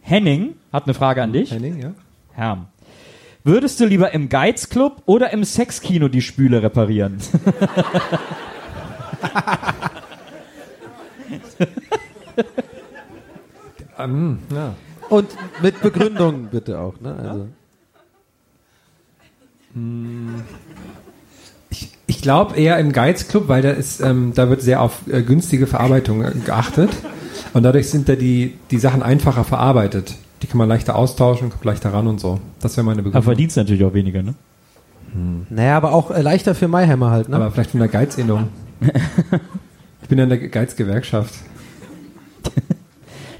Henning 0.00 0.54
hat 0.72 0.86
eine 0.86 0.94
Frage 0.94 1.22
an 1.22 1.32
dich. 1.32 1.52
Henning, 1.52 1.80
ja? 1.80 1.92
Herrn. 2.32 2.66
Würdest 3.44 3.78
du 3.78 3.86
lieber 3.86 4.12
im 4.12 4.30
Geizclub 4.30 5.00
oder 5.06 5.32
im 5.32 5.44
Sexkino 5.44 6.08
die 6.08 6.22
Spüle 6.22 6.60
reparieren? 6.60 7.18
Ähm, 13.98 14.38
ja. 14.54 14.74
Und 15.08 15.28
mit 15.62 15.80
Begründung 15.80 16.46
bitte 16.50 16.78
auch, 16.78 17.00
ne? 17.00 17.16
Also. 17.16 17.48
Ich 22.06 22.22
glaube 22.22 22.56
eher 22.56 22.78
im 22.78 22.92
Geizclub, 22.92 23.48
weil 23.48 23.62
da 23.62 23.70
ist, 23.70 24.00
ähm, 24.00 24.32
da 24.34 24.50
wird 24.50 24.62
sehr 24.62 24.82
auf 24.82 25.00
äh, 25.08 25.22
günstige 25.22 25.66
Verarbeitung 25.66 26.22
äh, 26.22 26.32
geachtet. 26.44 26.90
Und 27.52 27.62
dadurch 27.62 27.88
sind 27.88 28.08
da 28.08 28.14
die, 28.14 28.58
die 28.70 28.78
Sachen 28.78 29.02
einfacher 29.02 29.44
verarbeitet. 29.44 30.16
Die 30.42 30.46
kann 30.46 30.58
man 30.58 30.68
leichter 30.68 30.96
austauschen, 30.96 31.50
kommt 31.50 31.64
leichter 31.64 31.92
ran 31.92 32.06
und 32.06 32.20
so. 32.20 32.40
Das 32.60 32.76
wäre 32.76 32.84
meine 32.84 32.98
Aber 33.00 33.04
Begründung. 33.04 33.22
verdienst 33.22 33.56
natürlich 33.56 33.84
auch 33.84 33.94
weniger, 33.94 34.22
ne? 34.22 34.34
Naja, 35.48 35.76
aber 35.76 35.92
auch 35.92 36.10
äh, 36.12 36.22
leichter 36.22 36.54
für 36.54 36.68
Mayheimer 36.68 37.10
halt, 37.10 37.28
ne? 37.28 37.36
Aber 37.36 37.50
vielleicht 37.50 37.72
von 37.72 37.80
der 37.80 37.88
Geizinnung. 37.88 38.48
Ich 38.80 40.08
bin 40.08 40.18
ja 40.18 40.24
in 40.24 40.30
der 40.30 40.38
Geizgewerkschaft. 40.48 41.34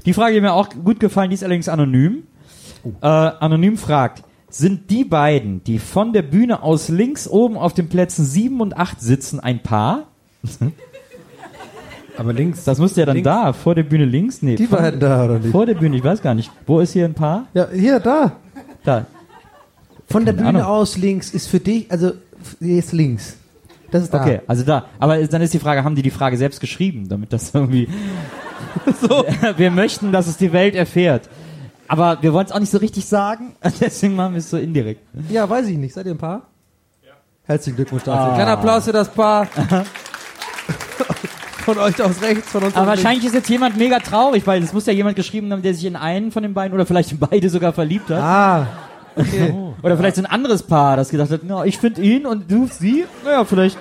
Die 0.06 0.12
Frage, 0.14 0.34
die 0.34 0.40
mir 0.40 0.52
auch 0.52 0.68
gut 0.70 1.00
gefallen, 1.00 1.30
die 1.30 1.34
ist 1.34 1.44
allerdings 1.44 1.68
anonym. 1.68 2.22
Äh, 3.02 3.06
anonym 3.06 3.76
fragt, 3.76 4.22
sind 4.48 4.90
die 4.90 5.04
beiden, 5.04 5.62
die 5.64 5.78
von 5.78 6.12
der 6.12 6.22
Bühne 6.22 6.62
aus 6.62 6.88
links 6.88 7.28
oben 7.28 7.56
auf 7.56 7.74
den 7.74 7.88
Plätzen 7.88 8.24
7 8.24 8.60
und 8.60 8.76
8 8.76 9.00
sitzen, 9.00 9.40
ein 9.40 9.62
Paar? 9.62 10.06
Aber 12.16 12.32
links. 12.32 12.64
Das 12.64 12.78
müsste 12.78 13.00
ja 13.00 13.06
dann 13.06 13.16
Links. 13.16 13.26
da, 13.26 13.52
vor 13.52 13.74
der 13.74 13.82
Bühne 13.84 14.04
links? 14.04 14.42
Nee, 14.42 14.56
die 14.56 14.66
vor, 14.66 14.78
beiden 14.78 15.00
da, 15.00 15.24
oder 15.24 15.38
nicht? 15.38 15.52
vor 15.52 15.66
der 15.66 15.74
Bühne, 15.74 15.96
ich 15.96 16.04
weiß 16.04 16.20
gar 16.22 16.34
nicht. 16.34 16.50
Wo 16.66 16.80
ist 16.80 16.92
hier 16.92 17.04
ein 17.04 17.14
Paar? 17.14 17.46
Ja, 17.54 17.68
hier, 17.70 18.00
da. 18.00 18.32
Da. 18.84 19.06
Von 20.08 20.24
der 20.24 20.34
Keine 20.34 20.48
Bühne 20.48 20.64
Ahnung. 20.64 20.72
aus 20.80 20.96
links 20.96 21.30
ist 21.30 21.46
für 21.46 21.60
dich, 21.60 21.90
also 21.90 22.12
hier 22.58 22.78
ist 22.78 22.92
links. 22.92 23.36
Das 23.90 24.02
ist 24.02 24.14
da. 24.14 24.22
Okay, 24.22 24.40
also 24.46 24.64
da. 24.64 24.86
Aber 24.98 25.18
dann 25.26 25.42
ist 25.42 25.54
die 25.54 25.58
Frage, 25.58 25.84
haben 25.84 25.94
die 25.94 26.02
die 26.02 26.10
Frage 26.10 26.36
selbst 26.36 26.60
geschrieben, 26.60 27.08
damit 27.08 27.32
das 27.32 27.54
irgendwie... 27.54 27.88
So. 29.00 29.24
Wir 29.56 29.70
möchten, 29.70 30.12
dass 30.12 30.26
es 30.26 30.36
die 30.36 30.52
Welt 30.52 30.74
erfährt. 30.74 31.28
Aber 31.88 32.18
wir 32.20 32.32
wollen 32.32 32.46
es 32.46 32.52
auch 32.52 32.60
nicht 32.60 32.70
so 32.70 32.78
richtig 32.78 33.06
sagen, 33.06 33.56
deswegen 33.80 34.14
machen 34.14 34.34
wir 34.34 34.38
es 34.38 34.48
so 34.48 34.56
indirekt. 34.56 35.02
Ja, 35.28 35.50
weiß 35.50 35.66
ich 35.66 35.76
nicht. 35.76 35.92
Seid 35.92 36.06
ihr 36.06 36.12
ein 36.12 36.18
Paar? 36.18 36.42
Ja. 37.04 37.10
Herzlichen 37.46 37.74
Glückwunsch 37.74 38.04
dazu. 38.04 38.16
Ah. 38.16 38.34
Kleiner 38.36 38.52
Applaus 38.52 38.84
für 38.84 38.92
das 38.92 39.08
Paar. 39.08 39.48
von 41.64 41.78
euch 41.78 42.00
aus 42.00 42.22
rechts, 42.22 42.48
von 42.50 42.62
uns 42.62 42.76
Aber 42.76 42.86
wahrscheinlich 42.86 43.24
ist 43.24 43.34
jetzt 43.34 43.48
jemand 43.48 43.76
mega 43.76 43.98
traurig, 43.98 44.46
weil 44.46 44.62
es 44.62 44.72
muss 44.72 44.86
ja 44.86 44.92
jemand 44.92 45.16
geschrieben 45.16 45.50
haben, 45.52 45.62
der 45.62 45.74
sich 45.74 45.84
in 45.84 45.96
einen 45.96 46.30
von 46.30 46.44
den 46.44 46.54
beiden 46.54 46.74
oder 46.74 46.86
vielleicht 46.86 47.10
in 47.10 47.18
beide 47.18 47.50
sogar 47.50 47.72
verliebt 47.72 48.08
hat. 48.08 48.68
Links. 49.16 49.34
Ah, 49.52 49.74
Oder 49.82 49.96
vielleicht 49.96 50.16
so 50.16 50.22
ein 50.22 50.26
anderes 50.26 50.62
Paar, 50.62 50.96
das 50.96 51.08
gedacht 51.10 51.30
hat, 51.30 51.40
na, 51.44 51.64
ich 51.64 51.78
finde 51.78 52.00
ihn 52.02 52.26
und 52.26 52.50
du 52.50 52.66
sie. 52.66 53.04
Naja, 53.24 53.44
vielleicht. 53.44 53.78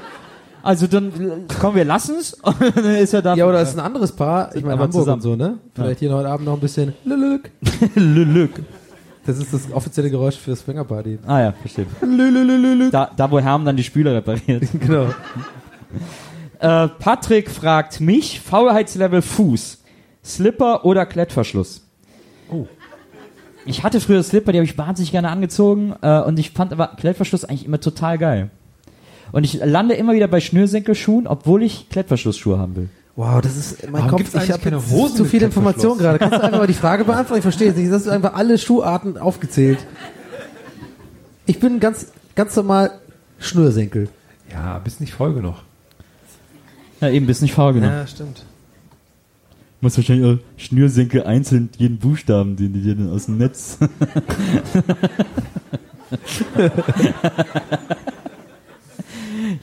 Also 0.61 0.87
dann, 0.87 1.07
äh, 1.07 1.53
komm, 1.59 1.75
wir 1.75 1.85
lassen's. 1.85 2.33
Und 2.43 2.55
dann 2.75 2.95
ist 2.95 3.13
er 3.13 3.21
da. 3.21 3.33
Ja, 3.33 3.47
oder 3.47 3.61
ist 3.61 3.75
ein 3.75 3.79
anderes 3.79 4.11
Paar, 4.11 4.53
ich 4.53 4.61
meine 4.61 4.73
Hamburg 4.73 4.91
zusammen. 4.91 5.13
und 5.15 5.21
so, 5.21 5.35
ne? 5.37 5.57
Vielleicht 5.73 5.99
hier 5.99 6.13
heute 6.13 6.27
Abend 6.27 6.45
noch 6.47 6.55
ein 6.55 6.59
bisschen 6.59 6.93
Lülük. 7.05 7.49
Lülük. 7.95 8.61
Das 9.25 9.37
ist 9.37 9.53
das 9.53 9.71
offizielle 9.71 10.09
Geräusch 10.09 10.37
für 10.37 10.55
Swingerparty. 10.55 11.19
Ah 11.27 11.39
ja, 11.41 11.51
verstehe. 11.51 11.85
Da, 12.89 13.11
da, 13.15 13.29
wo 13.29 13.39
Herm 13.39 13.63
dann 13.63 13.77
die 13.77 13.83
Spüler 13.83 14.15
repariert. 14.15 14.63
Genau. 14.79 15.07
Äh, 16.59 16.87
Patrick 16.87 17.51
fragt 17.51 17.99
mich, 18.01 18.39
Faulheitslevel 18.41 19.21
Fuß, 19.21 19.83
Slipper 20.25 20.83
oder 20.83 21.05
Klettverschluss? 21.05 21.85
Oh. 22.51 22.65
Ich 23.65 23.83
hatte 23.83 23.99
früher 23.99 24.23
Slipper, 24.23 24.51
die 24.51 24.57
habe 24.59 24.65
ich 24.65 24.77
wahnsinnig 24.77 25.11
gerne 25.11 25.29
angezogen 25.29 25.93
äh, 26.01 26.21
und 26.21 26.39
ich 26.39 26.51
fand 26.51 26.71
aber 26.71 26.87
Klettverschluss 26.97 27.45
eigentlich 27.45 27.65
immer 27.65 27.79
total 27.79 28.17
geil. 28.17 28.49
Und 29.31 29.43
ich 29.43 29.53
lande 29.63 29.93
immer 29.95 30.13
wieder 30.13 30.27
bei 30.27 30.39
Schnürsenkelschuhen, 30.39 31.27
obwohl 31.27 31.61
ich 31.63 31.89
Klettverschlussschuhe 31.89 32.57
haben 32.57 32.75
will. 32.75 32.89
Wow, 33.15 33.41
das 33.41 33.57
ist 33.57 33.83
mein 33.83 33.93
Warum 33.93 34.09
Kopf. 34.11 34.19
gibt's 34.19 34.33
Ich 34.43 34.51
habe 34.51 34.63
keine 34.63 34.77
Hosen 34.77 35.17
zu 35.17 35.23
mit 35.23 35.31
viele 35.31 35.45
Informationen 35.47 35.99
gerade. 35.99 36.19
Kannst 36.19 36.37
du 36.37 36.41
einfach 36.43 36.59
mal 36.59 36.67
die 36.67 36.73
Frage 36.73 37.03
beantworten? 37.05 37.39
Ich 37.39 37.43
verstehe 37.43 37.69
es 37.69 37.75
nicht. 37.75 37.89
Das 37.89 37.97
hast 37.97 38.07
du 38.07 38.11
einfach 38.11 38.33
alle 38.33 38.57
Schuharten 38.57 39.17
aufgezählt. 39.17 39.79
Ich 41.45 41.59
bin 41.59 41.79
ganz, 41.79 42.07
ganz 42.35 42.55
normal 42.55 42.91
Schnürsenkel. 43.39 44.09
Ja, 44.51 44.79
bist 44.79 45.01
nicht 45.01 45.13
voll 45.13 45.33
genug. 45.33 45.55
Ja, 47.01 47.09
eben, 47.09 47.27
bist 47.27 47.41
nicht 47.41 47.53
faul 47.53 47.73
genug. 47.73 47.89
Ja, 47.89 48.07
stimmt. 48.07 48.43
Muss 49.81 49.95
wahrscheinlich 49.97 50.25
auch 50.25 50.37
Schnürsenkel 50.57 51.23
einzeln 51.23 51.69
jeden 51.77 51.97
Buchstaben, 51.99 52.55
den 52.57 52.73
die 52.73 52.81
dir 52.81 52.95
dann 52.95 53.09
aus 53.09 53.27
dem 53.27 53.37
Netz. 53.37 53.77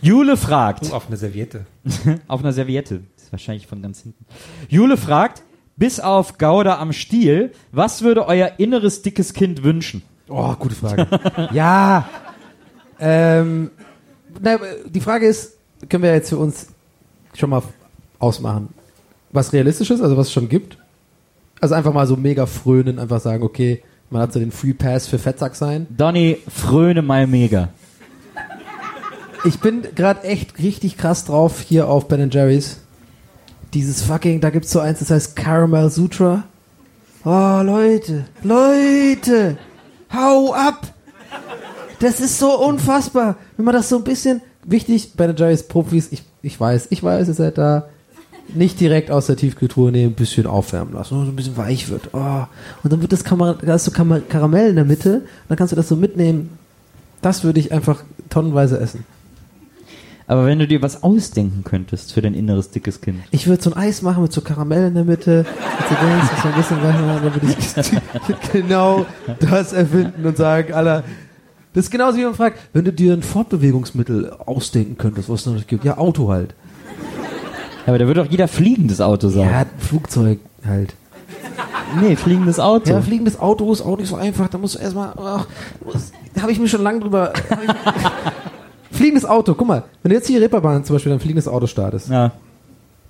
Jule 0.00 0.36
fragt. 0.36 0.92
Auf 0.92 1.08
eine 1.08 1.16
Serviette. 1.16 1.66
Auf 2.28 2.40
einer 2.40 2.52
Serviette. 2.52 3.02
Das 3.14 3.24
ist 3.24 3.32
wahrscheinlich 3.32 3.66
von 3.66 3.82
ganz 3.82 4.02
hinten. 4.02 4.24
Jule 4.68 4.96
fragt, 4.96 5.42
bis 5.76 6.00
auf 6.00 6.38
Gouda 6.38 6.78
am 6.78 6.92
Stiel, 6.92 7.52
was 7.72 8.02
würde 8.02 8.26
euer 8.26 8.52
inneres 8.58 9.02
dickes 9.02 9.34
Kind 9.34 9.62
wünschen? 9.62 10.02
Oh, 10.28 10.54
gute 10.54 10.74
Frage. 10.74 11.06
ja. 11.52 12.08
Ähm, 12.98 13.70
na, 14.40 14.58
die 14.86 15.00
Frage 15.00 15.26
ist, 15.26 15.58
können 15.88 16.02
wir 16.02 16.14
jetzt 16.14 16.30
für 16.30 16.38
uns 16.38 16.68
schon 17.34 17.50
mal 17.50 17.62
ausmachen, 18.18 18.70
was 19.32 19.52
realistisch 19.52 19.90
ist, 19.90 20.00
also 20.00 20.16
was 20.16 20.28
es 20.28 20.32
schon 20.32 20.48
gibt? 20.48 20.78
Also 21.60 21.74
einfach 21.74 21.92
mal 21.92 22.06
so 22.06 22.16
mega 22.16 22.46
frönen, 22.46 22.98
einfach 22.98 23.20
sagen, 23.20 23.42
okay, 23.42 23.82
man 24.10 24.22
hat 24.22 24.32
so 24.32 24.38
den 24.38 24.52
Free 24.52 24.72
Pass 24.72 25.06
für 25.06 25.18
Fettsack 25.18 25.56
sein. 25.56 25.86
Donny, 25.90 26.38
fröne 26.48 27.02
mal 27.02 27.26
mega. 27.26 27.70
Ich 29.44 29.60
bin 29.60 29.82
gerade 29.94 30.24
echt 30.24 30.58
richtig 30.58 30.96
krass 30.96 31.24
drauf 31.24 31.60
hier 31.60 31.88
auf 31.88 32.08
Ben 32.08 32.30
Jerry's. 32.30 32.78
Dieses 33.74 34.02
fucking, 34.02 34.40
da 34.40 34.50
gibt's 34.50 34.70
so 34.70 34.80
eins, 34.80 35.00
das 35.00 35.10
heißt 35.10 35.36
Caramel 35.36 35.90
Sutra. 35.90 36.44
Oh, 37.24 37.60
Leute, 37.62 38.26
Leute, 38.42 39.58
hau 40.12 40.54
ab! 40.54 40.94
Das 41.98 42.20
ist 42.20 42.38
so 42.38 42.58
unfassbar. 42.60 43.36
Wenn 43.56 43.64
man 43.64 43.74
das 43.74 43.88
so 43.88 43.96
ein 43.96 44.04
bisschen, 44.04 44.42
wichtig, 44.64 45.14
Ben 45.14 45.34
Jerry's 45.36 45.66
Profis, 45.66 46.12
ich, 46.12 46.22
ich 46.42 46.58
weiß, 46.58 46.88
ich 46.90 47.02
weiß, 47.02 47.28
ihr 47.28 47.34
seid 47.34 47.58
da, 47.58 47.88
nicht 48.54 48.80
direkt 48.80 49.10
aus 49.10 49.26
der 49.26 49.36
Tiefkühltruhe 49.36 49.92
nehmen, 49.92 50.12
ein 50.12 50.16
bisschen 50.16 50.46
aufwärmen 50.46 50.94
lassen, 50.94 51.24
so 51.24 51.30
ein 51.30 51.36
bisschen 51.36 51.56
weich 51.56 51.88
wird. 51.88 52.10
Oh. 52.12 52.46
Und 52.82 52.92
dann 52.92 53.00
wird 53.00 53.12
das 53.12 53.24
Kamar 53.24 53.56
da 53.60 53.74
ist 53.74 53.84
so 53.84 53.90
Kamar 53.90 54.20
Karamell 54.20 54.70
in 54.70 54.76
der 54.76 54.84
Mitte, 54.84 55.22
dann 55.48 55.56
kannst 55.56 55.72
du 55.72 55.76
das 55.76 55.88
so 55.88 55.96
mitnehmen. 55.96 56.50
Das 57.22 57.44
würde 57.44 57.60
ich 57.60 57.72
einfach 57.72 58.04
tonnenweise 58.30 58.78
essen. 58.78 59.04
Aber 60.28 60.44
wenn 60.46 60.58
du 60.58 60.66
dir 60.66 60.82
was 60.82 61.04
ausdenken 61.04 61.62
könntest 61.62 62.12
für 62.12 62.20
dein 62.20 62.34
inneres 62.34 62.70
dickes 62.70 63.00
Kind. 63.00 63.20
Ich 63.30 63.46
würde 63.46 63.62
so 63.62 63.70
ein 63.70 63.76
Eis 63.76 64.02
machen 64.02 64.22
mit 64.22 64.32
so 64.32 64.40
Karamell 64.40 64.88
in 64.88 64.94
der 64.94 65.04
Mitte, 65.04 65.46
mit 65.46 65.88
so 65.88 65.94
Dings, 65.94 66.42
so 66.42 66.48
ein 66.48 66.54
bisschen 66.54 66.82
machen, 66.82 67.06
dann 67.06 67.22
würde 67.22 67.46
ich 67.46 68.52
genau 68.52 69.06
das 69.38 69.72
erfinden 69.72 70.26
und 70.26 70.36
sagen, 70.36 70.72
Alter, 70.72 71.04
das 71.74 71.84
ist 71.84 71.90
genauso 71.90 72.18
wie 72.18 72.24
man 72.24 72.34
fragt, 72.34 72.58
wenn 72.72 72.84
du 72.84 72.92
dir 72.92 73.12
ein 73.12 73.22
Fortbewegungsmittel 73.22 74.30
ausdenken 74.30 74.96
könntest, 74.98 75.28
was 75.28 75.40
es 75.40 75.46
noch 75.46 75.54
nicht 75.54 75.68
gibt. 75.68 75.84
Ja, 75.84 75.98
Auto 75.98 76.28
halt. 76.28 76.54
Aber 77.86 77.98
da 77.98 78.06
würde 78.06 78.22
auch 78.22 78.26
jeder 78.26 78.48
fliegendes 78.48 79.00
Auto 79.00 79.28
sagen. 79.28 79.48
Ja, 79.50 79.58
ein 79.60 79.66
Flugzeug 79.78 80.38
halt. 80.66 80.94
Nee, 82.00 82.16
fliegendes 82.16 82.58
Auto. 82.60 82.90
Ja, 82.90 83.00
fliegendes 83.00 83.38
Auto 83.38 83.72
ist 83.72 83.80
auch 83.82 83.96
nicht 83.96 84.08
so 84.08 84.16
einfach. 84.16 84.48
Da 84.48 84.58
musst 84.58 84.74
du 84.74 84.78
erstmal. 84.80 85.12
Da 86.34 86.42
habe 86.42 86.52
ich 86.52 86.58
mir 86.58 86.68
schon 86.68 86.82
lange 86.82 87.00
drüber. 87.00 87.32
ich- 88.90 88.96
fliegendes 88.96 89.24
Auto, 89.24 89.54
guck 89.54 89.68
mal. 89.68 89.84
Wenn 90.02 90.10
du 90.10 90.16
jetzt 90.16 90.26
hier 90.26 90.40
Reeperbahn 90.40 90.84
zum 90.84 90.96
Beispiel 90.96 91.12
ein 91.12 91.20
fliegendes 91.20 91.46
Auto 91.48 91.66
startest, 91.66 92.08
Ja. 92.08 92.32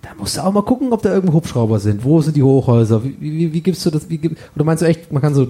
da 0.02 0.08
musst 0.18 0.36
du 0.36 0.42
auch 0.42 0.52
mal 0.52 0.62
gucken, 0.62 0.92
ob 0.92 1.00
da 1.02 1.12
irgendwo 1.12 1.34
Hubschrauber 1.34 1.78
sind. 1.78 2.04
Wo 2.04 2.20
sind 2.20 2.36
die 2.36 2.42
Hochhäuser? 2.42 3.02
Wie, 3.02 3.16
wie, 3.20 3.52
wie 3.52 3.60
gibst 3.60 3.84
du 3.86 3.90
das? 3.90 4.08
Wie, 4.10 4.20
oder 4.54 4.64
meinst 4.64 4.82
du 4.82 4.86
echt, 4.86 5.10
man 5.12 5.22
kann 5.22 5.34
so 5.34 5.48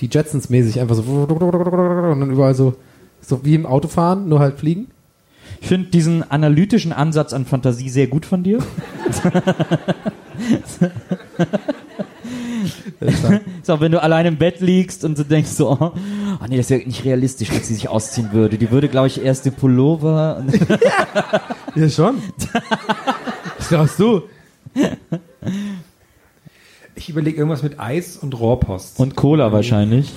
die 0.00 0.08
Jetsons 0.10 0.48
mäßig 0.48 0.78
einfach 0.80 0.94
so 0.94 1.02
und 1.02 2.20
dann 2.20 2.30
überall 2.30 2.54
so, 2.54 2.74
so 3.20 3.40
wie 3.44 3.54
im 3.54 3.66
Auto 3.66 3.88
fahren, 3.88 4.28
nur 4.28 4.38
halt 4.40 4.58
fliegen? 4.58 4.86
Ich 5.60 5.68
finde 5.68 5.90
diesen 5.90 6.28
analytischen 6.30 6.92
Ansatz 6.92 7.32
an 7.32 7.44
Fantasie 7.46 7.88
sehr 7.88 8.06
gut 8.06 8.26
von 8.26 8.42
dir. 8.42 8.58
so, 13.62 13.80
wenn 13.80 13.92
du 13.92 14.02
allein 14.02 14.26
im 14.26 14.36
Bett 14.36 14.60
liegst 14.60 15.04
und 15.04 15.18
du 15.18 15.24
denkst 15.24 15.50
so, 15.50 15.70
oh, 15.70 15.92
oh 15.92 16.44
nee, 16.48 16.56
das 16.56 16.70
wäre 16.70 16.82
nicht 16.82 17.04
realistisch, 17.04 17.48
dass 17.48 17.68
sie 17.68 17.74
sich 17.74 17.88
ausziehen 17.88 18.32
würde. 18.32 18.58
Die 18.58 18.70
würde, 18.70 18.88
glaube 18.88 19.08
ich, 19.08 19.22
erst 19.22 19.46
den 19.46 19.54
Pullover. 19.54 20.38
Und 20.38 20.52
Ja, 21.74 21.88
schon. 21.90 22.22
Was 23.58 23.68
glaubst 23.68 23.98
du? 23.98 24.22
Ich 26.94 27.08
überlege 27.10 27.36
irgendwas 27.36 27.62
mit 27.62 27.78
Eis 27.78 28.16
und 28.16 28.38
Rohrpost. 28.38 28.98
und 28.98 29.14
Cola 29.16 29.52
wahrscheinlich. 29.52 30.12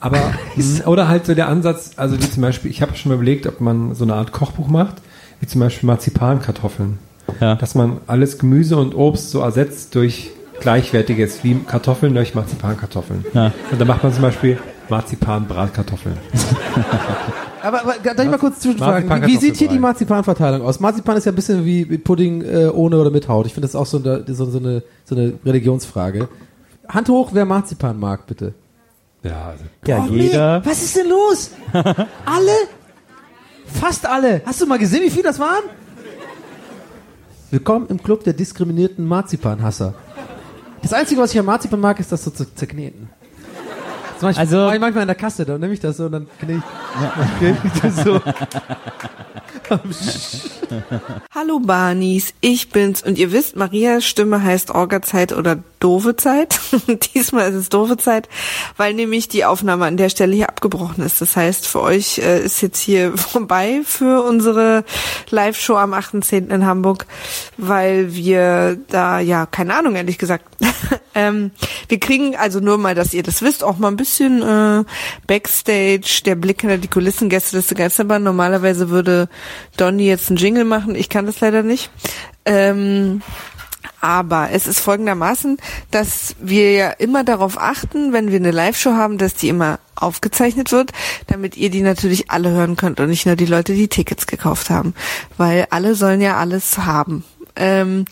Aber, 0.00 0.18
oder 0.86 1.08
halt 1.08 1.26
so 1.26 1.34
der 1.34 1.48
Ansatz, 1.48 1.92
also 1.96 2.16
wie 2.20 2.30
zum 2.30 2.42
Beispiel, 2.42 2.70
ich 2.70 2.82
habe 2.82 2.94
schon 2.96 3.10
mal 3.10 3.16
überlegt, 3.16 3.46
ob 3.46 3.60
man 3.60 3.94
so 3.94 4.04
eine 4.04 4.14
Art 4.14 4.32
Kochbuch 4.32 4.68
macht, 4.68 4.96
wie 5.40 5.46
zum 5.46 5.60
Beispiel 5.60 5.86
Marzipankartoffeln. 5.86 6.98
Ja. 7.40 7.56
Dass 7.56 7.74
man 7.74 7.98
alles 8.06 8.38
Gemüse 8.38 8.76
und 8.76 8.94
Obst 8.94 9.30
so 9.30 9.40
ersetzt 9.40 9.94
durch 9.94 10.30
gleichwertiges, 10.60 11.42
wie 11.44 11.54
Kartoffeln 11.56 12.14
durch 12.14 12.34
Marzipankartoffeln. 12.34 13.24
Ja. 13.34 13.52
Und 13.70 13.80
dann 13.80 13.88
macht 13.88 14.02
man 14.02 14.12
zum 14.12 14.22
Beispiel 14.22 14.58
Marzipan-Bratkartoffeln. 14.88 16.16
Aber, 17.62 17.80
aber 17.80 17.94
darf 18.04 18.24
ich 18.24 18.30
mal 18.30 18.38
kurz 18.38 18.60
zwischenfragen? 18.60 19.08
Marzipan- 19.08 19.26
Wie, 19.28 19.32
wie 19.32 19.36
sieht 19.38 19.56
hier 19.56 19.66
die. 19.68 19.80
Marzipanverteilung 19.80 20.62
aus? 20.62 20.78
Marzipan 20.78 21.16
ist 21.16 21.24
ja 21.24 21.32
ein 21.32 21.34
bisschen 21.34 21.64
wie 21.64 21.84
Pudding 21.98 22.42
äh, 22.42 22.66
ohne 22.72 22.96
oder 22.96 23.10
mit 23.10 23.26
Haut. 23.26 23.46
Ich 23.46 23.54
finde 23.54 23.66
das 23.66 23.74
auch 23.74 23.86
so, 23.86 23.98
eine- 23.98 24.22
so, 24.28 24.44
so, 24.48 24.58
eine, 24.58 24.84
so 25.04 25.16
eine 25.16 25.32
Religionsfrage. 25.44 26.28
Hand 26.88 27.08
hoch, 27.08 27.30
wer 27.32 27.44
Marzipan 27.44 27.98
mag, 27.98 28.24
bitte. 28.28 28.54
Ja, 29.22 29.48
also 29.48 29.64
Ja, 29.86 30.04
Oh, 30.08 30.12
jeder. 30.12 30.60
Nee, 30.60 30.66
was 30.66 30.82
ist 30.82 30.96
denn 30.96 31.08
los? 31.08 31.50
alle? 31.72 32.52
Fast 33.66 34.06
alle. 34.06 34.42
Hast 34.44 34.60
du 34.60 34.66
mal 34.66 34.78
gesehen, 34.78 35.02
wie 35.02 35.10
viel 35.10 35.22
das 35.22 35.38
waren? 35.38 35.64
Willkommen 37.50 37.86
im 37.88 38.02
Club 38.02 38.24
der 38.24 38.32
diskriminierten 38.32 39.06
Marzipanhasser. 39.06 39.94
Das 40.82 40.92
Einzige, 40.92 41.20
was 41.20 41.32
ich 41.32 41.38
am 41.38 41.46
Marzipan 41.46 41.80
mag, 41.80 41.98
ist 41.98 42.12
das 42.12 42.24
so 42.24 42.30
zu 42.30 42.54
zerkneten. 42.54 43.08
Das 44.16 44.22
mach 44.22 44.30
ich, 44.30 44.38
Also- 44.38 44.70
ich 44.72 44.80
manchmal 44.80 45.02
in 45.02 45.08
der 45.08 45.14
Kasse, 45.14 45.44
dann 45.44 45.60
nehme 45.60 45.74
ich 45.74 45.80
das 45.80 45.98
so 45.98 46.06
und 46.06 46.12
dann 46.12 46.26
knete 46.40 46.62
ich, 46.62 47.38
knete 47.38 47.58
ich 47.74 47.80
das 47.82 47.96
so. 48.04 48.20
Hallo 51.34 51.58
Barnies, 51.60 52.32
ich 52.40 52.70
bin's 52.70 53.02
und 53.02 53.18
ihr 53.18 53.32
wisst, 53.32 53.56
Marias 53.56 54.04
Stimme 54.04 54.42
heißt 54.42 54.70
Orga-Zeit 54.70 55.32
oder 55.32 55.58
doofe 55.80 56.16
Zeit. 56.16 56.58
Diesmal 57.14 57.50
ist 57.50 57.56
es 57.56 57.68
doofe 57.68 57.96
Zeit, 57.96 58.28
weil 58.76 58.94
nämlich 58.94 59.28
die 59.28 59.44
Aufnahme 59.44 59.84
an 59.86 59.96
der 59.96 60.08
Stelle 60.08 60.34
hier 60.34 60.48
abgebrochen 60.48 61.04
ist. 61.04 61.20
Das 61.20 61.36
heißt, 61.36 61.66
für 61.66 61.80
euch 61.80 62.18
äh, 62.18 62.42
ist 62.44 62.60
jetzt 62.62 62.80
hier 62.80 63.16
vorbei 63.18 63.80
für 63.84 64.22
unsere 64.22 64.84
Live-Show 65.30 65.76
am 65.76 65.92
8.10. 65.94 66.48
in 66.48 66.64
Hamburg, 66.64 67.06
weil 67.56 68.14
wir 68.14 68.78
da, 68.88 69.18
ja, 69.20 69.46
keine 69.46 69.74
Ahnung, 69.74 69.96
ehrlich 69.96 70.18
gesagt. 70.18 70.44
ähm, 71.14 71.50
wir 71.88 71.98
kriegen 72.00 72.36
also 72.36 72.60
nur 72.60 72.78
mal, 72.78 72.94
dass 72.94 73.12
ihr 73.14 73.22
das 73.22 73.42
wisst, 73.42 73.62
auch 73.64 73.78
mal 73.78 73.88
ein 73.88 73.96
bisschen 73.96 74.05
äh, 74.42 74.84
Backstage, 75.26 76.22
der 76.24 76.34
Blick 76.34 76.60
hinter 76.62 76.78
die 76.78 76.88
Kulissen, 76.88 77.28
Gästeliste 77.28 77.74
Geisterbahn. 77.74 78.22
Normalerweise 78.22 78.90
würde 78.90 79.28
Donny 79.76 80.06
jetzt 80.06 80.28
einen 80.28 80.38
Jingle 80.38 80.64
machen. 80.64 80.94
Ich 80.94 81.08
kann 81.08 81.26
das 81.26 81.40
leider 81.40 81.62
nicht. 81.62 81.90
Ähm, 82.44 83.22
aber 84.00 84.50
es 84.52 84.66
ist 84.66 84.80
folgendermaßen, 84.80 85.58
dass 85.90 86.36
wir 86.40 86.72
ja 86.72 86.90
immer 86.90 87.24
darauf 87.24 87.58
achten, 87.58 88.12
wenn 88.12 88.30
wir 88.30 88.36
eine 88.36 88.50
Live-Show 88.50 88.92
haben, 88.92 89.18
dass 89.18 89.34
die 89.34 89.48
immer 89.48 89.78
aufgezeichnet 89.94 90.72
wird, 90.72 90.92
damit 91.26 91.56
ihr 91.56 91.70
die 91.70 91.82
natürlich 91.82 92.30
alle 92.30 92.50
hören 92.50 92.76
könnt 92.76 93.00
und 93.00 93.08
nicht 93.08 93.26
nur 93.26 93.36
die 93.36 93.46
Leute, 93.46 93.74
die 93.74 93.88
Tickets 93.88 94.26
gekauft 94.26 94.70
haben. 94.70 94.94
Weil 95.38 95.66
alle 95.70 95.94
sollen 95.94 96.20
ja 96.20 96.36
alles 96.36 96.78
haben. 96.78 97.24
Ähm, 97.56 98.04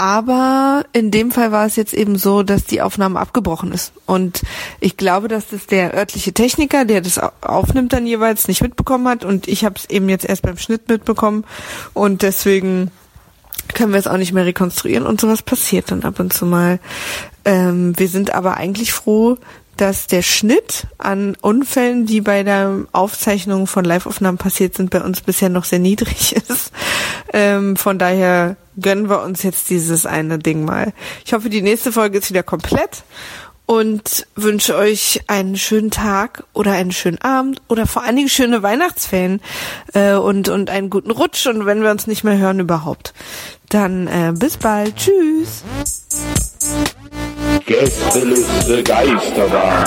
aber 0.00 0.86
in 0.94 1.10
dem 1.10 1.30
Fall 1.30 1.52
war 1.52 1.66
es 1.66 1.76
jetzt 1.76 1.92
eben 1.92 2.16
so, 2.16 2.42
dass 2.42 2.64
die 2.64 2.80
Aufnahme 2.80 3.20
abgebrochen 3.20 3.70
ist. 3.70 3.92
Und 4.06 4.40
ich 4.80 4.96
glaube, 4.96 5.28
dass 5.28 5.48
das 5.48 5.66
der 5.66 5.92
örtliche 5.92 6.32
Techniker, 6.32 6.86
der 6.86 7.02
das 7.02 7.18
au- 7.18 7.32
aufnimmt, 7.42 7.92
dann 7.92 8.06
jeweils 8.06 8.48
nicht 8.48 8.62
mitbekommen 8.62 9.06
hat. 9.06 9.26
Und 9.26 9.46
ich 9.46 9.62
habe 9.62 9.74
es 9.76 9.90
eben 9.90 10.08
jetzt 10.08 10.24
erst 10.24 10.40
beim 10.40 10.56
Schnitt 10.56 10.88
mitbekommen. 10.88 11.44
Und 11.92 12.22
deswegen 12.22 12.90
können 13.74 13.92
wir 13.92 13.98
es 14.00 14.06
auch 14.06 14.16
nicht 14.16 14.32
mehr 14.32 14.46
rekonstruieren. 14.46 15.06
Und 15.06 15.20
sowas 15.20 15.42
passiert 15.42 15.90
dann 15.90 16.02
ab 16.04 16.18
und 16.18 16.32
zu 16.32 16.46
mal. 16.46 16.78
Ähm, 17.44 17.92
wir 17.98 18.08
sind 18.08 18.32
aber 18.32 18.56
eigentlich 18.56 18.94
froh, 18.94 19.36
dass 19.76 20.06
der 20.06 20.22
Schnitt 20.22 20.86
an 20.96 21.36
Unfällen, 21.42 22.06
die 22.06 22.22
bei 22.22 22.42
der 22.42 22.84
Aufzeichnung 22.92 23.66
von 23.66 23.84
Live-Aufnahmen 23.84 24.38
passiert 24.38 24.76
sind, 24.76 24.88
bei 24.88 25.02
uns 25.02 25.20
bisher 25.20 25.50
noch 25.50 25.64
sehr 25.64 25.78
niedrig 25.78 26.36
ist. 26.48 26.72
Ähm, 27.34 27.76
von 27.76 27.98
daher 27.98 28.56
gönnen 28.80 29.08
wir 29.08 29.22
uns 29.22 29.42
jetzt 29.42 29.70
dieses 29.70 30.06
eine 30.06 30.38
Ding 30.38 30.64
mal. 30.64 30.92
Ich 31.24 31.32
hoffe, 31.32 31.50
die 31.50 31.62
nächste 31.62 31.92
Folge 31.92 32.18
ist 32.18 32.30
wieder 32.30 32.42
komplett 32.42 33.04
und 33.70 34.26
wünsche 34.34 34.74
euch 34.74 35.20
einen 35.28 35.56
schönen 35.56 35.92
Tag 35.92 36.42
oder 36.54 36.72
einen 36.72 36.90
schönen 36.90 37.20
Abend 37.20 37.62
oder 37.68 37.86
vor 37.86 38.02
allen 38.02 38.16
Dingen 38.16 38.28
schöne 38.28 38.64
Weihnachtsferien 38.64 39.40
äh, 39.94 40.14
und, 40.14 40.48
und 40.48 40.70
einen 40.70 40.90
guten 40.90 41.12
Rutsch 41.12 41.46
und 41.46 41.66
wenn 41.66 41.80
wir 41.80 41.92
uns 41.92 42.08
nicht 42.08 42.24
mehr 42.24 42.36
hören 42.36 42.58
überhaupt. 42.58 43.14
Dann 43.68 44.08
äh, 44.08 44.32
bis 44.34 44.56
bald. 44.56 44.96
Tschüss. 44.96 45.62
Gästeliste 47.64 48.82
Geisterbahn. 48.82 49.86